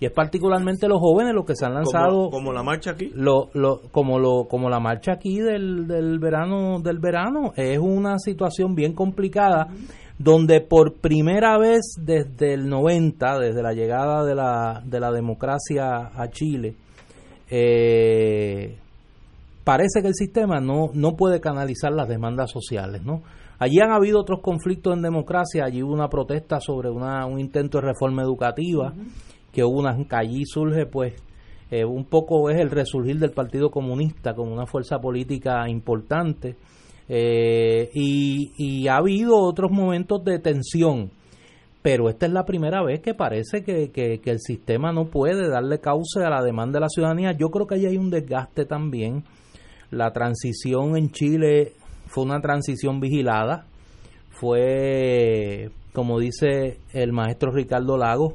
Y 0.00 0.06
es 0.06 0.12
particularmente 0.12 0.88
los 0.88 0.98
jóvenes 0.98 1.34
los 1.34 1.44
que 1.44 1.54
se 1.54 1.66
han 1.66 1.74
lanzado. 1.74 2.30
Como, 2.30 2.54
la 2.54 2.62
marcha 2.62 2.92
aquí. 2.92 3.10
Lo, 3.14 3.50
lo, 3.52 3.82
como, 3.92 4.18
lo, 4.18 4.48
como 4.48 4.70
la 4.70 4.80
marcha 4.80 5.12
aquí 5.12 5.40
del, 5.40 5.86
del, 5.86 6.18
verano, 6.18 6.80
del 6.80 7.00
verano. 7.00 7.52
Es 7.54 7.78
una 7.78 8.18
situación 8.18 8.74
bien 8.74 8.94
complicada 8.94 9.68
donde 10.18 10.62
por 10.62 10.94
primera 10.94 11.58
vez 11.58 11.82
desde 12.00 12.54
el 12.54 12.66
90, 12.70 13.40
desde 13.40 13.62
la 13.62 13.74
llegada 13.74 14.24
de 14.24 14.34
la, 14.34 14.82
de 14.86 15.00
la 15.00 15.12
democracia 15.12 16.12
a 16.14 16.30
Chile, 16.30 16.76
eh, 17.50 18.78
parece 19.64 20.00
que 20.00 20.08
el 20.08 20.14
sistema 20.14 20.60
no, 20.60 20.88
no 20.94 21.14
puede 21.14 21.40
canalizar 21.40 21.92
las 21.92 22.08
demandas 22.08 22.50
sociales, 22.50 23.02
¿no? 23.04 23.22
Allí 23.58 23.80
han 23.80 23.92
habido 23.92 24.20
otros 24.20 24.40
conflictos 24.40 24.94
en 24.94 25.02
democracia, 25.02 25.64
allí 25.64 25.82
hubo 25.82 25.92
una 25.92 26.08
protesta 26.08 26.60
sobre 26.60 26.90
una, 26.90 27.24
un 27.26 27.38
intento 27.38 27.78
de 27.78 27.86
reforma 27.86 28.22
educativa, 28.22 28.92
que 29.52 29.62
hubo 29.62 29.78
una, 29.78 29.96
allí 30.10 30.44
surge 30.44 30.86
pues 30.86 31.14
eh, 31.70 31.84
un 31.84 32.04
poco 32.04 32.50
es 32.50 32.60
el 32.60 32.70
resurgir 32.70 33.18
del 33.18 33.30
Partido 33.30 33.70
Comunista 33.70 34.34
como 34.34 34.52
una 34.52 34.66
fuerza 34.66 34.98
política 34.98 35.68
importante 35.68 36.56
eh, 37.08 37.90
y, 37.94 38.52
y, 38.56 38.88
ha 38.88 38.96
habido 38.96 39.36
otros 39.36 39.70
momentos 39.70 40.24
de 40.24 40.38
tensión, 40.38 41.10
pero 41.82 42.08
esta 42.08 42.26
es 42.26 42.32
la 42.32 42.44
primera 42.44 42.82
vez 42.82 43.00
que 43.00 43.14
parece 43.14 43.62
que, 43.62 43.90
que, 43.90 44.20
que 44.20 44.30
el 44.30 44.40
sistema 44.40 44.92
no 44.92 45.06
puede 45.06 45.48
darle 45.48 45.80
cauce 45.80 46.24
a 46.24 46.30
la 46.30 46.42
demanda 46.42 46.78
de 46.78 46.80
la 46.80 46.88
ciudadanía. 46.88 47.32
Yo 47.32 47.50
creo 47.50 47.66
que 47.66 47.74
ahí 47.74 47.86
hay 47.86 47.98
un 47.98 48.08
desgaste 48.08 48.64
también. 48.64 49.24
La 49.90 50.12
transición 50.12 50.96
en 50.96 51.10
Chile 51.10 51.74
fue 52.14 52.22
una 52.22 52.40
transición 52.40 53.00
vigilada, 53.00 53.66
fue, 54.30 55.70
como 55.92 56.20
dice 56.20 56.78
el 56.92 57.12
maestro 57.12 57.50
Ricardo 57.50 57.98
Lagos, 57.98 58.34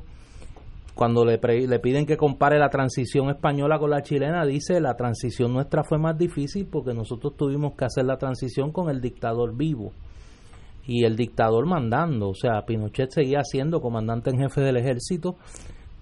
cuando 0.96 1.24
le, 1.24 1.40
le 1.40 1.80
piden 1.80 2.06
que 2.06 2.18
compare 2.18 2.60
la 2.60 2.68
transición 2.68 3.30
española 3.30 3.80
con 3.80 3.92
la 3.92 4.02
chilena, 4.02 4.46
dice 4.46 4.82
la 4.82 4.96
transición 4.96 5.54
nuestra 5.54 5.86
fue 5.86 5.98
más 5.98 6.18
difícil 6.18 6.68
porque 6.70 6.94
nosotros 6.94 7.38
tuvimos 7.38 7.76
que 7.78 7.86
hacer 7.86 8.04
la 8.04 8.18
transición 8.18 8.74
con 8.74 8.90
el 8.90 9.00
dictador 9.00 9.56
vivo 9.56 9.94
y 10.86 11.06
el 11.06 11.16
dictador 11.16 11.66
mandando, 11.66 12.32
o 12.32 12.36
sea, 12.36 12.66
Pinochet 12.66 13.12
seguía 13.12 13.46
siendo 13.46 13.80
comandante 13.80 14.30
en 14.30 14.40
jefe 14.40 14.60
del 14.60 14.76
ejército, 14.76 15.38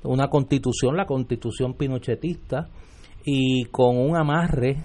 una 0.04 0.30
constitución, 0.30 0.98
la 0.98 1.06
constitución 1.06 1.76
pinochetista, 1.76 2.70
y 3.24 3.66
con 3.66 3.98
un 3.98 4.18
amarre 4.18 4.78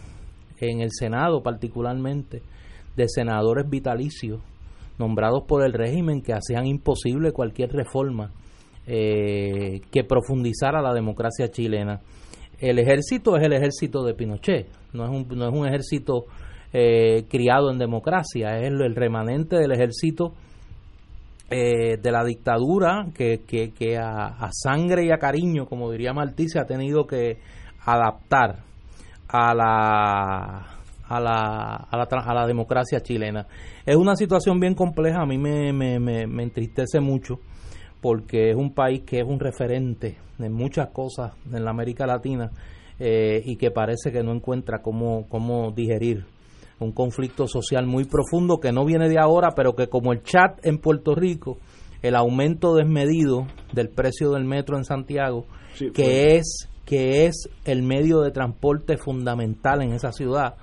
en 0.58 0.82
el 0.82 0.90
Senado 0.90 1.42
particularmente 1.42 2.42
de 2.96 3.08
senadores 3.08 3.68
vitalicios 3.68 4.40
nombrados 4.98 5.44
por 5.46 5.64
el 5.64 5.72
régimen 5.72 6.22
que 6.22 6.32
hacían 6.32 6.66
imposible 6.66 7.32
cualquier 7.32 7.72
reforma 7.72 8.30
eh, 8.86 9.80
que 9.90 10.04
profundizara 10.04 10.82
la 10.82 10.92
democracia 10.92 11.48
chilena. 11.48 12.00
El 12.58 12.78
ejército 12.78 13.36
es 13.36 13.44
el 13.44 13.52
ejército 13.52 14.04
de 14.04 14.14
Pinochet, 14.14 14.68
no 14.92 15.04
es 15.04 15.10
un, 15.10 15.36
no 15.36 15.48
es 15.48 15.54
un 15.54 15.66
ejército 15.66 16.26
eh, 16.72 17.24
criado 17.28 17.70
en 17.70 17.78
democracia, 17.78 18.58
es 18.58 18.68
el, 18.68 18.94
remanente 18.94 19.56
del 19.56 19.72
ejército 19.72 20.32
eh, 21.50 21.96
de 22.00 22.12
la 22.12 22.24
dictadura 22.24 23.06
que, 23.14 23.42
que, 23.44 23.98
a, 23.98 24.48
sangre 24.52 25.04
y 25.04 25.10
a 25.10 25.18
cariño, 25.18 25.66
como 25.66 25.90
diría 25.90 26.12
Martí, 26.12 26.48
se 26.48 26.58
ha 26.58 26.64
tenido 26.64 27.06
que 27.06 27.38
adaptar 27.84 28.60
a 29.28 29.54
la 29.54 30.71
a 31.16 31.20
la, 31.20 31.88
a 31.90 31.96
la, 31.96 32.04
a 32.04 32.34
la 32.34 32.46
democracia 32.46 33.00
chilena. 33.00 33.46
Es 33.84 33.96
una 33.96 34.16
situación 34.16 34.58
bien 34.60 34.74
compleja, 34.74 35.22
a 35.22 35.26
mí 35.26 35.38
me, 35.38 35.72
me, 35.72 35.98
me, 35.98 36.42
entristece 36.42 37.00
mucho 37.00 37.40
porque 38.00 38.50
es 38.50 38.56
un 38.56 38.74
país 38.74 39.02
que 39.06 39.18
es 39.18 39.24
un 39.26 39.38
referente 39.38 40.18
en 40.38 40.52
muchas 40.52 40.88
cosas 40.90 41.34
en 41.52 41.64
la 41.64 41.70
América 41.70 42.06
Latina 42.06 42.50
eh, 42.98 43.42
y 43.44 43.56
que 43.56 43.70
parece 43.70 44.10
que 44.10 44.22
no 44.22 44.32
encuentra 44.32 44.82
cómo, 44.82 45.28
cómo 45.28 45.70
digerir 45.70 46.24
un 46.80 46.92
conflicto 46.92 47.46
social 47.46 47.86
muy 47.86 48.04
profundo 48.04 48.58
que 48.58 48.72
no 48.72 48.84
viene 48.84 49.08
de 49.08 49.18
ahora, 49.18 49.50
pero 49.54 49.74
que 49.74 49.86
como 49.86 50.12
el 50.12 50.22
chat 50.22 50.58
en 50.64 50.78
Puerto 50.78 51.14
Rico, 51.14 51.58
el 52.02 52.16
aumento 52.16 52.74
desmedido 52.74 53.46
del 53.72 53.88
precio 53.88 54.32
del 54.32 54.44
metro 54.44 54.76
en 54.76 54.84
Santiago, 54.84 55.46
que 55.94 56.36
es 56.36 56.68
que 56.84 57.26
es 57.26 57.48
el 57.64 57.82
medio 57.82 58.20
de 58.20 58.32
transporte 58.32 58.96
fundamental 58.96 59.82
en 59.82 59.92
esa 59.92 60.12
ciudad, 60.12 60.56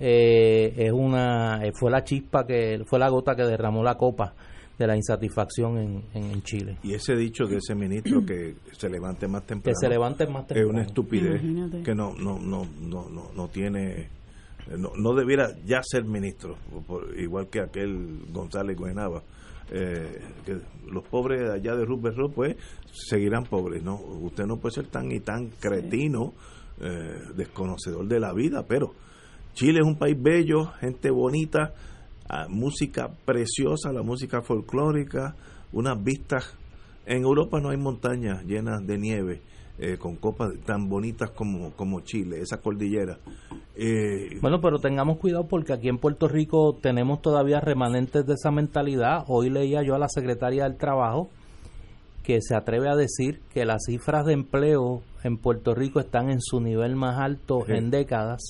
eh, 0.00 0.74
es 0.76 0.92
una 0.92 1.64
eh, 1.64 1.72
fue 1.74 1.90
la 1.90 2.04
chispa 2.04 2.46
que 2.46 2.82
fue 2.86 2.98
la 2.98 3.08
gota 3.08 3.34
que 3.34 3.42
derramó 3.42 3.82
la 3.82 3.96
copa 3.96 4.34
de 4.78 4.86
la 4.86 4.94
insatisfacción 4.94 5.76
en, 5.78 6.04
en, 6.14 6.42
Chile. 6.42 6.76
Y 6.84 6.94
ese 6.94 7.16
dicho 7.16 7.46
de 7.46 7.56
ese 7.56 7.74
ministro 7.74 8.24
que 8.24 8.54
se 8.70 8.88
levante 8.88 9.26
más 9.26 9.44
temprano. 9.44 9.74
Que 9.74 9.86
se 9.86 9.88
levante 9.90 10.26
más 10.28 10.48
Es 10.50 10.64
una 10.64 10.82
estupidez 10.82 11.42
que 11.84 11.94
no 11.94 12.14
no 12.14 12.38
no 12.38 12.64
no 12.80 13.08
no, 13.08 13.32
no 13.34 13.48
tiene 13.48 14.08
no, 14.76 14.92
no, 14.96 15.14
debiera 15.14 15.48
ya 15.64 15.80
ser 15.82 16.04
ministro, 16.04 16.56
igual 17.16 17.48
que 17.48 17.60
aquel 17.60 18.26
González 18.30 18.76
Guenaba. 18.76 19.22
Eh, 19.70 20.20
que 20.46 20.58
los 20.90 21.04
pobres 21.04 21.50
allá 21.50 21.74
de 21.74 21.84
Rupert 21.84 22.16
pues 22.34 22.56
seguirán 22.90 23.44
pobres, 23.44 23.82
¿no? 23.82 23.96
Usted 23.96 24.46
no 24.46 24.56
puede 24.56 24.76
ser 24.76 24.86
tan 24.86 25.12
y 25.12 25.20
tan 25.20 25.48
cretino, 25.60 26.32
eh, 26.80 27.18
desconocedor 27.36 28.06
de 28.06 28.18
la 28.18 28.32
vida, 28.32 28.64
pero 28.66 28.94
Chile 29.54 29.80
es 29.80 29.86
un 29.86 29.96
país 29.96 30.16
bello, 30.20 30.66
gente 30.80 31.10
bonita, 31.10 31.74
ah, 32.28 32.46
música 32.48 33.08
preciosa, 33.24 33.92
la 33.92 34.02
música 34.02 34.42
folclórica, 34.42 35.34
unas 35.72 36.02
vistas. 36.02 36.56
En 37.06 37.22
Europa 37.22 37.60
no 37.60 37.70
hay 37.70 37.76
montañas 37.76 38.44
llenas 38.44 38.86
de 38.86 38.98
nieve. 38.98 39.42
Eh, 39.80 39.96
con 39.96 40.16
copas 40.16 40.50
tan 40.66 40.88
bonitas 40.88 41.30
como, 41.30 41.70
como 41.70 42.00
Chile, 42.00 42.40
esa 42.40 42.56
cordillera. 42.56 43.16
Eh, 43.76 44.36
bueno, 44.40 44.60
pero 44.60 44.80
tengamos 44.80 45.18
cuidado 45.18 45.46
porque 45.46 45.72
aquí 45.72 45.88
en 45.88 45.98
Puerto 45.98 46.26
Rico 46.26 46.76
tenemos 46.82 47.22
todavía 47.22 47.60
remanentes 47.60 48.26
de 48.26 48.34
esa 48.34 48.50
mentalidad. 48.50 49.22
Hoy 49.28 49.50
leía 49.50 49.84
yo 49.84 49.94
a 49.94 50.00
la 50.00 50.08
secretaria 50.08 50.64
del 50.64 50.76
Trabajo 50.78 51.30
que 52.24 52.42
se 52.42 52.56
atreve 52.56 52.90
a 52.90 52.96
decir 52.96 53.40
que 53.54 53.64
las 53.64 53.84
cifras 53.86 54.26
de 54.26 54.32
empleo 54.32 55.02
en 55.22 55.38
Puerto 55.38 55.76
Rico 55.76 56.00
están 56.00 56.28
en 56.28 56.40
su 56.40 56.60
nivel 56.60 56.96
más 56.96 57.16
alto 57.20 57.60
en 57.68 57.90
décadas 57.90 58.40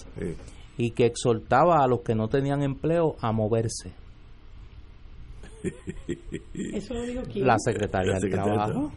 y 0.78 0.92
que 0.92 1.06
exhortaba 1.06 1.82
a 1.82 1.88
los 1.88 2.00
que 2.00 2.14
no 2.14 2.28
tenían 2.28 2.62
empleo 2.62 3.16
a 3.20 3.32
moverse. 3.32 3.92
¿Eso 6.54 6.94
lo 6.94 7.02
dijo 7.02 7.22
quién? 7.30 7.46
La 7.46 7.56
secretaria 7.58 8.14
del 8.20 8.30
Trabajo. 8.30 8.92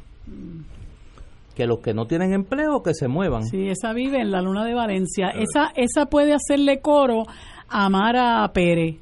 Que 1.55 1.65
los 1.65 1.79
que 1.79 1.93
no 1.93 2.05
tienen 2.05 2.33
empleo, 2.33 2.83
que 2.83 2.93
se 2.93 3.07
muevan. 3.07 3.45
Sí, 3.45 3.67
esa 3.67 3.93
vive 3.93 4.21
en 4.21 4.31
la 4.31 4.41
Luna 4.41 4.63
de 4.63 4.75
Valencia. 4.75 5.29
Esa, 5.29 5.71
esa 5.75 6.05
puede 6.05 6.33
hacerle 6.33 6.79
coro 6.81 7.23
a 7.67 7.89
Mara 7.89 8.49
Pérez, 8.53 8.97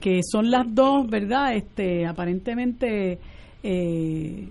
que 0.00 0.20
son 0.22 0.50
las 0.52 0.72
dos, 0.72 1.08
¿verdad? 1.08 1.54
Este, 1.54 2.06
aparentemente 2.06 3.18
eh, 3.64 4.48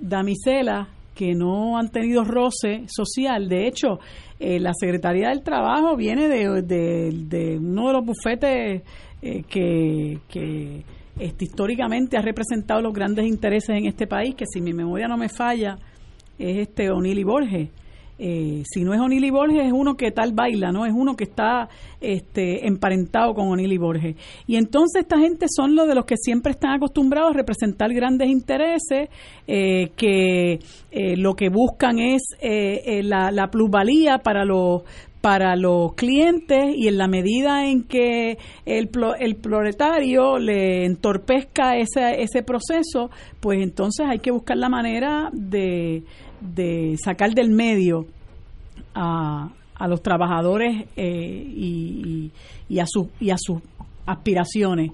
damiselas 0.00 0.88
que 1.16 1.34
no 1.34 1.78
han 1.78 1.90
tenido 1.90 2.22
roce 2.22 2.84
social. 2.86 3.48
De 3.48 3.66
hecho, 3.66 3.98
eh, 4.38 4.60
la 4.60 4.72
Secretaría 4.78 5.30
del 5.30 5.42
Trabajo 5.42 5.96
viene 5.96 6.28
de, 6.28 6.62
de, 6.62 7.58
uno 7.58 7.86
de 7.88 7.92
los 7.94 8.04
bufetes 8.04 8.82
eh, 9.22 9.42
que, 9.48 10.18
que 10.28 10.84
este, 11.18 11.44
históricamente 11.46 12.18
ha 12.18 12.22
representado 12.22 12.82
los 12.82 12.92
grandes 12.92 13.26
intereses 13.26 13.70
en 13.70 13.86
este 13.86 14.06
país, 14.06 14.34
que 14.34 14.44
si 14.46 14.60
mi 14.60 14.74
memoria 14.74 15.08
no 15.08 15.16
me 15.16 15.30
falla, 15.30 15.78
es 16.38 16.58
este 16.58 16.90
O'Neill 16.90 17.18
y 17.18 17.24
Borges. 17.24 17.70
Eh, 18.18 18.62
si 18.64 18.82
no 18.82 18.94
es 18.94 19.00
O'Neill 19.00 19.24
y 19.24 19.30
Borges, 19.30 19.66
es 19.66 19.72
uno 19.72 19.96
que 19.96 20.10
tal 20.10 20.32
baila, 20.32 20.72
¿no? 20.72 20.86
Es 20.86 20.92
uno 20.94 21.16
que 21.16 21.24
está 21.24 21.68
este, 22.00 22.66
emparentado 22.66 23.34
con 23.34 23.48
O'Neill 23.48 23.72
y 23.72 23.78
Borges. 23.78 24.16
Y 24.46 24.56
entonces 24.56 25.02
esta 25.02 25.18
gente 25.18 25.46
son 25.48 25.74
los 25.74 25.86
de 25.86 25.94
los 25.94 26.06
que 26.06 26.16
siempre 26.16 26.52
están 26.52 26.72
acostumbrados 26.72 27.34
a 27.34 27.36
representar 27.36 27.92
grandes 27.92 28.28
intereses, 28.28 29.10
eh, 29.46 29.90
que 29.96 30.60
eh, 30.90 31.16
lo 31.16 31.34
que 31.34 31.48
buscan 31.50 31.98
es 31.98 32.22
la, 32.40 33.30
la 33.30 33.50
plusvalía 33.50 34.18
para 34.18 34.44
los 34.44 34.82
para 35.26 35.56
los 35.56 35.94
clientes 35.94 36.72
y 36.76 36.86
en 36.86 36.98
la 36.98 37.08
medida 37.08 37.66
en 37.66 37.82
que 37.82 38.38
el, 38.64 38.88
el 39.18 39.34
proletario 39.34 40.38
le 40.38 40.84
entorpezca 40.84 41.76
ese, 41.76 42.22
ese 42.22 42.44
proceso, 42.44 43.10
pues 43.40 43.60
entonces 43.60 44.06
hay 44.08 44.20
que 44.20 44.30
buscar 44.30 44.56
la 44.56 44.68
manera 44.68 45.28
de, 45.32 46.04
de 46.40 46.96
sacar 47.02 47.30
del 47.34 47.50
medio 47.50 48.06
a, 48.94 49.50
a 49.74 49.88
los 49.88 50.02
trabajadores 50.02 50.86
eh, 50.96 51.44
y, 51.46 52.30
y, 52.68 52.78
a 52.78 52.86
sus 52.86 53.08
y 53.20 53.30
a 53.30 53.36
sus 53.38 53.60
aspiraciones. 54.06 54.90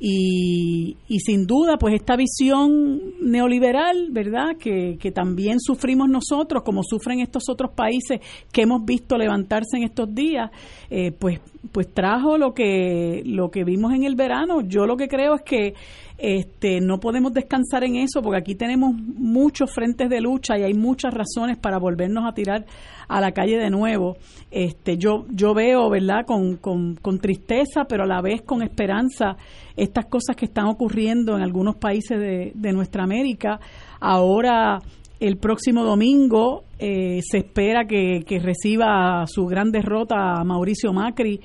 Y, 0.00 0.96
y, 1.08 1.20
sin 1.20 1.46
duda 1.46 1.76
pues 1.78 1.94
esta 1.94 2.16
visión 2.16 3.00
neoliberal 3.22 4.08
verdad 4.10 4.56
que, 4.58 4.98
que, 4.98 5.12
también 5.12 5.60
sufrimos 5.60 6.08
nosotros 6.08 6.62
como 6.64 6.82
sufren 6.82 7.20
estos 7.20 7.44
otros 7.48 7.70
países 7.74 8.20
que 8.52 8.62
hemos 8.62 8.84
visto 8.84 9.16
levantarse 9.16 9.76
en 9.76 9.84
estos 9.84 10.12
días 10.12 10.50
eh, 10.90 11.12
pues 11.12 11.40
pues 11.72 11.92
trajo 11.92 12.38
lo 12.38 12.52
que 12.54 13.22
lo 13.24 13.50
que 13.50 13.64
vimos 13.64 13.92
en 13.92 14.04
el 14.04 14.16
verano 14.16 14.60
yo 14.60 14.86
lo 14.86 14.96
que 14.96 15.08
creo 15.08 15.34
es 15.34 15.42
que 15.42 15.74
este, 16.16 16.80
no 16.80 17.00
podemos 17.00 17.32
descansar 17.32 17.82
en 17.82 17.96
eso 17.96 18.22
porque 18.22 18.38
aquí 18.38 18.54
tenemos 18.54 18.94
muchos 18.94 19.72
frentes 19.72 20.08
de 20.08 20.20
lucha 20.20 20.56
y 20.56 20.62
hay 20.62 20.74
muchas 20.74 21.12
razones 21.12 21.56
para 21.56 21.78
volvernos 21.78 22.24
a 22.24 22.32
tirar 22.32 22.64
a 23.08 23.20
la 23.20 23.32
calle 23.32 23.58
de 23.58 23.68
nuevo. 23.68 24.16
Este, 24.50 24.96
yo, 24.96 25.26
yo 25.28 25.54
veo, 25.54 25.90
¿verdad?, 25.90 26.24
con, 26.24 26.56
con, 26.56 26.94
con 26.96 27.18
tristeza, 27.18 27.84
pero 27.88 28.04
a 28.04 28.06
la 28.06 28.22
vez 28.22 28.42
con 28.42 28.62
esperanza, 28.62 29.36
estas 29.76 30.06
cosas 30.06 30.36
que 30.36 30.44
están 30.44 30.66
ocurriendo 30.66 31.36
en 31.36 31.42
algunos 31.42 31.76
países 31.76 32.18
de, 32.18 32.52
de 32.54 32.72
nuestra 32.72 33.02
América. 33.02 33.58
Ahora 34.00 34.78
el 35.20 35.36
próximo 35.36 35.84
domingo 35.84 36.64
eh, 36.78 37.20
se 37.22 37.38
espera 37.38 37.86
que, 37.86 38.24
reciba 38.42 39.24
su 39.26 39.46
gran 39.46 39.70
derrota 39.70 40.40
a 40.40 40.44
Mauricio 40.44 40.92
Macri, 40.92 41.40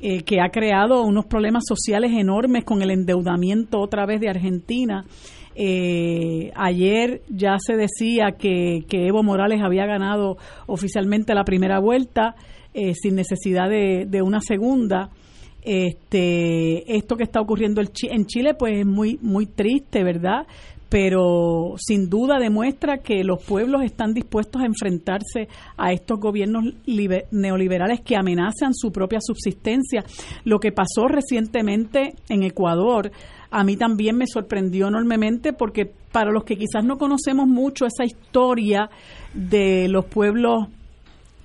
eh, 0.00 0.22
que 0.22 0.40
ha 0.40 0.50
creado 0.50 1.02
unos 1.02 1.26
problemas 1.26 1.64
sociales 1.66 2.12
enormes 2.16 2.64
con 2.64 2.82
el 2.82 2.90
endeudamiento 2.90 3.80
otra 3.80 4.06
vez 4.06 4.20
de 4.20 4.30
Argentina. 4.30 5.04
Eh, 5.56 6.52
ayer 6.54 7.22
ya 7.28 7.56
se 7.58 7.74
decía 7.74 8.36
que, 8.38 8.84
Evo 8.90 9.22
Morales 9.24 9.60
había 9.62 9.86
ganado 9.86 10.36
oficialmente 10.66 11.34
la 11.34 11.44
primera 11.44 11.80
vuelta 11.80 12.34
sin 12.94 13.16
necesidad 13.16 13.68
de, 13.68 14.06
de, 14.06 14.22
una 14.22 14.40
segunda. 14.40 15.10
Este, 15.62 16.96
esto 16.96 17.16
que 17.16 17.24
está 17.24 17.40
ocurriendo 17.40 17.82
en 17.82 18.26
Chile 18.26 18.54
pues 18.54 18.78
es 18.78 18.86
muy 18.86 19.18
muy 19.20 19.46
triste, 19.46 20.04
¿verdad? 20.04 20.46
Pero 20.88 21.74
sin 21.76 22.08
duda 22.08 22.38
demuestra 22.38 22.98
que 22.98 23.22
los 23.24 23.42
pueblos 23.42 23.82
están 23.82 24.14
dispuestos 24.14 24.62
a 24.62 24.66
enfrentarse 24.66 25.48
a 25.76 25.92
estos 25.92 26.18
gobiernos 26.18 26.64
neoliberales 27.30 28.00
que 28.00 28.16
amenazan 28.16 28.74
su 28.74 28.90
propia 28.90 29.20
subsistencia. 29.20 30.04
Lo 30.44 30.58
que 30.58 30.72
pasó 30.72 31.08
recientemente 31.08 32.14
en 32.28 32.42
Ecuador 32.42 33.10
a 33.50 33.64
mí 33.64 33.76
también 33.76 34.16
me 34.16 34.26
sorprendió 34.26 34.88
enormemente 34.88 35.52
porque 35.52 35.90
para 36.12 36.30
los 36.30 36.44
que 36.44 36.56
quizás 36.56 36.84
no 36.84 36.98
conocemos 36.98 37.46
mucho 37.46 37.86
esa 37.86 38.04
historia 38.04 38.90
de 39.32 39.88
los 39.88 40.04
pueblos 40.06 40.68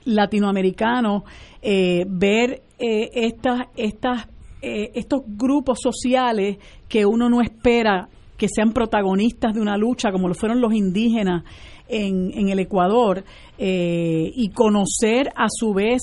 latinoamericanos, 0.05 1.23
eh, 1.61 2.05
ver 2.07 2.61
eh, 2.77 3.09
estas, 3.13 3.67
estas, 3.77 4.27
eh, 4.61 4.91
estos 4.95 5.21
grupos 5.25 5.79
sociales 5.81 6.57
que 6.89 7.05
uno 7.05 7.29
no 7.29 7.41
espera 7.41 8.09
que 8.37 8.47
sean 8.53 8.73
protagonistas 8.73 9.53
de 9.53 9.61
una 9.61 9.77
lucha 9.77 10.11
como 10.11 10.27
lo 10.27 10.33
fueron 10.33 10.61
los 10.61 10.73
indígenas 10.73 11.43
en, 11.87 12.31
en 12.33 12.49
el 12.49 12.59
Ecuador 12.59 13.23
eh, 13.57 14.31
y 14.35 14.49
conocer 14.49 15.29
a 15.35 15.47
su 15.49 15.73
vez 15.73 16.01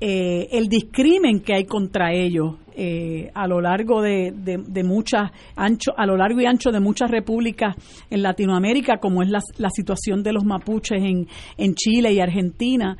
eh, 0.00 0.48
el 0.52 0.68
discrimen 0.68 1.40
que 1.40 1.54
hay 1.54 1.64
contra 1.64 2.12
ellos 2.12 2.56
eh, 2.76 3.30
a 3.34 3.46
lo 3.46 3.60
largo 3.60 4.02
de, 4.02 4.32
de, 4.34 4.82
muchas 4.82 5.30
ancho 5.54 5.92
a 5.96 6.04
lo 6.06 6.16
largo 6.16 6.40
y 6.40 6.46
ancho 6.46 6.72
de 6.72 6.80
muchas 6.80 7.08
repúblicas 7.08 7.76
en 8.10 8.22
Latinoamérica 8.22 8.98
como 8.98 9.22
es 9.22 9.30
la, 9.30 9.38
la 9.58 9.70
situación 9.70 10.24
de 10.24 10.32
los 10.32 10.44
mapuches 10.44 11.00
en, 11.00 11.28
en 11.56 11.74
Chile 11.74 12.12
y 12.12 12.18
Argentina. 12.18 12.96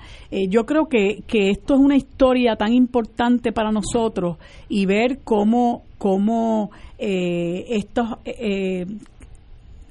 Yo 0.49 0.65
creo 0.65 0.87
que, 0.87 1.25
que 1.27 1.51
esto 1.51 1.75
es 1.75 1.81
una 1.81 1.97
historia 1.97 2.55
tan 2.55 2.73
importante 2.73 3.51
para 3.51 3.73
nosotros 3.73 4.39
y 4.69 4.87
ver 4.87 5.19
cómo 5.25 5.83
cómo 5.99 6.71
eh, 6.99 7.65
estos 7.71 8.07
eh, 8.25 8.87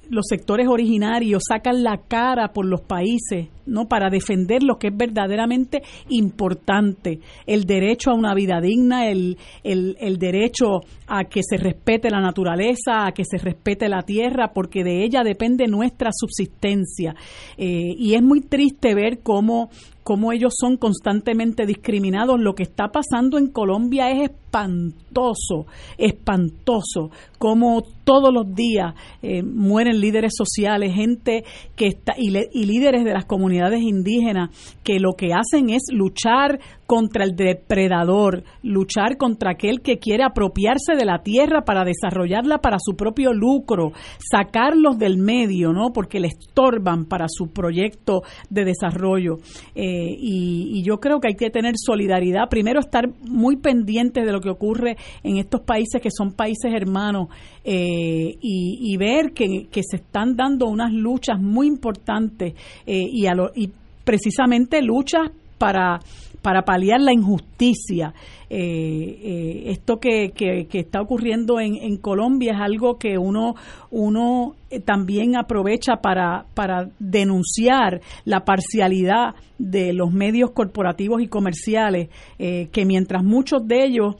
los 0.09 0.25
sectores 0.27 0.67
originarios 0.67 1.43
sacan 1.47 1.83
la 1.83 1.97
cara 1.97 2.53
por 2.53 2.65
los 2.65 2.81
países, 2.81 3.47
¿no? 3.65 3.87
Para 3.87 4.09
defender 4.09 4.63
lo 4.63 4.77
que 4.77 4.87
es 4.87 4.97
verdaderamente 4.97 5.81
importante, 6.09 7.19
el 7.45 7.65
derecho 7.65 8.11
a 8.11 8.15
una 8.15 8.33
vida 8.33 8.59
digna, 8.61 9.07
el, 9.07 9.37
el, 9.63 10.17
derecho 10.17 10.81
a 11.07 11.25
que 11.25 11.41
se 11.43 11.57
respete 11.57 12.09
la 12.09 12.21
naturaleza, 12.21 13.05
a 13.07 13.11
que 13.11 13.23
se 13.25 13.37
respete 13.37 13.89
la 13.89 14.03
tierra, 14.03 14.51
porque 14.53 14.83
de 14.83 15.03
ella 15.03 15.23
depende 15.23 15.67
nuestra 15.67 16.11
subsistencia. 16.13 17.15
Eh, 17.57 17.93
y 17.97 18.13
es 18.15 18.21
muy 18.21 18.41
triste 18.41 18.95
ver 18.95 19.19
cómo 19.21 19.69
cómo 20.03 20.31
ellos 20.31 20.53
son 20.59 20.77
constantemente 20.77 21.65
discriminados. 21.65 22.39
Lo 22.39 22.53
que 22.53 22.63
está 22.63 22.89
pasando 22.89 23.37
en 23.37 23.47
Colombia 23.47 24.11
es 24.11 24.29
espantoso, 24.29 25.65
espantoso, 25.97 27.09
como 27.39 27.81
todos 28.03 28.31
los 28.33 28.53
días 28.53 28.93
eh, 29.21 29.41
mueren 29.41 29.99
líderes 29.99 30.33
sociales, 30.35 30.93
gente 30.93 31.43
que 31.75 31.87
está 31.87 32.13
y, 32.17 32.35
y 32.51 32.65
líderes 32.65 33.03
de 33.05 33.13
las 33.13 33.25
comunidades 33.25 33.52
indígenas 33.81 34.49
que 34.83 34.99
lo 34.99 35.13
que 35.13 35.33
hacen 35.33 35.69
es 35.69 35.83
luchar 35.91 36.59
contra 36.85 37.23
el 37.23 37.35
depredador, 37.35 38.43
luchar 38.61 39.17
contra 39.17 39.51
aquel 39.51 39.81
que 39.81 39.97
quiere 39.97 40.23
apropiarse 40.23 40.95
de 40.97 41.05
la 41.05 41.19
tierra 41.19 41.61
para 41.61 41.83
desarrollarla 41.83 42.59
para 42.59 42.77
su 42.79 42.95
propio 42.95 43.33
lucro, 43.33 43.91
sacarlos 44.19 44.97
del 44.97 45.17
medio, 45.17 45.71
¿no? 45.71 45.91
Porque 45.93 46.19
le 46.19 46.27
estorban 46.27 47.05
para 47.05 47.25
su 47.29 47.51
proyecto 47.51 48.23
de 48.49 48.65
desarrollo. 48.65 49.37
Eh, 49.75 50.15
y, 50.17 50.83
yo 50.83 50.99
creo 50.99 51.21
que 51.21 51.29
hay 51.29 51.35
que 51.35 51.49
tener 51.49 51.75
solidaridad. 51.77 52.49
Primero, 52.49 52.81
estar 52.81 53.07
muy 53.21 53.55
pendientes 53.55 54.25
de 54.25 54.33
lo 54.33 54.41
que 54.41 54.49
ocurre 54.49 54.97
en 55.23 55.37
estos 55.37 55.61
países 55.61 56.01
que 56.01 56.09
son 56.11 56.33
países 56.33 56.73
hermanos 56.73 57.29
eh, 57.63 58.35
y, 58.41 58.97
ver 58.97 59.31
que, 59.31 59.67
se 59.81 59.95
están 59.97 60.35
dando 60.35 60.67
unas 60.67 60.91
luchas 60.91 61.39
muy 61.39 61.67
importantes 61.67 62.53
eh, 62.85 63.05
y, 63.09 63.25
a 63.27 63.33
y 63.55 63.71
precisamente 64.03 64.81
luchas 64.81 65.31
para 65.57 65.99
para 66.43 66.63
paliar 66.63 66.99
la 66.99 67.13
injusticia. 67.13 68.13
Eh, 68.49 68.59
eh, 68.59 69.63
esto 69.71 69.97
que, 69.97 70.31
que, 70.35 70.67
está 70.79 71.01
ocurriendo 71.01 71.59
en, 71.59 71.97
Colombia 71.97 72.51
es 72.53 72.61
algo 72.61 72.99
que 72.99 73.17
uno, 73.17 73.55
uno 73.89 74.53
eh, 74.69 74.79
también 74.79 75.35
aprovecha 75.37 75.95
para, 76.03 76.45
para 76.53 76.89
denunciar 76.99 78.01
la 78.25 78.41
parcialidad 78.41 79.33
de 79.57 79.93
los 79.93 80.11
medios 80.11 80.51
corporativos 80.51 81.21
y 81.21 81.27
comerciales, 81.27 82.09
que 82.37 82.85
mientras 82.85 83.23
muchos 83.23 83.65
de 83.65 83.85
ellos 83.85 84.15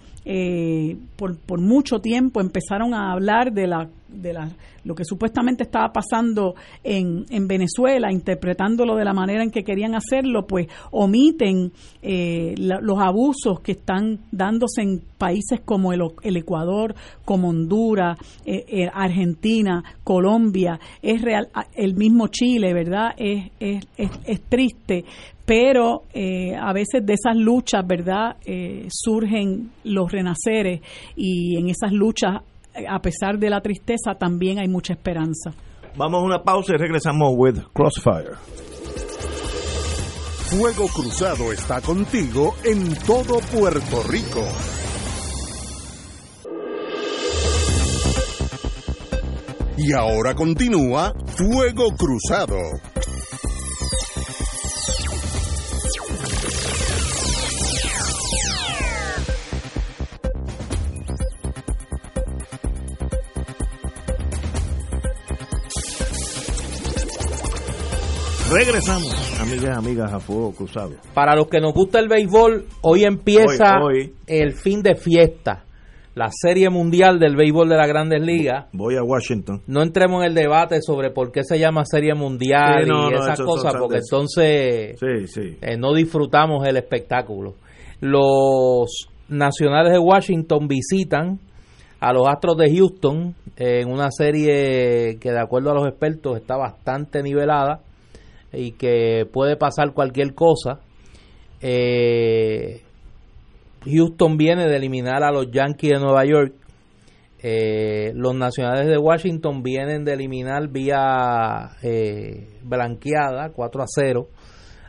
por, 1.18 1.38
por 1.38 1.60
mucho 1.60 2.00
tiempo 2.00 2.40
empezaron 2.40 2.94
a 2.94 3.12
hablar 3.12 3.52
de 3.52 3.68
la 3.68 3.90
de 4.14 4.34
la, 4.34 4.50
lo 4.84 4.96
que 4.96 5.06
supuestamente 5.06 5.64
estaba 5.64 5.92
pasando 5.92 6.56
en, 6.84 7.26
en, 7.30 7.48
Venezuela, 7.48 8.12
interpretándolo 8.12 8.96
de 8.96 9.06
la 9.06 9.14
manera 9.14 9.44
en 9.44 9.52
que 9.52 9.64
querían 9.64 9.96
hacerlo, 9.96 10.46
pues 10.46 10.68
omiten 10.92 11.72
eh, 12.02 12.56
los 12.58 13.00
abusos 13.00 13.60
que 13.62 13.74
están 13.74 14.20
dándose 14.32 14.82
en 14.82 15.02
países 15.18 15.62
como 15.64 15.94
el, 15.94 16.02
el 16.22 16.38
Ecuador, 16.38 16.96
como 17.26 17.50
Honduras, 17.50 18.18
eh, 18.46 18.66
eh, 18.68 18.90
Argentina, 18.94 19.84
Colombia, 20.04 20.80
es 21.02 21.22
real, 21.22 21.50
el 21.76 21.96
mismo 21.96 22.28
Chile, 22.28 22.74
¿verdad? 22.74 23.14
Es, 23.18 23.52
es, 23.60 23.86
es, 23.98 24.42
triste, 24.50 25.06
pero 25.46 26.04
a 26.14 26.74
veces 26.74 27.06
de 27.06 27.14
esas 27.14 27.36
luchas, 27.36 27.86
¿verdad? 27.86 28.38
surgen 28.90 29.72
los 29.84 30.12
renaceres 30.12 30.82
y 31.16 31.58
en 31.58 31.70
esas 31.70 31.92
luchas 31.92 32.42
a 32.88 33.02
pesar 33.02 33.38
de 33.38 33.50
la 33.50 33.62
tristeza, 33.62 34.16
también 34.16 34.60
hay 34.60 34.68
mucha 34.68 34.94
esperanza. 34.94 35.52
Vamos 35.96 36.22
a 36.22 36.26
una 36.26 36.44
pausa 36.44 36.74
y 36.74 36.78
regresamos 36.78 37.34
with 37.36 37.60
Crossfire. 37.74 38.36
Fuego 40.50 40.88
Cruzado 40.88 41.52
está 41.52 41.82
contigo 41.82 42.56
en 42.64 42.96
todo 43.06 43.40
Puerto 43.40 44.04
Rico. 44.04 44.46
Y 49.78 49.94
ahora 49.94 50.36
continúa 50.36 51.14
Fuego 51.36 51.96
Cruzado. 51.96 52.58
Regresamos, 68.54 69.40
amigas, 69.42 69.78
amigas, 69.78 70.14
a 70.14 70.20
Fuego 70.20 70.52
Cruzado. 70.52 70.92
Para 71.16 71.36
los 71.36 71.48
que 71.48 71.60
nos 71.60 71.74
gusta 71.74 72.00
el 72.00 72.08
béisbol, 72.08 72.66
hoy 72.82 73.04
empieza 73.04 73.80
el 74.28 74.54
fin 74.54 74.84
de 74.84 74.94
fiesta, 74.94 75.64
la 76.14 76.30
Serie 76.30 76.70
Mundial 76.70 77.18
del 77.18 77.36
Béisbol 77.36 77.68
de 77.68 77.78
las 77.78 77.88
Grandes 77.88 78.22
Ligas. 78.22 78.68
Voy 78.72 78.96
a 78.96 79.02
Washington. 79.02 79.64
No 79.66 79.82
entremos 79.82 80.22
en 80.22 80.28
el 80.28 80.36
debate 80.36 80.82
sobre 80.84 81.10
por 81.10 81.32
qué 81.32 81.44
se 81.44 81.58
llama 81.58 81.84
Serie 81.84 82.14
Mundial 82.14 82.86
y 82.86 83.16
esas 83.16 83.42
cosas, 83.42 83.74
porque 83.74 83.98
entonces 83.98 85.02
eh, 85.02 85.78
no 85.80 85.92
disfrutamos 85.96 86.68
el 86.68 86.78
espectáculo. 86.78 87.56
Los 88.02 89.08
nacionales 89.30 89.94
de 89.94 90.00
Washington 90.00 90.68
visitan 90.68 91.40
a 92.00 92.14
los 92.14 92.28
Astros 92.28 92.58
de 92.58 92.72
Houston 92.76 93.34
en 93.56 93.92
una 93.92 94.12
serie 94.12 95.18
que 95.20 95.32
de 95.32 95.40
acuerdo 95.40 95.72
a 95.72 95.74
los 95.74 95.88
expertos 95.88 96.38
está 96.38 96.56
bastante 96.56 97.24
nivelada 97.24 97.82
y 98.54 98.74
que 98.74 99.26
puede 99.32 99.58
pasar 99.58 99.94
cualquier 99.94 100.34
cosa. 100.34 100.80
Eh, 101.62 102.82
Houston 103.86 104.38
viene 104.38 104.68
de 104.68 104.76
eliminar 104.78 105.24
a 105.24 105.32
los 105.32 105.52
Yankees 105.52 105.92
de 105.92 106.00
Nueva 106.00 106.26
York. 106.26 106.54
Eh, 107.46 108.14
los 108.16 108.36
nacionales 108.36 108.88
de 108.88 108.98
Washington 108.98 109.64
vienen 109.64 110.06
de 110.06 110.14
eliminar 110.14 110.70
vía 110.70 111.72
eh, 111.82 112.48
blanqueada 112.64 113.52
4 113.54 113.82
a 113.84 113.86
0 113.88 114.28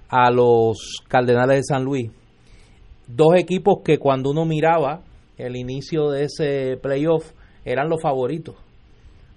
a 0.09 0.31
los 0.31 1.03
Cardenales 1.09 1.57
de 1.57 1.63
San 1.65 1.85
Luis. 1.85 2.13
Dos 3.09 3.35
equipos 3.37 3.79
que 3.85 3.99
cuando 3.99 4.31
uno 4.31 4.45
miraba 4.45 5.03
el 5.37 5.57
inicio 5.57 6.11
de 6.11 6.25
ese 6.25 6.79
playoff 6.81 7.33
eran 7.65 7.89
los 7.89 8.01
favoritos 8.01 8.64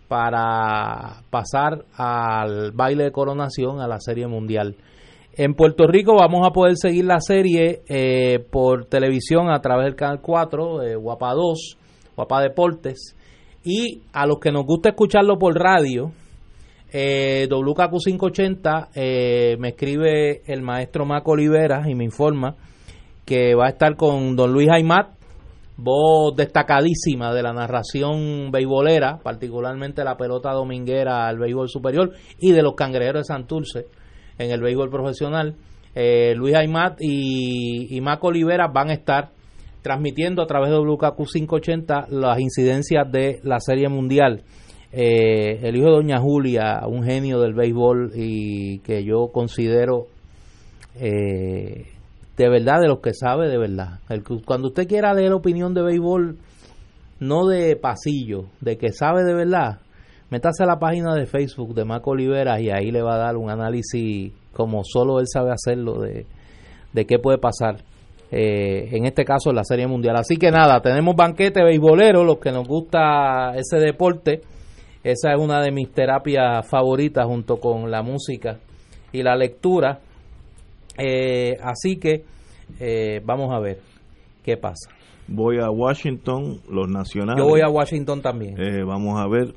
para 0.07 1.21
pasar 1.29 1.85
al 1.95 2.71
baile 2.71 3.05
de 3.05 3.11
coronación 3.11 3.81
a 3.81 3.87
la 3.87 3.99
Serie 3.99 4.27
Mundial. 4.27 4.75
En 5.33 5.53
Puerto 5.53 5.85
Rico 5.85 6.15
vamos 6.15 6.47
a 6.47 6.51
poder 6.51 6.75
seguir 6.77 7.05
la 7.05 7.19
serie 7.19 7.81
eh, 7.87 8.39
por 8.51 8.85
televisión 8.85 9.51
a 9.51 9.59
través 9.61 9.85
del 9.85 9.95
Canal 9.95 10.19
4, 10.21 10.83
eh, 10.83 10.95
Guapa 10.95 11.33
2, 11.33 11.77
Guapa 12.15 12.41
Deportes. 12.41 13.15
Y 13.63 14.01
a 14.13 14.25
los 14.25 14.39
que 14.39 14.51
nos 14.51 14.65
gusta 14.65 14.89
escucharlo 14.89 15.37
por 15.37 15.53
radio, 15.53 16.11
eh, 16.91 17.47
WKQ 17.51 17.97
580 18.03 18.89
eh, 18.95 19.57
me 19.59 19.69
escribe 19.69 20.41
el 20.45 20.61
maestro 20.61 21.05
Maco 21.05 21.31
Olivera 21.31 21.83
y 21.87 21.95
me 21.95 22.05
informa 22.05 22.55
que 23.25 23.55
va 23.55 23.65
a 23.65 23.69
estar 23.69 23.97
con 23.97 24.37
don 24.37 24.53
Luis 24.53 24.69
Aymat, 24.71 25.16
voz 25.77 26.35
destacadísima 26.35 27.33
de 27.33 27.43
la 27.43 27.53
narración 27.53 28.51
beisbolera, 28.51 29.19
particularmente 29.23 30.03
la 30.03 30.17
pelota 30.17 30.51
dominguera 30.51 31.27
al 31.27 31.37
béisbol 31.37 31.69
superior 31.69 32.11
y 32.39 32.51
de 32.51 32.63
los 32.63 32.73
cangrejeros 32.75 33.27
de 33.27 33.33
Santurce 33.33 33.85
en 34.37 34.51
el 34.51 34.61
béisbol 34.61 34.89
profesional. 34.89 35.55
Eh, 35.95 36.33
Luis 36.35 36.55
Aymat 36.55 36.97
y, 36.99 37.95
y 37.95 38.01
Maco 38.01 38.27
Olivera 38.27 38.67
van 38.67 38.89
a 38.89 38.93
estar 38.93 39.31
transmitiendo 39.81 40.41
a 40.41 40.47
través 40.47 40.69
de 40.69 40.77
WKQ 40.77 41.25
580 41.31 42.07
las 42.09 42.39
incidencias 42.39 43.09
de 43.11 43.39
la 43.43 43.59
Serie 43.59 43.87
Mundial. 43.87 44.43
Eh, 44.91 45.59
el 45.63 45.75
hijo 45.75 45.85
de 45.85 45.91
Doña 45.91 46.19
Julia, 46.19 46.81
un 46.87 47.03
genio 47.03 47.39
del 47.39 47.53
béisbol 47.53 48.11
y 48.15 48.79
que 48.79 49.03
yo 49.03 49.29
considero 49.31 50.07
eh, 50.95 51.96
de 52.37 52.49
verdad 52.49 52.79
de 52.79 52.87
los 52.87 52.99
que 52.99 53.13
sabe 53.13 53.49
de 53.49 53.57
verdad. 53.57 53.99
El, 54.09 54.23
cuando 54.45 54.69
usted 54.69 54.87
quiera 54.87 55.13
leer 55.13 55.33
opinión 55.33 55.73
de 55.73 55.81
béisbol, 55.81 56.37
no 57.19 57.47
de 57.47 57.75
pasillo, 57.75 58.45
de 58.61 58.77
que 58.77 58.91
sabe 58.91 59.23
de 59.23 59.33
verdad, 59.33 59.79
métase 60.29 60.63
a 60.63 60.67
la 60.67 60.79
página 60.79 61.15
de 61.15 61.25
Facebook 61.25 61.73
de 61.73 61.83
Marco 61.83 62.11
Oliveras 62.11 62.61
y 62.61 62.69
ahí 62.69 62.91
le 62.91 63.01
va 63.01 63.15
a 63.15 63.17
dar 63.17 63.37
un 63.37 63.49
análisis 63.49 64.31
como 64.53 64.83
solo 64.83 65.19
él 65.19 65.25
sabe 65.27 65.51
hacerlo 65.51 65.99
de, 65.99 66.25
de 66.93 67.05
qué 67.05 67.17
puede 67.17 67.39
pasar. 67.39 67.83
Eh, 68.29 68.89
en 68.91 69.05
este 69.05 69.23
caso 69.23 69.51
la 69.51 69.63
Serie 69.63 69.87
Mundial. 69.87 70.15
Así 70.17 70.35
que 70.37 70.51
nada, 70.51 70.81
tenemos 70.81 71.15
banquete 71.15 71.63
beisbolero, 71.63 72.23
los 72.23 72.39
que 72.39 72.51
nos 72.51 72.67
gusta 72.67 73.55
ese 73.55 73.77
deporte. 73.79 74.41
Esa 75.03 75.31
es 75.31 75.39
una 75.39 75.61
de 75.61 75.71
mis 75.71 75.91
terapias 75.91 76.67
favoritas 76.67 77.25
junto 77.25 77.57
con 77.57 77.89
la 77.89 78.03
música 78.03 78.59
y 79.11 79.23
la 79.23 79.35
lectura. 79.35 80.01
Eh, 80.97 81.57
así 81.61 81.97
que 81.97 82.23
eh, 82.79 83.21
vamos 83.25 83.53
a 83.53 83.59
ver 83.59 83.79
qué 84.43 84.57
pasa. 84.57 84.89
Voy 85.27 85.59
a 85.59 85.69
Washington, 85.69 86.61
los 86.69 86.89
nacionales. 86.89 87.43
Yo 87.43 87.49
voy 87.49 87.61
a 87.61 87.69
Washington 87.69 88.21
también. 88.21 88.55
Eh, 88.59 88.83
vamos 88.83 89.19
a 89.19 89.27
ver, 89.27 89.53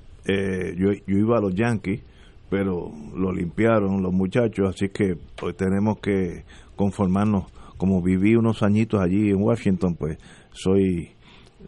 yo, 0.77 0.93
yo 1.07 1.17
iba 1.17 1.39
a 1.39 1.41
los 1.41 1.55
Yankees, 1.55 2.03
pero 2.49 2.91
lo 3.15 3.33
limpiaron 3.33 4.03
los 4.03 4.13
muchachos, 4.13 4.75
así 4.75 4.89
que 4.89 5.17
pues 5.37 5.57
tenemos 5.57 5.99
que 6.01 6.45
conformarnos. 6.77 7.45
Como 7.77 8.03
viví 8.03 8.37
unos 8.37 8.63
añitos 8.63 9.01
allí 9.01 9.31
en 9.31 9.41
Washington, 9.43 9.95
pues 9.95 10.19
soy, 10.53 11.13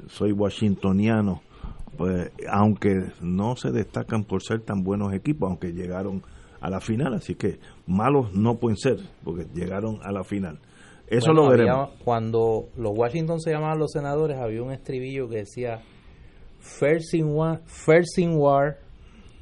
soy 0.09 0.33
washingtoniano 0.33 1.41
pues 1.97 2.31
aunque 2.51 3.13
no 3.21 3.57
se 3.57 3.71
destacan 3.71 4.25
por 4.25 4.43
ser 4.43 4.61
tan 4.61 4.83
buenos 4.83 5.13
equipos, 5.13 5.49
aunque 5.49 5.73
llegaron 5.73 6.23
a 6.61 6.71
la 6.71 6.81
final, 6.81 7.15
así 7.15 7.35
que 7.35 7.59
malos 7.87 8.33
no 8.33 8.59
pueden 8.59 8.77
ser, 8.77 8.99
porque 9.25 9.47
llegaron 9.55 9.99
a 10.03 10.13
la 10.13 10.25
final. 10.25 10.59
Eso 11.09 11.33
lo 11.33 11.49
veremos. 11.49 11.91
cuando 12.05 12.69
los 12.77 12.93
Washington 12.97 13.41
se 13.41 13.51
llamaban 13.51 13.79
los 13.79 13.93
senadores, 13.93 14.39
había 14.39 14.63
un 14.63 14.73
estribillo 14.73 15.29
que 15.29 15.39
decía 15.39 15.83
first 16.59 17.15
in, 17.15 17.27
war, 17.27 17.61
first 17.67 18.19
in 18.19 18.37
war, 18.37 18.79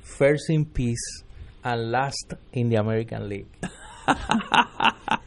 first 0.02 0.50
in 0.50 0.64
peace, 0.64 1.24
and 1.62 1.92
last 1.92 2.34
in 2.52 2.70
the 2.70 2.76
American 2.76 3.28
League. 3.28 3.48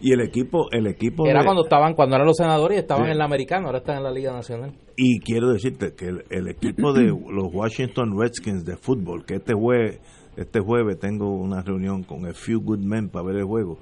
y 0.00 0.12
el 0.12 0.20
equipo 0.20 0.70
el 0.70 0.86
equipo 0.86 1.26
era 1.26 1.44
cuando 1.44 1.64
estaban 1.64 1.94
cuando 1.94 2.16
eran 2.16 2.26
los 2.26 2.36
senadores 2.36 2.76
y 2.76 2.80
estaban 2.80 3.08
en 3.08 3.16
la 3.16 3.24
americana 3.24 3.66
ahora 3.66 3.78
están 3.78 3.98
en 3.98 4.02
la 4.02 4.10
liga 4.10 4.32
nacional 4.32 4.72
y 4.96 5.20
quiero 5.20 5.50
decirte 5.50 5.94
que 5.94 6.08
el, 6.08 6.48
equipo 6.48 6.92
de 6.92 7.06
los 7.30 7.52
Washington 7.52 8.18
Redskins 8.18 8.64
de 8.64 8.76
fútbol 8.76 9.24
que 9.24 9.36
este 9.36 9.54
jueves 9.54 10.00
este 10.36 10.60
jueves 10.60 10.98
tengo 10.98 11.34
una 11.36 11.62
reunión 11.62 12.02
con 12.02 12.26
el 12.26 12.34
Few 12.34 12.60
Good 12.60 12.80
Men 12.80 13.08
para 13.08 13.26
ver 13.26 13.36
el 13.36 13.44
juego 13.44 13.78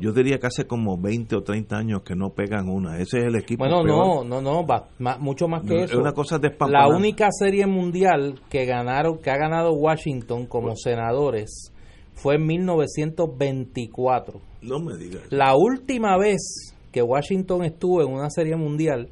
yo 0.00 0.12
diría 0.12 0.38
que 0.38 0.46
hace 0.46 0.66
como 0.66 0.96
20 0.96 1.36
o 1.36 1.42
30 1.42 1.76
años 1.76 2.02
que 2.02 2.16
no 2.16 2.30
pegan 2.30 2.70
una. 2.70 2.98
Ese 2.98 3.18
es 3.18 3.26
el 3.26 3.36
equipo. 3.36 3.62
Bueno, 3.64 3.84
no, 3.84 4.24
no, 4.24 4.40
no, 4.40 4.66
va, 4.66 4.88
mucho 5.18 5.46
más 5.46 5.62
que 5.62 5.82
eso. 5.82 5.92
Es 5.92 5.98
una 5.98 6.12
cosa 6.12 6.40
La 6.68 6.88
única 6.88 7.28
serie 7.30 7.66
mundial 7.66 8.40
que 8.48 8.64
ganaron, 8.64 9.18
que 9.18 9.30
ha 9.30 9.36
ganado 9.36 9.74
Washington 9.74 10.46
como 10.46 10.74
senadores 10.74 11.70
fue 12.14 12.36
en 12.36 12.46
1924. 12.46 14.40
No 14.62 14.78
me 14.80 14.96
digas. 14.96 15.24
La 15.30 15.54
última 15.54 16.16
vez 16.16 16.74
que 16.90 17.02
Washington 17.02 17.64
estuvo 17.64 18.00
en 18.02 18.10
una 18.10 18.30
serie 18.30 18.56
mundial 18.56 19.10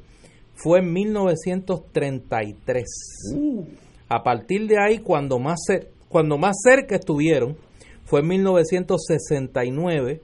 fue 0.55 0.79
en 0.79 0.91
1933. 0.91 2.85
Uh. 3.35 3.63
A 4.09 4.23
partir 4.23 4.65
de 4.67 4.77
ahí, 4.81 4.97
cuando 4.97 5.37
más, 5.37 5.59
cuando 6.09 6.37
más 6.37 6.57
cerca 6.61 6.95
estuvieron, 6.95 7.55
fue 8.03 8.19
en 8.19 8.27
1969. 8.27 10.21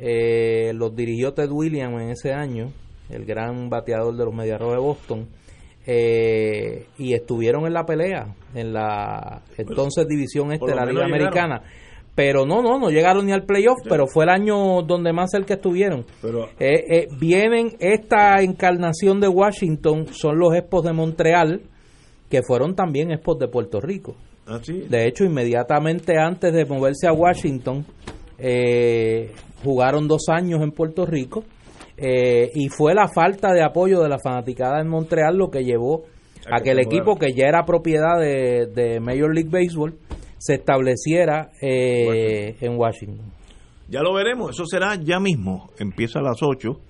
Eh, 0.00 0.72
los 0.74 0.94
dirigió 0.94 1.34
Ted 1.34 1.50
Williams 1.50 2.02
en 2.02 2.10
ese 2.10 2.32
año, 2.32 2.72
el 3.10 3.24
gran 3.24 3.68
bateador 3.70 4.16
de 4.16 4.24
los 4.24 4.34
Medias 4.34 4.58
de 4.58 4.78
Boston. 4.78 5.28
Eh, 5.86 6.86
y 6.98 7.14
estuvieron 7.14 7.66
en 7.66 7.72
la 7.72 7.86
pelea, 7.86 8.34
en 8.54 8.74
la 8.74 9.42
entonces 9.56 10.06
división 10.06 10.52
este 10.52 10.66
de 10.66 10.74
la 10.74 10.84
Liga 10.84 11.04
Americana 11.04 11.62
pero 12.18 12.44
no, 12.44 12.62
no, 12.62 12.80
no 12.80 12.90
llegaron 12.90 13.26
ni 13.26 13.32
al 13.32 13.44
playoff, 13.44 13.78
pero 13.88 14.08
fue 14.08 14.24
el 14.24 14.30
año 14.30 14.82
donde 14.82 15.12
más 15.12 15.30
cerca 15.30 15.54
estuvieron. 15.54 16.04
Pero, 16.20 16.46
eh, 16.58 16.82
eh, 16.90 17.08
vienen 17.16 17.76
esta 17.78 18.42
encarnación 18.42 19.20
de 19.20 19.28
Washington, 19.28 20.08
son 20.08 20.36
los 20.36 20.52
Expos 20.52 20.82
de 20.82 20.92
Montreal, 20.92 21.62
que 22.28 22.42
fueron 22.42 22.74
también 22.74 23.12
Expos 23.12 23.38
de 23.38 23.46
Puerto 23.46 23.80
Rico. 23.80 24.16
Ah, 24.48 24.58
de 24.66 25.06
hecho, 25.06 25.24
inmediatamente 25.24 26.18
antes 26.18 26.52
de 26.52 26.64
moverse 26.64 27.06
a 27.06 27.12
Washington, 27.12 27.84
eh, 28.38 29.32
jugaron 29.62 30.08
dos 30.08 30.28
años 30.28 30.62
en 30.62 30.72
Puerto 30.72 31.04
Rico, 31.04 31.44
y 32.00 32.68
fue 32.68 32.94
la 32.94 33.08
falta 33.08 33.52
de 33.52 33.60
apoyo 33.60 34.00
de 34.00 34.08
la 34.08 34.18
fanaticada 34.20 34.80
en 34.80 34.86
Montreal 34.88 35.36
lo 35.36 35.50
que 35.50 35.64
llevó 35.64 36.04
a 36.50 36.60
que 36.60 36.70
el 36.70 36.78
equipo 36.78 37.16
que 37.16 37.32
ya 37.32 37.46
era 37.46 37.64
propiedad 37.64 38.18
de, 38.18 38.66
de 38.66 39.00
Major 39.00 39.34
League 39.34 39.50
Baseball, 39.50 39.94
se 40.38 40.54
estableciera 40.54 41.50
eh, 41.60 42.56
en 42.60 42.78
Washington. 42.78 43.32
Ya 43.88 44.02
lo 44.02 44.14
veremos, 44.14 44.50
eso 44.50 44.64
será 44.66 44.96
ya 44.96 45.18
mismo, 45.18 45.70
empieza 45.78 46.20
a 46.20 46.22
las 46.22 46.42
8 46.42 46.80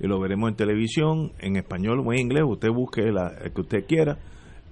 y 0.00 0.06
lo 0.06 0.20
veremos 0.20 0.50
en 0.50 0.56
televisión, 0.56 1.32
en 1.40 1.56
español 1.56 2.00
o 2.04 2.12
en 2.12 2.20
inglés, 2.20 2.42
usted 2.46 2.68
busque 2.70 3.02
la, 3.10 3.32
el 3.42 3.52
que 3.52 3.60
usted 3.60 3.86
quiera, 3.86 4.18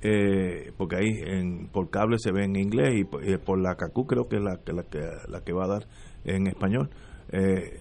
eh, 0.09 0.73
porque 0.77 0.97
ahí 0.97 1.21
en, 1.25 1.67
por 1.67 1.91
cable 1.91 2.19
se 2.19 2.31
ve 2.31 2.45
en 2.45 2.55
inglés 2.55 2.95
y, 2.95 3.05
por 3.39 3.61
la 3.61 3.75
CACU 3.75 4.07
creo 4.07 4.29
que 4.29 4.37
es 4.37 4.43
la, 4.43 4.61
la, 4.67 4.85
que, 4.85 5.01
la 5.29 5.41
que 5.41 5.53
va 5.53 5.65
a 5.65 5.69
dar 5.69 5.87
en 6.25 6.47
español. 6.47 6.91
Eh, 7.33 7.81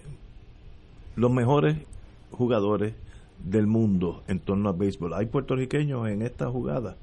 los 1.14 1.30
mejores 1.30 1.76
jugadores 2.32 2.94
del 3.38 3.68
mundo 3.68 4.22
en 4.26 4.40
torno 4.40 4.70
al 4.70 4.76
béisbol. 4.76 5.14
Hay 5.14 5.26
puertorriqueños 5.26 6.08
en 6.08 6.22
esta 6.22 6.50
jugada. 6.50 6.96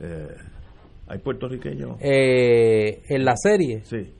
Eh, 0.00 0.34
¿Hay 1.08 1.18
puertorriqueños? 1.18 1.98
Eh, 2.00 3.02
en 3.08 3.24
la 3.24 3.36
serie. 3.36 3.82
Sí. 3.84 4.12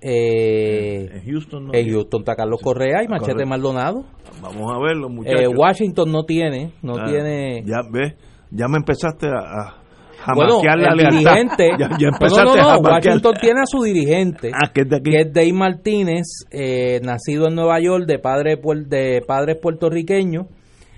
Eh, 0.00 1.08
en 1.12 1.24
Houston 1.24 1.66
no. 1.66 1.74
En 1.74 1.90
Houston 1.90 2.20
está 2.20 2.36
Carlos 2.36 2.60
Correa 2.62 3.02
y 3.04 3.08
Machete 3.08 3.44
Maldonado. 3.44 4.04
Vamos 4.40 4.72
a 4.72 4.78
verlo, 4.80 5.08
muchachos. 5.08 5.40
Eh, 5.40 5.48
Washington 5.48 6.12
no 6.12 6.24
tiene, 6.24 6.72
no 6.82 6.94
ah, 6.98 7.06
tiene. 7.06 7.62
Ya 7.64 7.82
ves, 7.90 8.14
ya 8.54 8.68
me 8.68 8.78
empezaste 8.78 9.28
a, 9.28 9.82
a 10.24 10.34
bueno, 10.34 10.60
el 10.62 10.96
dirigente. 10.98 11.70
ya, 11.78 11.88
empezaste 12.08 12.44
no, 12.44 12.56
no, 12.56 12.74
no, 12.74 12.80
Washington 12.80 13.34
tiene 13.40 13.60
a 13.60 13.66
su 13.66 13.82
dirigente, 13.82 14.50
ah, 14.54 14.70
que 14.72 14.82
es 14.82 14.88
de 14.88 14.96
aquí. 14.96 15.10
que 15.10 15.20
es 15.20 15.32
Dave 15.32 15.52
Martínez, 15.52 16.26
eh, 16.50 17.00
nacido 17.02 17.48
en 17.48 17.54
Nueva 17.54 17.80
York, 17.80 18.04
de 18.06 18.18
padre 18.18 18.56
de 18.86 19.22
padres 19.26 19.58
puertorriqueños 19.60 20.46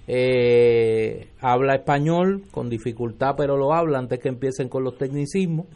eh, 0.07 1.29
habla 1.41 1.77
español 1.77 2.45
con 2.51 2.69
dificultad, 2.69 3.35
pero 3.37 3.57
lo 3.57 3.73
habla 3.73 3.99
antes 3.99 4.21
que 4.21 4.29
empiecen 4.29 4.69
con 4.69 4.85
los 4.85 4.99
tecnicismos. 4.99 5.67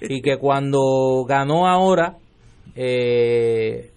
Y 0.00 0.20
que 0.22 0.38
cuando 0.38 1.24
ganó 1.26 1.66
ahora, 1.66 2.16
eh, 2.74 3.90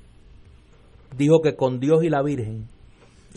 dijo 1.18 1.42
que 1.42 1.56
con 1.56 1.80
Dios 1.80 2.04
y 2.04 2.10
la 2.10 2.22
Virgen 2.22 2.66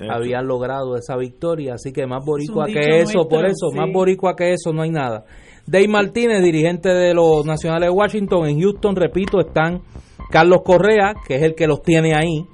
eso. 0.01 0.11
había 0.11 0.41
logrado 0.41 0.97
esa 0.97 1.17
victoria. 1.17 1.75
Así 1.75 1.93
que 1.93 2.07
más 2.07 2.25
boricua 2.25 2.67
que 2.67 3.01
eso, 3.01 3.29
por 3.29 3.45
eso, 3.45 3.71
más 3.75 3.93
boricua 3.93 4.35
que 4.35 4.53
eso 4.53 4.73
no 4.73 4.83
hay 4.83 4.91
nada. 4.91 5.25
Dave 5.67 5.89
Martínez, 5.89 6.43
dirigente 6.43 6.89
de 6.89 7.15
los 7.15 7.45
Nacionales 7.45 7.89
de 7.89 7.95
Washington, 7.95 8.49
en 8.49 8.61
Houston, 8.61 8.97
repito, 8.97 9.41
están 9.41 9.83
Carlos 10.31 10.61
Correa, 10.65 11.15
que 11.27 11.37
es 11.37 11.43
el 11.43 11.55
que 11.55 11.67
los 11.67 11.83
tiene 11.83 12.15
ahí. 12.15 12.45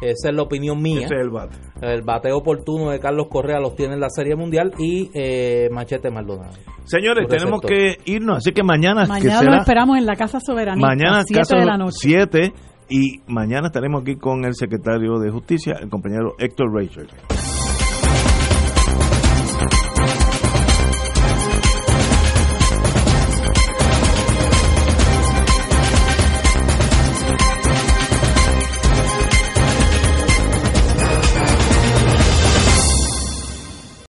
Esa 0.00 0.28
es 0.28 0.34
la 0.34 0.42
opinión 0.42 0.80
mía. 0.80 1.06
Ese 1.06 1.14
es 1.14 1.20
el 1.20 1.30
bate. 1.30 1.56
El 1.82 2.02
bateo 2.02 2.38
oportuno 2.38 2.90
de 2.90 3.00
Carlos 3.00 3.26
Correa 3.28 3.60
los 3.60 3.74
tiene 3.74 3.94
en 3.94 4.00
la 4.00 4.10
Serie 4.10 4.34
Mundial 4.36 4.72
y 4.78 5.10
eh, 5.14 5.68
Machete 5.70 6.10
Maldonado. 6.10 6.52
Señores, 6.84 7.26
tenemos 7.28 7.60
que 7.60 7.96
irnos, 8.06 8.38
así 8.38 8.52
que 8.52 8.62
mañana. 8.62 9.06
Mañana 9.06 9.20
que 9.20 9.30
será, 9.30 9.50
lo 9.50 9.58
esperamos 9.58 9.98
en 9.98 10.06
la 10.06 10.16
Casa 10.16 10.40
Soberanía. 10.40 10.84
Mañana, 10.84 11.22
7 11.24 11.56
de 11.56 11.64
la 11.64 11.76
noche 11.76 11.98
y 12.88 13.20
mañana 13.26 13.68
estaremos 13.68 14.02
aquí 14.02 14.16
con 14.16 14.44
el 14.44 14.54
secretario 14.54 15.18
de 15.18 15.30
Justicia, 15.30 15.76
el 15.80 15.88
compañero 15.88 16.34
Héctor 16.38 16.72
Reichert. 16.74 17.10